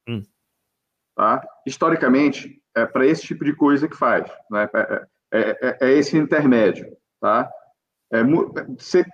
Hum. 0.09 0.23
Tá? 1.17 1.45
Historicamente, 1.67 2.63
é 2.77 2.87
para 2.87 3.07
esse 3.07 3.23
tipo 3.23 3.45
de 3.45 3.57
coisa 3.57 3.89
que 3.89 3.97
faz. 3.97 4.31
Né? 4.49 4.69
É, 4.73 5.07
é, 5.33 5.59
é, 5.63 5.79
é 5.81 5.93
esse 5.99 6.17
intermédio. 6.17 6.87
Tá? 7.21 7.51
É, 8.13 8.23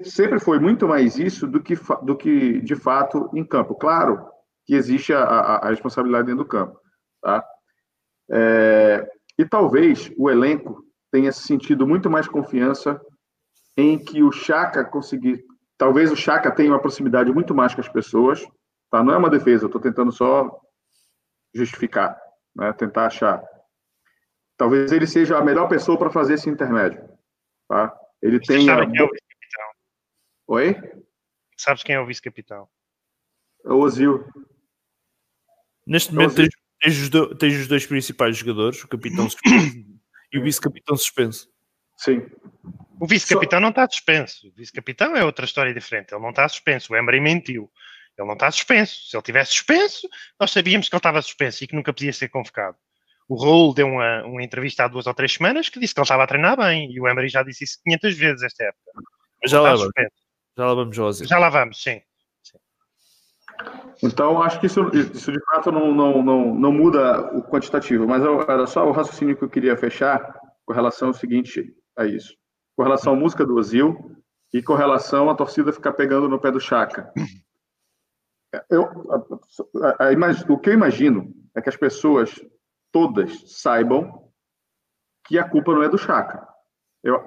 sempre 0.04 0.38
foi 0.38 0.58
muito 0.58 0.86
mais 0.86 1.18
isso 1.18 1.46
do 1.46 1.62
que, 1.62 1.74
do 2.02 2.14
que 2.16 2.60
de 2.60 2.76
fato 2.76 3.30
em 3.34 3.42
campo. 3.42 3.74
Claro 3.74 4.22
que 4.66 4.74
existe 4.74 5.14
a, 5.14 5.22
a, 5.22 5.66
a 5.66 5.70
responsabilidade 5.70 6.26
dentro 6.26 6.44
do 6.44 6.48
campo. 6.48 6.78
Tá? 7.22 7.42
É, 8.30 9.10
e 9.38 9.46
talvez 9.46 10.12
o 10.18 10.28
elenco 10.28 10.84
tenha 11.10 11.32
sentido 11.32 11.86
muito 11.86 12.10
mais 12.10 12.28
confiança 12.28 13.00
em 13.76 13.98
que 13.98 14.22
o 14.22 14.32
Chaka 14.32 14.84
conseguir. 14.84 15.44
Talvez 15.78 16.10
o 16.12 16.16
Chaka 16.16 16.50
tenha 16.50 16.70
uma 16.70 16.80
proximidade 16.80 17.32
muito 17.32 17.54
mais 17.54 17.74
com 17.74 17.80
as 17.80 17.88
pessoas. 17.88 18.44
Tá? 18.90 19.02
Não 19.02 19.14
é 19.14 19.16
uma 19.16 19.30
defesa, 19.30 19.64
eu 19.64 19.68
estou 19.68 19.80
tentando 19.80 20.12
só 20.12 20.60
justificar, 21.54 22.20
né? 22.54 22.72
tentar 22.72 23.06
achar. 23.06 23.42
Talvez 24.56 24.92
ele 24.92 25.06
seja 25.06 25.38
a 25.38 25.44
melhor 25.44 25.68
pessoa 25.68 25.96
para 25.96 26.10
fazer 26.10 26.34
esse 26.34 26.50
intermédio. 26.50 27.08
Tá? 27.68 27.96
Ele 28.20 28.38
Você 28.38 28.52
tem. 28.52 28.66
Sabe 28.66 28.86
quem 28.90 29.00
é 29.00 29.04
o 29.04 29.08
vice-capitão? 29.08 29.70
Oi? 30.48 31.02
Sabes 31.56 31.82
quem 31.82 31.94
é 31.94 32.00
o 32.00 32.06
vice-capitão? 32.06 32.68
É 33.64 33.72
o 33.72 33.78
Ozil. 33.78 34.24
Neste 35.86 36.14
momento 36.14 36.34
tens, 36.34 36.48
tens, 36.80 36.98
os 37.02 37.08
do, 37.08 37.34
tens, 37.34 37.58
os 37.58 37.68
dois 37.68 37.86
principais 37.86 38.36
jogadores, 38.36 38.82
o 38.82 38.88
capitão 38.88 39.28
suspenso 39.30 40.00
e 40.32 40.38
o 40.38 40.42
vice-capitão 40.42 40.96
suspenso. 40.96 41.50
Sim. 41.96 42.26
O 43.00 43.06
vice-capitão 43.06 43.56
Só... 43.56 43.60
não 43.62 43.70
está 43.70 43.88
suspenso. 43.88 44.48
O 44.48 44.52
vice-capitão 44.52 45.16
é 45.16 45.24
outra 45.24 45.46
história 45.46 45.72
diferente. 45.72 46.12
Ele 46.12 46.22
não 46.22 46.30
está 46.30 46.46
suspenso. 46.46 46.92
O 46.92 46.96
Emery 46.96 47.18
mentiu. 47.18 47.70
Ele 48.16 48.26
não 48.26 48.34
está 48.34 48.50
suspenso. 48.50 49.08
Se 49.08 49.16
ele 49.16 49.22
tivesse 49.22 49.52
suspenso, 49.52 50.06
nós 50.38 50.50
sabíamos 50.50 50.88
que 50.88 50.94
ele 50.94 50.98
estava 50.98 51.22
suspenso 51.22 51.64
e 51.64 51.66
que 51.66 51.74
nunca 51.74 51.94
podia 51.94 52.12
ser 52.12 52.28
convocado. 52.28 52.76
O 53.26 53.42
Raul 53.42 53.72
deu 53.72 53.86
uma, 53.86 54.24
uma 54.24 54.42
entrevista 54.42 54.84
há 54.84 54.88
duas 54.88 55.06
ou 55.06 55.14
três 55.14 55.32
semanas 55.32 55.70
que 55.70 55.80
disse 55.80 55.94
que 55.94 56.00
ele 56.00 56.04
estava 56.04 56.24
a 56.24 56.26
treinar 56.26 56.58
bem 56.58 56.92
e 56.92 57.00
o 57.00 57.08
Emery 57.08 57.28
já 57.28 57.42
disse 57.42 57.64
isso 57.64 57.78
500 57.84 58.18
vezes 58.18 58.42
esta 58.42 58.64
época. 58.64 58.90
Mas 59.40 59.50
já 59.50 59.60
lá, 59.62 59.74
vamos, 59.74 59.92
já 60.58 60.66
lá 60.66 60.74
vamos, 60.74 60.96
José. 60.96 61.24
Já 61.24 61.38
lá 61.38 61.48
vamos, 61.48 61.82
sim. 61.82 62.02
sim. 62.42 62.58
Então, 64.02 64.42
acho 64.42 64.60
que 64.60 64.66
isso, 64.66 64.90
isso 64.92 65.32
de 65.32 65.40
fato 65.46 65.72
não, 65.72 65.94
não, 65.94 66.22
não, 66.22 66.54
não 66.54 66.72
muda 66.72 67.34
o 67.34 67.42
quantitativo, 67.42 68.06
mas 68.06 68.22
era 68.46 68.66
só 68.66 68.86
o 68.86 68.92
raciocínio 68.92 69.36
que 69.36 69.44
eu 69.44 69.48
queria 69.48 69.76
fechar 69.76 70.38
com 70.66 70.74
relação 70.74 71.08
ao 71.08 71.14
seguinte 71.14 71.72
a 71.96 72.04
isso. 72.04 72.39
Com 72.76 72.82
relação 72.82 73.12
à 73.12 73.16
música 73.16 73.44
do 73.44 73.56
Ozil 73.56 74.16
e 74.52 74.62
com 74.62 74.74
relação 74.74 75.30
à 75.30 75.34
torcida 75.34 75.72
ficar 75.72 75.92
pegando 75.92 76.28
no 76.28 76.40
pé 76.40 76.50
do 76.50 76.60
Chaka. 76.60 77.12
Eu, 78.68 78.84
a, 79.10 80.04
a, 80.04 80.08
a, 80.08 80.52
o 80.52 80.58
que 80.58 80.70
eu 80.70 80.74
imagino 80.74 81.32
é 81.54 81.60
que 81.60 81.68
as 81.68 81.76
pessoas 81.76 82.34
todas 82.92 83.44
saibam 83.60 84.28
que 85.26 85.38
a 85.38 85.48
culpa 85.48 85.72
não 85.72 85.82
é 85.82 85.88
do 85.88 85.98
Chaka. 85.98 86.46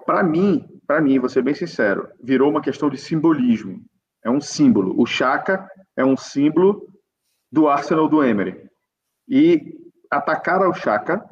Para 0.05 0.21
mim, 0.21 0.67
para 0.85 1.01
mim, 1.01 1.19
vou 1.19 1.29
ser 1.29 1.41
bem 1.41 1.53
sincero, 1.53 2.11
virou 2.21 2.49
uma 2.49 2.61
questão 2.61 2.89
de 2.89 2.97
simbolismo. 2.97 3.83
É 4.23 4.29
um 4.29 4.41
símbolo. 4.41 4.99
O 5.01 5.05
Chaka 5.05 5.69
é 5.95 6.03
um 6.03 6.17
símbolo 6.17 6.87
do 7.51 7.67
Arsenal 7.67 8.07
do 8.07 8.23
Emery. 8.23 8.69
E 9.27 9.77
atacar 10.11 10.61
ao 10.61 10.73
Chaka, 10.73 11.23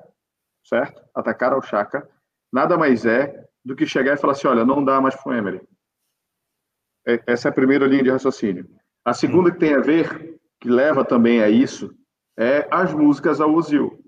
certo? 0.63 1.01
Atacar 1.13 1.53
ao 1.53 1.61
Chaka, 1.61 2.09
nada 2.51 2.77
mais 2.77 3.05
é 3.05 3.47
do 3.63 3.75
que 3.75 3.85
chegar 3.85 4.13
e 4.13 4.17
falar 4.17 4.33
assim, 4.33 4.47
olha, 4.47 4.65
não 4.65 4.83
dá 4.83 4.99
mais 4.99 5.15
para 5.15 5.31
o 5.31 5.35
Emery. 5.35 5.61
É, 7.07 7.21
essa 7.27 7.47
é 7.47 7.51
a 7.51 7.53
primeira 7.53 7.85
linha 7.85 8.03
de 8.03 8.09
raciocínio. 8.09 8.67
A 9.03 9.13
segunda 9.13 9.51
que 9.51 9.59
tem 9.59 9.73
a 9.73 9.79
ver, 9.79 10.39
que 10.59 10.69
leva 10.69 11.03
também 11.03 11.41
a 11.41 11.49
isso, 11.49 11.95
é 12.37 12.67
as 12.71 12.93
músicas 12.93 13.41
ao 13.41 13.53
Ozil. 13.53 14.03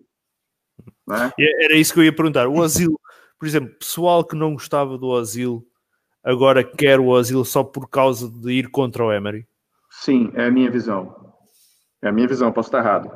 Né? 1.08 1.32
Era 1.38 1.76
isso 1.76 1.94
que 1.94 2.00
eu 2.00 2.04
ia 2.04 2.16
perguntar. 2.16 2.48
O 2.48 2.62
asilo, 2.62 3.00
por 3.40 3.48
exemplo, 3.48 3.76
pessoal 3.76 4.24
que 4.24 4.36
não 4.36 4.54
gostava 4.54 4.98
do 4.98 5.16
asilo 5.16 5.66
agora 6.24 6.64
quer 6.64 7.00
o 7.00 7.16
asilo 7.16 7.44
só 7.44 7.64
por 7.64 7.90
causa 7.90 8.30
de 8.30 8.52
ir 8.52 8.70
contra 8.70 9.04
o 9.04 9.12
Emery? 9.12 9.48
Sim, 9.90 10.32
é 10.36 10.46
a 10.46 10.52
minha 10.52 10.72
visão. 10.72 11.36
É 12.02 12.10
a 12.10 12.12
minha 12.12 12.28
visão, 12.28 12.52
posso 12.52 12.70
estar 12.70 12.80
errado. 12.80 13.12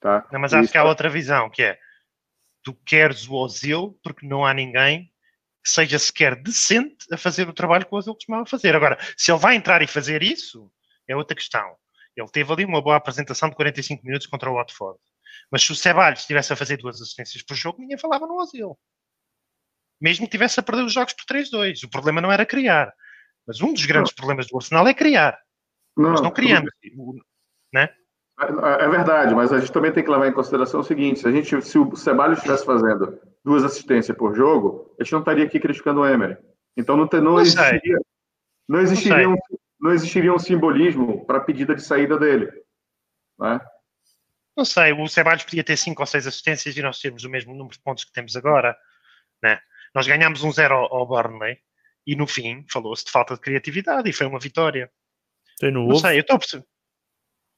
Tá? 0.00 0.26
Não, 0.32 0.40
mas 0.40 0.54
acho 0.54 0.70
que 0.70 0.78
há 0.78 0.84
outra 0.84 1.08
visão, 1.08 1.50
que 1.50 1.62
é 1.62 1.78
tu 2.62 2.74
queres 2.86 3.28
o 3.28 3.44
asilo 3.44 3.98
porque 4.02 4.26
não 4.26 4.44
há 4.44 4.54
ninguém 4.54 5.10
seja 5.64 5.98
sequer 5.98 6.40
decente 6.42 7.06
a 7.12 7.16
fazer 7.16 7.48
o 7.48 7.52
trabalho 7.52 7.86
que 7.86 7.94
o 7.94 7.98
asilo 7.98 8.14
costumava 8.14 8.46
fazer. 8.46 8.74
Agora, 8.74 8.98
se 9.16 9.30
ele 9.30 9.38
vai 9.38 9.56
entrar 9.56 9.82
e 9.82 9.86
fazer 9.86 10.22
isso, 10.22 10.70
é 11.06 11.14
outra 11.14 11.36
questão. 11.36 11.76
Ele 12.16 12.28
teve 12.28 12.52
ali 12.52 12.64
uma 12.64 12.82
boa 12.82 12.96
apresentação 12.96 13.48
de 13.48 13.56
45 13.56 14.04
minutos 14.04 14.26
contra 14.26 14.50
o 14.50 14.54
Watford. 14.54 14.98
Mas 15.50 15.62
se 15.62 15.72
o 15.72 15.76
Ceballos 15.76 16.20
estivesse 16.20 16.52
a 16.52 16.56
fazer 16.56 16.76
duas 16.76 17.00
assistências 17.00 17.42
por 17.42 17.54
jogo, 17.54 17.80
ninguém 17.80 17.98
falava 17.98 18.26
no 18.26 18.36
Ozil. 18.36 18.78
Mesmo 20.00 20.26
que 20.26 20.32
tivesse 20.32 20.58
a 20.58 20.62
perder 20.62 20.84
os 20.84 20.92
jogos 20.92 21.12
por 21.12 21.24
3-2. 21.24 21.84
O 21.84 21.90
problema 21.90 22.20
não 22.20 22.32
era 22.32 22.46
criar. 22.46 22.92
Mas 23.46 23.60
um 23.60 23.72
dos 23.72 23.84
grandes 23.84 24.12
não. 24.12 24.16
problemas 24.16 24.46
do 24.46 24.56
Arsenal 24.56 24.86
é 24.86 24.94
criar. 24.94 25.38
Não, 25.96 26.10
Nós 26.10 26.20
não 26.20 26.30
criamos. 26.30 26.70
Né? 27.72 27.88
É, 28.40 28.84
é 28.84 28.88
verdade, 28.88 29.34
mas 29.34 29.52
a 29.52 29.60
gente 29.60 29.70
também 29.70 29.92
tem 29.92 30.02
que 30.02 30.10
levar 30.10 30.26
em 30.26 30.32
consideração 30.32 30.80
o 30.80 30.84
seguinte: 30.84 31.20
se, 31.20 31.28
a 31.28 31.30
gente, 31.30 31.60
se 31.62 31.78
o 31.78 31.94
Ceballos 31.94 32.38
estivesse 32.38 32.64
fazendo 32.64 33.20
duas 33.44 33.62
assistências 33.62 34.16
por 34.16 34.34
jogo, 34.34 34.94
a 34.98 35.04
gente 35.04 35.12
não 35.12 35.20
estaria 35.20 35.44
aqui 35.44 35.60
criticando 35.60 36.00
o 36.00 36.06
Emery. 36.06 36.38
Então 36.76 36.96
não, 36.96 37.08
não, 37.12 37.20
não 37.20 37.40
existiria, 37.40 37.98
não 38.66 38.80
existiria, 38.80 39.24
não, 39.24 39.34
um, 39.34 39.38
não 39.78 39.92
existiria 39.92 40.32
um 40.32 40.38
simbolismo 40.38 41.26
para 41.26 41.38
a 41.38 41.42
pedida 41.42 41.74
de 41.74 41.82
saída 41.82 42.18
dele. 42.18 42.50
Né? 43.38 43.60
Não 44.56 44.64
sei, 44.64 44.92
o 44.92 45.06
Ceballos 45.06 45.44
podia 45.44 45.64
ter 45.64 45.76
5 45.76 46.00
ou 46.00 46.06
6 46.06 46.26
assistências 46.26 46.76
e 46.76 46.82
nós 46.82 46.98
termos 46.98 47.24
o 47.24 47.30
mesmo 47.30 47.52
número 47.52 47.76
de 47.76 47.82
pontos 47.82 48.04
que 48.04 48.12
temos 48.12 48.36
agora. 48.36 48.76
Né? 49.42 49.58
Nós 49.94 50.06
ganhámos 50.06 50.42
um 50.42 50.52
0 50.52 50.74
ao, 50.74 50.94
ao 50.94 51.06
Burnley 51.06 51.58
e 52.06 52.16
no 52.16 52.26
fim 52.26 52.64
falou-se 52.70 53.04
de 53.04 53.10
falta 53.10 53.34
de 53.34 53.40
criatividade 53.40 54.08
e 54.08 54.12
foi 54.12 54.26
uma 54.26 54.38
vitória. 54.38 54.90
Tem 55.58 55.70
no 55.70 55.86
não 55.86 55.96
sei, 55.96 56.16
eu 56.16 56.20
estou 56.22 56.36
a 56.36 56.38
perceber. 56.38 56.64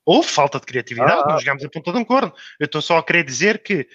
Houve 0.04 0.28
falta 0.28 0.58
de 0.58 0.66
criatividade, 0.66 1.22
ah, 1.24 1.28
nós 1.28 1.42
jogámos 1.42 1.64
a 1.64 1.68
ponta 1.68 1.92
de 1.92 1.98
um 1.98 2.04
corno. 2.04 2.32
Eu 2.58 2.66
estou 2.66 2.82
só 2.82 2.98
a 2.98 3.04
querer 3.04 3.24
dizer 3.24 3.62
que 3.62 3.88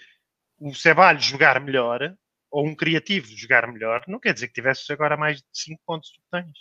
o 0.60 0.74
Ceballos 0.74 1.24
jogar 1.24 1.60
melhor 1.60 2.16
ou 2.49 2.66
um 2.66 2.76
criativo 2.76 3.28
jogar 3.36 3.68
melhor 3.68 4.03
não 4.08 4.20
quer 4.20 4.34
dizer 4.34 4.47
que 4.47 4.53
tivesse 4.53 4.91
agora 4.91 5.18
mais 5.18 5.38
de 5.38 5.47
5 5.51 5.82
pontos 5.86 6.10
que 6.12 6.20
tens. 6.32 6.58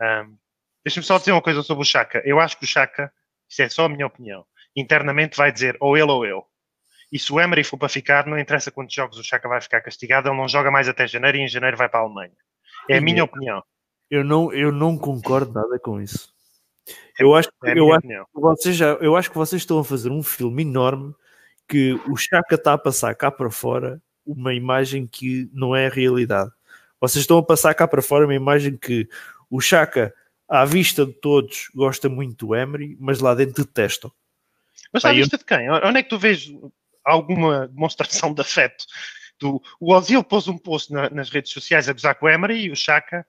Um, 0.00 0.36
Deixa-me 0.84 1.06
só 1.06 1.18
dizer 1.18 1.32
uma 1.32 1.40
coisa 1.40 1.62
sobre 1.62 1.82
o 1.82 1.86
Chaka. 1.86 2.22
Eu 2.26 2.38
acho 2.38 2.58
que 2.58 2.64
o 2.64 2.68
Chaka, 2.68 3.10
isto 3.48 3.62
é 3.62 3.68
só 3.70 3.86
a 3.86 3.88
minha 3.88 4.06
opinião, 4.06 4.44
internamente 4.76 5.36
vai 5.36 5.50
dizer 5.50 5.76
ou 5.80 5.96
ele 5.96 6.10
ou 6.10 6.26
eu. 6.26 6.44
E 7.10 7.18
se 7.18 7.32
o 7.32 7.40
Emery 7.40 7.64
for 7.64 7.78
para 7.78 7.88
ficar, 7.88 8.26
não 8.26 8.38
interessa 8.38 8.70
quantos 8.70 8.94
jogos 8.94 9.18
o 9.18 9.24
Chaka 9.24 9.48
vai 9.48 9.60
ficar 9.60 9.80
castigado, 9.80 10.28
ele 10.28 10.36
não 10.36 10.48
joga 10.48 10.70
mais 10.70 10.88
até 10.88 11.06
janeiro 11.06 11.38
e 11.38 11.40
em 11.40 11.48
janeiro 11.48 11.76
vai 11.76 11.88
para 11.88 12.00
a 12.00 12.02
Alemanha. 12.02 12.32
É 12.90 12.98
a 12.98 13.00
minha 13.00 13.24
opinião. 13.24 13.62
Eu 14.10 14.22
não, 14.22 14.52
eu 14.52 14.70
não 14.70 14.98
concordo 14.98 15.52
nada 15.52 15.78
com 15.78 16.00
isso. 16.00 16.33
É 17.18 17.22
eu 17.22 17.34
acho, 17.34 17.48
é 17.64 17.78
eu, 17.78 17.92
acho 17.92 18.06
que 18.06 18.40
vocês 18.40 18.76
já, 18.76 18.92
eu 18.94 19.16
acho 19.16 19.30
que 19.30 19.36
vocês 19.36 19.62
estão 19.62 19.78
a 19.78 19.84
fazer 19.84 20.10
um 20.10 20.22
filme 20.22 20.62
enorme 20.62 21.14
que 21.68 21.94
o 22.08 22.16
Chaka 22.16 22.56
está 22.56 22.74
a 22.74 22.78
passar 22.78 23.14
cá 23.14 23.30
para 23.30 23.50
fora 23.50 24.02
uma 24.26 24.54
imagem 24.54 25.06
que 25.06 25.48
não 25.52 25.74
é 25.74 25.86
a 25.86 25.90
realidade. 25.90 26.50
Vocês 27.00 27.22
estão 27.22 27.38
a 27.38 27.42
passar 27.42 27.74
cá 27.74 27.86
para 27.86 28.02
fora 28.02 28.24
uma 28.24 28.34
imagem 28.34 28.76
que 28.76 29.08
o 29.50 29.60
Chaka, 29.60 30.12
à 30.48 30.64
vista 30.64 31.04
de 31.06 31.12
todos, 31.12 31.68
gosta 31.74 32.08
muito 32.08 32.46
do 32.46 32.54
Emery, 32.54 32.96
mas 32.98 33.20
lá 33.20 33.34
dentro 33.34 33.64
detestam. 33.64 34.10
Mas 34.92 35.04
à 35.04 35.12
vista 35.12 35.36
eu... 35.36 35.38
de 35.38 35.44
quem? 35.44 35.70
Onde 35.70 35.98
é 35.98 36.02
que 36.02 36.08
tu 36.08 36.18
vês 36.18 36.50
alguma 37.04 37.68
demonstração 37.68 38.32
de 38.32 38.40
afeto? 38.40 38.84
Do, 39.38 39.60
o 39.80 39.92
Ozil 39.92 40.22
pôs 40.22 40.48
um 40.48 40.56
post 40.56 40.92
na, 40.92 41.10
nas 41.10 41.28
redes 41.28 41.52
sociais 41.52 41.88
a 41.88 41.92
gozar 41.92 42.14
com 42.14 42.26
o 42.26 42.28
Emery 42.28 42.64
e 42.64 42.70
o 42.70 42.76
Chaka 42.76 43.26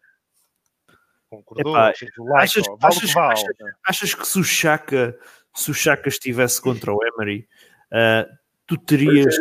concordou, 1.37 1.71
Epá, 1.73 1.85
like, 1.85 2.05
achas, 2.27 2.67
ó, 2.67 2.75
vale 2.75 2.95
achas, 2.95 3.13
vale, 3.13 3.33
achas, 3.33 3.55
achas, 3.87 4.13
que 4.15 4.27
se 4.27 4.39
o 4.39 4.43
Chaka, 4.43 5.17
se 5.53 5.71
o 5.71 5.73
Chaka 5.73 6.09
estivesse 6.09 6.61
contra 6.61 6.93
o 6.93 6.99
Emery, 7.03 7.47
uh, 7.91 8.29
tu 8.67 8.77
terias... 8.77 9.35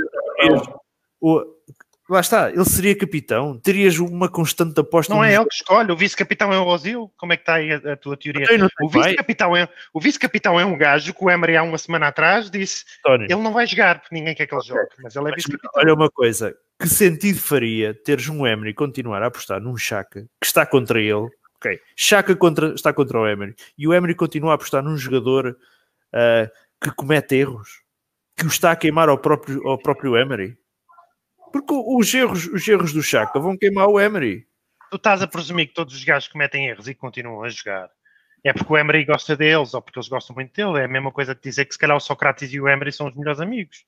lá 2.08 2.20
está, 2.20 2.50
ele 2.50 2.64
seria 2.64 2.96
capitão, 2.96 3.58
terias 3.58 3.98
uma 3.98 4.28
constante 4.28 4.78
aposta. 4.78 5.12
Não 5.14 5.24
é 5.24 5.34
ele 5.34 5.46
que 5.46 5.54
escolhe, 5.54 5.90
o 5.90 5.96
vice-capitão 5.96 6.52
é 6.52 6.58
o 6.58 6.66
Ozil. 6.66 7.10
Como 7.16 7.32
é 7.32 7.36
que 7.36 7.42
está 7.42 7.54
aí 7.54 7.72
a, 7.72 7.92
a 7.92 7.96
tua 7.96 8.16
teoria? 8.16 8.46
Então, 8.50 8.68
O 8.82 8.88
vice-capitão 8.88 9.56
é, 9.56 9.68
o 9.92 10.00
vice-capitão 10.00 10.60
é 10.60 10.64
um 10.64 10.76
gajo 10.76 11.14
que 11.14 11.24
o 11.24 11.30
Emery 11.30 11.56
há 11.56 11.62
uma 11.62 11.78
semana 11.78 12.08
atrás 12.08 12.50
disse 12.50 12.84
António. 13.00 13.26
ele 13.26 13.42
não 13.42 13.52
vai 13.52 13.66
jogar 13.66 14.00
porque 14.00 14.14
ninguém 14.14 14.34
quer 14.34 14.46
que 14.46 14.54
ele 14.54 14.62
jogue, 14.62 14.88
mas 15.02 15.16
ele 15.16 15.30
é 15.30 15.34
vice-capitão. 15.34 15.70
olha 15.74 15.94
uma 15.94 16.10
coisa, 16.10 16.54
que 16.78 16.88
sentido 16.88 17.38
faria 17.38 17.94
teres 17.94 18.28
um 18.28 18.46
Emery 18.46 18.74
continuar 18.74 19.22
a 19.22 19.26
apostar 19.26 19.60
num 19.60 19.76
Chaka 19.76 20.26
que 20.40 20.46
está 20.46 20.66
contra 20.66 21.00
ele, 21.00 21.28
ok, 21.64 21.80
Chaka 21.96 22.36
contra, 22.36 22.74
está 22.74 22.92
contra 22.92 23.18
o 23.18 23.26
Emery, 23.26 23.54
e 23.76 23.88
o 23.88 23.94
Emery 23.94 24.14
continua 24.14 24.52
a 24.52 24.54
apostar 24.54 24.82
num 24.82 24.96
jogador 24.96 25.56
ah, 26.12 26.50
que 26.80 26.90
comete 26.92 27.36
erros, 27.36 27.82
que 28.36 28.44
o 28.44 28.48
está 28.48 28.70
a 28.72 28.76
queimar 28.76 29.08
ao 29.08 29.18
próprio, 29.18 29.66
ao 29.66 29.78
próprio 29.78 30.16
Emery. 30.16 30.56
Porque 31.52 31.72
os 31.72 32.12
erros, 32.12 32.46
os 32.46 32.66
erros 32.66 32.92
do 32.92 33.02
Chaka 33.02 33.38
vão 33.38 33.56
queimar 33.56 33.88
o 33.88 33.98
Emery. 33.98 34.46
Tu 34.90 34.96
estás 34.96 35.22
a 35.22 35.26
presumir 35.26 35.68
que 35.68 35.74
todos 35.74 35.94
os 35.94 36.04
gajos 36.04 36.28
cometem 36.28 36.68
erros 36.68 36.88
e 36.88 36.94
continuam 36.94 37.42
a 37.42 37.48
jogar. 37.48 37.88
É 38.44 38.52
porque 38.52 38.72
o 38.72 38.76
Emery 38.76 39.04
gosta 39.04 39.36
deles 39.36 39.72
ou 39.72 39.80
porque 39.80 39.98
eles 39.98 40.08
gostam 40.08 40.34
muito 40.34 40.52
dele. 40.52 40.80
É 40.80 40.84
a 40.84 40.88
mesma 40.88 41.10
coisa 41.10 41.34
que 41.34 41.42
dizer 41.42 41.64
que 41.64 41.72
se 41.72 41.78
calhar 41.78 41.96
o 41.96 42.00
Sócrates 42.00 42.52
e 42.52 42.60
o 42.60 42.68
Emery 42.68 42.92
são 42.92 43.08
os 43.08 43.14
melhores 43.14 43.40
amigos. 43.40 43.84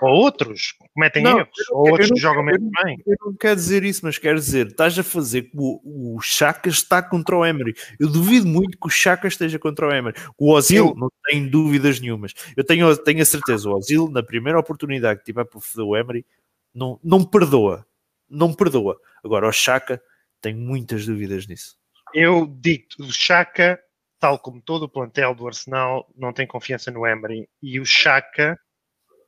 Ou 0.00 0.10
outros 0.10 0.74
cometem 0.92 1.22
Não, 1.22 1.38
erros, 1.38 1.50
ou 1.70 1.90
outros 1.90 2.10
não 2.10 2.16
jogam 2.16 2.42
mesmo 2.42 2.70
bem. 2.82 3.00
Eu 3.06 3.16
não 3.26 3.34
quero 3.34 3.56
dizer 3.56 3.84
isso, 3.84 4.00
mas 4.04 4.18
quero 4.18 4.38
dizer, 4.38 4.66
estás 4.66 4.98
a 4.98 5.02
fazer 5.02 5.42
que 5.42 5.56
o, 5.56 6.16
o 6.16 6.20
Chaka 6.20 6.68
está 6.68 7.02
contra 7.02 7.36
o 7.36 7.44
Emery. 7.44 7.74
Eu 7.98 8.10
duvido 8.10 8.46
muito 8.46 8.78
que 8.78 8.86
o 8.86 8.90
Chaka 8.90 9.28
esteja 9.28 9.58
contra 9.58 9.88
o 9.88 9.92
Emery. 9.92 10.16
O 10.36 10.52
Ozil, 10.52 10.94
não 10.96 11.08
tenho 11.26 11.48
dúvidas 11.48 12.00
nenhumas. 12.00 12.34
Eu 12.56 12.64
tenho, 12.64 12.96
tenho 12.98 13.22
a 13.22 13.24
certeza, 13.24 13.68
o 13.68 13.74
Ozil, 13.74 14.08
na 14.10 14.22
primeira 14.22 14.58
oportunidade 14.58 15.20
que 15.20 15.26
tiver 15.26 15.44
para 15.44 15.60
foder 15.60 15.86
o 15.86 15.96
Emery, 15.96 16.26
não, 16.74 16.98
não 17.02 17.24
perdoa. 17.24 17.86
Não 18.28 18.52
perdoa. 18.52 18.98
Agora, 19.24 19.48
o 19.48 19.52
Chaka, 19.52 20.02
tenho 20.40 20.58
muitas 20.58 21.06
dúvidas 21.06 21.46
nisso. 21.46 21.76
Eu 22.12 22.46
digo 22.46 22.84
o 22.98 23.12
Chaka, 23.12 23.80
tal 24.18 24.38
como 24.38 24.60
todo 24.60 24.84
o 24.84 24.88
plantel 24.88 25.34
do 25.34 25.46
Arsenal, 25.46 26.06
não 26.16 26.32
tem 26.32 26.46
confiança 26.46 26.90
no 26.90 27.06
Emery. 27.06 27.48
E 27.62 27.78
o 27.78 27.86
Chaka 27.86 28.58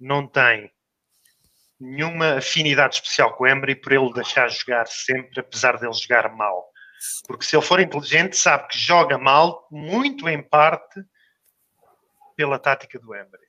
não 0.00 0.26
tem 0.26 0.70
nenhuma 1.78 2.38
afinidade 2.38 2.96
especial 2.96 3.34
com 3.34 3.44
o 3.44 3.46
Emery 3.46 3.74
por 3.74 3.92
ele 3.92 4.12
deixar 4.12 4.48
jogar 4.48 4.86
sempre, 4.86 5.40
apesar 5.40 5.78
dele 5.78 5.92
jogar 5.92 6.34
mal. 6.34 6.66
Porque 7.26 7.44
se 7.44 7.54
ele 7.54 7.64
for 7.64 7.80
inteligente, 7.80 8.36
sabe 8.36 8.68
que 8.68 8.78
joga 8.78 9.18
mal, 9.18 9.66
muito 9.70 10.28
em 10.28 10.42
parte 10.42 11.00
pela 12.36 12.58
tática 12.58 12.98
do 12.98 13.14
Emery. 13.14 13.46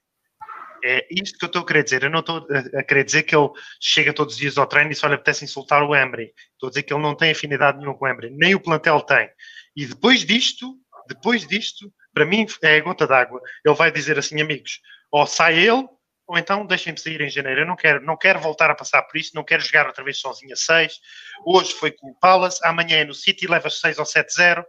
É 0.83 1.07
isto 1.09 1.39
que 1.39 1.45
eu 1.45 1.47
estou 1.47 1.61
a 1.63 1.65
querer 1.65 1.83
dizer. 1.83 2.03
Eu 2.03 2.09
não 2.09 2.19
estou 2.19 2.45
a- 2.77 2.83
querer 2.83 3.03
dizer 3.03 3.23
que 3.23 3.35
ele 3.35 3.49
chega 3.81 4.13
todos 4.13 4.35
os 4.35 4.39
dias 4.39 4.57
ao 4.57 4.67
treino 4.67 4.91
e 4.91 4.95
só 4.95 5.07
lhe 5.07 5.15
apetece 5.15 5.43
insultar 5.43 5.81
o 5.83 5.95
Emery. 5.95 6.33
Estou 6.53 6.67
a 6.67 6.69
dizer 6.69 6.83
que 6.83 6.93
ele 6.93 7.01
não 7.01 7.15
tem 7.15 7.31
afinidade 7.31 7.77
nenhuma 7.77 7.97
com 7.97 8.05
o 8.05 8.07
Emery. 8.07 8.29
Nem 8.31 8.53
o 8.53 8.59
plantel 8.59 9.01
tem. 9.01 9.29
E 9.75 9.85
depois 9.85 10.25
disto, 10.25 10.75
depois 11.07 11.47
disto, 11.47 11.91
para 12.13 12.25
mim 12.25 12.45
é 12.61 12.77
a 12.77 12.81
gota 12.81 13.07
d'água. 13.07 13.41
Ele 13.65 13.75
vai 13.75 13.91
dizer 13.91 14.19
assim, 14.19 14.39
amigos, 14.41 14.79
ou 15.11 15.25
sai 15.25 15.57
ele, 15.57 15.87
ou 16.27 16.37
então 16.37 16.65
deixem-me 16.65 16.99
sair 16.99 17.21
em 17.21 17.29
janeiro. 17.29 17.61
Eu 17.61 17.65
não 17.65 17.75
quero, 17.75 18.03
não 18.03 18.17
quero 18.17 18.39
voltar 18.39 18.69
a 18.69 18.75
passar 18.75 19.01
por 19.03 19.17
isso, 19.17 19.31
não 19.33 19.43
quero 19.43 19.63
jogar 19.63 19.87
outra 19.87 20.03
vez 20.03 20.19
sozinho 20.19 20.53
a 20.53 20.57
6. 20.57 20.99
Hoje 21.45 21.71
foi 21.73 21.91
com 21.91 22.09
o 22.11 22.15
Palace, 22.19 22.59
amanhã 22.63 22.97
é 22.97 23.05
no 23.05 23.13
City, 23.13 23.47
levas 23.47 23.79
6 23.79 23.97
ou 23.97 24.05
7-0, 24.05 24.63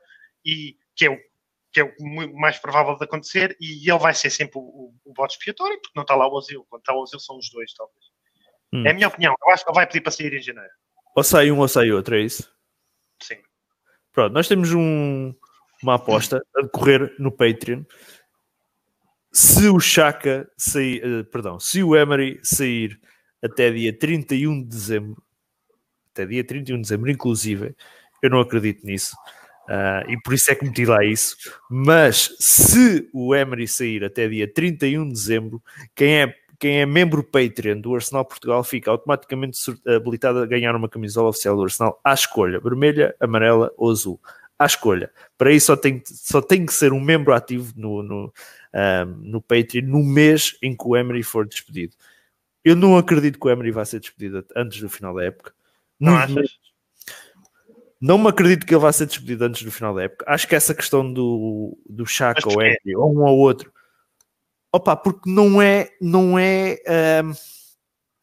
e 0.44 0.76
que 0.94 1.06
é 1.06 1.10
o 1.10 1.18
que 1.70 1.80
é 1.80 1.84
o 1.84 2.38
mais 2.40 2.56
provável 2.58 2.96
de 2.96 3.04
acontecer, 3.04 3.54
e 3.60 3.88
ele 3.90 3.98
vai 3.98 4.14
ser 4.14 4.30
sempre 4.30 4.58
o, 4.58 4.62
o, 4.62 4.94
o 5.04 5.12
voto 5.14 5.32
expiatório, 5.32 5.78
porque 5.82 5.92
não 5.94 6.02
está 6.02 6.14
lá 6.14 6.26
o 6.26 6.32
Ozil. 6.32 6.64
Quando 6.70 6.80
está 6.80 6.94
o 6.94 7.02
Ozil 7.02 7.20
são 7.20 7.36
os 7.36 7.50
dois, 7.50 7.74
talvez. 7.74 8.04
Hum. 8.72 8.86
É 8.86 8.90
a 8.90 8.94
minha 8.94 9.08
opinião. 9.08 9.34
Eu 9.46 9.52
acho 9.52 9.64
que 9.64 9.70
ele 9.70 9.76
vai 9.76 9.86
pedir 9.86 10.00
para 10.00 10.10
sair 10.12 10.32
em 10.32 10.40
janeiro. 10.40 10.70
Ou 11.14 11.22
sai 11.22 11.50
um 11.50 11.58
ou 11.58 11.68
sai 11.68 11.90
outro, 11.90 12.16
é 12.16 12.20
isso? 12.20 12.50
Sim. 13.22 13.36
Pronto, 14.12 14.32
nós 14.32 14.48
temos 14.48 14.72
um- 14.72 15.34
uma 15.82 15.96
aposta 15.96 16.42
a 16.56 16.62
decorrer 16.62 17.14
no 17.18 17.30
Patreon. 17.30 17.84
Se 19.32 19.68
o 19.68 19.78
Chaka 19.78 20.48
sair, 20.56 21.02
eh, 21.04 21.22
perdão, 21.24 21.60
se 21.60 21.82
o 21.82 21.94
Emery 21.96 22.40
sair 22.42 22.98
até 23.42 23.70
dia 23.70 23.92
31 23.96 24.62
de 24.62 24.68
dezembro, 24.68 25.22
até 26.12 26.26
dia 26.26 26.44
31 26.44 26.76
de 26.76 26.82
dezembro, 26.82 27.10
inclusive, 27.10 27.74
eu 28.22 28.30
não 28.30 28.40
acredito 28.40 28.84
nisso. 28.84 29.16
ah, 29.68 30.04
e 30.08 30.16
por 30.22 30.34
isso 30.34 30.50
é 30.50 30.54
que 30.54 30.64
meti 30.64 30.84
lá 30.86 31.04
isso. 31.04 31.36
Mas 31.70 32.34
se 32.40 33.08
o 33.12 33.34
Emery 33.34 33.68
sair 33.68 34.04
até 34.04 34.26
dia 34.28 34.52
31 34.52 35.06
de 35.06 35.12
dezembro, 35.12 35.62
quem 35.94 36.22
é, 36.22 36.34
quem 36.58 36.80
é 36.80 36.86
membro 36.86 37.22
Patreon 37.22 37.80
do 37.80 37.94
Arsenal 37.94 38.24
Portugal 38.24 38.64
fica 38.64 38.90
automaticamente 38.90 39.58
habilitado 39.86 40.40
a 40.40 40.46
ganhar 40.46 40.74
uma 40.74 40.88
camisola 40.88 41.28
oficial 41.30 41.56
do 41.56 41.64
Arsenal 41.64 42.00
à 42.04 42.14
escolha, 42.14 42.60
vermelha, 42.60 43.14
amarela 43.20 43.72
ou 43.76 43.90
azul. 43.90 44.20
À 44.58 44.66
escolha. 44.66 45.10
Para 45.36 45.52
isso 45.52 45.66
só 45.66 45.76
tem, 45.76 46.02
só 46.04 46.40
tem 46.42 46.66
que 46.66 46.72
ser 46.72 46.92
um 46.92 47.00
membro 47.00 47.32
ativo 47.34 47.72
no, 47.76 48.02
no, 48.02 48.32
ah, 48.72 49.04
no 49.04 49.40
Patreon 49.40 49.86
no 49.86 50.02
mês 50.02 50.56
em 50.62 50.76
que 50.76 50.84
o 50.86 50.96
Emery 50.96 51.22
for 51.22 51.46
despedido. 51.46 51.94
Eu 52.64 52.74
não 52.76 52.96
acredito 52.98 53.38
que 53.38 53.46
o 53.46 53.50
Emery 53.50 53.70
vá 53.70 53.84
ser 53.84 54.00
despedido 54.00 54.44
antes 54.56 54.80
do 54.80 54.88
final 54.90 55.14
da 55.14 55.24
época. 55.24 55.52
Não 55.98 56.12
Muito 56.12 56.22
achas? 56.24 56.34
menos- 56.34 56.58
não 58.00 58.16
me 58.18 58.28
acredito 58.28 58.64
que 58.64 58.72
ele 58.74 58.80
vá 58.80 58.92
ser 58.92 59.06
despedido 59.06 59.44
antes 59.44 59.62
do 59.62 59.72
final 59.72 59.92
da 59.94 60.04
época. 60.04 60.24
Acho 60.28 60.46
que 60.46 60.54
essa 60.54 60.74
questão 60.74 61.12
do, 61.12 61.76
do 61.88 62.06
Chaka 62.06 62.42
Mas 62.44 62.54
ou? 62.54 62.62
Emery, 62.62 62.96
ou 62.96 63.12
um 63.12 63.22
ou 63.24 63.38
outro, 63.38 63.72
opa, 64.72 64.94
porque 64.96 65.28
não 65.28 65.60
é, 65.60 65.90
não 66.00 66.38
é. 66.38 66.76
ahm, 66.86 67.32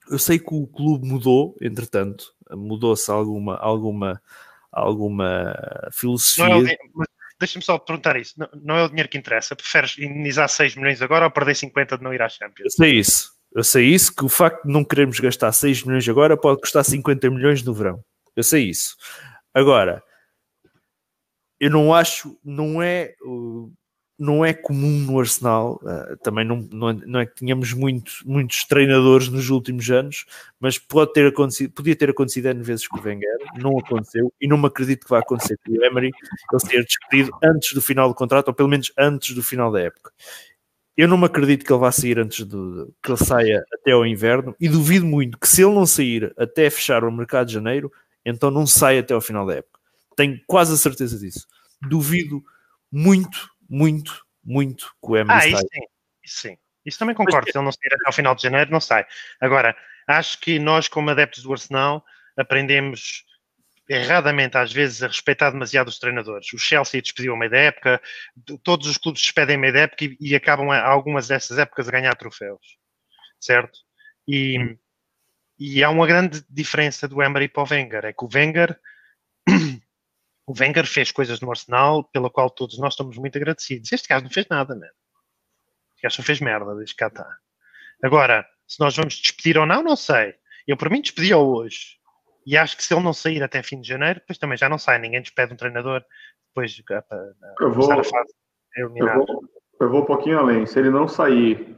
eu 0.10 0.20
sei 0.20 0.40
que 0.40 0.54
o 0.54 0.66
clube 0.68 1.06
mudou, 1.08 1.58
entretanto, 1.62 2.34
mudou-se 2.52 3.10
alguma, 3.12 3.56
alguma, 3.58 4.22
alguma 4.72 5.54
filosofia. 5.92 6.46
Não 6.48 6.54
é 6.54 6.58
o 6.58 6.64
dinhe- 6.64 6.78
mas 6.94 7.08
Deixa-me 7.46 7.64
só 7.64 7.78
perguntar 7.78 8.16
isso. 8.18 8.34
Não, 8.38 8.50
não 8.56 8.76
é 8.76 8.84
o 8.84 8.88
dinheiro 8.88 9.08
que 9.08 9.20
interessa. 9.20 9.56
Preferes 9.56 9.98
indenizar 10.00 10.50
6 10.50 10.76
milhões 10.76 11.00
agora 11.00 11.26
ou 11.26 11.32
perder 11.32 11.56
50 11.56 11.98
de 11.98 12.04
não 12.04 12.12
ir 12.12 12.22
à 12.22 12.26
Eu 12.26 12.30
Champions? 12.30 12.74
sei 12.74 12.96
isso. 12.96 13.36
Eu 13.54 13.64
sei 13.64 13.86
isso, 13.86 14.14
que 14.14 14.26
o 14.26 14.30
facto 14.30 14.64
de 14.66 14.74
não 14.74 14.84
queremos 14.84 15.20
gastar 15.20 15.52
6 15.52 15.84
milhões 15.84 16.10
agora 16.10 16.36
pode 16.36 16.60
custar 16.60 16.84
50 16.84 17.30
milhões 17.30 17.64
no 17.64 17.74
verão. 17.74 18.04
Eu 18.36 18.44
sei 18.44 18.68
isso. 18.68 18.98
Agora, 19.54 20.04
eu 21.60 21.70
não 21.70 21.94
acho, 21.94 22.38
não 22.44 22.82
é, 22.82 23.14
uh, 23.24 23.72
não 24.18 24.46
é 24.46 24.54
comum 24.54 25.00
no 25.00 25.20
Arsenal, 25.20 25.80
uh, 25.84 26.16
também 26.24 26.46
não, 26.46 26.68
não, 26.72 26.90
é- 26.90 27.06
não 27.06 27.20
é 27.20 27.26
que 27.26 27.36
tínhamos 27.36 27.74
muito, 27.74 28.12
muitos 28.26 28.64
treinadores 28.64 29.28
nos 29.28 29.50
últimos 29.50 29.90
anos, 29.92 30.26
mas 30.60 30.78
pode 30.78 31.12
ter 31.14 31.28
acontecido, 31.28 31.72
podia 31.74 31.96
ter 31.96 32.10
acontecido 32.10 32.48
N 32.48 32.64
vezes 32.64 32.88
com 32.88 32.98
o 32.98 33.02
Wenger, 33.04 33.38
não 33.58 33.78
aconteceu, 33.78 34.32
e 34.40 34.48
não 34.48 34.58
me 34.58 34.68
acredito 34.68 35.04
que 35.04 35.10
vai 35.10 35.20
acontecer 35.20 35.58
com 35.66 35.74
o 35.74 35.84
Emery, 35.84 36.12
ele 36.52 36.60
ser 36.62 36.86
despedido 36.86 37.32
antes 37.44 37.74
do 37.74 37.82
final 37.82 38.08
do 38.08 38.16
contrato, 38.16 38.48
ou 38.48 38.54
pelo 38.54 38.70
menos 38.70 38.92
antes 38.98 39.36
do 39.36 39.44
final 39.44 39.72
da 39.72 39.82
época. 39.82 40.12
Eu 40.98 41.10
não 41.10 41.18
me 41.18 41.26
acredito 41.26 41.66
que 41.66 41.74
ele 41.74 41.80
vá 41.80 41.92
sair 41.92 42.18
antes 42.20 42.46
do 42.46 42.94
que 43.04 43.12
ele 43.12 43.18
saia 43.18 43.66
até 43.74 43.92
ao 43.92 44.06
inverno 44.06 44.56
e 44.60 44.70
duvido 44.70 45.06
muito 45.06 45.38
que 45.38 45.48
se 45.48 45.62
ele 45.62 45.74
não 45.76 45.86
sair 45.86 46.34
até 46.38 46.70
fechar 46.70 47.04
o 47.04 47.12
mercado 47.12 47.48
de 47.48 47.54
janeiro, 47.54 47.92
então 48.26 48.50
não 48.50 48.66
sai 48.66 49.00
até 49.00 49.14
ao 49.14 49.20
final 49.20 49.46
da 49.46 49.56
época. 49.56 49.78
Tenho 50.16 50.40
quase 50.48 50.74
a 50.74 50.78
certeza 50.78 51.20
disso. 51.20 51.46
Duvido 51.82 52.42
muito, 52.90 53.50
muito, 53.70 54.26
muito 54.44 54.94
que 55.02 55.12
o 55.12 55.18
Emery 55.18 55.40
Ah, 55.40 55.48
isso 55.48 55.68
sim. 55.74 55.82
Isso 56.24 56.42
sim. 56.42 56.58
Isso 56.86 57.00
também 57.00 57.16
concordo. 57.16 57.52
Se 57.52 57.58
ele 57.58 57.66
não 57.66 57.72
sair 57.72 57.94
até 57.94 58.06
ao 58.06 58.14
final 58.14 58.36
de 58.36 58.44
janeiro, 58.44 58.72
não 58.72 58.80
sai. 58.80 59.06
Agora, 59.42 59.76
acho 60.08 60.40
que 60.40 60.60
nós, 60.60 60.88
como 60.88 61.10
adeptos 61.10 61.44
do 61.44 61.52
Arsenal, 61.52 62.06
aprendemos 62.38 63.24
erradamente, 63.90 64.58
às 64.58 64.72
vezes, 64.72 65.04
a 65.04 65.08
respeitar 65.08 65.52
demasiado 65.52 65.88
os 65.88 66.00
treinadores. 66.00 66.52
O 66.54 66.58
Chelsea 66.58 67.02
despediu 67.02 67.34
a 67.34 67.38
meio 67.38 67.52
da 67.52 67.58
época, 67.58 68.02
todos 68.64 68.88
os 68.88 68.98
clubes 68.98 69.22
despedem 69.22 69.56
a 69.56 69.60
meio 69.60 69.74
da 69.74 69.80
época 69.82 70.06
e, 70.06 70.18
e 70.20 70.36
acabam, 70.36 70.72
a, 70.72 70.82
algumas 70.82 71.28
dessas 71.28 71.58
épocas, 71.58 71.88
a 71.88 71.92
ganhar 71.92 72.16
troféus. 72.16 72.78
Certo? 73.40 73.80
E, 74.28 74.76
e 75.60 75.84
há 75.84 75.90
uma 75.90 76.08
grande 76.08 76.44
diferença 76.50 77.08
do 77.08 77.22
Emery 77.22 77.48
para 77.48 77.64
o 77.64 77.68
Wenger. 77.70 78.06
É 78.06 78.14
que 78.14 78.24
o 78.24 78.30
Wenger. 78.34 78.80
O 80.48 80.54
Wenger 80.60 80.86
fez 80.86 81.12
coisas 81.12 81.40
no 81.42 81.50
Arsenal 81.50 82.04
pela 82.04 82.30
qual 82.30 82.50
todos 82.50 82.78
nós 82.78 82.94
estamos 82.94 83.18
muito 83.18 83.38
agradecidos. 83.38 83.92
Este 83.92 84.08
gajo 84.08 84.26
não 84.26 84.32
fez 84.32 84.48
nada, 84.48 84.76
né? 84.76 84.88
Este 85.96 86.04
gajo 86.04 86.16
só 86.18 86.24
fez 86.24 86.40
merda, 86.40 86.76
desde 86.76 86.96
cá 86.96 87.08
está. 87.08 87.28
Agora, 88.04 88.48
se 88.68 88.80
nós 88.80 88.96
vamos 88.96 89.16
despedir 89.16 89.58
ou 89.58 89.66
não, 89.66 89.82
não 89.82 89.96
sei. 89.96 90.36
Eu, 90.68 90.78
por 90.78 90.90
mim, 90.90 91.02
despedi-o 91.02 91.40
hoje. 91.40 91.98
E 92.46 92.56
acho 92.56 92.78
que 92.78 92.84
se 92.84 92.94
ele 92.94 93.04
não 93.04 93.14
sair 93.14 93.42
até 93.42 93.64
fim 93.64 93.82
de 93.82 93.88
janeiro, 93.88 94.20
depois 94.20 94.38
também 94.38 94.58
já 94.58 94.70
não 94.70 94.78
sai. 94.78 95.00
Ninguém 95.00 95.22
despede 95.22 95.54
um 95.54 95.58
treinador 95.58 96.04
depois 96.50 96.80
a, 96.92 96.96
a, 96.96 97.16
a 97.16 97.56
Eu 97.62 97.74
vou, 97.74 97.88
começar 97.90 98.00
a 98.00 98.04
fase 98.04 98.34
eu, 98.78 98.90
vou, 98.90 99.50
eu 99.82 99.90
vou 99.90 100.04
um 100.04 100.06
pouquinho 100.06 100.40
além. 100.40 100.66
Se 100.68 100.78
ele 100.78 100.92
não 100.92 101.08
sair 101.08 101.76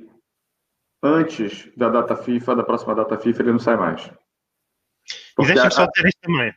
antes 1.01 1.71
da 1.77 1.89
data 1.89 2.17
FIFA, 2.17 2.55
da 2.57 2.63
próxima 2.63 2.93
data 2.95 3.17
FIFA, 3.17 3.43
ele 3.43 3.51
não 3.53 3.59
sai 3.59 3.77
mais. 3.77 4.05
E 4.07 4.13
Porque 5.35 5.53
deixa-me 5.53 5.67
a- 5.67 5.71
só 5.71 5.87
dizer 5.87 6.07
isto 6.09 6.19
também. 6.21 6.53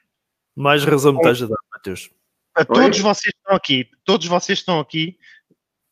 Mais 0.57 0.85
razão 0.85 1.13
me 1.13 1.19
estás 1.19 1.41
a 1.43 1.47
dar, 1.81 1.91
Matheus. 1.91 2.11
A 2.57 2.61
Oi? 2.61 2.67
todos 2.67 2.99
vocês 2.99 3.33
que 3.33 3.39
estão 3.39 3.57
aqui, 3.57 3.91
todos 4.05 4.27
vocês 4.27 4.59
estão 4.59 4.81
aqui 4.81 5.19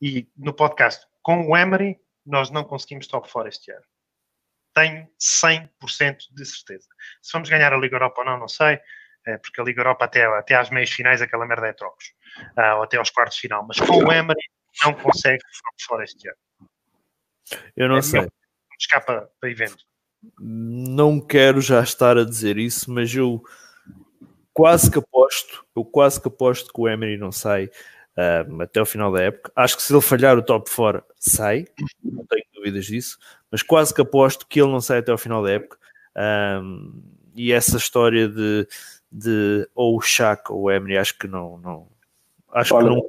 e 0.01 0.29
no 0.37 0.53
podcast, 0.55 1.07
com 1.23 1.49
o 1.49 1.57
Emery, 1.57 1.99
nós 2.25 2.51
não 2.51 2.65
conseguimos 2.65 3.07
top 3.07 3.31
4 3.31 3.49
este 3.49 3.73
ano. 3.73 3.85
tenho 4.75 5.09
100% 5.21 6.19
de 6.31 6.47
certeza. 6.47 6.87
Se 7.21 7.33
vamos 7.33 7.49
ganhar 7.49 7.73
a 7.73 7.77
Liga 7.77 7.97
Europa 7.97 8.21
ou 8.21 8.27
não, 8.27 8.39
não 8.39 8.49
sei, 8.49 8.79
é, 9.27 9.39
porque 9.39 9.61
a 9.61 9.65
Liga 9.65 9.81
Europa 9.81 10.05
até, 10.05 10.25
até 10.25 10.55
às 10.55 10.71
meias 10.71 10.91
finais 10.91 11.21
aquela 11.21 11.47
merda 11.47 11.67
é 11.67 11.73
trocos, 11.73 12.13
uh, 12.57 12.77
ou 12.77 12.83
até 12.83 12.97
aos 12.97 13.11
quartos 13.11 13.37
de 13.37 13.43
final, 13.43 13.67
mas 13.67 13.79
com 13.81 14.05
o 14.05 14.13
Emery 14.13 14.41
não 14.85 14.95
consegue 14.95 15.43
fora 15.87 16.05
este 16.05 16.29
ano. 16.29 16.39
Eu 17.77 17.89
não 17.89 17.97
é 17.97 18.03
sei. 18.03 18.29
Escapa 18.79 19.29
para 19.41 19.51
evento. 19.51 19.85
Não 20.39 21.21
quero 21.21 21.61
já 21.61 21.83
estar 21.83 22.17
a 22.17 22.25
dizer 22.25 22.59
isso, 22.59 22.91
mas 22.93 23.13
eu 23.13 23.43
quase 24.59 24.91
que 24.91 24.99
aposto, 24.99 25.65
eu 25.77 25.85
quase 25.85 26.21
que 26.21 26.27
aposto 26.27 26.73
que 26.73 26.81
o 26.81 26.89
Emery 26.89 27.17
não 27.17 27.31
sai 27.31 27.71
um, 28.49 28.61
até 28.61 28.83
o 28.83 28.87
final 28.87 29.13
da 29.13 29.23
época. 29.23 29.53
Acho 29.55 29.77
que 29.77 29.83
se 29.85 29.95
ele 29.95 30.03
falhar 30.03 30.37
o 30.37 30.43
top 30.43 30.69
fora, 30.69 31.05
sai, 31.17 31.67
não 32.03 32.27
tenho 32.27 32.45
dúvidas 32.53 32.87
disso, 32.87 33.19
mas 33.53 33.63
quase 33.63 33.95
que 33.95 34.01
aposto 34.01 34.49
que 34.49 34.61
ele 34.61 34.73
não 34.73 34.81
sai 34.81 34.99
até 34.99 35.13
o 35.13 35.19
final 35.19 35.45
da 35.45 35.53
época. 35.53 35.79
Um, 36.61 37.01
e 37.37 37.53
essa 37.53 37.77
história 37.77 38.29
de, 38.29 38.67
de 39.13 39.69
ou 39.77 39.97
o 39.97 40.01
Shaq 40.01 40.53
ou 40.53 40.63
o 40.63 40.71
Emery, 40.73 40.99
acho 40.99 41.17
que 41.17 41.29
não. 41.29 41.57
não 41.59 41.87
acho 42.51 42.75
Olha, 42.75 42.89
que 42.89 42.95
não. 42.97 43.03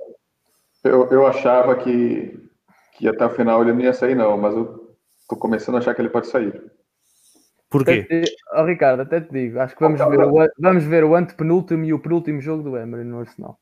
Eu, 0.84 1.09
eu 1.09 1.26
achava 1.26 1.76
que, 1.76 2.39
que 2.93 3.07
até 3.07 3.26
o 3.26 3.31
final 3.31 3.63
ele 3.63 3.73
não 3.73 3.81
ia 3.81 3.93
sair, 3.93 4.13
não, 4.13 4.38
mas 4.38 4.53
eu 4.53 4.95
tô 5.27 5.35
começando 5.35 5.76
a 5.76 5.77
achar 5.80 5.95
que 5.95 6.01
ele 6.01 6.09
pode 6.09 6.27
sair. 6.27 6.61
Por 7.69 7.85
quê? 7.85 8.07
oh, 8.53 8.65
Ricardo, 8.65 9.01
até 9.01 9.21
te 9.21 9.31
digo, 9.31 9.59
acho 9.59 9.75
que 9.75 9.81
vamos 9.81 9.99
ver, 9.99 10.19
o, 10.19 10.49
vamos 10.57 10.83
ver 10.83 11.03
o 11.03 11.15
antepenúltimo 11.15 11.85
e 11.85 11.93
o 11.93 11.99
penúltimo 11.99 12.41
jogo 12.41 12.63
do 12.63 12.77
Emery 12.77 13.03
no 13.03 13.19
Arsenal. 13.19 13.59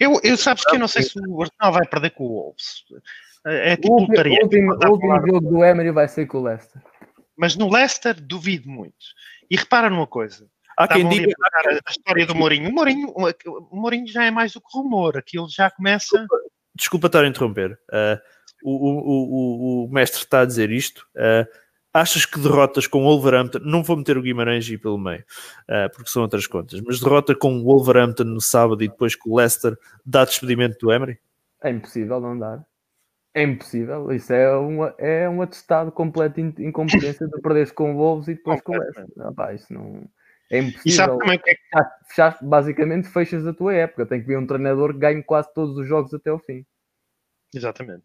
Eu, 0.00 0.18
eu 0.24 0.36
sabes 0.36 0.64
que 0.64 0.74
eu 0.74 0.78
não 0.78 0.88
sei 0.88 1.02
se 1.02 1.18
o 1.28 1.42
Arsenal 1.42 1.72
vai 1.72 1.86
perder 1.86 2.10
com 2.10 2.24
o 2.24 2.28
Wolves. 2.28 2.84
É 3.46 3.76
tipo 3.76 3.92
o 3.92 4.00
último, 4.00 4.16
o 4.16 4.42
último, 4.42 4.72
o 4.72 4.90
último 4.90 5.26
jogo 5.26 5.40
do 5.40 5.64
Emery 5.64 5.90
vai 5.90 6.08
ser 6.08 6.26
com 6.26 6.38
o 6.38 6.42
Leicester. 6.42 6.82
Mas 7.36 7.54
no 7.56 7.70
Leicester 7.70 8.20
duvido 8.20 8.68
muito. 8.68 8.96
E 9.50 9.56
repara 9.56 9.90
numa 9.90 10.06
coisa. 10.06 10.48
Há 10.76 10.88
quem 10.88 11.08
diga 11.08 11.32
a, 11.54 11.70
a 11.70 11.90
história 11.90 12.26
do 12.26 12.34
Mourinho. 12.34 12.70
O 12.70 12.72
Mourinho, 12.72 13.08
o 13.10 13.76
Mourinho 13.76 14.06
já 14.06 14.24
é 14.24 14.30
mais 14.30 14.52
do 14.52 14.60
que 14.60 14.66
rumor. 14.72 15.16
Aquilo 15.16 15.48
já 15.48 15.70
começa. 15.70 16.18
Desculpa, 16.18 16.36
desculpa 16.74 17.06
estar 17.08 17.24
a 17.24 17.28
interromper. 17.28 17.72
Uh, 17.90 18.18
o, 18.62 18.70
o, 18.70 19.00
o, 19.00 19.84
o, 19.84 19.88
mestre 19.92 20.20
está 20.20 20.40
a 20.40 20.44
dizer 20.44 20.70
isto. 20.70 21.06
Achas 21.92 22.26
que 22.26 22.38
derrotas 22.38 22.86
com 22.86 22.98
o 22.98 23.04
Wolverhampton, 23.04 23.60
não 23.62 23.82
vou 23.82 23.96
meter 23.96 24.18
o 24.18 24.22
Guimarães 24.22 24.68
aí 24.68 24.76
pelo 24.76 24.98
meio, 24.98 25.24
uh, 25.68 25.90
porque 25.94 26.10
são 26.10 26.22
outras 26.22 26.46
contas, 26.46 26.80
mas 26.82 27.00
derrota 27.00 27.34
com 27.34 27.58
o 27.58 27.64
Wolverhampton 27.64 28.24
no 28.24 28.40
sábado 28.40 28.84
e 28.84 28.88
depois 28.88 29.16
com 29.16 29.30
o 29.30 29.36
Leicester, 29.36 29.76
dá 30.04 30.24
despedimento 30.24 30.76
do 30.78 30.92
Emery? 30.92 31.18
É 31.62 31.70
impossível 31.70 32.20
não 32.20 32.38
dar. 32.38 32.64
É 33.34 33.42
impossível. 33.42 34.12
Isso 34.12 34.32
é, 34.32 34.54
uma, 34.56 34.94
é 34.98 35.28
um 35.28 35.40
atestado 35.42 35.92
completo 35.92 36.42
de 36.42 36.66
incompetência 36.66 37.26
de 37.26 37.40
perderes 37.40 37.70
com 37.70 37.94
o 37.94 37.96
Wolves 37.96 38.28
e 38.28 38.34
depois 38.34 38.60
com 38.62 38.72
o 38.72 38.78
Leicester. 38.78 39.06
Ah, 39.20 39.32
pá, 39.32 39.54
isso 39.54 39.72
não... 39.72 40.08
É 40.50 40.58
impossível. 40.58 41.16
E 41.16 41.18
também 41.18 41.38
que 41.38 41.50
é 41.50 41.56
Fechaste, 42.08 42.44
basicamente 42.44 43.08
fechas 43.08 43.46
a 43.46 43.52
tua 43.52 43.74
época. 43.74 44.06
Tem 44.06 44.20
que 44.20 44.26
vir 44.26 44.38
um 44.38 44.46
treinador 44.46 44.92
que 44.92 44.98
ganhe 44.98 45.22
quase 45.22 45.52
todos 45.54 45.76
os 45.76 45.86
jogos 45.86 46.12
até 46.14 46.30
ao 46.30 46.38
fim. 46.38 46.64
Exatamente. 47.54 48.02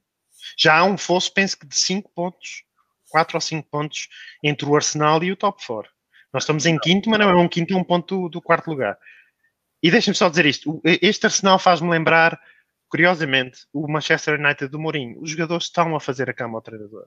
Já 0.57 0.79
há 0.79 0.85
um 0.85 0.97
fosso, 0.97 1.33
penso 1.33 1.57
que 1.57 1.65
de 1.65 1.75
5 1.75 2.11
pontos 2.13 2.63
4 3.13 3.37
ou 3.37 3.41
5 3.41 3.69
pontos 3.69 4.09
entre 4.43 4.65
o 4.67 4.75
Arsenal 4.75 5.23
e 5.23 5.31
o 5.31 5.37
top 5.37 5.63
4. 5.63 5.89
Nós 6.33 6.43
estamos 6.43 6.65
em 6.65 6.79
quinto, 6.79 7.11
mas 7.11 7.19
não 7.19 7.29
é 7.29 7.35
um 7.35 7.47
quinto, 7.47 7.71
é 7.75 7.77
um 7.77 7.83
ponto 7.83 8.27
do, 8.27 8.41
quarto 8.41 8.71
lugar. 8.71 8.97
E 9.83 9.91
deixem-me 9.91 10.17
só 10.17 10.27
dizer 10.29 10.47
isto: 10.47 10.81
este 10.83 11.27
Arsenal 11.27 11.59
faz-me 11.59 11.91
lembrar, 11.91 12.39
curiosamente, 12.89 13.67
o 13.71 13.87
Manchester 13.87 14.39
United 14.39 14.67
do 14.67 14.79
Mourinho. 14.79 15.21
Os 15.21 15.29
jogadores 15.29 15.65
estão 15.65 15.95
a 15.95 15.99
fazer 15.99 16.27
a 16.27 16.33
cama 16.33 16.57
ao 16.57 16.61
treinador. 16.63 17.05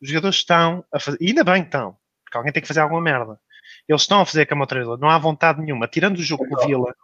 Os 0.00 0.08
jogadores 0.08 0.36
estão 0.36 0.84
a 0.92 1.00
fazer, 1.00 1.18
ainda 1.20 1.42
bem 1.42 1.62
que 1.62 1.68
estão, 1.68 1.96
porque 2.24 2.36
alguém 2.36 2.52
tem 2.52 2.62
que 2.62 2.68
fazer 2.68 2.80
alguma 2.80 3.00
merda. 3.00 3.40
Eles 3.88 4.02
estão 4.02 4.20
a 4.20 4.26
fazer 4.26 4.42
a 4.42 4.46
cama 4.46 4.62
ao 4.62 4.68
treinador, 4.68 4.96
não 4.96 5.10
há 5.10 5.18
vontade 5.18 5.60
nenhuma. 5.60 5.88
Tirando 5.88 6.18
o 6.18 6.22
jogo 6.22 6.46
com 6.46 6.54
o 6.54 6.66
Vila, 6.66 6.94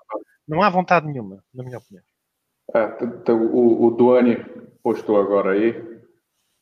não 0.46 0.62
há 0.62 0.70
vontade 0.70 1.06
nenhuma, 1.09 1.42
na 1.52 1.64
minha 1.64 1.78
opinião. 1.78 2.05
É, 2.72 3.32
o, 3.32 3.86
o 3.86 3.90
Duane 3.90 4.36
postou 4.80 5.20
agora 5.20 5.52
aí 5.52 5.93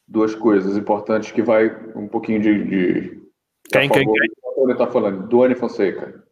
duas 0.07 0.35
coisas 0.35 0.77
importantes 0.77 1.33
que 1.33 1.43
vai 1.43 1.69
um 1.97 2.09
pouquinho 2.09 2.41
de. 2.41 2.65
de 2.65 3.23
quem, 3.71 3.89
quem, 3.89 4.05
quem? 4.05 4.31
Ele 4.59 4.73
está 4.73 4.87
falando, 4.87 5.27
Duane 5.29 5.55
Fonseca. 5.55 6.23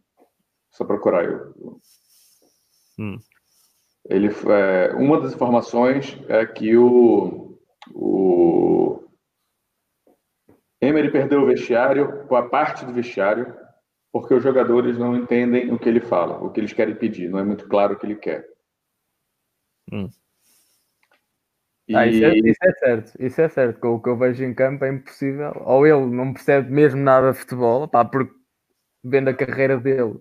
Só 0.71 0.85
procurar 0.85 1.25
eu. 1.25 1.55
Hum. 2.99 3.19
Ele, 4.09 4.29
é, 4.29 4.93
uma 4.95 5.21
das 5.21 5.35
informações 5.35 6.19
é 6.29 6.47
que 6.47 6.77
o, 6.77 7.59
o 7.95 9.09
Emery 10.81 11.11
perdeu 11.11 11.43
o 11.43 11.47
vestiário, 11.47 12.27
com 12.27 12.37
a 12.37 12.49
parte 12.49 12.85
do 12.85 12.93
vestiário, 12.93 13.55
porque 14.13 14.35
os 14.35 14.43
jogadores 14.43 14.99
não 14.99 15.17
entendem 15.17 15.73
o 15.73 15.79
que 15.79 15.89
ele 15.89 16.01
fala, 16.01 16.43
o 16.43 16.51
que 16.51 16.61
eles 16.61 16.73
querem 16.73 16.95
pedir, 16.95 17.29
não 17.29 17.39
é 17.39 17.45
muito 17.45 17.69
claro 17.69 17.95
o 17.95 17.99
que 17.99 18.07
ele 18.07 18.17
quer. 18.17 18.47
Hum. 19.93 20.09
Ah, 21.95 22.07
isso, 22.07 22.25
é, 22.25 22.39
isso, 22.39 22.59
é, 22.63 22.73
certo, 22.73 23.13
isso 23.19 23.41
é 23.41 23.49
certo. 23.49 23.81
Com 23.81 23.95
o 23.95 24.03
que 24.03 24.09
eu 24.09 24.17
vejo 24.17 24.45
em 24.45 24.55
campo 24.55 24.85
é 24.85 24.91
impossível. 24.91 25.53
Ou 25.65 25.87
ele 25.87 26.07
não 26.07 26.33
percebe 26.33 26.71
mesmo 26.71 27.01
nada 27.01 27.33
de 27.33 27.39
futebol, 27.39 27.89
pá, 27.89 28.05
porque 28.05 28.33
vendo 29.03 29.29
a 29.29 29.35
carreira 29.35 29.79
dele, 29.79 30.19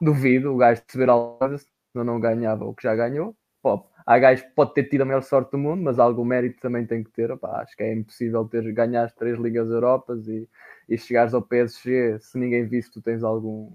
duvido 0.00 0.52
o 0.52 0.56
gajo 0.56 0.82
perceber 0.82 1.10
alguma 1.10 1.38
coisa, 1.38 1.64
senão 1.92 2.04
não 2.04 2.20
ganhava 2.20 2.64
o 2.64 2.74
que 2.74 2.82
já 2.84 2.94
ganhou. 2.94 3.36
Pô, 3.62 3.84
há 4.06 4.18
gajo 4.18 4.44
que 4.44 4.50
pode 4.54 4.74
ter 4.74 4.84
tido 4.84 5.02
a 5.02 5.04
melhor 5.04 5.22
sorte 5.22 5.52
do 5.52 5.58
mundo, 5.58 5.82
mas 5.82 5.98
algum 5.98 6.24
mérito 6.24 6.60
também 6.60 6.86
tem 6.86 7.02
que 7.04 7.10
ter. 7.10 7.36
Pá, 7.38 7.62
acho 7.62 7.76
que 7.76 7.82
é 7.82 7.92
impossível 7.92 8.44
ter 8.46 8.70
ganhar 8.72 9.04
as 9.04 9.14
três 9.14 9.38
Ligas 9.38 9.70
Europas 9.70 10.26
e, 10.28 10.48
e 10.88 10.98
chegares 10.98 11.34
ao 11.34 11.42
PSG 11.42 12.18
se 12.20 12.38
ninguém 12.38 12.66
visse 12.66 12.92
tu 12.92 13.00
tens 13.02 13.22
algum, 13.24 13.72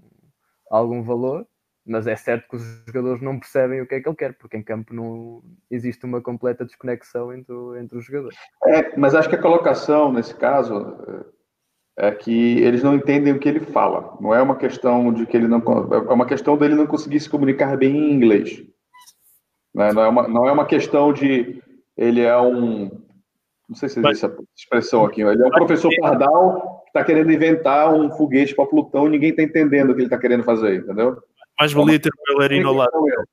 algum 0.70 1.02
valor 1.02 1.46
mas 1.88 2.06
é 2.06 2.14
certo 2.14 2.48
que 2.48 2.56
os 2.56 2.82
jogadores 2.86 3.22
não 3.22 3.38
percebem 3.38 3.80
o 3.80 3.86
que 3.86 3.94
é 3.94 4.00
que 4.00 4.08
ele 4.08 4.16
quer, 4.16 4.34
porque 4.34 4.56
em 4.56 4.62
campo 4.62 4.94
não 4.94 5.42
existe 5.70 6.04
uma 6.04 6.20
completa 6.20 6.64
desconexão 6.64 7.32
entre, 7.32 7.54
entre 7.80 7.98
os 7.98 8.04
jogadores. 8.04 8.36
É, 8.66 8.96
mas 8.96 9.14
acho 9.14 9.28
que 9.28 9.36
a 9.36 9.42
colocação, 9.42 10.12
nesse 10.12 10.34
caso, 10.34 10.96
é 11.96 12.12
que 12.12 12.58
eles 12.58 12.82
não 12.82 12.94
entendem 12.94 13.32
o 13.32 13.38
que 13.38 13.48
ele 13.48 13.60
fala. 13.60 14.16
Não 14.20 14.32
é 14.34 14.40
uma 14.40 14.56
questão 14.56 15.12
de 15.12 15.26
que 15.26 15.36
ele 15.36 15.48
não. 15.48 15.58
É 15.92 16.12
uma 16.12 16.26
questão 16.26 16.56
dele 16.56 16.76
não 16.76 16.86
conseguir 16.86 17.18
se 17.18 17.28
comunicar 17.28 17.76
bem 17.76 17.96
em 17.96 18.12
inglês. 18.12 18.62
Né? 19.74 19.92
Não, 19.92 20.02
é 20.02 20.08
uma, 20.08 20.28
não 20.28 20.48
é 20.48 20.52
uma 20.52 20.66
questão 20.66 21.12
de. 21.12 21.60
Ele 21.96 22.20
é 22.20 22.38
um. 22.38 22.90
Não 23.68 23.76
sei 23.76 23.88
se 23.88 23.98
existe 23.98 24.24
essa 24.24 24.36
expressão 24.56 25.04
aqui. 25.04 25.22
Ele 25.22 25.42
é 25.42 25.46
um 25.46 25.50
professor 25.50 25.90
pardal 26.00 26.82
que 26.84 26.90
está 26.90 27.04
querendo 27.04 27.32
inventar 27.32 27.92
um 27.92 28.10
foguete 28.12 28.54
para 28.54 28.66
Plutão 28.66 29.06
e 29.06 29.10
ninguém 29.10 29.30
está 29.30 29.42
entendendo 29.42 29.90
o 29.90 29.94
que 29.94 30.00
ele 30.00 30.06
está 30.06 30.18
querendo 30.18 30.44
fazer, 30.44 30.76
entendeu? 30.76 31.18
Mais 31.58 31.72
valia 31.72 31.98
ter 31.98 32.10
o 32.10 32.34
bailarino 32.34 32.68
ao 32.68 32.74
lado 32.74 33.02
dele. 33.02 33.24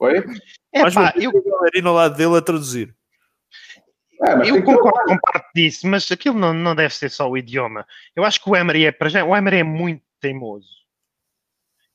Oi? 0.00 0.24
É, 0.72 0.82
Mais 0.82 0.94
valia 0.94 1.24
eu... 1.24 1.32
ter 1.32 1.38
o 1.38 1.42
bailarino 1.42 1.88
ao 1.88 1.94
lado 1.94 2.16
dele 2.16 2.36
a 2.36 2.42
traduzir. 2.42 2.94
É, 4.22 4.50
eu 4.50 4.62
concordo 4.62 5.04
com 5.06 5.18
parte 5.18 5.48
disso, 5.54 5.86
mas 5.86 6.10
aquilo 6.10 6.38
não, 6.38 6.52
não 6.52 6.74
deve 6.74 6.94
ser 6.94 7.10
só 7.10 7.28
o 7.28 7.38
idioma. 7.38 7.86
Eu 8.14 8.24
acho 8.24 8.42
que 8.42 8.50
o 8.50 8.56
Emery 8.56 8.84
é, 8.84 8.92
para 8.92 9.08
já, 9.08 9.24
o 9.24 9.34
Emery 9.34 9.58
é 9.58 9.64
muito 9.64 10.02
teimoso. 10.20 10.80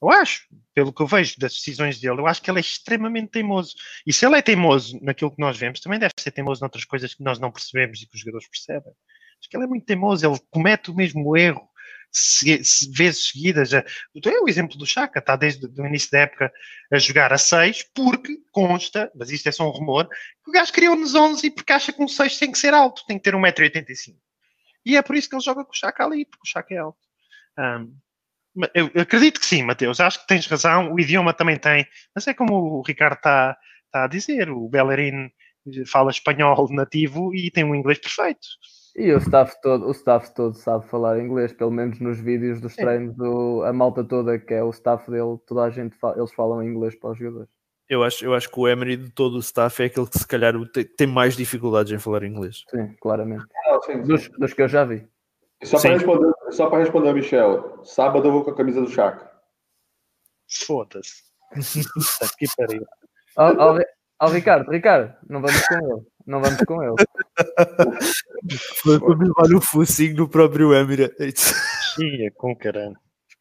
Eu 0.02 0.10
acho, 0.10 0.48
pelo 0.74 0.92
que 0.92 1.02
eu 1.02 1.08
vejo 1.08 1.40
das 1.40 1.54
decisões 1.54 2.00
dele, 2.00 2.20
eu 2.20 2.28
acho 2.28 2.42
que 2.42 2.50
ele 2.50 2.60
é 2.60 2.62
extremamente 2.62 3.30
teimoso. 3.30 3.76
E 4.06 4.12
se 4.12 4.26
ele 4.26 4.38
é 4.38 4.42
teimoso 4.42 5.00
naquilo 5.02 5.32
que 5.32 5.40
nós 5.40 5.58
vemos, 5.58 5.80
também 5.80 6.00
deve 6.00 6.14
ser 6.20 6.32
teimoso 6.32 6.62
noutras 6.62 6.86
coisas 6.86 7.14
que 7.14 7.24
nós 7.24 7.40
não 7.40 7.52
percebemos 7.52 8.02
e 8.02 8.08
que 8.08 8.16
os 8.16 8.22
jogadores 8.22 8.48
percebem. 8.48 8.94
Acho 9.40 9.50
que 9.50 9.56
ele 9.56 9.66
é 9.66 9.68
muito 9.68 9.86
teimoso, 9.86 10.26
ele 10.26 10.40
comete 10.50 10.90
o 10.90 10.96
mesmo 10.96 11.38
erro 11.38 11.68
se, 12.16 12.90
vezes 12.92 13.28
seguidas. 13.28 13.74
É 13.74 13.84
o 14.42 14.48
exemplo 14.48 14.78
do 14.78 14.86
Chaka, 14.86 15.20
está 15.20 15.36
desde 15.36 15.66
o 15.66 15.86
início 15.86 16.10
da 16.12 16.20
época 16.20 16.52
a 16.92 16.98
jogar 16.98 17.34
a 17.34 17.38
6, 17.38 17.84
porque 17.94 18.38
consta, 18.52 19.12
mas 19.14 19.30
isto 19.32 19.48
é 19.48 19.52
só 19.52 19.68
um 19.68 19.72
rumor, 19.72 20.08
que 20.08 20.50
o 20.50 20.54
gajo 20.54 20.72
criou-nos 20.72 21.14
11 21.14 21.52
porque 21.52 21.74
acha 21.74 21.92
que 21.92 22.02
um 22.02 22.08
6 22.08 22.40
tem 22.40 22.52
que 22.52 22.58
ser 22.58 22.74
alto, 22.74 23.06
tem 23.06 23.18
que 23.18 23.24
ter 23.24 23.36
1,85m. 23.36 24.16
E 24.86 24.96
é 24.96 25.02
por 25.02 25.16
isso 25.16 25.28
que 25.28 25.36
ele 25.36 25.44
joga 25.44 25.66
com 25.66 25.72
o 25.72 25.76
Chaka 25.76 26.06
ali, 26.06 26.26
porque 26.26 26.48
o 26.48 26.50
Chaka 26.50 26.74
é 26.74 26.78
alto. 26.78 27.00
Um, 27.60 27.94
eu 28.74 28.90
acredito 29.02 29.40
que 29.40 29.46
sim, 29.46 29.64
Mateus, 29.64 30.00
acho 30.00 30.22
que 30.22 30.28
tens 30.28 30.48
razão, 30.48 30.94
o 30.94 31.00
idioma 31.00 31.34
também 31.34 31.58
tem, 31.58 31.86
mas 32.14 32.26
é 32.28 32.34
como 32.34 32.56
o 32.56 32.82
Ricardo 32.82 33.18
está, 33.18 33.58
está 33.88 34.06
a 34.06 34.08
dizer, 34.08 34.50
o 34.50 34.70
Bellerin 34.70 35.30
fala 35.86 36.12
espanhol 36.12 36.72
nativo 36.72 37.36
e 37.36 37.52
tem 37.52 37.66
um 37.66 37.76
inglês 37.76 38.00
perfeito. 38.00 38.48
E 38.96 39.12
o 39.12 39.18
staff 39.18 39.54
todo, 39.62 39.88
o 39.88 39.92
staff 39.92 40.34
todo 40.34 40.54
sabe 40.56 40.88
falar 40.88 41.20
inglês, 41.20 41.52
pelo 41.52 41.72
menos 41.72 42.00
nos 42.00 42.18
vídeos 42.18 42.62
dos 42.62 42.76
treinos, 42.76 43.14
do, 43.16 43.62
a 43.64 43.74
malta 43.74 44.06
toda 44.06 44.40
que 44.40 44.54
é 44.54 44.64
o 44.64 44.70
staff 44.70 45.12
dele, 45.12 45.38
toda 45.46 45.64
a 45.64 45.70
gente 45.70 45.98
eles 46.16 46.34
falam 46.34 46.64
inglês 46.64 46.96
para 46.96 47.12
os 47.12 47.18
jogadores. 47.18 47.50
Eu 47.90 48.04
acho, 48.04 48.26
eu 48.26 48.34
acho 48.34 48.50
que 48.50 48.60
o 48.60 48.68
Emery 48.68 48.96
de 48.96 49.12
todo 49.12 49.36
o 49.36 49.40
staff 49.40 49.84
é 49.84 49.88
aquele 49.88 50.08
que 50.08 50.18
se 50.18 50.26
calhar 50.26 50.54
tem 50.98 51.06
mais 51.06 51.36
dificuldades 51.36 51.92
em 51.92 52.00
falar 52.00 52.24
inglês. 52.24 52.64
Sim, 52.70 52.96
claramente. 53.00 53.46
Ah, 53.68 53.80
sim, 53.86 53.94
sim. 53.94 54.02
Dos, 54.04 54.30
dos, 54.40 54.54
que 54.54 54.62
eu 54.62 54.68
já 54.68 54.86
vi. 54.86 55.08
Só 55.62 55.80
para 55.80 55.94
responder, 55.94 56.32
só 56.52 56.70
para 56.70 56.80
responder, 56.80 57.14
Michel, 57.14 57.84
sábado 57.84 58.28
eu 58.28 58.32
vou 58.32 58.44
com 58.44 58.52
a 58.52 58.56
camisa 58.56 58.82
do 58.82 58.90
Chaka. 58.90 59.30
Foda-se. 60.66 61.24
que 62.40 62.48
pariu. 62.58 62.86
Ao, 63.36 63.60
ao, 63.60 63.80
ao 64.20 64.30
Ricardo, 64.30 64.72
Ricardo, 64.72 65.14
não 65.30 65.42
vamos 65.42 65.68
com 65.68 65.76
ele. 65.76 66.06
Não 66.26 66.42
vamos 66.42 66.64
com 66.64 66.82
ele. 66.82 66.96
Foi 68.82 69.00
para 69.00 69.18
me 69.18 69.26
levar 69.26 69.50
no 69.50 69.62
focinho 69.62 70.16
no 70.16 70.30
próprio 70.30 70.74
Emirates. 70.74 71.54
Ia, 72.00 72.32
com 72.32 72.56
caralho. 72.56 72.96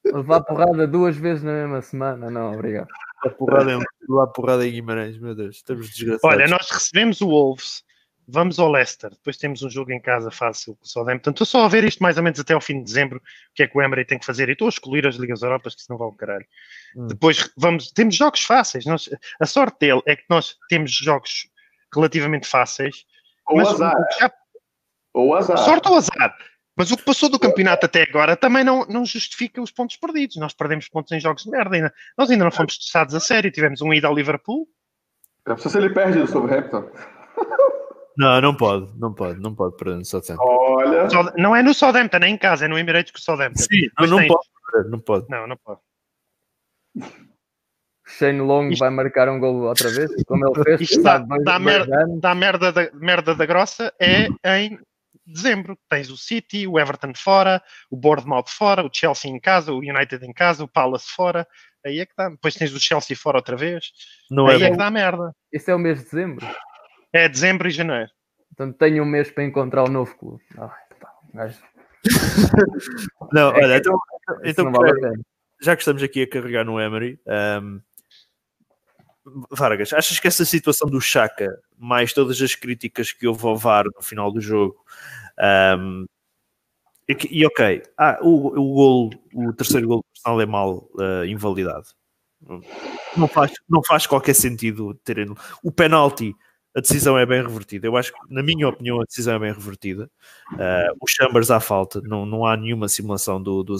Levar 0.04 0.42
porrada 0.42 0.86
duas 0.86 1.16
vezes 1.16 1.42
na 1.42 1.52
mesma 1.52 1.80
semana, 1.82 2.30
não, 2.30 2.52
obrigado. 2.52 2.88
A 3.24 3.30
porrada 3.30 3.72
é 3.72 3.78
uma 4.08 4.26
porrada 4.30 4.66
em 4.66 4.72
Guimarães, 4.72 5.18
meu 5.18 5.34
Deus, 5.34 5.56
estamos 5.56 5.88
desgraçados. 5.90 6.24
Olha, 6.24 6.46
nós 6.46 6.68
recebemos 6.70 7.22
o 7.22 7.28
Wolves, 7.28 7.82
vamos 8.28 8.58
ao 8.58 8.70
Leicester, 8.70 9.10
depois 9.10 9.38
temos 9.38 9.62
um 9.62 9.70
jogo 9.70 9.92
em 9.92 10.00
casa 10.00 10.30
fácil 10.30 10.76
com 10.76 10.84
o 10.84 10.86
Southampton. 10.88 11.30
Estou 11.30 11.46
só 11.46 11.64
a 11.64 11.68
ver 11.68 11.84
isto 11.84 12.02
mais 12.02 12.18
ou 12.18 12.22
menos 12.22 12.38
até 12.38 12.52
ao 12.52 12.60
fim 12.60 12.78
de 12.78 12.84
dezembro, 12.84 13.16
o 13.16 13.54
que 13.54 13.62
é 13.62 13.66
que 13.66 13.76
o 13.76 13.80
Emery 13.80 14.04
tem 14.04 14.18
que 14.18 14.26
fazer. 14.26 14.48
E 14.50 14.52
estou 14.52 14.66
a 14.66 14.68
excluir 14.68 15.06
as 15.06 15.16
Ligas 15.16 15.40
Europas, 15.40 15.74
que 15.74 15.80
isso 15.80 15.90
não 15.90 15.98
vale 15.98 16.12
o 16.12 16.16
caralho. 16.16 16.46
Hum. 16.96 17.06
Depois 17.06 17.50
vamos, 17.56 17.90
temos 17.92 18.14
jogos 18.14 18.42
fáceis. 18.42 18.84
Nós, 18.84 19.08
a 19.40 19.46
sorte 19.46 19.78
dele 19.80 20.02
é 20.06 20.16
que 20.16 20.24
nós 20.28 20.56
temos 20.68 20.92
jogos 20.92 21.48
relativamente 21.94 22.46
fáceis. 22.46 23.06
Ou 23.48 23.56
mas 23.56 23.68
azar. 23.68 23.94
o 23.96 24.06
que 24.08 24.18
já 24.20 24.32
Ou 25.14 25.34
azar. 25.34 25.58
Sorte 25.58 25.88
ou 25.88 25.96
azar. 25.96 26.36
Mas 26.76 26.90
o 26.90 26.96
que 26.96 27.04
passou 27.04 27.28
do 27.28 27.38
campeonato 27.38 27.86
até 27.86 28.02
agora 28.02 28.36
também 28.36 28.64
não, 28.64 28.84
não 28.86 29.04
justifica 29.04 29.62
os 29.62 29.70
pontos 29.70 29.96
perdidos. 29.96 30.36
Nós 30.36 30.52
perdemos 30.52 30.88
pontos 30.88 31.12
em 31.12 31.20
jogos 31.20 31.44
de 31.44 31.50
merda. 31.50 31.76
Ainda. 31.76 31.94
Nós 32.18 32.28
ainda 32.30 32.44
não 32.44 32.50
fomos 32.50 32.76
testados 32.76 33.14
a 33.14 33.20
sério. 33.20 33.50
Tivemos 33.52 33.80
um 33.80 33.94
ida 33.94 34.08
ao 34.08 34.14
Liverpool. 34.14 34.66
É 35.46 35.56
só 35.56 35.68
se 35.68 35.78
ele 35.78 35.90
perde 35.90 36.18
do 36.20 36.26
Southampton. 36.26 36.90
Não, 38.16 38.40
não 38.40 38.56
pode, 38.56 38.96
não 38.96 39.12
pode, 39.12 39.40
não 39.40 39.52
pode 39.56 39.76
perder 39.76 39.96
no 39.96 40.04
Southampton. 40.04 40.44
Olha. 40.46 41.08
Não 41.36 41.56
é 41.56 41.64
no 41.64 41.74
Southampton, 41.74 42.18
é 42.18 42.28
em 42.28 42.38
casa, 42.38 42.64
é 42.64 42.68
no 42.68 42.78
Emirates 42.78 43.10
com 43.10 43.18
o 43.18 43.20
Southampton. 43.20 43.58
Sim, 43.60 43.88
Mas 43.98 44.08
não 44.08 44.18
tens- 44.18 44.28
pode 44.28 44.48
perder, 44.70 44.88
não 44.90 45.00
pode. 45.00 45.26
Não, 45.28 45.46
não 45.48 45.56
pode. 45.56 45.80
Shane 48.06 48.40
Long 48.40 48.68
Isto- 48.70 48.80
vai 48.80 48.90
marcar 48.90 49.28
um 49.28 49.38
gol 49.38 49.62
outra 49.62 49.88
vez, 49.90 50.10
como 50.26 50.46
ele 50.46 50.62
fez. 50.64 50.80
Isto 50.82 51.02
dá, 51.02 51.18
dois- 51.18 51.44
dá, 51.44 51.58
dois 51.58 51.64
merda, 51.64 52.06
dá 52.20 52.34
merda, 52.34 52.72
da, 52.72 52.90
merda 52.92 53.34
da 53.34 53.46
grossa 53.46 53.92
é 54.00 54.26
em 54.58 54.78
dezembro. 55.26 55.78
Tens 55.88 56.10
o 56.10 56.16
City, 56.16 56.66
o 56.66 56.78
Everton 56.78 57.12
fora, 57.16 57.62
o 57.90 57.96
Bournemouth 57.96 58.48
fora, 58.48 58.84
o 58.84 58.90
Chelsea 58.92 59.30
em 59.30 59.40
casa, 59.40 59.72
o 59.72 59.78
United 59.78 60.24
em 60.24 60.32
casa, 60.32 60.62
o 60.64 60.68
Palace 60.68 61.06
fora. 61.14 61.46
Aí 61.84 62.00
é 62.00 62.06
que 62.06 62.12
dá. 62.16 62.28
Depois 62.28 62.54
tens 62.54 62.72
o 62.74 62.80
Chelsea 62.80 63.16
fora 63.16 63.38
outra 63.38 63.56
vez. 63.56 63.86
Não 64.30 64.48
é 64.48 64.54
Aí 64.54 64.62
é 64.62 64.66
bom. 64.66 64.72
que 64.72 64.78
dá 64.78 64.90
merda. 64.90 65.32
Esse 65.52 65.70
é 65.70 65.74
o 65.74 65.78
mês 65.78 65.98
de 65.98 66.04
dezembro. 66.04 66.46
É 67.12 67.28
dezembro 67.28 67.68
e 67.68 67.70
janeiro. 67.70 68.10
Portanto, 68.56 68.76
tenho 68.78 69.02
um 69.02 69.06
mês 69.06 69.30
para 69.30 69.44
encontrar 69.44 69.82
o 69.84 69.88
novo 69.90 70.14
clube. 70.16 70.42
Ai, 70.58 70.68
pá, 71.00 71.10
um 71.34 71.38
Não, 73.32 73.48
olha, 73.48 73.76
então, 73.78 73.98
então 74.44 74.70
vale 74.72 75.00
pena. 75.00 75.12
já 75.62 75.74
que 75.74 75.82
estamos 75.82 76.02
aqui 76.02 76.22
a 76.22 76.28
carregar 76.28 76.64
no 76.64 76.78
Emery, 76.80 77.18
ahm, 77.26 77.80
Vargas, 79.50 79.92
achas 79.92 80.20
que 80.20 80.28
essa 80.28 80.44
situação 80.44 80.88
do 80.88 81.00
Chaka, 81.00 81.48
mais 81.78 82.12
todas 82.12 82.40
as 82.42 82.54
críticas 82.54 83.12
que 83.12 83.26
houve 83.26 83.46
ao 83.46 83.56
VAR 83.56 83.86
no 83.86 84.02
final 84.02 84.30
do 84.30 84.40
jogo, 84.40 84.76
ahm, 85.38 86.04
e, 87.08 87.40
e 87.40 87.46
ok, 87.46 87.82
ah, 87.98 88.18
o, 88.22 88.48
o 88.48 88.74
gol, 88.74 89.10
o 89.34 89.52
terceiro 89.52 89.86
gol 89.86 89.98
do 89.98 90.06
Arsenal 90.16 90.40
é 90.40 90.46
mal 90.46 90.88
ah, 90.98 91.26
invalidado. 91.26 91.86
Não 93.16 93.28
faz, 93.28 93.52
não 93.68 93.82
faz 93.82 94.06
qualquer 94.06 94.34
sentido 94.34 94.94
terem. 95.04 95.34
O 95.62 95.72
penalti, 95.72 96.34
a 96.76 96.80
decisão 96.80 97.18
é 97.18 97.24
bem 97.24 97.42
revertida. 97.42 97.86
Eu 97.86 97.96
acho 97.96 98.12
que, 98.12 98.18
na 98.34 98.42
minha 98.42 98.68
opinião, 98.68 99.00
a 99.00 99.04
decisão 99.04 99.34
é 99.34 99.38
bem 99.38 99.52
revertida. 99.52 100.10
Ah, 100.58 100.88
o 101.00 101.06
Chambers 101.08 101.50
à 101.50 101.60
falta, 101.60 102.00
não, 102.02 102.26
não 102.26 102.46
há 102.46 102.56
nenhuma 102.56 102.88
simulação 102.88 103.42
do, 103.42 103.62
do 103.62 103.76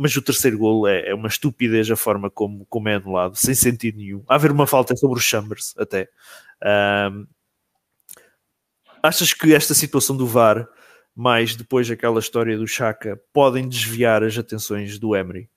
mas 0.00 0.16
o 0.16 0.22
terceiro 0.22 0.56
golo 0.56 0.86
é, 0.86 1.10
é 1.10 1.14
uma 1.14 1.28
estupidez 1.28 1.90
a 1.90 1.94
forma 1.94 2.30
como, 2.30 2.64
como 2.70 2.88
é 2.88 2.94
anulado, 2.94 3.36
sem 3.36 3.54
sentido 3.54 3.98
nenhum. 3.98 4.24
Há 4.26 4.36
haver 4.36 4.50
uma 4.50 4.66
falta 4.66 4.94
é 4.94 4.96
sobre 4.96 5.18
o 5.18 5.22
Chambers, 5.22 5.74
até. 5.76 6.08
Ahm, 6.64 7.26
achas 9.02 9.34
que 9.34 9.54
esta 9.54 9.74
situação 9.74 10.16
do 10.16 10.26
VAR, 10.26 10.66
mais 11.14 11.54
depois 11.54 11.90
aquela 11.90 12.18
história 12.18 12.56
do 12.56 12.66
Chaka, 12.66 13.20
podem 13.30 13.68
desviar 13.68 14.24
as 14.24 14.38
atenções 14.38 14.98
do 14.98 15.14
Emery? 15.14 15.50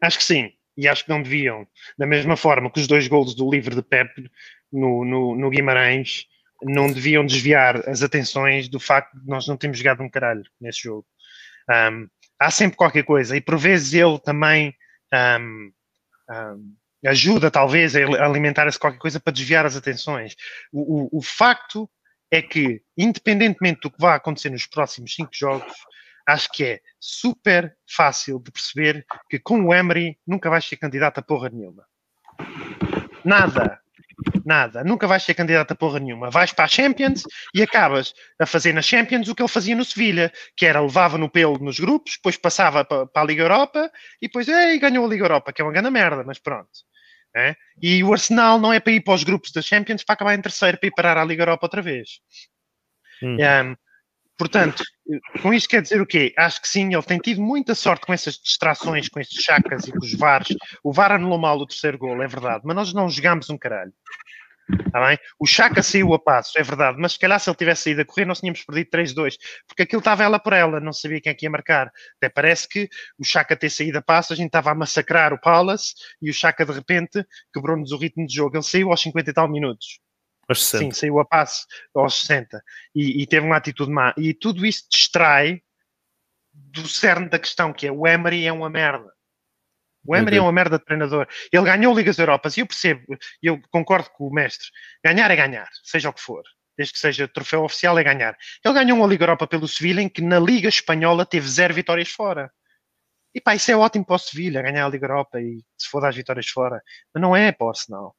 Acho 0.00 0.16
que 0.16 0.24
sim. 0.24 0.50
E 0.74 0.88
acho 0.88 1.04
que 1.04 1.10
não 1.10 1.22
deviam. 1.22 1.66
Da 1.98 2.06
mesma 2.06 2.38
forma 2.38 2.70
que 2.70 2.80
os 2.80 2.86
dois 2.86 3.06
golos 3.06 3.34
do 3.34 3.50
livre 3.50 3.74
de 3.74 3.82
Pep 3.82 4.30
no, 4.72 5.04
no, 5.04 5.36
no 5.36 5.50
Guimarães 5.50 6.24
não 6.62 6.90
deviam 6.90 7.26
desviar 7.26 7.86
as 7.86 8.02
atenções 8.02 8.66
do 8.66 8.80
facto 8.80 9.12
de 9.20 9.28
nós 9.28 9.46
não 9.46 9.58
termos 9.58 9.76
jogado 9.76 10.02
um 10.02 10.08
caralho 10.08 10.44
nesse 10.58 10.84
jogo. 10.84 11.06
Um, 11.68 12.08
há 12.38 12.50
sempre 12.50 12.76
qualquer 12.76 13.04
coisa. 13.04 13.36
E 13.36 13.40
por 13.40 13.58
vezes 13.58 13.92
ele 13.94 14.18
também 14.18 14.74
um, 15.40 15.72
um, 16.30 16.74
ajuda, 17.06 17.50
talvez, 17.50 17.94
a 17.96 18.24
alimentar-se 18.24 18.78
qualquer 18.78 18.98
coisa 18.98 19.20
para 19.20 19.32
desviar 19.32 19.66
as 19.66 19.76
atenções. 19.76 20.36
O, 20.72 21.16
o, 21.16 21.18
o 21.18 21.22
facto 21.22 21.88
é 22.30 22.42
que, 22.42 22.82
independentemente 22.96 23.80
do 23.82 23.90
que 23.90 24.00
vai 24.00 24.16
acontecer 24.16 24.50
nos 24.50 24.66
próximos 24.66 25.14
cinco 25.14 25.30
jogos, 25.32 25.72
acho 26.26 26.48
que 26.52 26.64
é 26.64 26.80
super 26.98 27.76
fácil 27.88 28.40
de 28.40 28.50
perceber 28.50 29.06
que 29.30 29.38
com 29.38 29.60
o 29.62 29.74
Emery 29.74 30.18
nunca 30.26 30.50
vais 30.50 30.64
ser 30.64 30.76
candidato 30.76 31.18
a 31.18 31.22
porra 31.22 31.48
nenhuma. 31.48 31.86
Nada. 33.24 33.80
Nada. 34.44 34.82
Nunca 34.82 35.06
vais 35.06 35.22
ser 35.22 35.34
candidato 35.34 35.72
a 35.72 35.74
porra 35.74 35.98
nenhuma. 35.98 36.30
Vais 36.30 36.52
para 36.52 36.64
a 36.64 36.68
Champions 36.68 37.24
e 37.54 37.62
acabas 37.62 38.14
a 38.40 38.46
fazer 38.46 38.72
na 38.72 38.80
Champions 38.80 39.28
o 39.28 39.34
que 39.34 39.42
ele 39.42 39.48
fazia 39.48 39.76
no 39.76 39.84
Sevilha, 39.84 40.32
que 40.56 40.64
era 40.64 40.80
levava 40.80 41.18
no 41.18 41.28
pelo 41.28 41.58
nos 41.58 41.78
grupos, 41.78 42.14
depois 42.16 42.36
passava 42.36 42.84
para, 42.84 43.08
a 43.14 43.24
Liga 43.24 43.42
Europa 43.42 43.90
e 44.20 44.26
depois 44.26 44.48
ei, 44.48 44.78
ganhou 44.78 45.04
a 45.04 45.08
Liga 45.08 45.24
Europa, 45.24 45.52
que 45.52 45.60
é 45.60 45.64
uma 45.64 45.72
grande 45.72 45.90
merda, 45.90 46.24
mas 46.24 46.38
pronto. 46.38 46.70
É? 47.36 47.54
E 47.82 48.02
o 48.02 48.12
Arsenal 48.14 48.58
não 48.58 48.72
é 48.72 48.80
para 48.80 48.92
ir 48.92 49.02
para 49.02 49.12
os 49.12 49.22
grupos 49.22 49.52
da 49.52 49.60
Champions 49.60 50.02
para 50.02 50.14
acabar 50.14 50.34
em 50.34 50.40
terceiro, 50.40 50.78
para 50.78 50.86
ir 50.86 50.92
parar 50.92 51.18
à 51.18 51.24
Liga 51.24 51.42
Europa 51.42 51.66
outra 51.66 51.82
vez. 51.82 52.20
Hum. 53.22 53.36
Um, 53.36 53.76
portanto, 54.38 54.82
com 55.42 55.52
isto 55.52 55.68
quer 55.68 55.82
dizer 55.82 56.00
o 56.00 56.06
quê? 56.06 56.32
Acho 56.36 56.60
que 56.60 56.68
sim, 56.68 56.92
ele 56.92 57.02
tem 57.02 57.18
tido 57.18 57.40
muita 57.40 57.74
sorte 57.74 58.06
com 58.06 58.12
essas 58.12 58.34
distrações, 58.38 59.08
com 59.08 59.20
estes 59.20 59.42
chacas 59.42 59.86
e 59.86 59.92
com 59.92 60.04
os 60.04 60.14
VARs. 60.14 60.48
O 60.82 60.92
VAR 60.92 61.12
anulou 61.12 61.38
mal 61.38 61.58
o 61.58 61.66
terceiro 61.66 61.98
gol, 61.98 62.22
é 62.22 62.26
verdade, 62.26 62.62
mas 62.64 62.76
nós 62.76 62.92
não 62.92 63.08
jogámos 63.08 63.48
um 63.50 63.58
caralho. 63.58 63.92
Tá 64.90 65.06
bem? 65.06 65.18
O 65.38 65.46
Chaka 65.46 65.80
saiu 65.80 66.12
a 66.12 66.18
passo, 66.18 66.58
é 66.58 66.62
verdade, 66.62 66.98
mas 66.98 67.12
se 67.12 67.18
calhar 67.20 67.38
se 67.38 67.48
ele 67.48 67.56
tivesse 67.56 67.84
saído 67.84 68.00
a 68.00 68.04
correr, 68.04 68.24
nós 68.24 68.40
tínhamos 68.40 68.64
perdido 68.64 68.90
3-2, 68.90 69.36
porque 69.66 69.82
aquilo 69.82 70.00
estava 70.00 70.24
ela 70.24 70.40
por 70.40 70.52
ela, 70.52 70.80
não 70.80 70.92
sabia 70.92 71.20
quem 71.20 71.30
é 71.30 71.34
que 71.34 71.46
ia 71.46 71.50
marcar. 71.50 71.90
Até 72.16 72.28
parece 72.28 72.68
que 72.68 72.88
o 73.16 73.24
Chaka 73.24 73.56
ter 73.56 73.70
saído 73.70 73.98
a 73.98 74.02
passo, 74.02 74.32
a 74.32 74.36
gente 74.36 74.46
estava 74.46 74.72
a 74.72 74.74
massacrar 74.74 75.32
o 75.32 75.40
Palace 75.40 75.94
e 76.20 76.30
o 76.30 76.34
Chaka 76.34 76.66
de 76.66 76.72
repente 76.72 77.24
quebrou-nos 77.54 77.92
o 77.92 77.96
ritmo 77.96 78.26
de 78.26 78.34
jogo. 78.34 78.56
Ele 78.56 78.64
saiu 78.64 78.90
aos 78.90 79.00
50 79.00 79.30
e 79.30 79.32
tal 79.32 79.48
minutos. 79.48 80.00
Aos 80.48 80.64
60. 80.66 80.84
Sim, 80.84 81.00
saiu 81.00 81.18
a 81.18 81.24
passe 81.24 81.66
aos 81.94 82.20
60 82.20 82.62
e, 82.94 83.22
e 83.22 83.26
teve 83.26 83.46
uma 83.46 83.56
atitude 83.56 83.90
má. 83.90 84.14
E 84.16 84.32
tudo 84.32 84.64
isso 84.64 84.84
distrai 84.90 85.60
do 86.52 86.88
cerne 86.88 87.28
da 87.28 87.38
questão, 87.38 87.72
que 87.72 87.86
é 87.86 87.92
o 87.92 88.06
Emery 88.06 88.46
é 88.46 88.52
uma 88.52 88.70
merda. 88.70 89.12
O 90.06 90.14
Emery 90.14 90.36
é 90.36 90.40
uma 90.40 90.52
merda 90.52 90.78
de 90.78 90.84
treinador. 90.84 91.26
Ele 91.52 91.64
ganhou 91.64 91.94
Ligas 91.94 92.18
Europas 92.18 92.56
e 92.56 92.60
eu 92.60 92.66
percebo, 92.66 93.02
eu 93.42 93.60
concordo 93.70 94.08
com 94.10 94.28
o 94.28 94.32
mestre. 94.32 94.68
Ganhar 95.04 95.30
é 95.30 95.36
ganhar, 95.36 95.68
seja 95.82 96.08
o 96.08 96.12
que 96.12 96.20
for. 96.20 96.44
Desde 96.78 96.94
que 96.94 97.00
seja 97.00 97.26
troféu 97.26 97.64
oficial 97.64 97.98
é 97.98 98.04
ganhar. 98.04 98.36
Ele 98.64 98.74
ganhou 98.74 98.98
uma 98.98 99.06
Liga 99.06 99.24
Europa 99.24 99.46
pelo 99.46 99.66
Sevilha 99.66 100.00
em 100.00 100.08
que 100.08 100.22
na 100.22 100.38
Liga 100.38 100.68
Espanhola 100.68 101.26
teve 101.26 101.48
zero 101.48 101.74
vitórias 101.74 102.10
fora. 102.10 102.52
E 103.34 103.40
pá, 103.40 103.54
isso 103.54 103.70
é 103.70 103.76
ótimo 103.76 104.04
para 104.04 104.16
o 104.16 104.18
Sevilha, 104.18 104.62
ganhar 104.62 104.86
a 104.86 104.88
Liga 104.88 105.06
Europa 105.06 105.40
e 105.40 105.62
se 105.76 105.88
for 105.88 106.00
das 106.00 106.14
vitórias 106.14 106.48
fora. 106.48 106.80
Mas 107.12 107.20
não 107.20 107.34
é 107.34 107.50
para 107.50 107.66
o 107.66 107.68
Arsenal. 107.70 108.16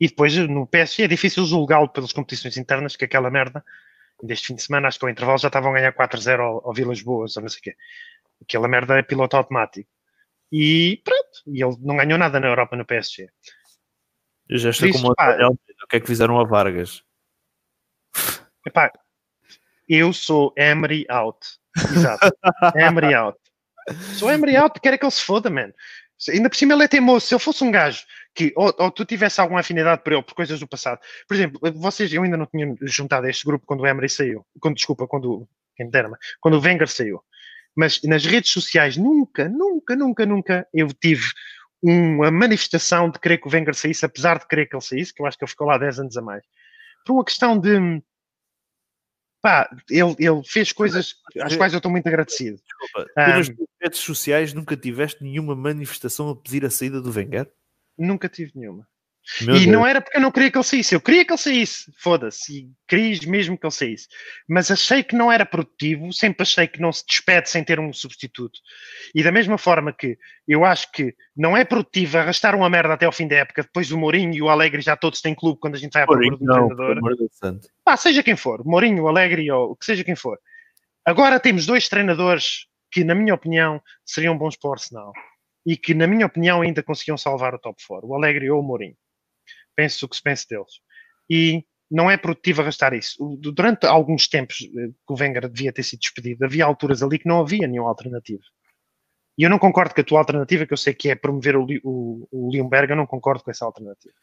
E 0.00 0.08
depois 0.08 0.34
no 0.36 0.66
PSG 0.66 1.04
é 1.04 1.08
difícil 1.08 1.44
julgá-lo 1.44 1.88
pelas 1.88 2.12
competições 2.12 2.56
internas, 2.56 2.96
que 2.96 3.04
aquela 3.04 3.30
merda, 3.30 3.64
deste 4.22 4.48
fim 4.48 4.54
de 4.54 4.62
semana, 4.62 4.88
acho 4.88 4.98
que 4.98 5.04
ao 5.04 5.10
intervalo 5.10 5.38
já 5.38 5.48
estavam 5.48 5.70
a 5.70 5.74
ganhar 5.74 5.92
4-0 5.92 6.40
ao, 6.40 6.66
ao 6.68 6.72
Vilas 6.72 7.02
Boas, 7.02 7.36
ou 7.36 7.42
não 7.42 7.48
sei 7.48 7.58
o 7.58 7.62
quê. 7.62 7.76
Aquela 8.42 8.68
merda 8.68 8.98
é 8.98 9.02
piloto 9.02 9.36
automático. 9.36 9.88
E 10.52 11.00
pronto, 11.04 11.42
e 11.46 11.62
ele 11.64 11.76
não 11.80 11.96
ganhou 11.96 12.18
nada 12.18 12.38
na 12.38 12.46
Europa 12.46 12.76
no 12.76 12.84
PSG. 12.84 13.28
Eu 14.48 14.58
já 14.58 14.70
estou 14.70 14.90
como 14.92 15.10
o 15.10 15.14
pá. 15.14 15.36
O 15.48 15.86
que 15.88 15.96
é 15.96 16.00
que 16.00 16.06
fizeram 16.06 16.38
a 16.38 16.44
Vargas? 16.44 17.02
Epá, 18.66 18.92
eu 19.88 20.12
sou 20.12 20.52
Emery 20.56 21.06
out. 21.08 21.38
Exato. 21.76 22.30
Emery 22.76 23.14
out. 23.14 23.38
Sou 24.16 24.30
Emery 24.30 24.56
out, 24.56 24.80
quero 24.80 24.94
é 24.94 24.98
que 24.98 25.04
ele 25.04 25.10
se 25.12 25.22
foda, 25.22 25.50
man. 25.50 25.72
Se- 26.18 26.30
Ainda 26.32 26.48
por 26.48 26.56
cima 26.56 26.74
ele 26.74 26.84
é 26.84 26.88
teimoso. 26.88 27.26
Se 27.26 27.34
ele 27.34 27.42
fosse 27.42 27.62
um 27.64 27.70
gajo 27.70 28.04
que, 28.34 28.52
ou, 28.56 28.74
ou 28.78 28.90
tu 28.90 29.04
tivesse 29.04 29.40
alguma 29.40 29.60
afinidade 29.60 30.02
por 30.02 30.12
ele, 30.12 30.22
por 30.22 30.34
coisas 30.34 30.58
do 30.58 30.66
passado. 30.66 31.00
Por 31.28 31.34
exemplo, 31.34 31.60
vocês, 31.74 32.12
eu 32.12 32.22
ainda 32.22 32.36
não 32.36 32.46
tinha 32.46 32.74
juntado 32.82 33.26
a 33.26 33.30
este 33.30 33.44
grupo 33.44 33.64
quando 33.64 33.80
o 33.80 33.86
Emery 33.86 34.08
saiu. 34.08 34.44
Quando, 34.60 34.74
desculpa, 34.74 35.06
quando, 35.06 35.48
quem 35.76 35.88
mas 35.92 36.18
quando 36.40 36.54
o 36.54 36.60
Wenger 36.60 36.88
saiu. 36.88 37.22
Mas 37.76 38.00
nas 38.02 38.24
redes 38.24 38.50
sociais, 38.50 38.96
nunca, 38.96 39.48
nunca, 39.48 39.94
nunca, 39.96 40.26
nunca 40.26 40.68
eu 40.72 40.88
tive 40.92 41.24
uma 41.82 42.30
manifestação 42.30 43.10
de 43.10 43.18
querer 43.18 43.38
que 43.38 43.46
o 43.46 43.50
Wenger 43.50 43.74
saísse, 43.74 44.04
apesar 44.04 44.38
de 44.38 44.48
querer 44.48 44.66
que 44.66 44.74
ele 44.74 44.82
saísse, 44.82 45.12
que 45.12 45.20
eu 45.20 45.26
acho 45.26 45.36
que 45.36 45.44
ele 45.44 45.50
ficou 45.50 45.66
lá 45.66 45.78
10 45.78 46.00
anos 46.00 46.16
a 46.16 46.22
mais. 46.22 46.44
Por 47.04 47.12
uma 47.12 47.24
questão 47.24 47.58
de. 47.58 48.02
Pá, 49.42 49.68
ele, 49.90 50.16
ele 50.18 50.42
fez 50.46 50.72
coisas 50.72 51.16
às 51.42 51.54
quais 51.54 51.72
eu 51.74 51.76
estou 51.76 51.92
muito 51.92 52.06
agradecido. 52.06 52.56
Desculpa, 52.56 53.10
Ah. 53.14 53.36
nas 53.36 53.48
redes 53.82 54.00
sociais 54.00 54.54
nunca 54.54 54.74
tiveste 54.74 55.22
nenhuma 55.22 55.54
manifestação 55.54 56.30
a 56.30 56.36
pedir 56.36 56.64
a 56.64 56.70
saída 56.70 57.00
do 57.00 57.12
Wenger? 57.12 57.50
Nunca 57.98 58.28
tive 58.28 58.52
nenhuma. 58.54 58.86
Meu 59.40 59.56
e 59.56 59.60
Deus. 59.60 59.72
não 59.72 59.86
era 59.86 60.02
porque 60.02 60.18
eu 60.18 60.20
não 60.20 60.30
queria 60.30 60.50
que 60.50 60.58
ele 60.58 60.64
saísse, 60.64 60.94
eu 60.94 61.00
queria 61.00 61.24
que 61.24 61.32
ele 61.32 61.38
saísse, 61.38 61.90
foda-se, 61.96 62.58
e 62.58 62.70
querias 62.86 63.20
mesmo 63.24 63.56
que 63.56 63.64
ele 63.64 63.72
saísse. 63.72 64.06
Mas 64.46 64.70
achei 64.70 65.02
que 65.02 65.16
não 65.16 65.32
era 65.32 65.46
produtivo, 65.46 66.12
sempre 66.12 66.42
achei 66.42 66.68
que 66.68 66.80
não 66.80 66.92
se 66.92 67.04
despede 67.06 67.48
sem 67.48 67.64
ter 67.64 67.80
um 67.80 67.90
substituto. 67.90 68.60
E 69.14 69.22
da 69.22 69.32
mesma 69.32 69.56
forma 69.56 69.94
que 69.94 70.18
eu 70.46 70.62
acho 70.64 70.92
que 70.92 71.14
não 71.34 71.56
é 71.56 71.64
produtivo 71.64 72.18
arrastar 72.18 72.54
uma 72.54 72.68
merda 72.68 72.92
até 72.92 73.06
ao 73.06 73.12
fim 73.12 73.26
da 73.26 73.36
época, 73.36 73.62
depois 73.62 73.90
o 73.90 73.98
Mourinho 73.98 74.34
e 74.34 74.42
o 74.42 74.50
Alegre 74.50 74.82
já 74.82 74.94
todos 74.94 75.22
têm 75.22 75.34
clube 75.34 75.58
quando 75.58 75.76
a 75.76 75.78
gente 75.78 75.92
vai 75.92 76.02
à 76.02 76.06
procura 76.06 76.36
um 76.36 76.38
não, 76.40 76.68
treinador. 76.68 77.60
Pá, 77.82 77.96
seja 77.96 78.22
quem 78.22 78.36
for, 78.36 78.62
Mourinho, 78.64 79.08
Alegre 79.08 79.50
ou 79.50 79.70
o 79.70 79.76
que 79.76 79.86
seja 79.86 80.04
quem 80.04 80.14
for. 80.14 80.38
Agora 81.02 81.40
temos 81.40 81.64
dois 81.64 81.88
treinadores 81.88 82.66
que, 82.92 83.02
na 83.02 83.14
minha 83.14 83.34
opinião, 83.34 83.80
seriam 84.04 84.36
bons 84.36 84.54
para 84.54 84.68
o 84.68 84.72
Arsenal 84.74 85.12
e 85.66 85.76
que, 85.76 85.94
na 85.94 86.06
minha 86.06 86.26
opinião, 86.26 86.60
ainda 86.62 86.82
conseguiam 86.82 87.16
salvar 87.16 87.54
o 87.54 87.58
top 87.58 87.82
4, 87.86 88.06
o 88.06 88.14
Alegre 88.14 88.50
ou 88.50 88.60
o 88.60 88.62
Mourinho. 88.62 88.96
Penso 89.74 90.06
o 90.06 90.08
que 90.08 90.16
se 90.16 90.22
pense 90.22 90.46
deles. 90.48 90.80
E 91.28 91.64
não 91.90 92.10
é 92.10 92.16
produtivo 92.16 92.62
arrastar 92.62 92.92
isso. 92.94 93.36
Durante 93.40 93.86
alguns 93.86 94.28
tempos 94.28 94.58
eh, 94.62 94.88
que 94.88 95.12
o 95.12 95.16
Wenger 95.18 95.48
devia 95.48 95.72
ter 95.72 95.82
sido 95.82 96.00
despedido, 96.00 96.44
havia 96.44 96.64
alturas 96.64 97.02
ali 97.02 97.18
que 97.18 97.28
não 97.28 97.40
havia 97.40 97.66
nenhuma 97.66 97.88
alternativa. 97.88 98.42
E 99.36 99.42
eu 99.42 99.50
não 99.50 99.58
concordo 99.58 99.94
com 99.94 100.00
a 100.00 100.04
tua 100.04 100.18
alternativa, 100.20 100.66
que 100.66 100.72
eu 100.72 100.76
sei 100.76 100.94
que 100.94 101.10
é 101.10 101.14
promover 101.14 101.56
o, 101.56 101.66
o, 101.82 102.28
o 102.30 102.52
Leonberg, 102.52 102.90
eu 102.90 102.96
não 102.96 103.06
concordo 103.06 103.42
com 103.42 103.50
essa 103.50 103.64
alternativa. 103.64 104.14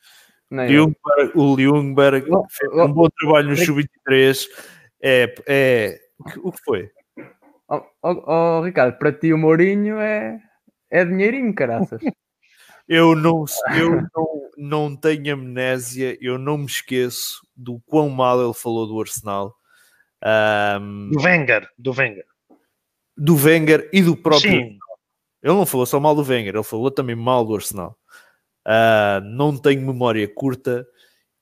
O 1.34 1.56
Ljungberg 1.56 2.28
fez 2.50 2.74
um 2.74 2.92
bom 2.92 3.08
trabalho 3.10 3.50
no 3.50 3.54
Rick- 3.54 3.66
Sub-23. 3.66 4.48
É, 5.02 5.36
é, 5.48 6.00
o 6.44 6.52
que 6.52 6.64
foi? 6.64 6.90
Oh, 7.70 7.82
oh, 8.04 8.24
oh, 8.28 8.62
Ricardo, 8.62 8.98
para 8.98 9.14
ti 9.14 9.34
o 9.34 9.38
Mourinho 9.38 9.98
é, 9.98 10.38
é 10.92 11.06
dinheirinho, 11.06 11.54
caraças. 11.56 12.02
Eu 12.88 13.16
não, 13.16 13.46
eu 13.78 14.02
não, 14.02 14.50
não 14.58 14.96
tenho 14.98 15.34
amnésia, 15.34 16.18
eu 16.20 16.38
não 16.38 16.58
me 16.58 16.66
esqueço 16.66 17.40
do 17.56 17.80
quão 17.86 18.10
mal 18.10 18.44
ele 18.44 18.54
falou 18.54 18.86
do 18.86 19.00
Arsenal, 19.00 19.56
ahm, 20.22 21.10
Do 21.12 21.22
Wenger, 21.22 21.70
do 21.78 21.92
Wenger. 21.94 22.26
do 23.16 23.36
Wenger 23.36 23.90
e 23.94 24.02
do 24.02 24.18
próprio. 24.18 24.52
Sim, 24.52 24.80
Ele 25.42 25.54
não 25.54 25.66
falou 25.66 25.86
só 25.86 26.02
mal 26.02 26.14
do 26.16 26.24
Wenger, 26.24 26.56
ele 26.56 26.64
falou 26.64 26.92
também 26.92 27.16
mal 27.16 27.46
do 27.46 27.56
Arsenal. 27.56 27.98
Ah, 28.66 29.22
não 29.24 29.58
tenho 29.58 29.86
memória 29.86 30.28
curta 30.28 30.86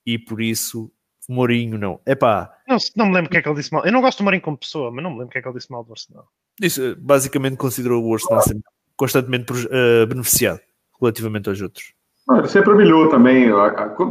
e 0.05 0.19
por 0.19 0.41
isso 0.41 0.91
Mourinho 1.27 1.79
não. 1.79 1.99
Epá, 2.05 2.53
Não, 2.67 2.77
não 2.95 3.05
me 3.07 3.13
lembro 3.13 3.29
o 3.29 3.31
que 3.31 3.37
é 3.37 3.41
que 3.41 3.49
ele 3.49 3.57
disse 3.57 3.71
mal. 3.73 3.83
Eu 3.85 3.91
não 3.91 4.01
gosto 4.01 4.19
do 4.19 4.23
Mourinho 4.23 4.43
como 4.43 4.57
pessoa, 4.57 4.91
mas 4.91 5.01
não 5.03 5.09
me 5.11 5.15
lembro 5.17 5.29
o 5.29 5.31
que 5.31 5.37
é 5.39 5.41
que 5.41 5.47
ele 5.47 5.57
disse 5.57 5.71
mal 5.71 5.83
do 5.83 5.93
Arsenal. 5.93 6.27
isso, 6.61 6.95
basicamente 6.99 7.57
considerou 7.57 8.03
o 8.03 8.13
Arsenal 8.13 8.41
sempre 8.43 8.63
constantemente 8.99 9.53
ah, 9.71 10.05
beneficiado 10.05 10.59
relativamente 10.99 11.47
aos 11.47 11.61
outros. 11.61 11.93
Não, 12.27 12.37
ele 12.39 12.47
sempre 12.49 12.71
humilhou 12.73 13.09
também. 13.09 13.49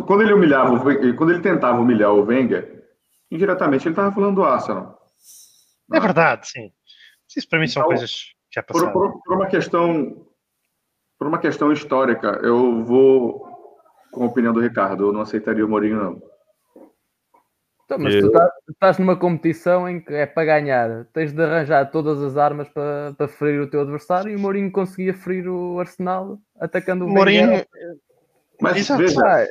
Quando 0.06 0.22
ele 0.22 0.32
humilhava, 0.32 0.72
o 0.72 0.82
Wen- 0.82 1.14
quando 1.14 1.30
ele 1.30 1.42
tentava 1.42 1.78
humilhar 1.78 2.10
o 2.12 2.24
Wenger, 2.24 2.82
indiretamente 3.30 3.86
ele 3.86 3.92
estava 3.92 4.10
falando 4.10 4.36
do 4.36 4.44
Arsenal. 4.44 4.98
É 5.92 6.00
verdade, 6.00 6.48
sim. 6.48 6.72
Isso 7.36 7.46
para 7.48 7.60
mim 7.60 7.68
são 7.68 7.82
Então, 7.82 7.88
coisas 7.90 8.10
que 8.50 8.54
já 8.56 8.62
Por, 8.62 8.72
passaram. 8.72 8.92
por- 8.92 9.22
por 9.22 9.34
uma 9.36 9.46
questão, 9.46 10.26
por 11.18 11.28
uma 11.28 11.38
questão 11.38 11.70
histórica, 11.70 12.40
eu 12.42 12.82
vou 12.84 13.46
com 14.10 14.24
a 14.24 14.26
opinião 14.26 14.52
do 14.54 14.60
Ricardo. 14.60 15.04
Eu 15.08 15.12
não 15.12 15.20
aceitaria 15.20 15.64
o 15.64 15.68
Mourinho 15.68 16.02
não. 16.02 16.22
Então, 17.88 17.98
mas 17.98 18.14
Eu- 18.16 18.20
tu 18.20 18.32
tá- 18.32 18.52
tu 18.66 18.72
estás 18.72 18.98
numa 18.98 19.16
competição 19.16 19.88
em 19.88 19.98
que 19.98 20.12
é 20.12 20.26
para 20.26 20.44
ganhar, 20.44 21.06
tens 21.06 21.32
de 21.32 21.42
arranjar 21.42 21.90
todas 21.90 22.22
as 22.22 22.36
armas 22.36 22.68
para, 22.68 23.14
para 23.16 23.26
ferir 23.28 23.62
o 23.62 23.66
teu 23.70 23.80
adversário 23.80 24.30
e 24.30 24.36
o 24.36 24.38
Mourinho 24.38 24.70
conseguia 24.70 25.14
ferir 25.14 25.48
o 25.48 25.80
Arsenal 25.80 26.38
atacando 26.60 27.06
o 27.06 27.08
O 27.08 27.10
Mourinho, 27.10 27.48
Wenger. 27.48 27.66
Mas 28.60 28.76
Exato. 28.76 29.00
veja, 29.00 29.48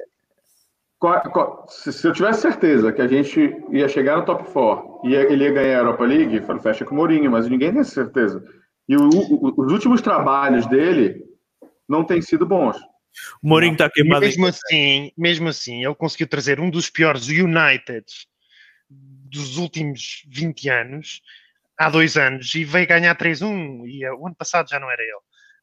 qual- 1.00 1.22
qual- 1.32 1.66
se, 1.68 1.92
se 1.92 2.08
eu 2.08 2.14
tivesse 2.14 2.42
certeza 2.42 2.92
que 2.94 3.02
a 3.02 3.08
gente 3.08 3.58
ia 3.72 3.88
chegar 3.88 4.18
no 4.18 4.26
top 4.26 4.44
4 4.54 5.02
e 5.06 5.16
ele 5.16 5.44
ia 5.44 5.52
ganhar 5.54 5.78
a 5.78 5.82
Europa 5.82 6.06
League, 6.06 6.36
eu 6.36 6.44
falei, 6.44 6.62
fecha 6.62 6.86
com 6.86 6.94
o 6.94 6.98
Mourinho, 6.98 7.32
mas 7.32 7.50
ninguém 7.50 7.74
tem 7.74 7.84
certeza. 7.84 8.44
E 8.88 8.96
o- 8.96 9.10
o- 9.10 9.54
os 9.66 9.72
últimos 9.72 10.00
trabalhos 10.00 10.68
dele 10.68 11.26
não 11.90 12.04
têm 12.04 12.22
sido 12.22 12.46
bons. 12.46 12.78
O 13.42 13.48
Mourinho 13.48 13.74
está 13.74 13.90
queimado. 13.90 14.22
mesmo 14.26 14.46
assim, 14.48 15.12
mesmo 15.18 15.50
assim, 15.50 15.84
ele 15.86 15.96
conseguiu 15.96 16.28
trazer 16.28 16.60
um 16.60 16.70
dos 16.70 16.90
piores 16.90 17.28
United 17.28 18.06
dos 18.90 19.58
últimos 19.58 20.24
20 20.30 20.70
anos, 20.70 21.22
há 21.78 21.90
dois 21.90 22.16
anos, 22.18 22.54
e 22.56 22.64
veio 22.64 22.88
ganhar 22.88 23.16
3-1. 23.16 23.86
E 23.88 24.04
eh, 24.04 24.12
o 24.14 24.26
ano 24.28 24.36
passado 24.36 24.70
já 24.70 24.80
não 24.80 24.90
era 24.90 25.02
ele. 25.02 25.12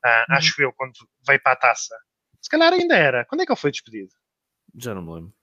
Ah, 0.05 0.27
Uhum. 0.29 0.37
Acho 0.37 0.63
eu, 0.63 0.73
quando 0.73 0.93
veio 1.27 1.41
para 1.43 1.53
a 1.53 1.57
taça. 1.57 1.97
Se 2.43 2.51
calhar 2.51 2.73
ainda 2.73 2.95
era. 2.95 3.25
Quando 3.25 3.41
é 3.41 3.47
que 3.47 3.53
ele 3.53 3.59
foi 3.61 3.71
despedido? 3.71 4.11
Já 4.77 4.95
não 4.95 5.03
me 5.03 5.15
lembro. 5.15 5.35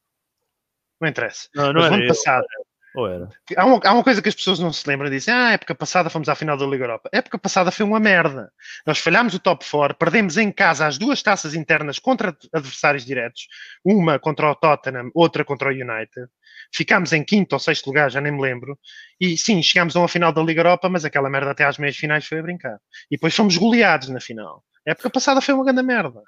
Não 1.00 1.10
interessa. 1.10 1.50
Não, 1.56 1.74
não 1.74 1.82
Mas 1.82 1.86
era 1.86 1.94
ano 1.96 2.04
ele. 2.04 2.08
passado, 2.10 2.46
Ou 2.94 3.08
era? 3.08 3.30
Há 3.56 3.66
uma, 3.66 3.80
há 3.84 3.94
uma 3.94 4.04
coisa 4.04 4.22
que 4.22 4.28
as 4.28 4.36
pessoas 4.36 4.60
não 4.60 4.74
se 4.74 4.88
lembram, 4.88 5.10
dizem, 5.10 5.34
ah, 5.34 5.52
época 5.52 5.74
passada 5.74 6.10
fomos 6.10 6.28
à 6.28 6.36
final 6.36 6.58
da 6.58 6.66
Liga 6.66 6.84
Europa. 6.84 7.10
A 7.14 7.18
época 7.18 7.40
passada 7.40 7.72
foi 7.72 7.86
uma 7.86 8.00
merda. 8.00 8.52
Nós 8.86 9.00
falhámos 9.00 9.34
o 9.34 9.40
top 9.40 9.66
4, 9.70 9.98
perdemos 9.98 10.38
em 10.38 10.52
casa 10.52 10.86
as 10.86 10.98
duas 10.98 11.24
taças 11.24 11.54
internas 11.56 12.00
contra 12.00 12.36
adversários 12.54 13.06
diretos, 13.06 13.48
uma 13.86 14.20
contra 14.20 14.52
o 14.52 14.56
Tottenham, 14.56 15.10
outra 15.14 15.46
contra 15.46 15.70
o 15.70 15.72
United. 15.72 16.28
Ficámos 16.74 17.14
em 17.14 17.24
quinto 17.24 17.56
ou 17.56 17.60
sexto 17.60 17.88
lugar, 17.88 18.12
já 18.12 18.20
nem 18.20 18.32
me 18.32 18.42
lembro. 18.42 18.78
E 19.20 19.38
sim, 19.38 19.64
chegámos 19.64 19.96
a 19.96 20.00
uma 20.00 20.08
final 20.08 20.34
da 20.34 20.42
Liga 20.42 20.60
Europa, 20.60 20.90
mas 20.90 21.06
aquela 21.06 21.30
merda 21.30 21.52
até 21.52 21.64
às 21.64 21.78
meias 21.78 21.96
finais 21.96 22.26
foi 22.26 22.40
a 22.40 22.44
brincar. 22.44 22.78
E 23.10 23.16
depois 23.16 23.34
fomos 23.34 23.56
goleados 23.56 24.10
na 24.10 24.20
final. 24.20 24.64
A 24.86 24.92
época 24.92 25.10
passada 25.10 25.40
foi 25.40 25.54
uma 25.54 25.64
grande 25.64 25.84
merda. 25.84 26.22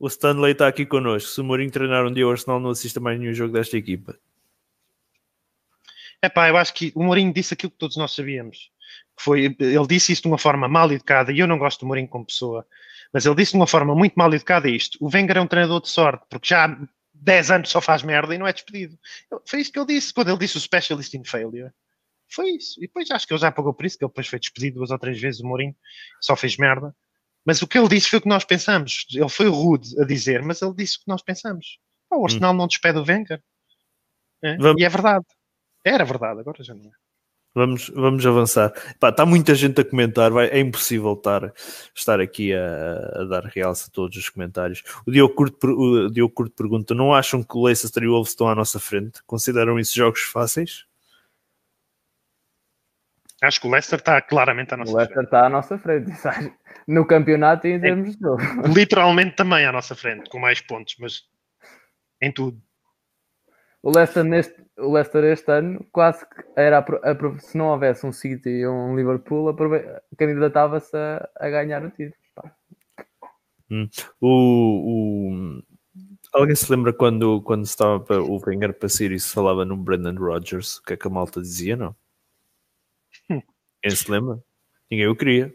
O 0.00 0.06
Stanley 0.06 0.52
está 0.52 0.66
aqui 0.66 0.86
connosco. 0.86 1.28
Se 1.30 1.40
o 1.40 1.44
Mourinho 1.44 1.70
treinar 1.70 2.06
um 2.06 2.12
dia 2.12 2.26
o 2.26 2.30
Arsenal, 2.30 2.60
não 2.60 2.70
assista 2.70 3.00
mais 3.00 3.18
nenhum 3.18 3.32
jogo 3.32 3.52
desta 3.52 3.76
equipa. 3.76 4.16
É 6.22 6.28
pá, 6.28 6.48
eu 6.48 6.56
acho 6.56 6.74
que 6.74 6.92
o 6.94 7.02
Mourinho 7.02 7.32
disse 7.32 7.54
aquilo 7.54 7.70
que 7.70 7.78
todos 7.78 7.96
nós 7.96 8.12
sabíamos. 8.12 8.70
Que 9.16 9.22
foi, 9.22 9.56
ele 9.58 9.86
disse 9.86 10.12
isso 10.12 10.22
de 10.22 10.28
uma 10.28 10.38
forma 10.38 10.68
mal 10.68 10.90
educada, 10.90 11.32
e 11.32 11.38
eu 11.38 11.46
não 11.46 11.58
gosto 11.58 11.80
do 11.80 11.86
Mourinho 11.86 12.08
como 12.08 12.26
pessoa, 12.26 12.66
mas 13.12 13.26
ele 13.26 13.34
disse 13.34 13.52
de 13.52 13.58
uma 13.58 13.66
forma 13.66 13.94
muito 13.94 14.14
mal 14.14 14.32
educada 14.32 14.68
isto. 14.68 14.98
O 15.00 15.08
Wenger 15.12 15.36
é 15.36 15.40
um 15.40 15.46
treinador 15.46 15.80
de 15.80 15.88
sorte, 15.88 16.24
porque 16.28 16.48
já 16.48 16.66
há 16.66 16.78
10 17.14 17.50
anos 17.50 17.70
só 17.70 17.80
faz 17.80 18.02
merda 18.02 18.34
e 18.34 18.38
não 18.38 18.46
é 18.46 18.52
despedido. 18.52 18.98
Foi 19.46 19.60
isso 19.60 19.72
que 19.72 19.78
ele 19.78 19.86
disse, 19.86 20.12
quando 20.12 20.28
ele 20.28 20.38
disse 20.38 20.56
o 20.56 20.60
specialist 20.60 21.14
in 21.14 21.24
failure. 21.24 21.70
Foi 22.30 22.50
isso. 22.50 22.78
E 22.78 22.86
depois 22.86 23.10
acho 23.10 23.26
que 23.26 23.32
ele 23.32 23.40
já 23.40 23.50
pagou 23.50 23.72
por 23.72 23.86
isso, 23.86 23.96
que 23.96 24.04
ele 24.04 24.10
depois 24.10 24.26
foi 24.26 24.38
despedido 24.38 24.76
duas 24.76 24.90
ou 24.90 24.98
três 24.98 25.20
vezes, 25.20 25.40
o 25.40 25.46
Mourinho 25.46 25.74
só 26.20 26.36
fez 26.36 26.56
merda. 26.56 26.94
Mas 27.44 27.62
o 27.62 27.66
que 27.66 27.78
ele 27.78 27.88
disse 27.88 28.10
foi 28.10 28.18
o 28.18 28.22
que 28.22 28.28
nós 28.28 28.44
pensamos. 28.44 29.06
Ele 29.10 29.28
foi 29.28 29.48
rude 29.48 29.98
a 30.00 30.04
dizer, 30.04 30.42
mas 30.42 30.60
ele 30.60 30.74
disse 30.74 30.96
o 30.96 31.00
que 31.00 31.08
nós 31.08 31.22
pensamos. 31.22 31.78
O 32.10 32.24
Arsenal 32.24 32.52
não 32.52 32.66
despede 32.66 32.98
o 32.98 33.04
Wenger. 33.04 33.42
É, 34.42 34.56
E 34.78 34.84
é 34.84 34.88
verdade. 34.88 35.24
Era 35.88 36.04
verdade, 36.04 36.40
agora 36.40 36.62
já 36.62 36.74
não 36.74 36.84
é. 36.84 36.92
Vamos, 37.54 37.88
vamos 37.88 38.24
avançar. 38.26 38.72
Pá, 39.00 39.08
está 39.08 39.24
muita 39.24 39.54
gente 39.54 39.80
a 39.80 39.84
comentar, 39.84 40.30
vai, 40.30 40.48
é 40.48 40.60
impossível 40.60 41.14
estar, 41.14 41.52
estar 41.94 42.20
aqui 42.20 42.54
a, 42.54 43.22
a 43.22 43.24
dar 43.24 43.44
realce 43.46 43.88
a 43.88 43.92
todos 43.92 44.16
os 44.16 44.28
comentários. 44.28 44.82
O 45.06 45.10
Diogo 45.10 45.34
Curto, 45.34 45.66
o 45.66 46.10
Diogo 46.10 46.34
Curto 46.34 46.54
pergunta: 46.54 46.94
não 46.94 47.12
acham 47.12 47.42
que 47.42 47.56
o 47.56 47.64
Leicester 47.64 48.02
e 48.02 48.06
o 48.06 48.12
Wolves 48.12 48.30
estão 48.30 48.48
à 48.48 48.54
nossa 48.54 48.78
frente? 48.78 49.22
Consideram 49.26 49.78
isso 49.78 49.96
jogos 49.96 50.20
fáceis? 50.22 50.84
Acho 53.42 53.60
que 53.60 53.66
o 53.66 53.70
Leicester 53.70 53.98
está 53.98 54.20
claramente 54.20 54.74
à 54.74 54.76
o 54.76 54.80
nossa 54.80 54.96
Leicester 54.96 55.24
está 55.24 55.46
à 55.46 55.48
nossa 55.48 55.78
frente, 55.78 56.12
sabe? 56.18 56.52
no 56.86 57.06
campeonato 57.06 57.66
e 57.66 57.72
em 57.72 57.80
termos 57.80 58.16
de 58.16 58.22
jogo. 58.22 58.38
frente. 58.40 58.74
Literalmente 58.74 59.36
também 59.36 59.66
à 59.66 59.72
nossa 59.72 59.94
frente, 59.94 60.28
com 60.30 60.38
mais 60.38 60.60
pontos, 60.60 60.96
mas 60.98 61.22
em 62.20 62.32
tudo. 62.32 62.60
O 63.82 63.90
Leicester, 63.94 64.24
neste, 64.24 64.60
o 64.76 64.92
Leicester 64.92 65.24
este 65.24 65.50
ano 65.52 65.86
quase 65.92 66.26
que 66.28 66.42
era 66.56 66.78
a 66.78 67.10
a 67.10 67.38
se 67.40 67.56
não 67.56 67.68
houvesse 67.68 68.04
um 68.06 68.12
City 68.12 68.48
e 68.48 68.66
um 68.68 68.96
Liverpool, 68.96 69.54
candidatava-se 70.16 70.96
a, 70.96 71.28
a 71.36 71.48
ganhar 71.48 71.84
o 71.84 71.90
título. 71.90 72.14
pá. 72.34 72.52
O, 74.20 74.28
o- 75.60 75.62
Alguém 76.32 76.54
se 76.54 76.70
lembra 76.70 76.92
quando, 76.92 77.40
quando 77.42 77.64
estava 77.64 77.98
para, 78.00 78.22
o 78.22 78.38
Wenger 78.46 78.74
para 78.74 78.88
sair 78.88 79.12
e 79.12 79.20
se 79.20 79.32
falava 79.32 79.64
no 79.64 79.76
Brendan 79.76 80.14
Rodgers? 80.18 80.76
O 80.76 80.82
que 80.82 80.92
é 80.92 80.96
que 80.96 81.06
a 81.06 81.10
malta 81.10 81.40
dizia? 81.40 81.74
Não. 81.76 81.96
Hum. 83.30 83.40
Quem 83.82 83.90
se 83.94 84.10
lembra? 84.10 84.38
Ninguém 84.90 85.06
o 85.08 85.16
queria. 85.16 85.54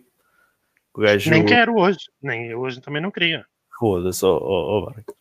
O 0.94 1.02
gajo. 1.02 1.30
Nem 1.30 1.46
quero 1.46 1.76
hoje. 1.76 2.00
Nem 2.22 2.48
eu 2.48 2.60
hoje 2.60 2.82
também 2.82 3.02
não 3.02 3.12
queria. 3.12 3.46
Foda-se, 3.80 4.26
ó 4.26 4.36
ó- 4.38 4.80
ó, 4.80 4.86
Barco. 4.88 5.16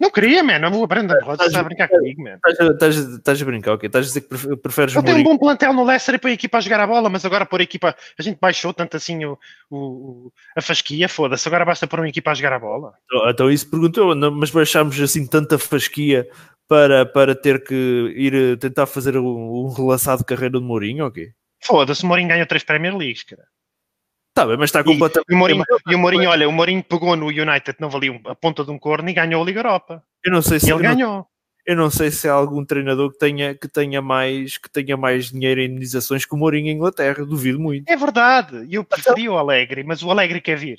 Não 0.00 0.10
queria, 0.10 0.42
man. 0.42 0.66
O 0.72 0.86
Brandon 0.86 1.14
Rodgers 1.22 1.48
está 1.48 1.60
a 1.60 1.62
brincar 1.62 1.88
comigo, 1.88 2.22
man. 2.22 2.38
Estás 2.46 3.42
a- 3.42 3.44
brincar, 3.44 3.72
ok? 3.74 3.86
Estás 3.86 4.06
a 4.06 4.08
dizer 4.08 4.20
que 4.22 4.28
prefe- 4.28 4.56
preferes 4.56 4.94
Ele 4.96 5.04
tem 5.04 5.14
um 5.16 5.22
bom 5.22 5.36
plantel 5.36 5.74
no 5.74 5.84
Leicester 5.84 6.14
e 6.14 6.18
põe 6.18 6.30
a 6.30 6.34
equipa 6.34 6.56
a 6.56 6.60
jogar 6.62 6.80
a 6.80 6.86
bola, 6.86 7.10
mas 7.10 7.24
agora 7.26 7.44
pôr 7.44 7.60
a 7.60 7.64
equipa. 7.64 7.94
A 8.18 8.22
gente 8.22 8.38
baixou 8.40 8.72
tanto 8.72 8.96
assim 8.96 9.24
o, 9.26 9.38
o- 9.70 10.32
a 10.56 10.62
fasquia, 10.62 11.08
foda-se. 11.08 11.46
Agora 11.46 11.64
basta 11.66 11.86
pôr 11.86 12.00
uma 12.00 12.08
equipa 12.08 12.30
a 12.30 12.34
jogar 12.34 12.54
a 12.54 12.58
bola. 12.58 12.94
Então, 13.04 13.30
Então 13.30 13.50
isso 13.50 13.68
perguntou, 13.68 14.14
não, 14.14 14.30
mas 14.30 14.50
baixámos 14.50 14.98
assim 15.00 15.26
tanta 15.26 15.58
fasquia 15.58 16.26
para, 16.66 17.04
para 17.04 17.34
ter 17.34 17.62
que 17.62 17.74
ir 18.16 18.32
eh, 18.34 18.56
tentar 18.56 18.86
fazer 18.86 19.16
um, 19.18 19.66
um 19.66 19.68
relaçado 19.72 20.20
de 20.20 20.24
carreira 20.24 20.58
de 20.58 20.64
Mourinho, 20.64 21.04
ok? 21.06 21.28
Foda-se, 21.62 22.04
o 22.04 22.06
Mourinho 22.06 22.28
ganhou 22.30 22.46
três 22.46 22.62
Premier 22.64 22.96
Leagues, 22.96 23.22
cara. 23.24 23.42
Tá 24.32 24.46
bem, 24.46 24.56
mas 24.56 24.68
está 24.70 24.80
E, 24.80 24.84
completamente. 24.84 25.26
e 25.30 25.34
o 25.34 25.38
Mourinho, 25.38 25.64
e 25.88 25.94
o 25.94 25.98
Mourinho, 25.98 26.30
olha, 26.30 26.48
o 26.48 26.52
Mourinho 26.52 26.82
pegou 26.84 27.16
no 27.16 27.26
United, 27.26 27.76
não 27.80 27.90
valia 27.90 28.18
a 28.26 28.34
ponta 28.34 28.64
de 28.64 28.70
um 28.70 28.78
corno 28.78 29.08
e 29.08 29.12
ganhou 29.12 29.42
a 29.42 29.44
Liga 29.44 29.58
Europa. 29.60 30.04
Eu 30.24 30.32
não 30.32 30.40
sei 30.42 30.60
se 30.60 30.68
E 30.68 30.72
ele 30.72 30.82
ganhou. 30.82 31.26
eu 31.66 31.76
não 31.76 31.90
sei 31.90 32.10
se 32.10 32.28
há 32.28 32.32
algum 32.32 32.64
treinador 32.64 33.10
que 33.12 33.18
tenha, 33.18 33.54
que 33.54 33.66
tenha, 33.68 34.00
mais, 34.00 34.56
que 34.56 34.70
tenha 34.70 34.96
mais 34.96 35.30
dinheiro 35.30 35.60
em 35.60 35.64
indenizações 35.66 36.24
que 36.24 36.34
o 36.34 36.38
Mourinho 36.38 36.68
em 36.68 36.76
Inglaterra, 36.76 37.24
duvido 37.24 37.58
muito. 37.58 37.88
É 37.90 37.96
verdade. 37.96 38.64
E 38.68 38.74
eu 38.74 38.84
preferia 38.84 39.32
o 39.32 39.36
Alegre, 39.38 39.82
mas 39.82 40.02
o 40.02 40.10
Alegre 40.10 40.40
quer 40.40 40.56
vir. 40.56 40.78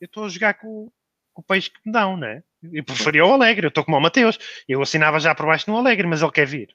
Eu 0.00 0.06
estou 0.06 0.24
a 0.24 0.28
jogar 0.28 0.54
com, 0.54 0.90
com 1.32 1.40
o 1.40 1.44
peixe 1.44 1.70
que 1.70 1.78
me 1.86 1.92
dão, 1.92 2.16
não 2.16 2.26
é? 2.26 2.42
Eu 2.72 2.84
preferia 2.84 3.24
o 3.24 3.32
Alegre. 3.32 3.66
Eu 3.66 3.68
estou 3.68 3.84
como 3.84 3.96
o 3.96 4.00
Mateus. 4.00 4.38
Eu 4.68 4.82
assinava 4.82 5.20
já 5.20 5.34
por 5.34 5.46
baixo 5.46 5.70
no 5.70 5.76
Alegre, 5.78 6.06
mas 6.06 6.20
ele 6.20 6.32
quer 6.32 6.46
vir. 6.46 6.74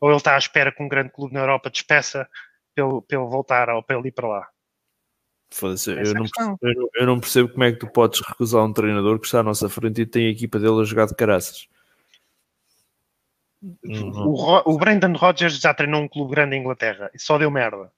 Ou 0.00 0.08
ele 0.08 0.16
está 0.16 0.34
à 0.34 0.38
espera 0.38 0.72
que 0.72 0.82
um 0.82 0.88
grande 0.88 1.10
clube 1.10 1.34
na 1.34 1.40
Europa 1.40 1.68
despeça 1.68 2.26
para 3.06 3.18
ele 3.18 3.28
voltar 3.28 3.68
ou 3.70 3.82
para 3.82 3.98
ele 3.98 4.08
ir 4.08 4.12
para 4.12 4.28
lá. 4.28 4.48
Foda-se, 5.50 5.90
eu, 5.90 5.98
é 5.98 6.02
eu, 6.02 6.14
não, 6.14 6.88
eu 6.94 7.06
não 7.06 7.20
percebo 7.20 7.48
como 7.48 7.64
é 7.64 7.72
que 7.72 7.78
tu 7.78 7.86
podes 7.90 8.20
recusar 8.20 8.62
um 8.64 8.72
treinador 8.72 9.18
que 9.18 9.26
está 9.26 9.40
à 9.40 9.42
nossa 9.42 9.68
frente 9.68 10.02
e 10.02 10.06
tem 10.06 10.26
a 10.26 10.30
equipa 10.30 10.58
dele 10.58 10.80
a 10.80 10.84
jogar 10.84 11.06
de 11.06 11.14
caraças. 11.14 11.66
Uhum. 13.62 14.12
O, 14.28 14.72
o 14.74 14.78
Brendan 14.78 15.12
Rodgers 15.16 15.58
já 15.58 15.74
treinou 15.74 16.00
um 16.02 16.08
clube 16.08 16.30
grande 16.32 16.54
em 16.54 16.60
Inglaterra 16.60 17.10
e 17.12 17.18
só 17.18 17.36
deu 17.38 17.50
merda, 17.50 17.90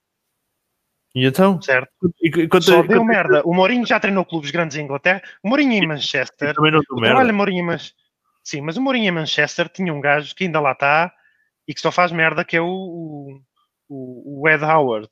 E 1.14 1.26
então? 1.26 1.60
certo? 1.60 1.90
E, 2.22 2.28
e, 2.28 2.48
quanto- 2.48 2.64
Só 2.64 2.82
deu 2.82 2.86
quanto- 3.00 3.04
merda. 3.04 3.42
O 3.44 3.52
Mourinho 3.52 3.84
já 3.84 4.00
treinou 4.00 4.24
clubes 4.24 4.50
grandes 4.50 4.76
em 4.76 4.84
Inglaterra. 4.84 5.20
O 5.42 5.48
Mourinho 5.48 5.72
em 5.72 5.86
Manchester 5.86 6.54
Também 6.54 6.72
não 6.72 6.78
deu 6.80 6.86
O 6.92 6.94
merda. 7.00 7.08
trabalho 7.08 7.26
de 7.32 7.36
Mourinho, 7.36 7.66
mas 7.66 7.94
sim, 8.42 8.60
mas 8.62 8.76
o 8.76 8.80
Mourinho 8.80 9.08
em 9.08 9.10
Manchester 9.12 9.68
tinha 9.68 9.92
um 9.92 10.00
gajo 10.00 10.34
que 10.34 10.44
ainda 10.44 10.60
lá 10.60 10.72
está 10.72 11.12
e 11.68 11.74
que 11.74 11.80
só 11.80 11.92
faz 11.92 12.10
merda, 12.10 12.42
que 12.44 12.56
é 12.56 12.60
o, 12.62 12.66
o, 12.66 13.42
o- 13.90 14.40
o 14.42 14.48
Ed 14.48 14.64
Howard. 14.64 15.08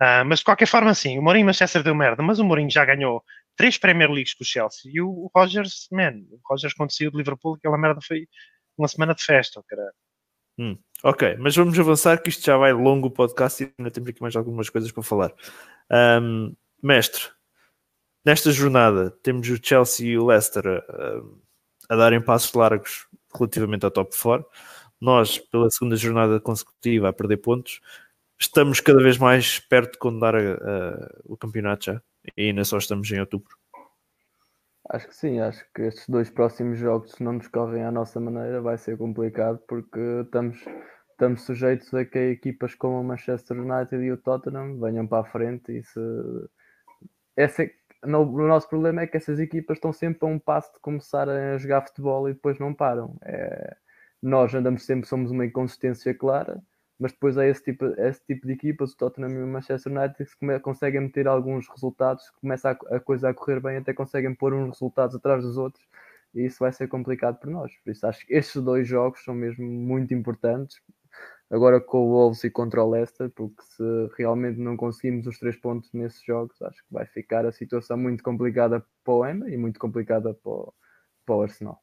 Ah, 0.00 0.24
mas 0.24 0.38
de 0.38 0.44
qualquer 0.46 0.66
forma, 0.66 0.94
sim, 0.94 1.18
o 1.18 1.22
Mourinho 1.22 1.46
Manchester 1.46 1.82
deu 1.82 1.94
merda, 1.94 2.22
mas 2.22 2.38
o 2.38 2.44
Mourinho 2.44 2.70
já 2.70 2.84
ganhou 2.84 3.22
três 3.56 3.76
Premier 3.76 4.10
Leagues 4.10 4.32
com 4.34 4.42
o 4.42 4.46
Chelsea 4.46 4.90
e 4.94 5.00
o 5.02 5.30
Rogers, 5.34 5.88
man, 5.92 6.14
o 6.30 6.40
Rogers 6.48 6.72
quando 6.72 6.90
saiu 6.96 7.10
de 7.10 7.18
Liverpool, 7.18 7.56
aquela 7.56 7.76
merda 7.76 8.00
foi 8.00 8.26
uma 8.78 8.88
semana 8.88 9.14
de 9.14 9.22
festa, 9.22 9.62
cara. 9.68 9.92
Ok, 11.02 11.36
mas 11.38 11.56
vamos 11.56 11.78
avançar 11.78 12.22
que 12.22 12.28
isto 12.28 12.44
já 12.44 12.56
vai 12.56 12.72
longo 12.72 13.08
o 13.08 13.10
podcast 13.10 13.62
e 13.64 13.72
ainda 13.78 13.90
temos 13.90 14.10
aqui 14.10 14.20
mais 14.20 14.36
algumas 14.36 14.68
coisas 14.68 14.92
para 14.92 15.02
falar. 15.02 15.32
Ahm, 15.90 16.52
mestre, 16.82 17.22
nesta 18.24 18.50
jornada 18.52 19.10
temos 19.22 19.48
o 19.48 19.58
Chelsea 19.62 20.08
e 20.08 20.18
o 20.18 20.26
Leicester 20.26 20.66
a, 20.66 21.94
a 21.94 21.96
darem 21.96 22.22
passos 22.22 22.52
largos 22.52 23.06
relativamente 23.34 23.84
ao 23.84 23.90
top 23.90 24.14
4. 24.20 24.46
Nós, 25.00 25.38
pela 25.38 25.70
segunda 25.70 25.96
jornada 25.96 26.38
consecutiva, 26.40 27.08
a 27.08 27.12
perder 27.12 27.38
pontos. 27.38 27.80
Estamos 28.40 28.80
cada 28.80 29.02
vez 29.02 29.18
mais 29.18 29.58
perto 29.58 29.92
de 29.92 29.98
condenar 29.98 30.34
a- 30.34 30.38
a- 30.38 31.10
o 31.24 31.36
campeonato 31.36 31.84
já. 31.86 32.02
E 32.36 32.48
ainda 32.48 32.64
só 32.64 32.78
estamos 32.78 33.10
em 33.10 33.20
outubro. 33.20 33.54
Acho 34.88 35.08
que 35.08 35.14
sim, 35.14 35.38
acho 35.40 35.64
que 35.74 35.82
estes 35.82 36.08
dois 36.08 36.30
próximos 36.30 36.78
jogos, 36.78 37.12
se 37.12 37.22
não 37.22 37.34
nos 37.34 37.46
correm 37.48 37.84
à 37.84 37.92
nossa 37.92 38.18
maneira, 38.18 38.60
vai 38.60 38.76
ser 38.76 38.96
complicado 38.96 39.60
porque 39.68 40.00
estamos, 40.24 40.64
estamos 41.12 41.42
sujeitos 41.42 41.92
a 41.94 42.04
que 42.04 42.18
equipas 42.18 42.74
como 42.74 43.00
o 43.00 43.04
Manchester 43.04 43.58
United 43.60 44.02
e 44.02 44.10
o 44.10 44.16
Tottenham 44.16 44.80
venham 44.80 45.06
para 45.06 45.20
a 45.20 45.30
frente 45.30 45.70
e 45.78 45.84
se 45.84 46.00
é- 47.36 47.70
no- 48.04 48.22
o 48.22 48.46
nosso 48.48 48.68
problema 48.68 49.02
é 49.02 49.06
que 49.06 49.16
essas 49.16 49.38
equipas 49.38 49.76
estão 49.76 49.92
sempre 49.92 50.26
a 50.26 50.32
um 50.32 50.38
passo 50.38 50.72
de 50.72 50.80
começar 50.80 51.28
a 51.28 51.56
jogar 51.58 51.82
futebol 51.86 52.28
e 52.28 52.32
depois 52.32 52.58
não 52.58 52.74
param. 52.74 53.16
É, 53.22 53.76
nós 54.22 54.52
andamos 54.54 54.84
sempre, 54.84 55.06
somos 55.06 55.30
uma 55.30 55.44
inconsistência 55.46 56.12
clara, 56.14 56.60
mas 57.00 57.12
depois 57.12 57.36
é 57.38 57.48
esse 57.48 57.64
tipo, 57.64 57.86
esse 57.98 58.22
tipo 58.26 58.46
de 58.46 58.52
equipas, 58.52 58.92
o 58.92 58.96
Tottenham 58.96 59.30
e 59.30 59.42
o 59.42 59.46
Manchester 59.46 59.90
United, 59.90 60.36
que 60.36 60.60
conseguem 60.60 61.00
meter 61.00 61.26
alguns 61.26 61.66
resultados, 61.66 62.28
começa 62.40 62.70
a, 62.70 62.96
a 62.96 63.00
coisa 63.00 63.30
a 63.30 63.34
correr 63.34 63.58
bem, 63.58 63.78
até 63.78 63.94
conseguem 63.94 64.34
pôr 64.34 64.52
uns 64.52 64.68
resultados 64.68 65.16
atrás 65.16 65.42
dos 65.42 65.56
outros, 65.56 65.82
e 66.34 66.44
isso 66.44 66.58
vai 66.60 66.72
ser 66.72 66.88
complicado 66.88 67.38
para 67.40 67.50
nós. 67.50 67.72
Por 67.82 67.90
isso 67.90 68.06
acho 68.06 68.26
que 68.26 68.34
estes 68.34 68.62
dois 68.62 68.86
jogos 68.86 69.24
são 69.24 69.34
mesmo 69.34 69.64
muito 69.64 70.12
importantes. 70.12 70.80
Agora 71.50 71.80
com 71.80 71.98
o 72.06 72.10
Wolves 72.10 72.44
e 72.44 72.50
contra 72.50 72.84
o 72.84 72.90
Leicester, 72.90 73.30
porque 73.30 73.62
se 73.62 73.82
realmente 74.16 74.58
não 74.60 74.76
conseguimos 74.76 75.26
os 75.26 75.38
três 75.38 75.56
pontos 75.56 75.90
nesses 75.92 76.22
jogos, 76.22 76.60
acho 76.62 76.78
que 76.86 76.92
vai 76.92 77.06
ficar 77.06 77.46
a 77.46 77.52
situação 77.52 77.96
muito 77.96 78.22
complicada 78.22 78.84
para 79.02 79.14
o 79.14 79.24
Ema 79.24 79.48
e 79.50 79.56
muito 79.56 79.80
complicada 79.80 80.34
para 80.34 80.52
o, 80.52 80.74
para 81.26 81.34
o 81.34 81.42
Arsenal. 81.42 81.82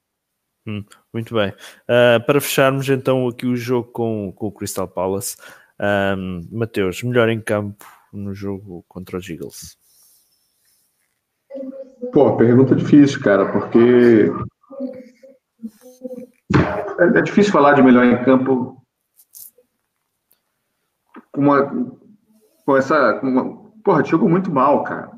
Muito 1.13 1.33
bem. 1.33 1.53
Ah, 1.87 2.19
para 2.25 2.41
fecharmos 2.41 2.89
então 2.89 3.27
aqui 3.27 3.45
o 3.45 3.55
jogo 3.55 3.89
com, 3.91 4.31
com 4.33 4.47
o 4.47 4.51
Crystal 4.51 4.87
Palace, 4.87 5.37
ahm, 5.79 6.41
Mateus, 6.51 7.01
melhor 7.03 7.29
em 7.29 7.39
campo 7.39 7.85
no 8.11 8.33
jogo 8.33 8.83
contra 8.87 9.17
os 9.17 9.29
Eagles. 9.29 9.77
Pô, 12.11 12.35
pergunta 12.37 12.75
difícil, 12.75 13.21
cara, 13.21 13.51
porque 13.51 14.29
é, 16.99 17.17
é 17.17 17.21
difícil 17.21 17.51
falar 17.51 17.73
de 17.73 17.81
melhor 17.81 18.05
em 18.05 18.23
campo 18.23 18.81
com 21.31 21.41
uma 21.41 21.97
com 22.65 22.77
essa 22.77 23.13
com 23.15 23.27
uma, 23.27 23.71
porra, 23.83 24.03
te 24.03 24.11
jogou 24.11 24.29
muito 24.29 24.51
mal, 24.51 24.83
cara. 24.83 25.11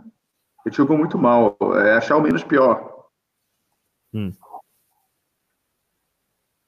Ele 0.65 0.75
jogou 0.75 0.97
muito 0.97 1.17
mal. 1.17 1.57
É 1.83 1.93
achar 1.93 2.17
o 2.17 2.21
menos 2.21 2.43
pior. 2.43 3.07
Hum. 4.13 4.31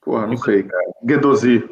Porra, 0.02 0.28
não 0.28 0.38
sei, 0.38 0.64
cara. 0.64 0.84
Guedozi. 1.04 1.64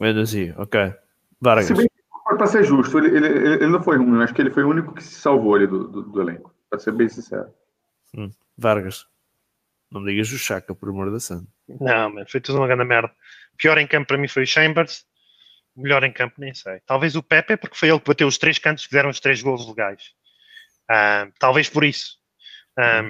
Medozi, 0.00 0.54
ok. 0.56 0.94
Vargas. 1.40 1.66
Se 1.66 1.74
bem 1.74 1.86
que, 1.86 2.36
pra 2.36 2.46
ser 2.46 2.64
justo, 2.64 2.98
ele, 2.98 3.16
ele, 3.16 3.54
ele 3.54 3.66
não 3.66 3.82
foi 3.82 3.98
ruim. 3.98 4.16
Eu 4.16 4.22
acho 4.22 4.34
que 4.34 4.40
ele 4.40 4.50
foi 4.50 4.64
o 4.64 4.70
único 4.70 4.94
que 4.94 5.04
se 5.04 5.14
salvou 5.14 5.54
ali 5.54 5.66
do, 5.66 5.86
do, 5.86 6.02
do 6.02 6.20
elenco. 6.20 6.54
Pra 6.70 6.78
ser 6.78 6.92
bem 6.92 7.08
sincero. 7.08 7.48
Vargas. 8.56 9.06
Não 9.90 10.00
me 10.00 10.10
digas 10.10 10.32
o 10.32 10.38
Chaka, 10.38 10.74
por 10.74 10.88
amor 10.88 11.10
da 11.10 11.20
santa. 11.20 11.46
Não, 11.68 12.10
mano, 12.10 12.26
foi 12.28 12.40
tudo 12.40 12.58
uma 12.58 12.66
grande 12.66 12.84
merda. 12.84 13.12
Pior 13.56 13.78
em 13.78 13.86
campo 13.86 14.08
para 14.08 14.18
mim 14.18 14.26
foi 14.26 14.42
o 14.42 14.46
Chambers. 14.46 15.06
Melhor 15.76 16.02
em 16.04 16.12
campo, 16.12 16.36
nem 16.38 16.54
sei. 16.54 16.80
Talvez 16.86 17.14
o 17.16 17.22
Pepe, 17.22 17.56
porque 17.56 17.76
foi 17.76 17.88
ele 17.88 18.00
que 18.00 18.06
bateu 18.06 18.26
os 18.26 18.38
três 18.38 18.58
cantos 18.58 18.86
que 18.86 18.92
deram 18.92 19.10
os 19.10 19.20
três 19.20 19.42
gols 19.42 19.66
legais. 19.68 20.14
Ah, 20.88 21.28
talvez 21.38 21.68
por 21.68 21.84
isso. 21.84 22.18
Ah, 22.76 23.02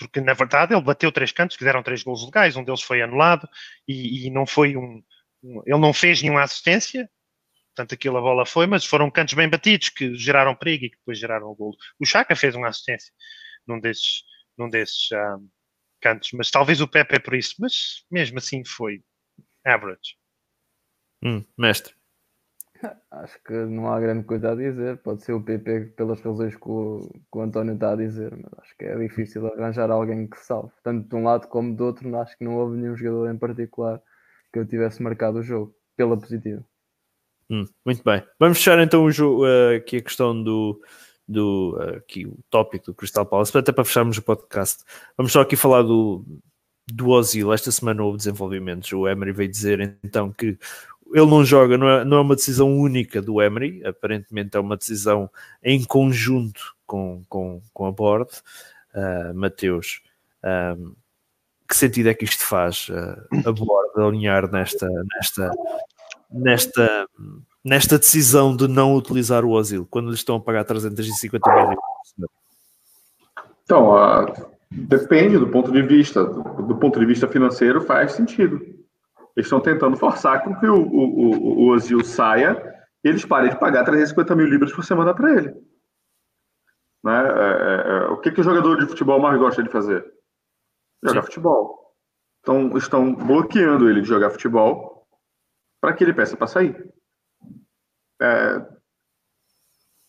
porque, 0.00 0.18
na 0.20 0.32
verdade, 0.32 0.72
ele 0.74 0.80
bateu 0.82 1.12
três 1.12 1.30
cantos 1.30 1.58
que 1.58 1.64
deram 1.64 1.82
três 1.82 2.02
gols 2.02 2.24
legais. 2.24 2.56
Um 2.56 2.64
deles 2.64 2.80
foi 2.80 3.02
anulado 3.02 3.46
e, 3.86 4.26
e 4.26 4.30
não 4.30 4.46
foi 4.46 4.76
um, 4.76 5.02
um- 5.42 5.62
Ele 5.66 5.78
não 5.78 5.92
fez 5.92 6.22
nenhuma 6.22 6.42
assistência. 6.42 7.08
Portanto, 7.68 7.94
aquilo 7.94 8.16
a 8.16 8.20
bola 8.20 8.46
foi, 8.46 8.66
mas 8.66 8.84
foram 8.84 9.10
cantos 9.10 9.34
bem 9.34 9.48
batidos 9.48 9.90
que 9.90 10.14
geraram 10.14 10.56
perigo 10.56 10.86
e 10.86 10.90
que 10.90 10.96
depois 10.96 11.18
geraram 11.18 11.48
o 11.48 11.54
gol. 11.54 11.76
O 12.00 12.06
Chaka 12.06 12.34
fez 12.34 12.54
uma 12.54 12.68
assistência 12.68 13.12
num 13.66 13.78
desses, 13.78 14.22
num 14.56 14.68
desses 14.70 15.12
ah, 15.12 15.36
cantos, 16.00 16.30
mas 16.32 16.50
talvez 16.50 16.80
o 16.80 16.88
Pepe 16.88 17.16
é 17.16 17.18
por 17.18 17.34
isso. 17.34 17.56
Mas 17.58 18.02
mesmo 18.10 18.38
assim 18.38 18.64
foi 18.64 19.02
average. 19.64 20.16
Hum, 21.22 21.44
mestre. 21.56 21.94
Acho 23.10 23.38
que 23.44 23.52
não 23.52 23.92
há 23.92 24.00
grande 24.00 24.24
coisa 24.24 24.52
a 24.52 24.54
dizer. 24.54 24.98
Pode 24.98 25.22
ser 25.22 25.32
o 25.32 25.42
PP 25.42 25.92
pelas 25.96 26.20
razões 26.20 26.54
que 26.56 26.68
o, 26.68 27.00
que 27.30 27.38
o 27.38 27.42
António 27.42 27.74
está 27.74 27.92
a 27.92 27.96
dizer, 27.96 28.32
mas 28.36 28.52
acho 28.58 28.76
que 28.76 28.84
é 28.84 28.96
difícil 28.96 29.46
arranjar 29.46 29.90
alguém 29.90 30.26
que 30.26 30.38
salve. 30.38 30.72
Tanto 30.82 31.08
de 31.08 31.14
um 31.14 31.24
lado 31.24 31.48
como 31.48 31.74
do 31.74 31.84
outro, 31.84 32.16
acho 32.16 32.36
que 32.38 32.44
não 32.44 32.56
houve 32.56 32.76
nenhum 32.76 32.96
jogador 32.96 33.30
em 33.30 33.38
particular 33.38 34.00
que 34.52 34.58
eu 34.58 34.66
tivesse 34.66 35.02
marcado 35.02 35.38
o 35.38 35.42
jogo 35.42 35.74
pela 35.96 36.18
positiva. 36.18 36.64
Hum, 37.50 37.64
muito 37.84 38.02
bem. 38.04 38.22
Vamos 38.38 38.58
fechar 38.58 38.78
então 38.78 39.04
o 39.04 39.10
jogo, 39.10 39.46
eh, 39.46 39.76
aqui 39.76 39.96
a 39.96 40.02
questão 40.02 40.40
do, 40.42 40.80
do 41.26 41.76
eh, 41.80 41.96
aqui, 41.96 42.26
o 42.26 42.38
tópico 42.48 42.86
do 42.86 42.94
Crystal 42.94 43.26
Palace, 43.26 43.56
até 43.56 43.72
para 43.72 43.84
fecharmos 43.84 44.16
o 44.18 44.22
podcast. 44.22 44.84
Vamos 45.16 45.32
só 45.32 45.40
aqui 45.40 45.56
falar 45.56 45.82
do, 45.82 46.24
do 46.92 47.08
Ozil. 47.08 47.52
Esta 47.52 47.70
semana 47.72 48.02
houve 48.02 48.18
desenvolvimentos. 48.18 48.92
O 48.92 49.08
Emery 49.08 49.32
veio 49.32 49.50
dizer 49.50 49.98
então 50.02 50.32
que 50.32 50.56
ele 51.12 51.26
não 51.26 51.44
joga, 51.44 51.76
não 51.76 51.88
é, 51.88 52.04
não 52.04 52.18
é 52.18 52.20
uma 52.20 52.36
decisão 52.36 52.72
única 52.76 53.20
do 53.20 53.42
Emery, 53.42 53.84
aparentemente 53.84 54.56
é 54.56 54.60
uma 54.60 54.76
decisão 54.76 55.30
em 55.62 55.82
conjunto 55.84 56.74
com, 56.86 57.22
com, 57.28 57.60
com 57.72 57.86
a 57.86 57.92
board. 57.92 58.30
Uh, 58.94 59.34
Mateus, 59.34 60.02
um, 60.44 60.94
que 61.68 61.76
sentido 61.76 62.08
é 62.08 62.14
que 62.14 62.24
isto 62.24 62.44
faz 62.44 62.88
uh, 62.88 63.48
a 63.48 63.52
board 63.52 63.92
alinhar 63.96 64.50
nesta, 64.50 64.88
nesta, 65.14 65.50
nesta, 66.30 67.08
nesta 67.64 67.98
decisão 67.98 68.56
de 68.56 68.66
não 68.66 68.94
utilizar 68.94 69.44
o 69.44 69.50
Ozil 69.50 69.86
quando 69.88 70.10
lhes 70.10 70.20
estão 70.20 70.36
a 70.36 70.40
pagar 70.40 70.64
350 70.64 71.50
mil 71.50 71.60
euros? 71.60 71.78
Então, 73.62 73.96
ah, 73.96 74.26
depende 74.68 75.38
do 75.38 75.46
ponto 75.46 75.70
de 75.70 75.82
vista. 75.82 76.24
Do, 76.24 76.42
do 76.42 76.76
ponto 76.76 76.98
de 76.98 77.06
vista 77.06 77.28
financeiro, 77.28 77.80
faz 77.80 78.12
sentido. 78.12 78.79
Eles 79.36 79.46
estão 79.46 79.60
tentando 79.60 79.96
forçar 79.96 80.42
com 80.42 80.54
que 80.58 80.66
o, 80.66 80.76
o, 80.76 81.30
o, 81.30 81.58
o 81.60 81.68
Ozil 81.68 82.04
saia 82.04 82.56
e 83.04 83.08
eles 83.08 83.24
parem 83.24 83.50
de 83.50 83.58
pagar 83.58 83.84
350 83.84 84.36
mil 84.36 84.46
libras 84.46 84.72
por 84.72 84.84
semana 84.84 85.14
para 85.14 85.32
ele. 85.32 85.54
Né? 87.04 87.28
É, 87.28 87.90
é, 87.90 88.04
o 88.08 88.18
que, 88.18 88.30
que 88.30 88.40
o 88.40 88.44
jogador 88.44 88.78
de 88.78 88.86
futebol 88.86 89.18
mais 89.20 89.38
gosta 89.38 89.62
de 89.62 89.70
fazer? 89.70 90.04
Jogar 91.02 91.22
Sim. 91.22 91.26
futebol. 91.26 91.94
Então, 92.40 92.76
estão 92.76 93.14
bloqueando 93.14 93.88
ele 93.88 94.02
de 94.02 94.08
jogar 94.08 94.30
futebol 94.30 95.06
para 95.80 95.94
que 95.94 96.04
ele 96.04 96.14
peça 96.14 96.36
para 96.36 96.46
sair. 96.46 96.92
É, 98.20 98.66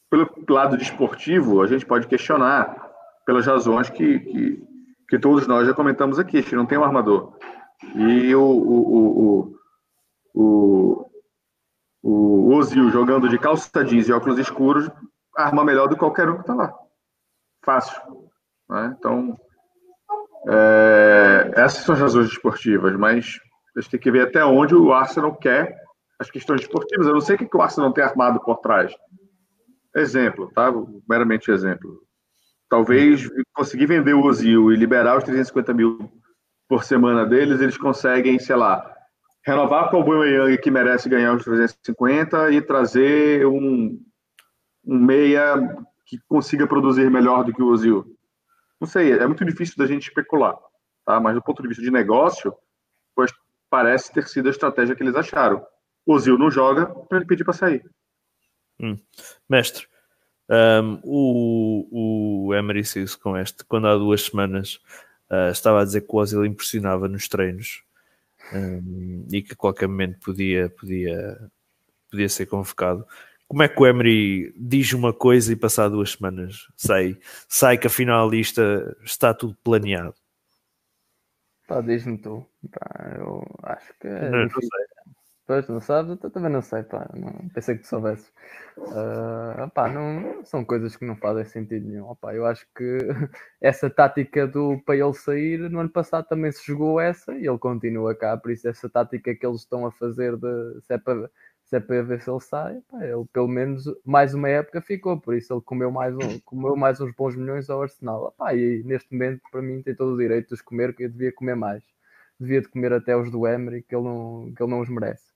pelo 0.09 0.29
lado 0.49 0.77
desportivo, 0.77 1.61
a 1.61 1.67
gente 1.67 1.85
pode 1.85 2.07
questionar 2.07 2.91
pelas 3.25 3.45
razões 3.45 3.89
que, 3.89 4.19
que, 4.19 4.63
que 5.09 5.19
todos 5.19 5.47
nós 5.47 5.65
já 5.65 5.73
comentamos 5.73 6.19
aqui, 6.19 6.37
a 6.37 6.41
gente 6.41 6.55
não 6.55 6.65
tem 6.65 6.77
um 6.77 6.83
armador. 6.83 7.37
E 7.95 8.35
o, 8.35 8.43
o, 8.43 9.55
o, 10.33 11.11
o, 12.03 12.55
Ozil 12.55 12.89
jogando 12.89 13.27
de 13.27 13.39
calça 13.39 13.83
jeans 13.83 14.07
e 14.07 14.13
óculos 14.13 14.37
escuros 14.37 14.89
arma 15.35 15.63
melhor 15.63 15.87
do 15.87 15.95
que 15.95 15.99
qualquer 15.99 16.29
um 16.29 16.35
que 16.35 16.41
está 16.41 16.53
lá. 16.53 16.73
Fácil. 17.63 18.01
Né? 18.69 18.95
Então, 18.97 19.37
é, 20.47 21.51
essas 21.55 21.83
são 21.83 21.95
as 21.95 22.01
razões 22.01 22.27
esportivas, 22.27 22.95
mas 22.97 23.39
a 23.75 23.81
gente 23.81 23.91
tem 23.91 23.99
que 23.99 24.11
ver 24.11 24.27
até 24.27 24.43
onde 24.43 24.75
o 24.75 24.93
Arsenal 24.93 25.35
quer 25.35 25.75
as 26.19 26.29
questões 26.29 26.61
esportivas. 26.61 27.07
Eu 27.07 27.13
não 27.13 27.21
sei 27.21 27.35
o 27.35 27.39
que 27.39 27.57
o 27.57 27.61
Arsenal 27.61 27.93
tem 27.93 28.03
armado 28.03 28.39
por 28.41 28.57
trás. 28.57 28.93
Exemplo, 29.95 30.51
tá? 30.53 30.71
Meramente 31.09 31.51
exemplo. 31.51 32.01
Talvez 32.69 33.29
conseguir 33.53 33.85
vender 33.85 34.13
o 34.13 34.23
Ozil 34.23 34.71
e 34.71 34.75
liberar 34.75 35.17
os 35.17 35.23
350 35.23 35.73
mil 35.73 36.20
por 36.71 36.85
semana 36.85 37.25
deles, 37.25 37.59
eles 37.59 37.77
conseguem, 37.77 38.39
sei 38.39 38.55
lá, 38.55 38.95
renovar 39.45 39.89
com 39.89 39.97
o 39.97 39.99
Aubameyang 39.99 40.57
que 40.57 40.71
merece 40.71 41.09
ganhar 41.09 41.35
os 41.35 41.43
350 41.43 42.49
e 42.51 42.61
trazer 42.61 43.45
um, 43.45 44.01
um 44.85 44.97
meia 44.97 45.57
que 46.05 46.17
consiga 46.29 46.65
produzir 46.65 47.11
melhor 47.11 47.43
do 47.43 47.51
que 47.51 47.61
o 47.61 47.67
Ozil. 47.67 48.15
Não 48.79 48.87
sei, 48.87 49.11
é 49.11 49.27
muito 49.27 49.43
difícil 49.43 49.75
da 49.77 49.85
gente 49.85 50.07
especular, 50.07 50.55
tá? 51.05 51.19
Mas 51.19 51.35
do 51.35 51.41
ponto 51.41 51.61
de 51.61 51.67
vista 51.67 51.83
de 51.83 51.91
negócio, 51.91 52.55
pois 53.13 53.33
parece 53.69 54.13
ter 54.13 54.25
sido 54.29 54.47
a 54.47 54.51
estratégia 54.51 54.95
que 54.95 55.03
eles 55.03 55.15
acharam. 55.17 55.61
O 56.05 56.13
Ozil 56.13 56.37
não 56.37 56.49
joga 56.49 56.85
para 56.85 57.17
ele 57.17 57.27
pedir 57.27 57.43
para 57.43 57.51
sair. 57.51 57.83
Hum. 58.79 58.95
Mestre, 59.49 59.87
um, 60.49 61.01
o, 61.03 62.47
o 62.47 62.55
Emery 62.55 62.85
Cis 62.85 63.13
com 63.13 63.35
este, 63.35 63.65
quando 63.65 63.89
há 63.89 63.97
duas 63.97 64.21
semanas 64.21 64.79
uh, 65.31 65.51
estava 65.51 65.81
a 65.81 65.85
dizer 65.85 66.01
que 66.01 66.13
o 66.13 66.17
Ozil 66.17 66.45
impressionava 66.45 67.07
nos 67.07 67.27
treinos 67.27 67.83
um, 68.53 69.25
e 69.31 69.41
que 69.41 69.53
a 69.53 69.55
qualquer 69.55 69.87
momento 69.87 70.19
podia, 70.19 70.69
podia, 70.69 71.49
podia 72.09 72.29
ser 72.29 72.45
convocado. 72.45 73.05
Como 73.47 73.63
é 73.63 73.67
que 73.67 73.81
o 73.81 73.85
Emery 73.85 74.53
diz 74.55 74.93
uma 74.93 75.13
coisa 75.13 75.51
e 75.51 75.57
passar 75.57 75.89
duas 75.89 76.11
semanas 76.11 76.67
sai, 76.75 77.17
sai 77.47 77.77
que 77.77 77.87
afinal 77.87 78.27
a 78.27 78.31
lista 78.31 78.95
está 79.03 79.33
tudo 79.33 79.57
planeado? 79.63 80.13
Pá, 81.67 81.81
diz-me 81.81 82.17
tu. 82.17 82.45
Pá, 82.71 83.15
eu 83.17 83.45
acho 83.63 83.93
que 83.99 84.07
é 84.07 84.29
não, 84.29 84.43
não 84.43 84.49
sei. 84.49 84.85
Pois, 85.47 85.67
não 85.67 85.81
sabes? 85.81 86.17
Eu 86.23 86.29
também 86.31 86.51
não 86.51 86.61
sei, 86.61 86.83
pá. 86.83 87.09
Não, 87.13 87.49
pensei 87.49 87.75
que 87.75 87.81
tu 87.81 87.87
soubesses. 87.87 88.31
Uh, 88.77 89.69
pá, 89.73 89.89
não, 89.89 90.43
são 90.45 90.63
coisas 90.63 90.95
que 90.95 91.03
não 91.05 91.15
fazem 91.17 91.43
sentido 91.45 91.87
nenhum. 91.87 92.09
Opá, 92.09 92.33
eu 92.33 92.45
acho 92.45 92.65
que 92.75 92.97
essa 93.59 93.89
tática 93.89 94.47
do 94.47 94.79
para 94.85 94.95
ele 94.95 95.13
sair, 95.13 95.59
no 95.69 95.79
ano 95.79 95.89
passado 95.89 96.27
também 96.27 96.51
se 96.51 96.65
jogou 96.65 96.99
essa 97.01 97.33
e 97.33 97.45
ele 97.47 97.57
continua 97.57 98.15
cá. 98.15 98.37
Por 98.37 98.51
isso, 98.51 98.67
essa 98.67 98.89
tática 98.89 99.35
que 99.35 99.45
eles 99.45 99.61
estão 99.61 99.85
a 99.85 99.91
fazer 99.91 100.37
de 100.37 100.81
se 100.81 100.93
é 100.93 100.97
para, 100.97 101.29
se 101.65 101.75
é 101.75 101.79
para 101.81 102.01
ver 102.03 102.21
se 102.21 102.29
ele 102.29 102.39
sai, 102.39 102.81
pá, 102.89 103.03
ele 103.05 103.25
pelo 103.33 103.47
menos 103.47 103.83
mais 104.05 104.33
uma 104.33 104.47
época 104.49 104.81
ficou. 104.81 105.19
Por 105.19 105.35
isso, 105.35 105.53
ele 105.53 105.61
comeu 105.61 105.91
mais, 105.91 106.15
um, 106.15 106.39
comeu 106.45 106.75
mais 106.77 107.01
uns 107.01 107.13
bons 107.15 107.35
milhões 107.35 107.69
ao 107.69 107.81
Arsenal. 107.81 108.25
Opá, 108.27 108.53
e 108.55 108.83
neste 108.83 109.11
momento, 109.11 109.41
para 109.51 109.61
mim, 109.61 109.81
tem 109.81 109.95
todo 109.95 110.13
o 110.13 110.17
direito 110.17 110.55
de 110.55 110.63
comer, 110.63 110.95
que 110.95 111.03
eu 111.03 111.09
devia 111.09 111.33
comer 111.33 111.55
mais. 111.55 111.83
Devia 112.39 112.61
de 112.61 112.69
comer 112.69 112.93
até 112.93 113.15
os 113.17 113.29
do 113.31 113.45
Emery, 113.47 113.83
que 113.83 113.95
ele 113.95 114.03
não, 114.05 114.53
que 114.55 114.63
ele 114.63 114.71
não 114.71 114.79
os 114.81 114.89
merece. 114.89 115.30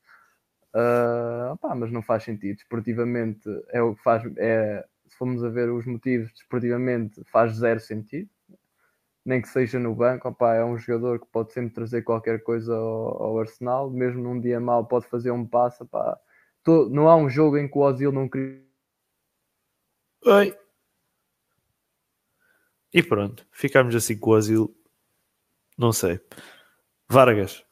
Uh, 0.75 1.75
mas 1.77 1.89
não 1.89 2.01
faz 2.01 2.23
sentido. 2.23 2.57
Esportivamente 2.57 3.49
é 3.69 3.81
o 3.81 3.95
que 3.95 4.03
faz. 4.03 4.23
É, 4.35 4.85
se 5.07 5.15
formos 5.15 5.41
a 5.41 5.49
ver 5.49 5.71
os 5.71 5.85
motivos, 5.85 6.33
desportivamente 6.33 7.23
faz 7.25 7.53
zero 7.55 7.79
sentido. 7.79 8.29
Nem 9.25 9.41
que 9.41 9.47
seja 9.47 9.79
no 9.79 9.95
banco, 9.95 10.27
opá, 10.27 10.53
é 10.53 10.63
um 10.63 10.77
jogador 10.77 11.19
que 11.19 11.25
pode 11.31 11.51
sempre 11.51 11.73
trazer 11.73 12.03
qualquer 12.03 12.43
coisa 12.43 12.75
ao, 12.75 13.23
ao 13.23 13.39
Arsenal, 13.39 13.89
mesmo 13.89 14.21
num 14.21 14.39
dia 14.39 14.59
mau 14.59 14.85
pode 14.85 15.07
fazer 15.07 15.31
um 15.31 15.47
passo. 15.47 15.83
Opá. 15.83 16.19
Não 16.91 17.07
há 17.07 17.15
um 17.15 17.29
jogo 17.29 17.57
em 17.57 17.67
que 17.67 17.77
o 17.77 17.81
Ozil 17.81 18.11
não 18.11 18.27
cria. 18.27 18.61
Oi. 20.25 20.55
E 22.93 23.01
pronto, 23.01 23.47
ficamos 23.51 23.95
assim 23.95 24.17
com 24.17 24.31
o 24.31 24.33
Ozil. 24.33 24.75
Não 25.77 25.93
sei. 25.93 26.19
Vargas, 27.09 27.65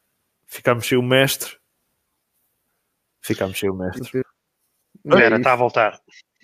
ficamos 0.45 0.87
sem 0.87 0.97
o 0.97 1.03
mestre 1.03 1.57
Ficámos 3.23 3.57
sem 3.57 3.69
o 3.69 3.73
mestre. 3.73 4.23
Vera, 5.05 5.37
está 5.37 5.53
a 5.53 5.55
voltar. 5.55 5.99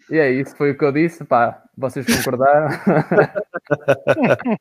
E 0.10 0.18
é 0.18 0.32
isso, 0.32 0.56
foi 0.56 0.72
o 0.72 0.78
que 0.78 0.84
eu 0.84 0.92
disse, 0.92 1.24
pá, 1.24 1.64
vocês 1.78 2.06
concordaram? 2.06 2.68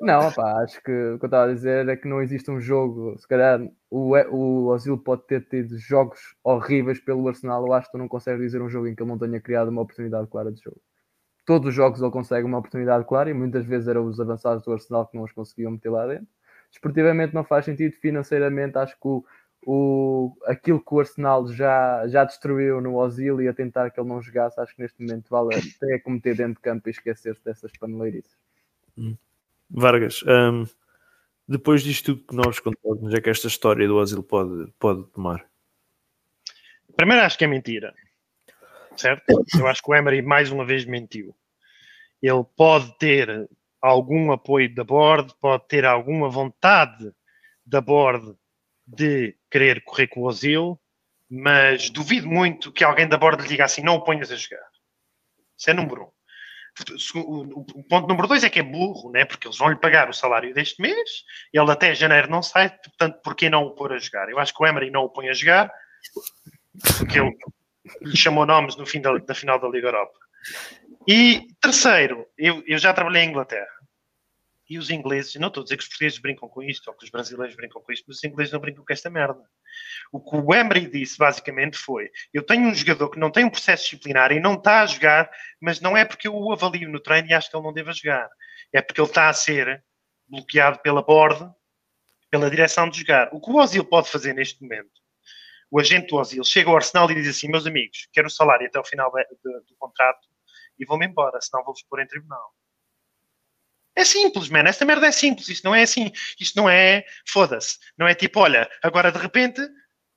não, 0.00 0.30
pá, 0.32 0.62
acho 0.62 0.80
que 0.82 0.92
o 0.92 1.18
que 1.18 1.24
eu 1.24 1.26
estava 1.26 1.50
a 1.50 1.54
dizer 1.54 1.88
é 1.88 1.96
que 1.96 2.06
não 2.06 2.22
existe 2.22 2.48
um 2.48 2.60
jogo, 2.60 3.18
se 3.18 3.26
calhar 3.26 3.60
o, 3.90 4.14
o 4.14 4.66
Ozil 4.66 4.96
pode 4.96 5.26
ter 5.26 5.48
tido 5.48 5.76
jogos 5.78 6.20
horríveis 6.44 7.00
pelo 7.00 7.26
Arsenal, 7.26 7.66
eu 7.66 7.72
acho 7.72 7.86
que 7.86 7.92
tu 7.92 7.98
não 7.98 8.06
consegues 8.06 8.40
dizer 8.40 8.62
um 8.62 8.68
jogo 8.68 8.86
em 8.86 8.94
que 8.94 9.02
ele 9.02 9.10
não 9.10 9.18
tenha 9.18 9.40
criado 9.40 9.68
uma 9.68 9.82
oportunidade 9.82 10.28
clara 10.28 10.52
de 10.52 10.62
jogo. 10.62 10.80
Todos 11.44 11.70
os 11.70 11.74
jogos 11.74 12.00
ele 12.00 12.12
consegue 12.12 12.46
uma 12.46 12.58
oportunidade 12.58 13.04
clara 13.06 13.30
e 13.30 13.34
muitas 13.34 13.66
vezes 13.66 13.88
eram 13.88 14.04
os 14.04 14.20
avançados 14.20 14.62
do 14.62 14.72
Arsenal 14.72 15.08
que 15.08 15.16
não 15.16 15.24
os 15.24 15.32
conseguiam 15.32 15.72
meter 15.72 15.90
lá 15.90 16.06
dentro. 16.06 16.28
Desportivamente 16.70 17.34
não 17.34 17.42
faz 17.42 17.64
sentido, 17.64 17.96
financeiramente 17.96 18.78
acho 18.78 18.94
que 18.94 19.08
o, 19.08 19.24
o, 19.66 20.36
aquilo 20.46 20.82
que 20.82 20.94
o 20.94 21.00
Arsenal 21.00 21.46
já, 21.48 22.06
já 22.08 22.24
destruiu 22.24 22.80
no 22.80 22.96
Ozil 22.96 23.40
e 23.40 23.48
a 23.48 23.52
tentar 23.52 23.90
que 23.90 24.00
ele 24.00 24.08
não 24.08 24.22
jogasse, 24.22 24.60
acho 24.60 24.74
que 24.74 24.82
neste 24.82 25.00
momento 25.02 25.28
vale 25.28 25.54
até 25.54 25.98
cometer 25.98 26.34
dentro 26.34 26.54
de 26.54 26.60
campo 26.60 26.88
e 26.88 26.92
esquecer-se 26.92 27.44
dessas 27.44 27.72
paneleirices. 27.72 28.36
Hum. 28.96 29.16
Vargas, 29.70 30.22
um, 30.26 30.66
depois 31.46 31.82
disto 31.82 32.14
tudo 32.14 32.26
que 32.26 32.34
nós 32.34 32.58
contamos, 32.58 33.12
é 33.14 33.20
que 33.20 33.30
esta 33.30 33.48
história 33.48 33.86
do 33.86 33.96
Ozil 33.96 34.22
pode, 34.22 34.72
pode 34.78 35.04
tomar? 35.10 35.44
Primeiro 36.96 37.24
acho 37.24 37.38
que 37.38 37.44
é 37.44 37.48
mentira, 37.48 37.94
certo? 38.96 39.24
Eu 39.58 39.66
acho 39.66 39.82
que 39.82 39.90
o 39.90 39.94
Emery 39.94 40.22
mais 40.22 40.50
uma 40.50 40.64
vez 40.64 40.84
mentiu. 40.84 41.34
Ele 42.20 42.44
pode 42.56 42.96
ter 42.98 43.48
algum 43.80 44.32
apoio 44.32 44.74
da 44.74 44.84
board, 44.84 45.34
pode 45.40 45.66
ter 45.68 45.84
alguma 45.84 46.28
vontade 46.28 47.12
da 47.64 47.80
board 47.80 48.34
de 48.86 49.36
querer 49.50 49.82
correr 49.82 50.06
com 50.06 50.20
o 50.20 50.26
Ozil, 50.26 50.80
mas 51.28 51.90
duvido 51.90 52.28
muito 52.28 52.72
que 52.72 52.84
alguém 52.84 53.08
da 53.08 53.18
borda 53.18 53.42
lhe 53.42 53.48
diga 53.48 53.64
assim: 53.64 53.82
não 53.82 53.96
o 53.96 54.04
ponhas 54.04 54.30
a 54.30 54.36
jogar. 54.36 54.66
Isso 55.56 55.70
é 55.70 55.74
número 55.74 56.04
um. 56.04 56.20
O 57.74 57.82
ponto 57.84 58.08
número 58.08 58.28
dois 58.28 58.44
é 58.44 58.48
que 58.48 58.60
é 58.60 58.62
burro, 58.62 59.10
né? 59.10 59.24
porque 59.24 59.46
eles 59.46 59.58
vão 59.58 59.68
lhe 59.68 59.76
pagar 59.76 60.08
o 60.08 60.14
salário 60.14 60.54
deste 60.54 60.80
mês, 60.80 61.24
ele 61.52 61.70
até 61.70 61.94
janeiro 61.94 62.30
não 62.30 62.42
sai, 62.42 62.70
portanto, 62.70 63.20
por 63.22 63.34
que 63.34 63.50
não 63.50 63.64
o 63.64 63.72
pôr 63.72 63.92
a 63.92 63.98
jogar? 63.98 64.30
Eu 64.30 64.38
acho 64.38 64.54
que 64.54 64.62
o 64.62 64.66
Emery 64.66 64.90
não 64.90 65.02
o 65.02 65.08
põe 65.08 65.28
a 65.28 65.34
jogar, 65.34 65.70
porque 66.96 67.18
ele 67.18 67.36
lhe 68.02 68.16
chamou 68.16 68.46
nomes 68.46 68.76
no 68.76 68.86
fim 68.86 69.00
da, 69.00 69.12
da 69.18 69.34
final 69.34 69.58
da 69.58 69.68
Liga 69.68 69.88
Europa. 69.88 70.16
E 71.08 71.48
terceiro, 71.60 72.24
eu, 72.38 72.62
eu 72.66 72.78
já 72.78 72.94
trabalhei 72.94 73.24
em 73.24 73.30
Inglaterra 73.30 73.79
e 74.70 74.78
os 74.78 74.88
ingleses, 74.88 75.34
não 75.34 75.48
estou 75.48 75.62
a 75.62 75.64
dizer 75.64 75.76
que 75.76 75.82
os 75.82 75.88
portugueses 75.88 76.18
brincam 76.20 76.48
com 76.48 76.62
isto 76.62 76.86
ou 76.86 76.96
que 76.96 77.04
os 77.04 77.10
brasileiros 77.10 77.56
brincam 77.56 77.82
com 77.82 77.92
isto, 77.92 78.04
mas 78.06 78.18
os 78.18 78.24
ingleses 78.24 78.52
não 78.52 78.60
brincam 78.60 78.84
com 78.84 78.92
esta 78.92 79.10
merda. 79.10 79.42
O 80.12 80.20
que 80.20 80.36
o 80.36 80.54
Emery 80.54 80.86
disse 80.86 81.18
basicamente 81.18 81.76
foi: 81.76 82.08
eu 82.32 82.40
tenho 82.44 82.68
um 82.68 82.74
jogador 82.74 83.10
que 83.10 83.18
não 83.18 83.32
tem 83.32 83.44
um 83.44 83.50
processo 83.50 83.82
disciplinar 83.82 84.30
e 84.30 84.38
não 84.38 84.54
está 84.54 84.82
a 84.82 84.86
jogar, 84.86 85.28
mas 85.60 85.80
não 85.80 85.96
é 85.96 86.04
porque 86.04 86.28
eu 86.28 86.36
o 86.36 86.52
avalio 86.52 86.88
no 86.88 87.00
treino 87.00 87.26
e 87.28 87.34
acho 87.34 87.50
que 87.50 87.56
ele 87.56 87.64
não 87.64 87.72
deve 87.72 87.92
jogar, 87.92 88.28
é 88.72 88.80
porque 88.80 89.00
ele 89.00 89.08
está 89.08 89.28
a 89.28 89.32
ser 89.32 89.84
bloqueado 90.28 90.78
pela 90.78 91.02
board, 91.02 91.50
pela 92.30 92.48
direção 92.48 92.88
de 92.88 93.00
jogar. 93.00 93.28
O 93.32 93.40
que 93.40 93.50
o 93.50 93.56
Ozil 93.56 93.84
pode 93.84 94.08
fazer 94.08 94.32
neste 94.34 94.62
momento? 94.62 94.92
O 95.68 95.80
agente 95.80 96.06
do 96.06 96.16
Ozil 96.16 96.44
chega 96.44 96.70
ao 96.70 96.76
Arsenal 96.76 97.10
e 97.10 97.16
diz 97.16 97.28
assim: 97.28 97.48
meus 97.48 97.66
amigos, 97.66 98.08
quero 98.12 98.28
o 98.28 98.30
salário 98.30 98.68
até 98.68 98.78
o 98.78 98.84
final 98.84 99.10
do, 99.10 99.50
do 99.68 99.74
contrato 99.76 100.28
e 100.78 100.84
vou-me 100.86 101.06
embora, 101.06 101.40
senão 101.40 101.64
vou-vos 101.64 101.82
pôr 101.82 102.00
em 102.00 102.06
tribunal. 102.06 102.54
É 103.94 104.04
simples, 104.04 104.48
man. 104.48 104.60
Esta 104.60 104.84
merda 104.84 105.06
é 105.06 105.12
simples. 105.12 105.48
Isto 105.48 105.64
não 105.64 105.74
é 105.74 105.82
assim. 105.82 106.12
Isto 106.38 106.56
não 106.56 106.68
é. 106.68 107.04
Foda-se. 107.26 107.78
Não 107.98 108.06
é 108.06 108.14
tipo, 108.14 108.40
olha, 108.40 108.68
agora 108.82 109.10
de 109.10 109.18
repente, 109.18 109.60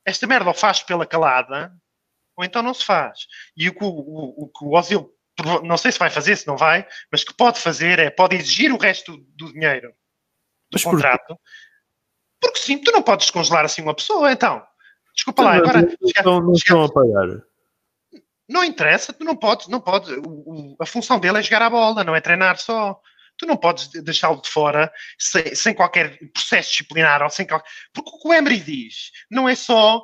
esta 0.06 0.28
merda 0.28 0.50
ou 0.50 0.54
faz 0.54 0.82
pela 0.84 1.06
calada, 1.06 1.74
ou 2.36 2.44
então 2.44 2.62
não 2.62 2.74
se 2.74 2.86
faz. 2.86 3.28
E 3.56 3.70
o 3.70 3.74
que 3.74 3.84
o, 3.84 3.88
o, 3.88 4.44
o, 4.46 4.68
o 4.68 4.78
Ozil, 4.78 5.12
não 5.64 5.78
sei 5.78 5.92
se 5.92 6.00
vai 6.00 6.10
fazer, 6.10 6.36
se 6.36 6.48
não 6.48 6.58
vai, 6.58 6.88
mas 7.12 7.24
que 7.24 7.34
pode 7.34 7.60
fazer 7.60 8.00
é, 8.00 8.10
pode 8.10 8.36
exigir 8.36 8.72
o 8.72 8.78
resto 8.78 9.18
do, 9.36 9.52
dinheiro 9.52 9.90
do 9.90 10.74
mas 10.74 10.84
contrato. 10.84 11.28
Por 11.28 11.40
porque 12.42 12.60
sim, 12.60 12.78
tu 12.78 12.92
não 12.92 13.02
podes 13.02 13.28
descongelar 13.28 13.64
assim 13.64 13.82
uma 13.82 13.96
pessoa, 13.96 14.32
então. 14.32 14.62
Desculpa 15.16 15.44
lá, 15.44 15.56
agora. 15.56 15.88
Não, 16.26 16.42
não 16.42 16.54
estão 16.54 16.84
a 16.84 16.92
pagar. 16.92 17.42
Não 18.50 18.64
interessa, 18.64 19.14
tu 19.14 19.24
não 19.24 19.36
podes, 19.36 19.68
não 19.68 19.80
podes. 19.80 20.10
O, 20.18 20.22
o, 20.22 20.76
a 20.80 20.86
função 20.86 21.20
dele 21.20 21.40
é 21.40 21.44
jogar 21.44 21.62
a 21.62 21.70
bola, 21.70 22.04
não 22.04 22.16
é 22.16 22.20
treinar 22.20 22.58
só 22.58 23.00
tu 23.38 23.46
não 23.46 23.58
podes 23.58 23.88
deixá-lo 24.04 24.42
de 24.42 24.50
fora 24.50 24.92
sem, 25.18 25.56
sem, 25.56 25.74
qualquer 25.74 26.18
processo 26.32 26.72
disciplinar 26.72 27.22
ou 27.22 27.30
sem 27.30 27.46
qualquer... 27.46 27.70
Porque 27.94 28.10
o 28.10 28.20
que 28.20 28.28
o 28.28 28.34
Emery 28.34 28.60
diz 28.60 29.12
não 29.30 29.48
é 29.48 29.56
só. 29.56 30.02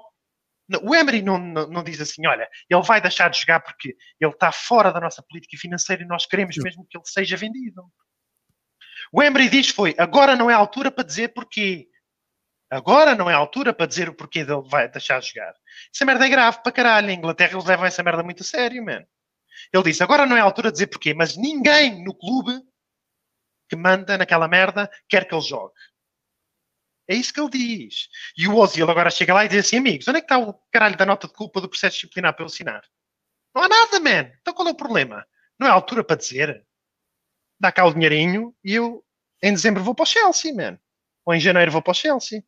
O 0.84 0.94
Emery 0.94 1.22
não, 1.22 1.38
não, 1.38 1.68
não, 1.68 1.84
diz 1.84 2.00
assim, 2.00 2.28
olha, 2.28 2.48
ele 2.70 2.82
vai 2.84 3.02
deixar 3.02 3.30
de 3.30 3.40
jogar 3.40 3.60
porque 3.60 3.96
ele 4.20 4.32
está 4.32 4.52
fora 4.52 4.92
da 4.92 5.00
nossa 5.00 5.24
política 5.24 5.58
financeira 5.58 6.04
e 6.04 6.08
nós 6.08 6.26
queremos 6.26 6.56
mesmo 6.58 6.86
que 6.88 6.98
ele 6.98 7.06
seja 7.06 7.36
vendido. 7.36 7.84
O 9.12 9.24
Emery 9.24 9.50
diz 9.50 9.70
foi, 9.70 9.96
agora 9.98 10.36
não 10.36 10.50
é 10.50 10.54
a 10.54 10.58
altura 10.58 10.92
para 10.92 11.04
dizer 11.04 11.30
porquê. 11.30 11.88
Agora 12.70 13.16
não 13.16 13.28
é 13.28 13.34
a 13.34 13.38
altura 13.38 13.74
para 13.74 13.88
dizer 13.88 14.10
o 14.10 14.14
porquê 14.14 14.46
dele 14.46 14.62
vai 14.64 14.88
deixar 14.88 15.20
de 15.20 15.30
jogar. 15.30 15.56
Essa 15.94 16.06
merda 16.06 16.26
é 16.28 16.30
grave 16.30 16.62
para 16.62 16.72
caralho. 16.72 17.10
A 17.10 17.14
Inglaterra 17.14 17.54
eles 17.54 17.66
levam 17.66 17.86
essa 17.86 18.04
merda 18.04 18.22
muito 18.22 18.44
a 18.44 18.46
sério, 18.46 18.86
man. 18.86 19.04
Ele 19.74 19.84
disse, 19.84 20.04
agora 20.04 20.28
não 20.28 20.38
é 20.38 20.40
a 20.40 20.44
altura 20.44 20.70
de 20.70 20.74
dizer 20.74 20.88
porquê, 20.88 21.14
mas 21.16 21.36
ninguém 21.36 22.04
no 22.04 22.14
clube 22.16 22.62
que 23.70 23.76
manda 23.76 24.18
naquela 24.18 24.48
merda 24.48 24.90
quer 25.08 25.28
que 25.28 25.34
ele 25.34 25.42
jogue. 25.42 25.74
É 27.08 27.16
isso 27.16 27.34
que 27.34 27.40
ele 27.40 27.50
diz. 27.50 28.08
E 28.38 28.48
o 28.48 28.56
Ozil 28.56 28.90
agora 28.90 29.10
chega 29.10 29.34
lá 29.34 29.46
e 29.46 29.48
diz 29.48 29.66
assim, 29.66 29.78
amigos, 29.78 30.08
onde 30.08 30.18
é 30.18 30.22
que 30.22 30.26
está 30.26 30.38
o 30.38 30.54
caralho 30.72 30.98
da 30.98 31.06
nota 31.06 31.28
de 31.28 31.34
culpa 31.34 31.62
do 31.62 31.70
processo 31.70 31.96
disciplinar 31.96 32.34
para 32.34 32.44
eu 32.44 32.48
assinar? 32.48 32.84
Não 33.54 33.64
há 33.64 33.68
nada, 33.68 34.00
man. 34.00 34.32
Então 34.42 34.54
qual 34.54 34.68
é 34.68 34.72
o 34.72 34.76
problema? 34.76 35.26
Não 35.60 35.68
é 35.68 35.70
a 35.70 35.74
altura 35.74 36.04
para 36.04 36.16
dizer. 36.16 36.66
Dá 37.60 37.72
cá 37.72 37.86
o 37.86 37.94
dinheirinho 37.94 38.56
e 38.64 38.74
eu 38.76 39.04
em 39.42 39.54
dezembro 39.54 39.84
vou 39.84 39.96
para 39.96 40.04
o 40.04 40.06
Chelsea, 40.06 40.54
man. 40.54 40.78
Ou 41.26 41.34
em 41.34 41.40
janeiro 41.40 41.72
vou 41.72 41.82
para 41.82 41.92
o 41.92 41.96
Chelsea. 41.96 42.44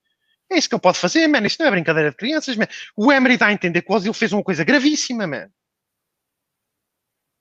É 0.50 0.58
isso 0.58 0.68
que 0.70 0.76
ele 0.76 0.82
pode 0.82 1.00
fazer, 1.00 1.28
man. 1.28 1.46
Isto 1.46 1.62
não 1.62 1.68
é 1.68 1.72
brincadeira 1.72 2.12
de 2.12 2.18
crianças, 2.18 2.56
man. 2.56 2.68
O 2.96 3.12
Emery 3.12 3.38
dá 3.38 3.48
a 3.48 3.54
entender 3.54 3.82
que 3.82 3.92
o 3.92 3.96
Ozil 3.96 4.14
fez 4.14 4.32
uma 4.32 4.44
coisa 4.44 4.64
gravíssima, 4.64 5.26
man. 5.26 5.50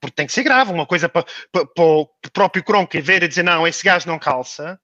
Porque 0.00 0.14
tem 0.14 0.26
que 0.26 0.32
ser 0.32 0.42
grave. 0.42 0.72
Uma 0.72 0.86
coisa 0.86 1.08
para, 1.08 1.26
para, 1.52 1.66
para 1.66 1.84
o 1.84 2.06
próprio 2.32 2.64
Kronk 2.64 3.00
ver 3.00 3.22
e 3.22 3.28
dizer, 3.28 3.42
não, 3.42 3.66
esse 3.66 3.84
gajo 3.84 4.08
não 4.08 4.18
calça. 4.18 4.80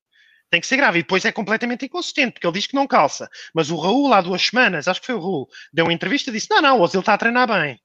Tem 0.50 0.60
que 0.60 0.66
ser 0.66 0.76
grave. 0.76 0.98
E 0.98 1.02
depois 1.02 1.24
é 1.24 1.32
completamente 1.32 1.86
inconsistente, 1.86 2.32
porque 2.32 2.46
ele 2.46 2.54
diz 2.54 2.66
que 2.66 2.74
não 2.74 2.86
calça. 2.86 3.28
Mas 3.54 3.70
o 3.70 3.76
Raul, 3.76 4.12
há 4.12 4.20
duas 4.20 4.42
semanas, 4.42 4.86
acho 4.86 5.00
que 5.00 5.06
foi 5.06 5.16
o 5.16 5.20
Raul, 5.20 5.48
deu 5.72 5.86
uma 5.86 5.92
entrevista 5.92 6.30
e 6.30 6.32
disse, 6.32 6.48
não, 6.50 6.60
não, 6.60 6.78
o 6.78 6.82
Ozil 6.82 7.00
está 7.00 7.14
a 7.14 7.18
treinar 7.18 7.48
bem. 7.48 7.80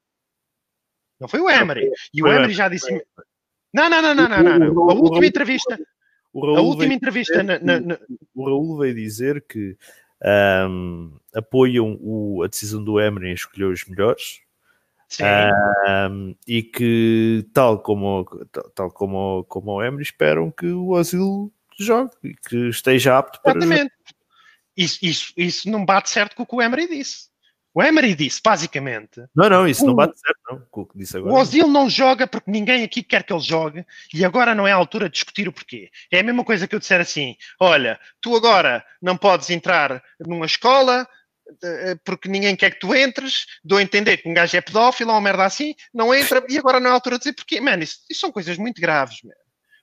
Não 1.19 1.27
foi 1.27 1.39
o 1.39 1.49
Emery. 1.49 1.89
E 2.13 2.21
o 2.21 2.27
Emery 2.27 2.53
já 2.53 2.67
disse... 2.67 2.91
Não, 3.73 3.89
não, 3.89 4.01
não, 4.01 4.13
não, 4.13 4.27
não, 4.27 4.43
não. 4.43 4.59
não. 4.59 4.89
A 4.89 4.93
última 4.93 5.25
entrevista... 5.25 5.79
a 6.35 6.61
última 6.61 6.93
entrevista... 6.93 7.41
Na, 7.41 7.59
na, 7.59 7.79
na... 7.79 7.99
O 8.35 8.45
Raul 8.45 8.77
veio 8.77 8.95
dizer 8.95 9.45
que 9.47 9.77
um, 10.69 11.17
apoiam 11.33 11.97
o, 12.01 12.43
a 12.43 12.47
decisão 12.47 12.83
do 12.83 12.99
Emery 12.99 13.29
em 13.29 13.33
escolher 13.33 13.65
os 13.65 13.85
melhores 13.85 14.41
um, 15.19 16.35
e 16.47 16.63
que 16.63 17.45
tal 17.53 17.79
como 17.79 18.25
tal 18.75 18.91
como, 18.91 19.43
como 19.45 19.71
o 19.71 19.83
Emery 19.83 20.03
esperam 20.03 20.51
que 20.51 20.67
o 20.67 20.95
Asilo 20.95 21.51
jogue 21.79 22.11
e 22.23 22.33
que 22.33 22.69
esteja 22.69 23.17
apto 23.17 23.41
para 23.41 23.57
Exatamente. 23.57 23.93
Isso, 24.75 24.99
isso, 25.01 25.33
isso 25.35 25.69
não 25.69 25.83
bate 25.83 26.09
certo 26.09 26.35
com 26.35 26.43
o 26.43 26.45
que 26.45 26.55
o 26.55 26.61
Emery 26.61 26.87
disse. 26.87 27.31
O 27.73 27.81
Emery 27.81 28.15
disse, 28.15 28.41
basicamente. 28.43 29.23
Não, 29.33 29.49
não, 29.49 29.67
isso 29.67 29.83
o, 29.83 29.87
não 29.87 29.95
bate 29.95 30.19
certo, 30.19 30.39
não, 30.49 30.59
com 30.69 30.81
o 30.81 30.85
que 30.85 30.97
disse 30.97 31.15
agora. 31.15 31.33
O 31.33 31.37
Ozil 31.37 31.67
não 31.67 31.89
joga 31.89 32.27
porque 32.27 32.51
ninguém 32.51 32.83
aqui 32.83 33.01
quer 33.01 33.23
que 33.23 33.31
ele 33.31 33.41
jogue 33.41 33.85
e 34.13 34.25
agora 34.25 34.53
não 34.53 34.67
é 34.67 34.73
a 34.73 34.75
altura 34.75 35.07
de 35.07 35.13
discutir 35.13 35.47
o 35.47 35.53
porquê. 35.53 35.89
É 36.11 36.19
a 36.19 36.23
mesma 36.23 36.43
coisa 36.43 36.67
que 36.67 36.75
eu 36.75 36.79
disser 36.79 36.99
assim: 36.99 37.35
olha, 37.59 37.97
tu 38.19 38.35
agora 38.35 38.83
não 39.01 39.15
podes 39.15 39.49
entrar 39.49 40.03
numa 40.19 40.45
escola 40.45 41.07
porque 42.03 42.29
ninguém 42.29 42.55
quer 42.55 42.71
que 42.71 42.79
tu 42.79 42.95
entres, 42.95 43.45
dou 43.63 43.77
a 43.77 43.83
entender 43.83 44.17
que 44.17 44.29
um 44.29 44.33
gajo 44.33 44.55
é 44.55 44.61
pedófilo 44.61 45.11
ou 45.11 45.15
uma 45.15 45.21
merda 45.21 45.45
assim, 45.45 45.73
não 45.93 46.13
entra 46.13 46.43
e 46.49 46.57
agora 46.57 46.79
não 46.79 46.87
é 46.87 46.91
a 46.91 46.93
altura 46.93 47.17
de 47.17 47.23
dizer 47.23 47.33
porquê. 47.33 47.59
Mano, 47.59 47.83
isso, 47.83 47.99
isso 48.09 48.21
são 48.21 48.31
coisas 48.31 48.57
muito 48.57 48.81
graves, 48.81 49.21
mano. 49.23 49.35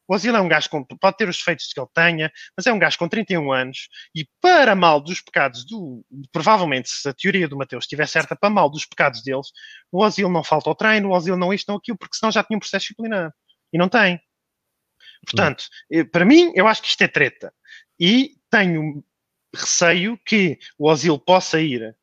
O 0.08 0.14
Ozil 0.14 0.34
é 0.34 0.40
um 0.40 0.48
gajo 0.48 0.70
com, 0.70 0.82
pode 0.82 1.18
ter 1.18 1.28
os 1.28 1.36
defeitos 1.36 1.70
que 1.70 1.78
ele 1.78 1.88
tenha, 1.92 2.32
mas 2.56 2.66
é 2.66 2.72
um 2.72 2.78
gajo 2.78 2.96
com 2.96 3.06
31 3.06 3.52
anos 3.52 3.90
e 4.14 4.26
para 4.40 4.74
mal 4.74 5.02
dos 5.02 5.20
pecados 5.20 5.66
do. 5.66 6.02
Provavelmente, 6.32 6.88
se 6.88 7.06
a 7.06 7.12
teoria 7.12 7.46
do 7.46 7.58
Mateus 7.58 7.84
estiver 7.84 8.08
certa, 8.08 8.34
para 8.34 8.48
mal 8.48 8.70
dos 8.70 8.86
pecados 8.86 9.22
deles, 9.22 9.48
o 9.92 10.02
Ozil 10.02 10.30
não 10.30 10.42
falta 10.42 10.70
ao 10.70 10.74
treino, 10.74 11.10
o 11.10 11.12
Ozil 11.12 11.36
não 11.36 11.52
isto, 11.52 11.68
não 11.68 11.76
aquilo, 11.76 11.98
porque 11.98 12.16
senão 12.16 12.32
já 12.32 12.42
tinha 12.42 12.56
um 12.56 12.60
processo 12.60 12.84
disciplinar. 12.84 13.30
E 13.70 13.76
não 13.76 13.86
tem. 13.86 14.18
Portanto, 15.26 15.64
hum. 15.92 16.04
para 16.06 16.24
mim, 16.24 16.52
eu 16.54 16.66
acho 16.66 16.80
que 16.80 16.88
isto 16.88 17.02
é 17.02 17.08
treta. 17.08 17.52
E 18.00 18.36
tenho 18.50 19.04
receio 19.54 20.18
que 20.24 20.58
o 20.78 20.88
Ozil 20.88 21.18
possa 21.18 21.60
ir 21.60 21.96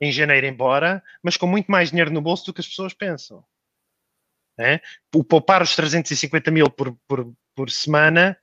em 0.00 0.10
janeiro 0.10 0.46
embora, 0.46 1.02
mas 1.22 1.36
com 1.36 1.46
muito 1.46 1.70
mais 1.70 1.90
dinheiro 1.90 2.10
no 2.10 2.20
bolso 2.20 2.46
do 2.46 2.52
que 2.52 2.60
as 2.60 2.66
pessoas 2.66 2.92
pensam. 2.92 3.44
É? 4.58 4.80
O 5.14 5.24
poupar 5.24 5.62
os 5.62 5.74
350 5.76 6.50
mil 6.50 6.68
por, 6.68 6.96
por, 7.06 7.32
por 7.54 7.70
semana 7.70 8.36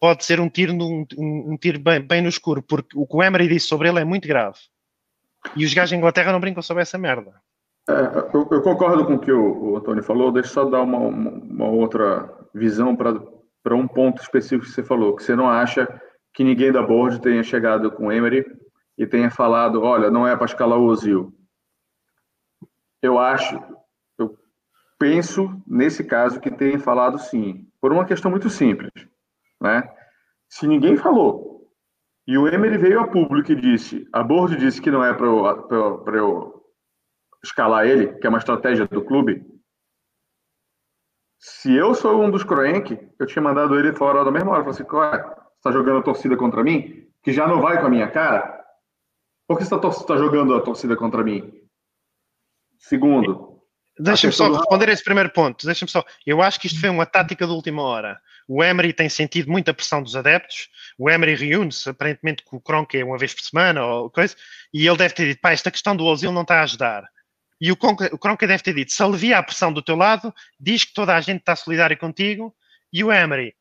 pode 0.00 0.24
ser 0.24 0.40
um 0.40 0.48
tiro, 0.48 0.72
um, 0.74 1.06
um 1.18 1.56
tiro 1.56 1.78
bem, 1.78 2.00
bem, 2.00 2.22
no 2.22 2.28
escuro, 2.28 2.62
porque 2.62 2.96
o 2.96 3.06
que 3.06 3.16
o 3.16 3.22
Emery 3.22 3.48
disse 3.48 3.66
sobre 3.66 3.88
ele 3.88 4.00
é 4.00 4.04
muito 4.04 4.28
grave. 4.28 4.58
E 5.56 5.64
os 5.64 5.74
gajos 5.74 5.90
da 5.90 5.96
Inglaterra 5.96 6.32
não 6.32 6.40
brincam 6.40 6.62
sobre 6.62 6.82
essa 6.82 6.98
merda. 6.98 7.32
É, 7.88 7.92
eu, 8.34 8.48
eu, 8.50 8.62
concordo 8.62 9.06
com 9.06 9.14
o 9.14 9.18
que 9.18 9.32
o, 9.32 9.72
o 9.72 9.76
Antônio 9.76 10.02
falou, 10.02 10.30
deixa 10.30 10.50
só 10.50 10.64
dar 10.64 10.82
uma, 10.82 10.98
uma, 10.98 11.30
uma 11.30 11.68
outra 11.68 12.30
visão 12.54 12.94
para 12.94 13.74
um 13.74 13.88
ponto 13.88 14.22
específico 14.22 14.66
que 14.66 14.72
você 14.72 14.82
falou, 14.82 15.16
que 15.16 15.22
você 15.22 15.34
não 15.34 15.48
acha 15.48 15.88
que 16.32 16.44
ninguém 16.44 16.72
da 16.72 16.82
board 16.82 17.20
tenha 17.20 17.42
chegado 17.42 17.90
com 17.90 18.06
o 18.06 18.12
Emery 18.12 18.44
e 18.96 19.06
tenha 19.06 19.30
falado, 19.30 19.82
olha, 19.82 20.10
não 20.10 20.26
é 20.26 20.36
para 20.36 20.46
escalar 20.46 20.78
o 20.78 20.84
Ozil. 20.84 21.32
Eu 23.02 23.18
acho, 23.18 23.58
penso, 24.98 25.50
nesse 25.66 26.04
caso, 26.04 26.40
que 26.40 26.50
tenha 26.50 26.78
falado 26.78 27.18
sim, 27.18 27.66
por 27.80 27.92
uma 27.92 28.04
questão 28.04 28.30
muito 28.30 28.50
simples. 28.50 28.90
Né? 29.60 29.82
Se 30.48 30.66
ninguém 30.66 30.96
falou, 30.96 31.70
e 32.26 32.36
o 32.36 32.46
Emery 32.46 32.78
veio 32.78 33.00
a 33.00 33.08
público 33.08 33.50
e 33.52 33.56
disse, 33.56 34.06
a 34.12 34.22
board 34.22 34.56
disse 34.56 34.80
que 34.80 34.90
não 34.90 35.02
é 35.02 35.14
para 35.14 35.26
eu, 35.26 36.04
eu 36.06 36.64
escalar 37.42 37.86
ele, 37.86 38.14
que 38.18 38.26
é 38.26 38.30
uma 38.30 38.38
estratégia 38.38 38.86
do 38.86 39.02
clube, 39.02 39.44
se 41.40 41.74
eu 41.74 41.94
sou 41.94 42.22
um 42.22 42.30
dos 42.30 42.44
Kroenk, 42.44 42.98
eu 43.18 43.26
tinha 43.26 43.42
mandado 43.42 43.78
ele 43.78 43.94
fora 43.94 44.22
da 44.22 44.30
mesma 44.30 44.50
hora. 44.50 44.60
Eu 44.60 44.64
falei 44.64 44.74
assim, 44.74 44.84
está 45.60 45.70
jogando 45.70 45.98
a 45.98 46.02
torcida 46.02 46.36
contra 46.36 46.64
mim? 46.64 47.06
Que 47.22 47.32
já 47.32 47.46
não 47.46 47.60
vai 47.60 47.78
com 47.78 47.86
a 47.86 47.90
minha 47.90 48.10
cara? 48.10 48.58
Por 49.46 49.58
que 49.58 49.64
você 49.64 49.74
está 49.74 49.90
tá 50.04 50.16
jogando 50.16 50.54
a 50.54 50.60
torcida 50.60 50.96
contra 50.96 51.22
mim? 51.22 51.52
Segundo, 52.78 53.50
Deixa-me 53.98 54.32
só 54.32 54.50
responder 54.50 54.88
a 54.88 54.92
esse 54.92 55.04
primeiro 55.04 55.30
ponto. 55.30 55.66
Deixa-me 55.66 55.90
só. 55.90 56.02
Eu 56.24 56.40
acho 56.40 56.58
que 56.58 56.66
isto 56.66 56.80
foi 56.80 56.88
uma 56.88 57.04
tática 57.04 57.46
de 57.46 57.52
última 57.52 57.82
hora. 57.82 58.18
O 58.48 58.64
Emery 58.64 58.94
tem 58.94 59.10
sentido 59.10 59.50
muita 59.50 59.74
pressão 59.74 60.02
dos 60.02 60.16
adeptos. 60.16 60.68
O 60.98 61.10
Emery 61.10 61.34
reúne-se 61.34 61.90
aparentemente 61.90 62.42
com 62.42 62.56
o 62.56 62.60
Kronk 62.60 63.00
uma 63.02 63.18
vez 63.18 63.34
por 63.34 63.42
semana 63.42 63.84
ou 63.84 64.10
coisa, 64.10 64.34
e 64.72 64.86
ele 64.86 64.96
deve 64.96 65.14
ter 65.14 65.26
dito: 65.26 65.40
pá, 65.40 65.52
esta 65.52 65.70
questão 65.70 65.94
do 65.94 66.04
Ozil 66.04 66.32
não 66.32 66.42
está 66.42 66.60
a 66.60 66.62
ajudar. 66.62 67.04
E 67.60 67.70
o 67.70 67.76
Kronk 67.76 68.46
deve 68.46 68.62
ter 68.62 68.74
dito: 68.74 68.90
se 68.90 69.02
alivia 69.02 69.38
a 69.38 69.42
pressão 69.42 69.70
do 69.70 69.82
teu 69.82 69.96
lado, 69.96 70.34
diz 70.58 70.84
que 70.84 70.94
toda 70.94 71.14
a 71.14 71.20
gente 71.20 71.40
está 71.40 71.54
solidária 71.54 71.96
contigo. 71.96 72.54
E 72.92 73.04
o 73.04 73.12
Emery 73.12 73.54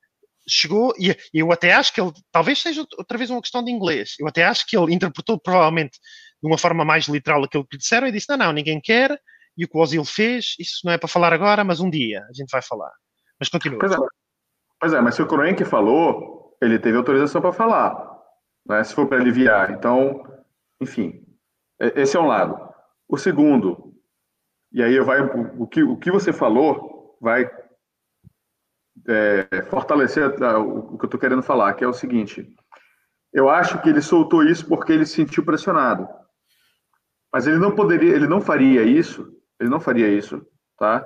chegou, 0.50 0.94
e 1.00 1.16
eu 1.34 1.52
até 1.52 1.74
acho 1.74 1.94
que 1.94 2.02
ele, 2.02 2.12
talvez 2.32 2.62
seja 2.62 2.86
outra 2.98 3.18
vez 3.18 3.30
uma 3.30 3.42
questão 3.42 3.64
de 3.64 3.72
inglês, 3.72 4.16
eu 4.20 4.28
até 4.28 4.44
acho 4.44 4.66
que 4.68 4.78
ele 4.78 4.94
interpretou 4.94 5.40
provavelmente 5.40 6.00
de 6.42 6.48
uma 6.48 6.58
forma 6.58 6.84
mais 6.86 7.06
literal 7.06 7.44
aquilo 7.44 7.66
que 7.66 7.76
lhe 7.76 7.80
disseram 7.80 8.08
e 8.08 8.12
disse: 8.12 8.28
não, 8.30 8.38
não, 8.38 8.54
ninguém 8.54 8.80
quer 8.82 9.20
e 9.58 9.66
o 9.66 9.68
que 9.68 9.78
o 9.78 9.82
Ozil 9.82 10.06
fez, 10.06 10.56
isso 10.58 10.82
não 10.86 10.94
é 10.94 10.98
para 10.98 11.10
falar 11.10 11.34
agora, 11.34 11.64
mas 11.64 11.80
um 11.80 11.90
dia 11.90 12.24
a 12.30 12.34
gente 12.34 12.50
vai 12.50 12.62
falar. 12.62 12.92
Mas 13.40 13.50
continua. 13.50 13.80
Pois 13.80 13.92
é, 13.92 13.98
pois 14.80 14.94
é 14.94 15.02
mas 15.02 15.16
se 15.16 15.22
o 15.22 15.28
Kroenke 15.28 15.66
falou, 15.66 16.58
ele 16.62 16.80
teve 16.80 16.98
autorização 16.98 17.42
para 17.42 17.52
falar, 17.52 17.94
né, 18.66 18.84
se 18.84 18.94
for 18.94 19.08
para 19.08 19.18
aliviar. 19.20 19.72
Então, 19.72 20.24
enfim, 20.82 21.26
esse 21.80 22.16
é 22.16 22.20
um 22.20 22.28
lado. 22.28 22.58
O 23.08 23.18
segundo, 23.18 23.94
e 24.72 24.82
aí 24.82 25.00
vai 25.02 25.20
o 25.22 25.68
que, 25.68 25.84
o 25.84 25.98
que 25.98 26.12
você 26.12 26.32
falou 26.32 27.18
vai 27.20 27.50
é, 29.08 29.64
fortalecer 29.70 30.30
o, 30.42 30.94
o 30.94 30.98
que 30.98 31.06
eu 31.06 31.08
estou 31.08 31.20
querendo 31.20 31.44
falar, 31.44 31.74
que 31.74 31.84
é 31.84 31.88
o 31.88 31.94
seguinte. 31.94 32.48
Eu 33.34 33.50
acho 33.50 33.82
que 33.82 33.90
ele 33.90 34.02
soltou 34.02 34.44
isso 34.44 34.68
porque 34.68 34.92
ele 34.92 35.06
se 35.06 35.14
sentiu 35.14 35.46
pressionado. 35.46 36.08
Mas 37.32 37.46
ele 37.46 37.58
não 37.58 37.76
poderia, 37.76 38.16
ele 38.16 38.28
não 38.28 38.42
faria 38.42 38.84
isso 38.84 39.40
ele 39.60 39.70
não 39.70 39.80
faria 39.80 40.08
isso, 40.08 40.42
tá? 40.78 41.06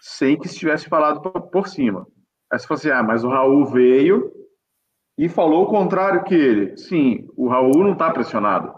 Sem 0.00 0.38
que 0.38 0.46
estivesse 0.46 0.88
falado 0.88 1.20
por, 1.20 1.68
cima. 1.68 2.06
Aí 2.50 2.58
você 2.58 2.66
fala 2.66 2.78
assim, 2.80 2.90
ah, 2.90 3.02
mas 3.02 3.22
o 3.22 3.28
Raul 3.28 3.66
veio 3.66 4.32
e 5.18 5.28
falou 5.28 5.64
o 5.64 5.68
contrário 5.68 6.24
que 6.24 6.34
ele. 6.34 6.76
Sim, 6.78 7.28
o 7.36 7.48
Raul 7.48 7.84
não 7.84 7.92
está 7.92 8.10
pressionado, 8.10 8.72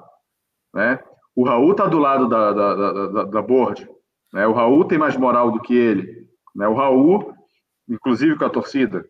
né? 0.75 0.99
O 1.35 1.45
Raul 1.45 1.71
está 1.71 1.87
do 1.87 1.99
lado 1.99 2.29
da, 2.29 2.53
da, 2.53 2.75
da, 2.75 3.25
da, 3.25 3.43
board, 3.43 3.89
né? 4.35 4.47
O 4.47 4.53
Raul 4.53 4.85
tem 4.85 4.99
mais 4.99 5.17
moral 5.17 5.53
do 5.53 5.61
que 5.61 5.75
ele, 5.75 6.27
né? 6.55 6.67
O 6.67 6.75
Raul, 6.75 7.33
inclusive 7.89 8.37
com 8.37 8.45
a 8.45 8.51
torcida, 8.51 9.05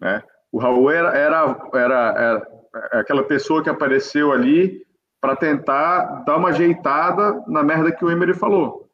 né? 0.00 0.22
O 0.52 0.58
Raul 0.58 0.90
era, 0.90 1.16
era, 1.16 1.68
era, 1.74 1.94
era 2.18 3.00
aquela 3.00 3.24
pessoa 3.24 3.62
que 3.62 3.68
apareceu 3.68 4.32
ali 4.32 4.86
para 5.20 5.36
tentar 5.36 6.24
dar 6.24 6.36
uma 6.36 6.50
ajeitada 6.50 7.42
na 7.48 7.62
merda 7.62 7.92
que 7.92 8.04
o 8.04 8.10
Emery 8.10 8.32
falou 8.32 8.86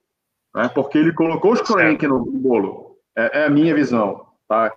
né? 0.55 0.69
porque 0.69 0.99
ele 0.99 1.13
colocou 1.13 1.53
os 1.53 1.63
Kroenke 1.63 2.07
no 2.07 2.25
bolo. 2.25 2.99
É, 3.17 3.41
é, 3.41 3.45
a 3.47 3.51
minha 3.51 3.75
visão. 3.75 4.27
Tá? 4.49 4.73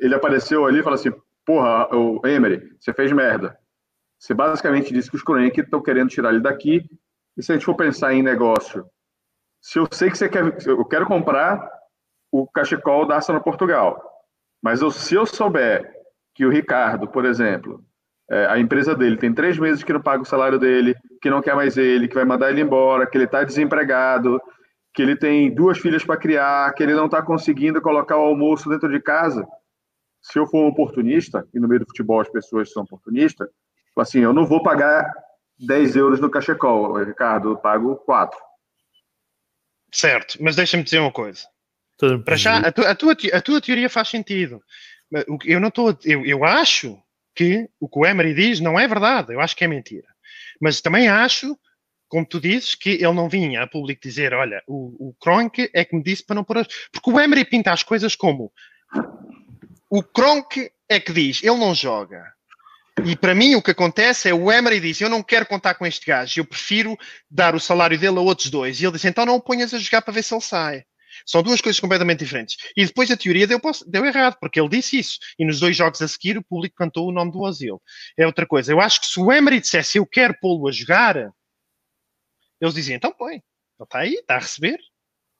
Ele 0.00 0.14
apareceu 0.14 0.66
ali 0.66 0.80
e 0.80 0.82
falou 0.82 0.98
assim: 0.98 1.12
porra, 1.44 1.94
o 1.94 2.20
Emery, 2.26 2.74
você 2.78 2.92
fez 2.92 3.12
merda. 3.12 3.56
Você 4.18 4.34
basicamente 4.34 4.92
disse 4.92 5.10
que 5.10 5.16
os 5.16 5.22
Kroenke 5.22 5.60
estão 5.60 5.82
querendo 5.82 6.10
tirar 6.10 6.30
ele 6.30 6.40
daqui. 6.40 6.88
E 7.36 7.42
se 7.42 7.50
a 7.50 7.54
gente 7.54 7.64
for 7.64 7.74
pensar 7.74 8.12
em 8.12 8.22
negócio, 8.22 8.86
se 9.60 9.78
eu 9.78 9.88
sei 9.90 10.10
que 10.10 10.18
você 10.18 10.28
quer, 10.28 10.44
eu 10.66 10.84
quero 10.84 11.06
comprar 11.06 11.68
o 12.32 12.46
cachecol 12.46 13.06
da 13.06 13.16
Arsenal 13.16 13.42
Portugal, 13.42 14.02
mas 14.62 14.80
eu, 14.80 14.90
se 14.90 15.14
eu 15.14 15.26
souber 15.26 15.92
que 16.34 16.46
o 16.46 16.50
Ricardo, 16.50 17.06
por 17.06 17.26
exemplo, 17.26 17.84
é, 18.30 18.46
a 18.46 18.58
empresa 18.58 18.94
dele 18.94 19.18
tem 19.18 19.34
três 19.34 19.58
meses 19.58 19.84
que 19.84 19.92
não 19.92 20.00
paga 20.00 20.22
o 20.22 20.26
salário 20.26 20.58
dele, 20.58 20.96
que 21.20 21.28
não 21.28 21.42
quer 21.42 21.54
mais 21.54 21.76
ele, 21.76 22.08
que 22.08 22.14
vai 22.14 22.24
mandar 22.24 22.50
ele 22.50 22.62
embora, 22.62 23.06
que 23.06 23.16
ele 23.18 23.24
está 23.24 23.44
desempregado, 23.44 24.40
que 24.94 25.02
ele 25.02 25.14
tem 25.14 25.54
duas 25.54 25.78
filhas 25.78 26.04
para 26.04 26.16
criar, 26.16 26.72
que 26.74 26.82
ele 26.82 26.94
não 26.94 27.06
está 27.06 27.22
conseguindo 27.22 27.82
colocar 27.82 28.16
o 28.16 28.26
almoço 28.26 28.70
dentro 28.70 28.90
de 28.90 29.00
casa. 29.00 29.46
Se 30.22 30.38
eu 30.38 30.46
for 30.46 30.64
um 30.64 30.68
oportunista, 30.68 31.46
e 31.52 31.60
no 31.60 31.68
meio 31.68 31.80
do 31.80 31.86
futebol 31.86 32.20
as 32.20 32.28
pessoas 32.30 32.72
são 32.72 32.84
oportunistas, 32.84 33.48
assim, 33.98 34.20
eu 34.20 34.32
não 34.32 34.46
vou 34.46 34.62
pagar 34.62 35.10
10 35.58 35.96
euros 35.96 36.20
no 36.20 36.30
cachecol, 36.30 37.02
Ricardo, 37.02 37.50
eu 37.50 37.56
pago 37.56 37.96
4. 37.96 38.38
Certo, 39.92 40.38
mas 40.40 40.56
deixa-me 40.56 40.82
dizer 40.82 41.00
uma 41.00 41.12
coisa. 41.12 41.51
Para 42.24 42.36
já, 42.36 42.58
a, 42.58 42.72
tu, 42.72 42.82
a, 42.82 42.94
tua, 42.94 43.16
a 43.32 43.40
tua 43.40 43.60
teoria 43.60 43.88
faz 43.88 44.08
sentido. 44.08 44.62
Eu 45.44 45.60
não 45.60 45.68
estou. 45.68 45.96
Eu, 46.04 46.24
eu 46.24 46.44
acho 46.44 46.98
que 47.34 47.68
o 47.80 47.88
que 47.88 47.98
o 47.98 48.06
Emery 48.06 48.34
diz 48.34 48.60
não 48.60 48.78
é 48.78 48.88
verdade. 48.88 49.32
Eu 49.32 49.40
acho 49.40 49.56
que 49.56 49.64
é 49.64 49.68
mentira. 49.68 50.08
Mas 50.60 50.80
também 50.80 51.08
acho, 51.08 51.56
como 52.08 52.26
tu 52.26 52.40
dizes, 52.40 52.74
que 52.74 52.90
ele 52.90 53.12
não 53.12 53.28
vinha 53.28 53.62
a 53.62 53.66
público 53.66 54.02
dizer: 54.02 54.32
olha, 54.34 54.62
o, 54.66 55.08
o 55.10 55.14
Kronk 55.20 55.70
é 55.72 55.84
que 55.84 55.94
me 55.94 56.02
disse 56.02 56.24
para 56.24 56.36
não 56.36 56.44
pôr. 56.44 56.66
Porque 56.90 57.10
o 57.10 57.20
Emery 57.20 57.44
pinta 57.44 57.72
as 57.72 57.82
coisas 57.82 58.14
como 58.14 58.52
o 59.92 60.02
Kronk 60.02 60.70
é 60.88 60.98
que 60.98 61.12
diz: 61.12 61.42
ele 61.42 61.58
não 61.58 61.74
joga. 61.74 62.24
E 63.04 63.14
para 63.14 63.34
mim 63.34 63.54
o 63.54 63.62
que 63.62 63.70
acontece 63.70 64.28
é 64.28 64.34
o 64.34 64.50
Emery 64.50 64.80
diz: 64.80 65.00
Eu 65.02 65.10
não 65.10 65.22
quero 65.22 65.44
contar 65.44 65.74
com 65.74 65.86
este 65.86 66.06
gajo, 66.06 66.40
eu 66.40 66.46
prefiro 66.46 66.96
dar 67.30 67.54
o 67.54 67.60
salário 67.60 67.98
dele 67.98 68.16
a 68.16 68.22
outros 68.22 68.48
dois. 68.48 68.80
E 68.80 68.86
ele 68.86 68.92
diz: 68.92 69.04
Então 69.04 69.26
não 69.26 69.34
o 69.34 69.40
ponhas 69.40 69.74
a 69.74 69.78
jogar 69.78 70.00
para 70.00 70.14
ver 70.14 70.22
se 70.22 70.32
ele 70.32 70.40
sai. 70.40 70.84
São 71.26 71.42
duas 71.42 71.60
coisas 71.60 71.80
completamente 71.80 72.20
diferentes. 72.20 72.56
E 72.76 72.84
depois 72.84 73.10
a 73.10 73.16
teoria 73.16 73.46
deu, 73.46 73.60
deu, 73.86 74.04
errado, 74.04 74.36
porque 74.40 74.60
ele 74.60 74.68
disse 74.68 74.98
isso. 74.98 75.18
E 75.38 75.44
nos 75.44 75.60
dois 75.60 75.76
jogos 75.76 76.00
a 76.02 76.08
seguir 76.08 76.38
o 76.38 76.44
público 76.44 76.76
cantou 76.76 77.08
o 77.08 77.12
nome 77.12 77.32
do 77.32 77.40
Ozil. 77.40 77.80
É 78.18 78.26
outra 78.26 78.46
coisa. 78.46 78.72
Eu 78.72 78.80
acho 78.80 79.00
que 79.00 79.06
se 79.06 79.20
o 79.20 79.32
Emery 79.32 79.60
dissesse 79.60 79.98
eu 79.98 80.06
quero 80.06 80.36
pô-lo 80.40 80.68
a 80.68 80.72
jogar, 80.72 81.16
eles 82.60 82.74
diziam 82.74 82.96
então 82.96 83.12
põe. 83.12 83.34
Ele 83.34 83.42
está 83.82 83.98
aí, 83.98 84.14
está 84.14 84.36
a 84.36 84.38
receber. 84.38 84.78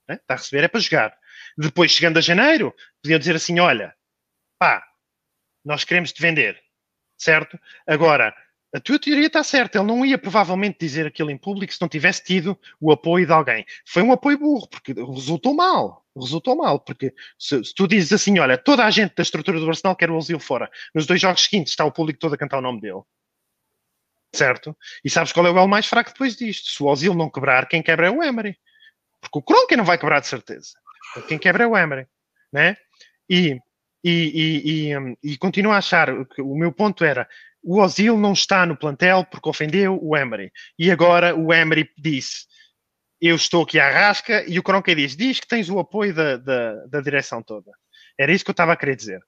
Né? 0.07 0.15
Está 0.15 0.33
a 0.33 0.37
receber, 0.37 0.63
é 0.63 0.67
para 0.67 0.79
jogar. 0.79 1.17
Depois, 1.57 1.91
chegando 1.91 2.17
a 2.17 2.21
janeiro, 2.21 2.73
podiam 3.01 3.19
dizer 3.19 3.35
assim: 3.35 3.59
olha, 3.59 3.95
pá, 4.59 4.83
nós 5.63 5.83
queremos 5.83 6.11
te 6.11 6.21
vender. 6.21 6.61
Certo? 7.17 7.57
Agora, 7.87 8.35
a 8.73 8.79
tua 8.79 8.97
teoria 8.97 9.27
está 9.27 9.43
certa. 9.43 9.77
Ele 9.77 9.87
não 9.87 10.03
ia 10.03 10.17
provavelmente 10.17 10.77
dizer 10.79 11.05
aquilo 11.05 11.29
em 11.29 11.37
público 11.37 11.71
se 11.71 11.79
não 11.79 11.87
tivesse 11.87 12.23
tido 12.23 12.57
o 12.81 12.91
apoio 12.91 13.25
de 13.25 13.31
alguém. 13.31 13.65
Foi 13.85 14.01
um 14.01 14.11
apoio 14.11 14.39
burro, 14.39 14.67
porque 14.67 14.93
resultou 14.93 15.53
mal. 15.53 16.03
Resultou 16.15 16.55
mal, 16.55 16.79
porque 16.79 17.13
se, 17.37 17.63
se 17.63 17.73
tu 17.73 17.87
dizes 17.87 18.13
assim, 18.13 18.37
olha, 18.39 18.57
toda 18.57 18.83
a 18.83 18.91
gente 18.91 19.13
da 19.15 19.23
estrutura 19.23 19.59
do 19.59 19.67
Arsenal 19.67 19.95
quer 19.95 20.09
o 20.09 20.15
Ozil 20.15 20.39
fora. 20.39 20.69
Nos 20.93 21.05
dois 21.05 21.21
jogos 21.21 21.43
seguintes 21.43 21.73
está 21.73 21.85
o 21.85 21.91
público 21.91 22.19
todo 22.19 22.33
a 22.33 22.37
cantar 22.37 22.57
o 22.57 22.61
nome 22.61 22.81
dele. 22.81 23.01
Certo? 24.35 24.75
E 25.05 25.09
sabes 25.09 25.31
qual 25.31 25.45
é 25.45 25.51
o 25.51 25.57
elo 25.57 25.67
mais 25.67 25.85
fraco 25.85 26.11
depois 26.11 26.35
disto? 26.35 26.69
Se 26.69 26.81
o 26.81 26.87
Ozil 26.87 27.13
não 27.13 27.29
quebrar, 27.29 27.67
quem 27.67 27.81
quebra 27.83 28.07
é 28.07 28.11
o 28.11 28.23
Emery. 28.23 28.57
Porque 29.21 29.37
o 29.37 29.41
Kronk 29.41 29.75
não 29.75 29.85
vai 29.85 29.97
quebrar 29.97 30.19
de 30.19 30.27
certeza. 30.27 30.73
Quem 31.27 31.37
quebra 31.37 31.63
é 31.63 31.67
o 31.67 31.77
Emery. 31.77 32.07
Né? 32.51 32.75
E, 33.29 33.59
e, 34.03 34.11
e, 34.11 34.93
e, 34.93 35.31
e 35.33 35.37
continuo 35.37 35.71
a 35.71 35.77
achar 35.77 36.09
o 36.11 36.55
meu 36.55 36.71
ponto 36.71 37.03
era 37.03 37.27
o 37.63 37.79
Ozil 37.79 38.17
não 38.17 38.33
está 38.33 38.65
no 38.65 38.75
plantel 38.75 39.25
porque 39.25 39.49
ofendeu 39.49 39.97
o 40.01 40.17
Emery. 40.17 40.51
E 40.77 40.91
agora 40.91 41.35
o 41.35 41.53
Emery 41.53 41.89
disse: 41.97 42.45
Eu 43.21 43.35
estou 43.35 43.63
aqui 43.63 43.79
à 43.79 43.89
rasca, 43.89 44.43
e 44.47 44.59
o 44.59 44.63
Cronca 44.63 44.93
diz: 44.93 45.15
Diz 45.15 45.39
que 45.39 45.47
tens 45.47 45.69
o 45.69 45.79
apoio 45.79 46.13
da, 46.13 46.37
da, 46.37 46.85
da 46.87 47.01
direção 47.01 47.41
toda. 47.41 47.71
Era 48.19 48.31
isso 48.31 48.43
que 48.43 48.51
eu 48.51 48.53
estava 48.53 48.73
a 48.73 48.77
querer 48.77 48.95
dizer. 48.95 49.21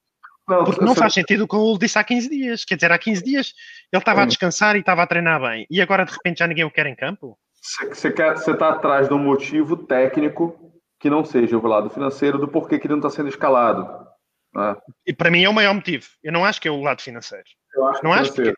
Não, 0.48 0.62
porque 0.62 0.84
não 0.84 0.94
faz 0.94 1.12
sentido 1.12 1.42
o 1.44 1.48
que 1.48 1.56
eu 1.56 1.76
disse 1.76 1.98
há 1.98 2.04
15 2.04 2.28
dias. 2.28 2.64
Quer 2.64 2.76
dizer, 2.76 2.92
há 2.92 2.98
15 2.98 3.24
dias 3.24 3.52
ele 3.92 4.00
estava 4.00 4.22
a 4.22 4.26
descansar 4.26 4.76
e 4.76 4.80
estava 4.80 5.02
a 5.02 5.06
treinar 5.06 5.40
bem. 5.40 5.66
E 5.68 5.80
agora 5.80 6.04
de 6.04 6.12
repente 6.12 6.38
já 6.38 6.46
ninguém 6.46 6.64
o 6.64 6.70
quer 6.70 6.86
em 6.86 6.94
campo? 6.94 7.36
Você 7.60 8.08
está 8.08 8.68
atrás 8.68 9.08
de 9.08 9.14
um 9.14 9.18
motivo 9.18 9.76
técnico 9.76 10.72
que 11.00 11.10
não 11.10 11.24
seja 11.24 11.58
o 11.58 11.66
lado 11.66 11.90
financeiro 11.90 12.38
do 12.38 12.46
porquê 12.46 12.78
que 12.78 12.86
ele 12.86 12.94
não 12.94 13.00
está 13.00 13.10
sendo 13.10 13.28
escalado. 13.28 14.06
Né? 14.56 14.76
E 15.06 15.12
para 15.12 15.30
mim 15.30 15.42
é 15.42 15.48
o 15.48 15.54
maior 15.54 15.74
motivo. 15.74 16.06
Eu 16.22 16.32
não 16.32 16.44
acho 16.44 16.60
que 16.60 16.68
é 16.68 16.70
o 16.70 16.80
lado 16.80 17.02
financeiro. 17.02 17.44
Eu 17.74 17.86
acho 17.88 18.04
não 18.04 18.12
acho 18.12 18.32
que 18.32 18.54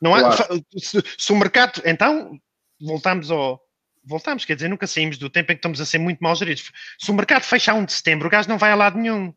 não 0.00 0.14
há, 0.14 0.32
se, 0.76 1.02
se, 1.16 1.32
o 1.32 1.36
mercado 1.36 1.80
então 1.84 2.38
voltamos 2.80 3.30
ao 3.30 3.60
voltamos, 4.04 4.44
quer 4.44 4.56
dizer, 4.56 4.68
nunca 4.68 4.86
saímos 4.86 5.16
do 5.16 5.30
tempo 5.30 5.52
em 5.52 5.54
que 5.54 5.60
estamos 5.60 5.80
a 5.80 5.86
ser 5.86 5.98
muito 5.98 6.18
mal 6.18 6.34
geridos. 6.34 6.72
Se 6.98 7.10
o 7.10 7.14
mercado 7.14 7.44
fecha 7.44 7.70
a 7.70 7.74
1 7.76 7.84
de 7.84 7.92
setembro, 7.92 8.26
o 8.26 8.30
gajo 8.30 8.48
não 8.48 8.58
vai 8.58 8.72
a 8.72 8.74
lado 8.74 8.98
nenhum. 8.98 9.32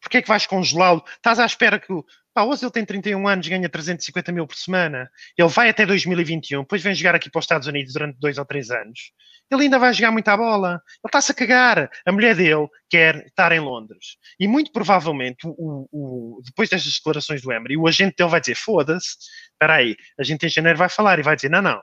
Porquê 0.00 0.18
é 0.18 0.22
que 0.22 0.28
vais 0.28 0.46
congelá-lo? 0.46 1.02
Estás 1.16 1.40
à 1.40 1.44
espera 1.44 1.80
que 1.80 1.92
o 1.92 2.04
pá, 2.34 2.42
hoje 2.42 2.64
ele 2.64 2.72
tem 2.72 2.84
31 2.84 3.28
anos, 3.28 3.46
ganha 3.46 3.68
350 3.68 4.32
mil 4.32 4.46
por 4.46 4.56
semana, 4.56 5.08
ele 5.38 5.48
vai 5.48 5.68
até 5.70 5.86
2021, 5.86 6.62
depois 6.62 6.82
vem 6.82 6.94
jogar 6.94 7.14
aqui 7.14 7.30
para 7.30 7.38
os 7.38 7.44
Estados 7.44 7.68
Unidos 7.68 7.92
durante 7.92 8.18
dois 8.18 8.36
ou 8.36 8.44
três 8.44 8.70
anos. 8.70 9.12
Ele 9.50 9.64
ainda 9.64 9.78
vai 9.78 9.92
jogar 9.92 10.10
muita 10.10 10.36
bola. 10.36 10.70
Ele 10.70 11.06
está-se 11.06 11.32
a 11.32 11.34
cagar. 11.34 11.90
A 12.06 12.12
mulher 12.12 12.34
dele 12.34 12.66
quer 12.88 13.26
estar 13.26 13.52
em 13.52 13.60
Londres. 13.60 14.16
E 14.40 14.48
muito 14.48 14.72
provavelmente, 14.72 15.46
o, 15.46 15.86
o, 15.92 16.40
depois 16.42 16.68
destas 16.68 16.94
declarações 16.94 17.42
do 17.42 17.52
Emery, 17.52 17.76
o 17.76 17.86
agente 17.86 18.16
dele 18.16 18.30
vai 18.30 18.40
dizer: 18.40 18.54
foda-se, 18.54 19.16
espera 19.52 19.74
aí, 19.74 19.96
a 20.18 20.24
gente 20.24 20.46
em 20.46 20.48
janeiro 20.48 20.78
vai 20.78 20.88
falar 20.88 21.18
e 21.18 21.22
vai 21.22 21.36
dizer: 21.36 21.50
não, 21.50 21.62
não. 21.62 21.80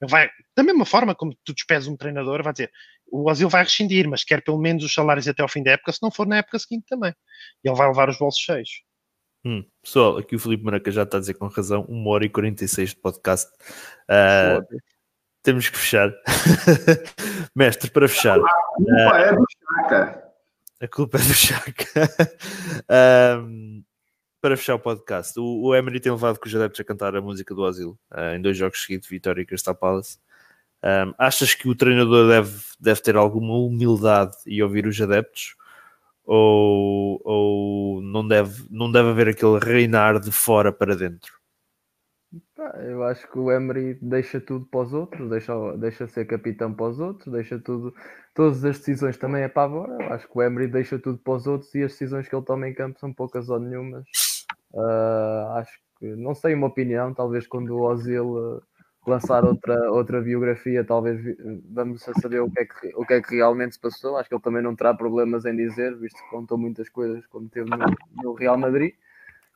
Ele 0.00 0.10
vai, 0.10 0.30
da 0.56 0.62
mesma 0.62 0.84
forma 0.84 1.14
como 1.14 1.34
tu 1.44 1.54
despedes 1.54 1.86
um 1.86 1.96
treinador, 1.96 2.42
vai 2.42 2.52
dizer: 2.52 2.70
o 3.10 3.30
Osil 3.30 3.48
vai 3.48 3.64
rescindir, 3.64 4.08
mas 4.08 4.24
quer 4.24 4.42
pelo 4.42 4.58
menos 4.58 4.84
os 4.84 4.92
salários 4.92 5.26
até 5.26 5.42
ao 5.42 5.48
fim 5.48 5.62
da 5.62 5.72
época, 5.72 5.92
se 5.92 6.02
não 6.02 6.10
for 6.10 6.26
na 6.26 6.38
época 6.38 6.58
seguinte 6.58 6.84
também. 6.88 7.14
E 7.64 7.68
ele 7.68 7.76
vai 7.76 7.88
levar 7.88 8.08
os 8.08 8.18
bolsos 8.18 8.42
cheios. 8.42 8.68
Hum, 9.46 9.62
pessoal, 9.82 10.16
aqui 10.16 10.34
o 10.34 10.38
Felipe 10.38 10.64
Maraca 10.64 10.90
já 10.90 11.02
está 11.02 11.18
a 11.18 11.20
dizer 11.20 11.34
com 11.34 11.46
razão, 11.48 11.84
1 11.86 12.06
hora 12.06 12.24
e 12.24 12.30
46 12.30 12.90
de 12.90 12.96
podcast. 12.96 13.52
Uh, 14.04 14.80
temos 15.42 15.68
que 15.68 15.76
fechar. 15.76 16.10
Mestre, 17.54 17.90
para 17.90 18.08
fechar. 18.08 18.38
A 18.38 18.42
culpa 18.42 19.12
uh, 19.12 19.16
é 19.16 19.32
do 19.34 19.44
Chaka. 19.50 20.24
A 20.80 20.88
culpa 20.88 21.18
é 21.18 21.20
do 21.20 21.34
Chaka. 21.34 22.10
um, 23.38 23.84
para 24.40 24.56
fechar 24.56 24.76
o 24.76 24.78
podcast, 24.78 25.38
o, 25.38 25.62
o 25.62 25.74
Emery 25.74 26.00
tem 26.00 26.12
levado 26.12 26.38
com 26.38 26.46
os 26.46 26.54
adeptos 26.54 26.80
a 26.80 26.84
cantar 26.84 27.14
a 27.14 27.20
música 27.20 27.54
do 27.54 27.66
Asilo 27.66 27.98
uh, 28.12 28.34
em 28.34 28.40
dois 28.40 28.56
jogos 28.56 28.82
seguidos, 28.82 29.08
Vitória 29.08 29.42
e 29.42 29.46
Crystal 29.46 29.74
Palace. 29.74 30.18
Um, 30.82 31.14
achas 31.18 31.54
que 31.54 31.68
o 31.68 31.74
treinador 31.74 32.28
deve, 32.28 32.62
deve 32.80 33.00
ter 33.02 33.16
alguma 33.16 33.58
humildade 33.58 34.36
e 34.46 34.62
ouvir 34.62 34.86
os 34.86 34.98
adeptos? 35.00 35.54
Ou, 36.24 37.20
ou 37.24 38.02
não, 38.02 38.26
deve, 38.26 38.66
não 38.70 38.90
deve 38.90 39.10
haver 39.10 39.28
aquele 39.28 39.58
reinar 39.58 40.18
de 40.18 40.32
fora 40.32 40.72
para 40.72 40.96
dentro? 40.96 41.32
Eu 42.78 43.04
acho 43.04 43.30
que 43.30 43.38
o 43.38 43.50
Emery 43.50 43.98
deixa 44.00 44.40
tudo 44.40 44.66
para 44.66 44.80
os 44.80 44.92
outros, 44.92 45.28
deixa, 45.28 45.76
deixa 45.76 46.06
ser 46.08 46.24
capitão 46.24 46.72
para 46.72 46.86
os 46.86 46.98
outros, 46.98 47.32
deixa 47.32 47.58
tudo, 47.58 47.94
todas 48.34 48.64
as 48.64 48.78
decisões 48.78 49.16
também 49.16 49.42
é 49.42 49.48
para 49.48 49.64
agora. 49.64 50.02
Eu 50.02 50.12
acho 50.12 50.28
que 50.28 50.38
o 50.38 50.42
Emery 50.42 50.66
deixa 50.68 50.98
tudo 50.98 51.18
para 51.18 51.34
os 51.34 51.46
outros 51.46 51.74
e 51.74 51.82
as 51.82 51.92
decisões 51.92 52.28
que 52.28 52.34
ele 52.34 52.44
toma 52.44 52.68
em 52.68 52.74
campo 52.74 52.98
são 52.98 53.12
poucas 53.12 53.48
ou 53.48 53.60
nenhumas. 53.60 54.04
Uh, 54.72 55.48
acho 55.56 55.78
que, 55.98 56.06
não 56.16 56.34
sei 56.34 56.54
uma 56.54 56.66
opinião, 56.66 57.14
talvez 57.14 57.46
quando 57.46 57.70
o 57.70 57.82
Ozil 57.82 58.60
lançar 59.10 59.44
outra, 59.44 59.90
outra 59.90 60.20
biografia, 60.20 60.84
talvez 60.84 61.20
vamos 61.70 62.06
a 62.08 62.14
saber 62.14 62.40
o 62.40 62.50
que, 62.50 62.60
é 62.60 62.64
que, 62.64 62.92
o 62.96 63.06
que 63.06 63.14
é 63.14 63.22
que 63.22 63.36
realmente 63.36 63.74
se 63.74 63.80
passou. 63.80 64.16
Acho 64.16 64.28
que 64.28 64.34
ele 64.34 64.42
também 64.42 64.62
não 64.62 64.74
terá 64.74 64.94
problemas 64.94 65.44
em 65.44 65.56
dizer, 65.56 65.96
visto 65.96 66.16
que 66.16 66.30
contou 66.30 66.56
muitas 66.58 66.88
coisas 66.88 67.26
quando 67.26 67.48
teve 67.48 67.68
no, 67.70 67.76
no 68.22 68.34
Real 68.34 68.56
Madrid. 68.56 68.94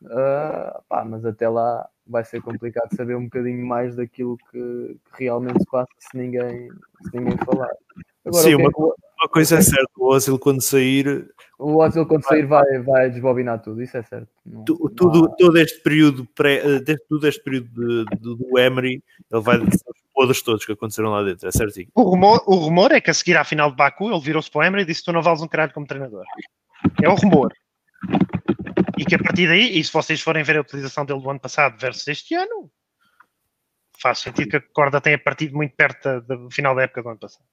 Uh, 0.03 0.81
pá, 0.89 1.05
mas 1.05 1.25
até 1.25 1.49
lá 1.49 1.89
vai 2.07 2.25
ser 2.25 2.41
complicado 2.41 2.95
saber 2.95 3.17
um 3.17 3.25
bocadinho 3.25 3.67
mais 3.67 3.97
daquilo 3.97 4.39
que, 4.51 4.97
que 5.17 5.25
realmente 5.25 5.59
se 5.59 5.67
passa 5.67 5.91
se 5.99 6.17
ninguém, 6.17 6.71
se 7.03 7.17
ninguém 7.19 7.37
falar. 7.39 7.71
Agora, 8.25 8.43
Sim, 8.43 8.55
uma, 8.55 8.69
é 8.69 8.73
que... 8.73 9.08
uma, 9.21 9.29
coisa 9.29 9.59
é 9.59 9.63
certa, 9.63 9.91
o 9.97 10.13
Ozil 10.13 10.39
quando 10.39 10.61
sair. 10.61 11.29
O 11.59 11.83
Ozil 11.83 12.07
quando 12.07 12.25
sair 12.25 12.47
vai, 12.47 12.79
vai 12.81 13.11
desbobinar 13.11 13.61
tudo, 13.61 13.83
isso 13.83 13.97
é 13.97 14.03
certo. 14.03 14.29
Não, 14.45 14.65
tudo, 14.65 15.21
não 15.21 15.25
há... 15.25 15.37
Todo 15.37 15.59
este 15.59 15.83
período, 15.83 16.27
pré, 16.35 16.57
eh, 16.57 16.81
desde, 16.81 17.05
todo 17.09 17.27
este 17.27 17.43
período 17.43 17.69
de, 17.69 18.05
de, 18.17 18.37
do 18.37 18.59
Emery, 18.59 19.03
ele 19.31 19.43
vai 19.43 19.59
dizer 19.59 19.83
os 19.89 20.03
podres 20.15 20.43
todos 20.43 20.65
que 20.65 20.73
aconteceram 20.73 21.11
lá 21.11 21.23
dentro, 21.23 21.49
é 21.49 21.53
certinho. 21.53 21.89
O 21.95 22.03
rumor, 22.03 22.43
o 22.47 22.55
rumor 22.55 22.93
é 22.93 23.01
que 23.01 23.11
a 23.11 23.15
seguir 23.15 23.37
à 23.37 23.45
final 23.45 23.71
de 23.71 23.77
Baku, 23.77 24.11
ele 24.11 24.21
virou-se 24.21 24.51
para 24.51 24.61
o 24.61 24.65
Emery 24.65 24.83
e 24.83 24.87
disse: 24.87 25.05
Tu 25.05 25.13
não 25.13 25.23
vales 25.23 25.43
um 25.43 25.49
caralho 25.49 25.73
como 25.73 25.87
treinador. 25.87 26.25
É 27.03 27.09
o 27.09 27.15
rumor. 27.15 27.53
E 28.97 29.05
que 29.05 29.15
a 29.15 29.19
partir 29.19 29.47
daí, 29.47 29.79
e 29.79 29.85
se 29.85 29.93
vocês 29.93 30.21
forem 30.21 30.43
ver 30.43 30.57
a 30.57 30.61
utilização 30.61 31.05
dele 31.05 31.21
do 31.21 31.31
ano 31.31 31.41
passado 31.41 31.79
versus 31.79 32.07
este 32.09 32.35
ano, 32.35 32.71
faz 34.01 34.21
sentido 34.21 34.49
que 34.49 34.57
a 34.57 34.61
corda 34.73 35.01
tenha 35.01 35.19
partido 35.19 35.57
muito 35.57 35.75
perto 35.75 36.21
do 36.23 36.51
final 36.51 36.75
da 36.75 36.83
época 36.83 37.03
do 37.03 37.09
ano 37.11 37.19
passado. 37.19 37.45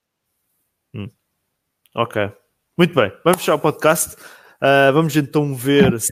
Hum. 0.93 1.09
Ok. 1.95 2.29
Muito 2.77 2.93
bem. 2.93 3.11
Vamos 3.23 3.39
fechar 3.39 3.55
o 3.55 3.59
podcast. 3.59 4.15
Uh, 4.55 4.91
vamos 4.93 5.15
então 5.15 5.55
ver 5.55 5.97
se 5.99 6.11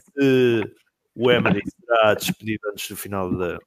o 1.14 1.30
Emery 1.30 1.60
será 1.78 2.14
despedido 2.14 2.70
antes 2.70 2.88
do 2.88 2.96
final 2.96 3.30
de, 3.30 3.58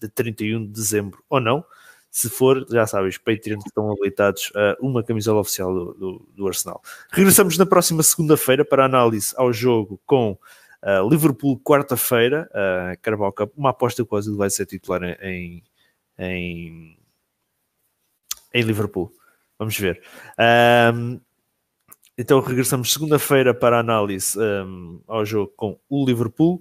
de 0.00 0.08
31 0.08 0.64
de 0.64 0.72
dezembro 0.72 1.22
ou 1.28 1.38
não. 1.38 1.62
Se 2.10 2.30
for, 2.30 2.66
já 2.70 2.86
sabes, 2.86 3.18
Patreon 3.18 3.58
estão 3.58 3.92
habilitados 3.92 4.50
a 4.54 4.74
uma 4.80 5.02
camisola 5.02 5.40
oficial 5.40 5.74
do, 5.74 5.92
do, 5.92 6.28
do 6.34 6.48
Arsenal. 6.48 6.80
Regressamos 7.12 7.58
na 7.58 7.66
próxima 7.66 8.02
segunda-feira 8.02 8.64
para 8.64 8.86
análise 8.86 9.34
ao 9.36 9.52
jogo 9.52 10.00
com 10.06 10.38
Uh, 10.82 11.08
Liverpool, 11.08 11.58
quarta-feira, 11.58 12.48
uh, 12.52 12.96
Carabao 13.02 13.32
Cup, 13.32 13.52
uma 13.56 13.70
aposta 13.70 14.04
que 14.04 14.14
o 14.14 14.36
vai 14.36 14.48
ser 14.48 14.66
titular 14.66 15.02
em, 15.20 15.64
em, 16.16 16.96
em 18.54 18.62
Liverpool. 18.62 19.12
Vamos 19.58 19.76
ver. 19.76 20.00
Então 22.18 22.40
regressamos 22.40 22.92
segunda-feira 22.92 23.52
para 23.52 23.76
a 23.76 23.80
análise 23.80 24.38
um, 24.38 25.00
ao 25.06 25.24
jogo 25.24 25.52
com 25.56 25.78
o 25.88 26.04
Liverpool. 26.06 26.60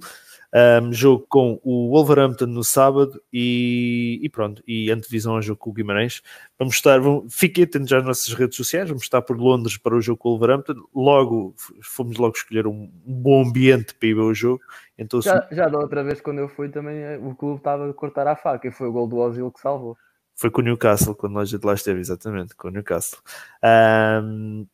Um, 0.58 0.94
jogo 0.94 1.26
com 1.28 1.60
o 1.66 1.90
Wolverhampton 1.90 2.46
no 2.46 2.64
sábado 2.64 3.22
e, 3.32 4.22
e, 4.24 4.30
pronto, 4.30 4.64
e 4.66 4.90
antevisão 4.90 5.36
ao 5.36 5.42
jogo 5.42 5.60
com 5.60 5.70
o 5.70 5.74
Guimarães. 5.74 6.22
Vamos 6.58 6.76
estar, 6.76 6.98
vamos, 6.98 7.36
fiquem 7.36 7.66
atentos 7.66 7.92
às 7.92 8.06
nossas 8.06 8.34
redes 8.34 8.56
sociais, 8.56 8.88
vamos 8.88 9.04
estar 9.04 9.22
por 9.22 9.38
Londres 9.38 9.78
para 9.78 9.94
o 9.94 10.00
jogo 10.00 10.18
com 10.18 10.30
o 10.30 10.38
Wolverhampton. 10.38 10.76
Logo, 10.96 11.54
fomos 11.82 12.16
logo 12.16 12.38
escolher 12.38 12.68
um, 12.68 12.90
bom 13.06 13.46
ambiente 13.46 13.96
para 13.96 14.08
ir 14.08 14.14
ver 14.14 14.22
o 14.22 14.34
jogo. 14.34 14.62
Então, 14.98 15.22
já, 15.22 15.46
se... 15.46 15.56
já 15.56 15.68
da 15.68 15.78
outra 15.78 16.06
vez 16.06 16.22
quando 16.22 16.40
eu 16.40 16.48
fui 16.48 16.70
também 16.70 17.00
eh, 17.00 17.20
o 17.22 17.36
clube 17.36 17.58
estava 17.58 17.90
a 17.90 17.94
cortar 17.94 18.26
a 18.26 18.38
faca 18.38 18.66
e 18.66 18.72
foi 18.72 18.88
o 18.88 18.94
gol 18.94 19.08
do 19.08 19.18
Ozil 19.18 19.52
que 19.52 19.60
salvou. 19.60 19.98
Foi 20.36 20.50
com 20.50 20.62
o 20.62 20.64
Newcastle, 20.64 21.16
quando 21.16 21.34
nós 21.34 21.52
lá 21.52 21.74
esteve, 21.74 22.00
exatamente, 22.00 22.56
com 22.56 22.70
o 22.70 22.72
Newcastle. 22.72 23.20
Um... 23.62 24.66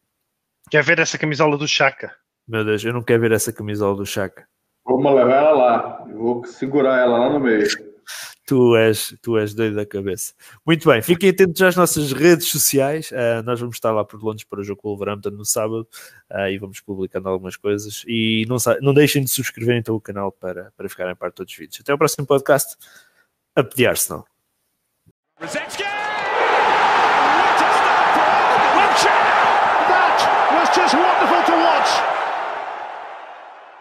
Quer 0.71 0.85
ver 0.85 0.99
essa 0.99 1.17
camisola 1.17 1.57
do 1.57 1.67
Chaka? 1.67 2.15
Meu 2.47 2.63
Deus, 2.63 2.81
eu 2.85 2.93
não 2.93 3.03
quero 3.03 3.19
ver 3.19 3.33
essa 3.33 3.51
camisola 3.51 3.93
do 3.93 4.05
Chaka. 4.05 4.47
Vamos 4.85 5.13
levar 5.13 5.35
ela 5.35 5.51
lá. 5.51 6.05
Eu 6.09 6.17
vou 6.17 6.45
segurar 6.45 6.97
ela 6.97 7.17
lá 7.17 7.29
no 7.29 7.41
meio. 7.41 7.67
Tu 8.43 8.75
és, 8.75 9.15
tu 9.21 9.37
és 9.37 9.53
doido 9.53 9.77
da 9.77 9.85
cabeça. 9.85 10.33
Muito 10.65 10.89
bem, 10.89 11.01
fiquem 11.01 11.29
atentos 11.29 11.61
às 11.61 11.73
nossas 11.73 12.11
redes 12.11 12.49
sociais. 12.49 13.09
Uh, 13.11 13.41
nós 13.45 13.61
vamos 13.61 13.77
estar 13.77 13.91
lá 13.91 14.03
por 14.03 14.21
Londres 14.21 14.43
para 14.43 14.59
o 14.59 14.63
jogo 14.63 14.81
com 14.81 14.89
o 14.89 14.91
Wolverhampton 14.91 15.29
no 15.29 15.45
sábado 15.45 15.87
uh, 16.29 16.47
e 16.49 16.57
vamos 16.57 16.81
publicando 16.81 17.29
algumas 17.29 17.55
coisas. 17.55 18.03
E 18.05 18.45
não, 18.49 18.57
não 18.81 18.93
deixem 18.93 19.23
de 19.23 19.29
subscrever 19.29 19.77
então 19.77 19.95
o 19.95 20.01
canal 20.01 20.33
para, 20.33 20.73
para 20.75 20.89
ficarem 20.89 21.13
a 21.13 21.15
par 21.15 21.29
de 21.29 21.35
todos 21.35 21.53
os 21.53 21.57
vídeos. 21.57 21.79
Até 21.79 21.93
o 21.93 21.97
próximo 21.97 22.25
podcast. 22.25 22.75
A 23.55 23.63
pedir 23.63 23.87
Arsenal. 23.87 24.25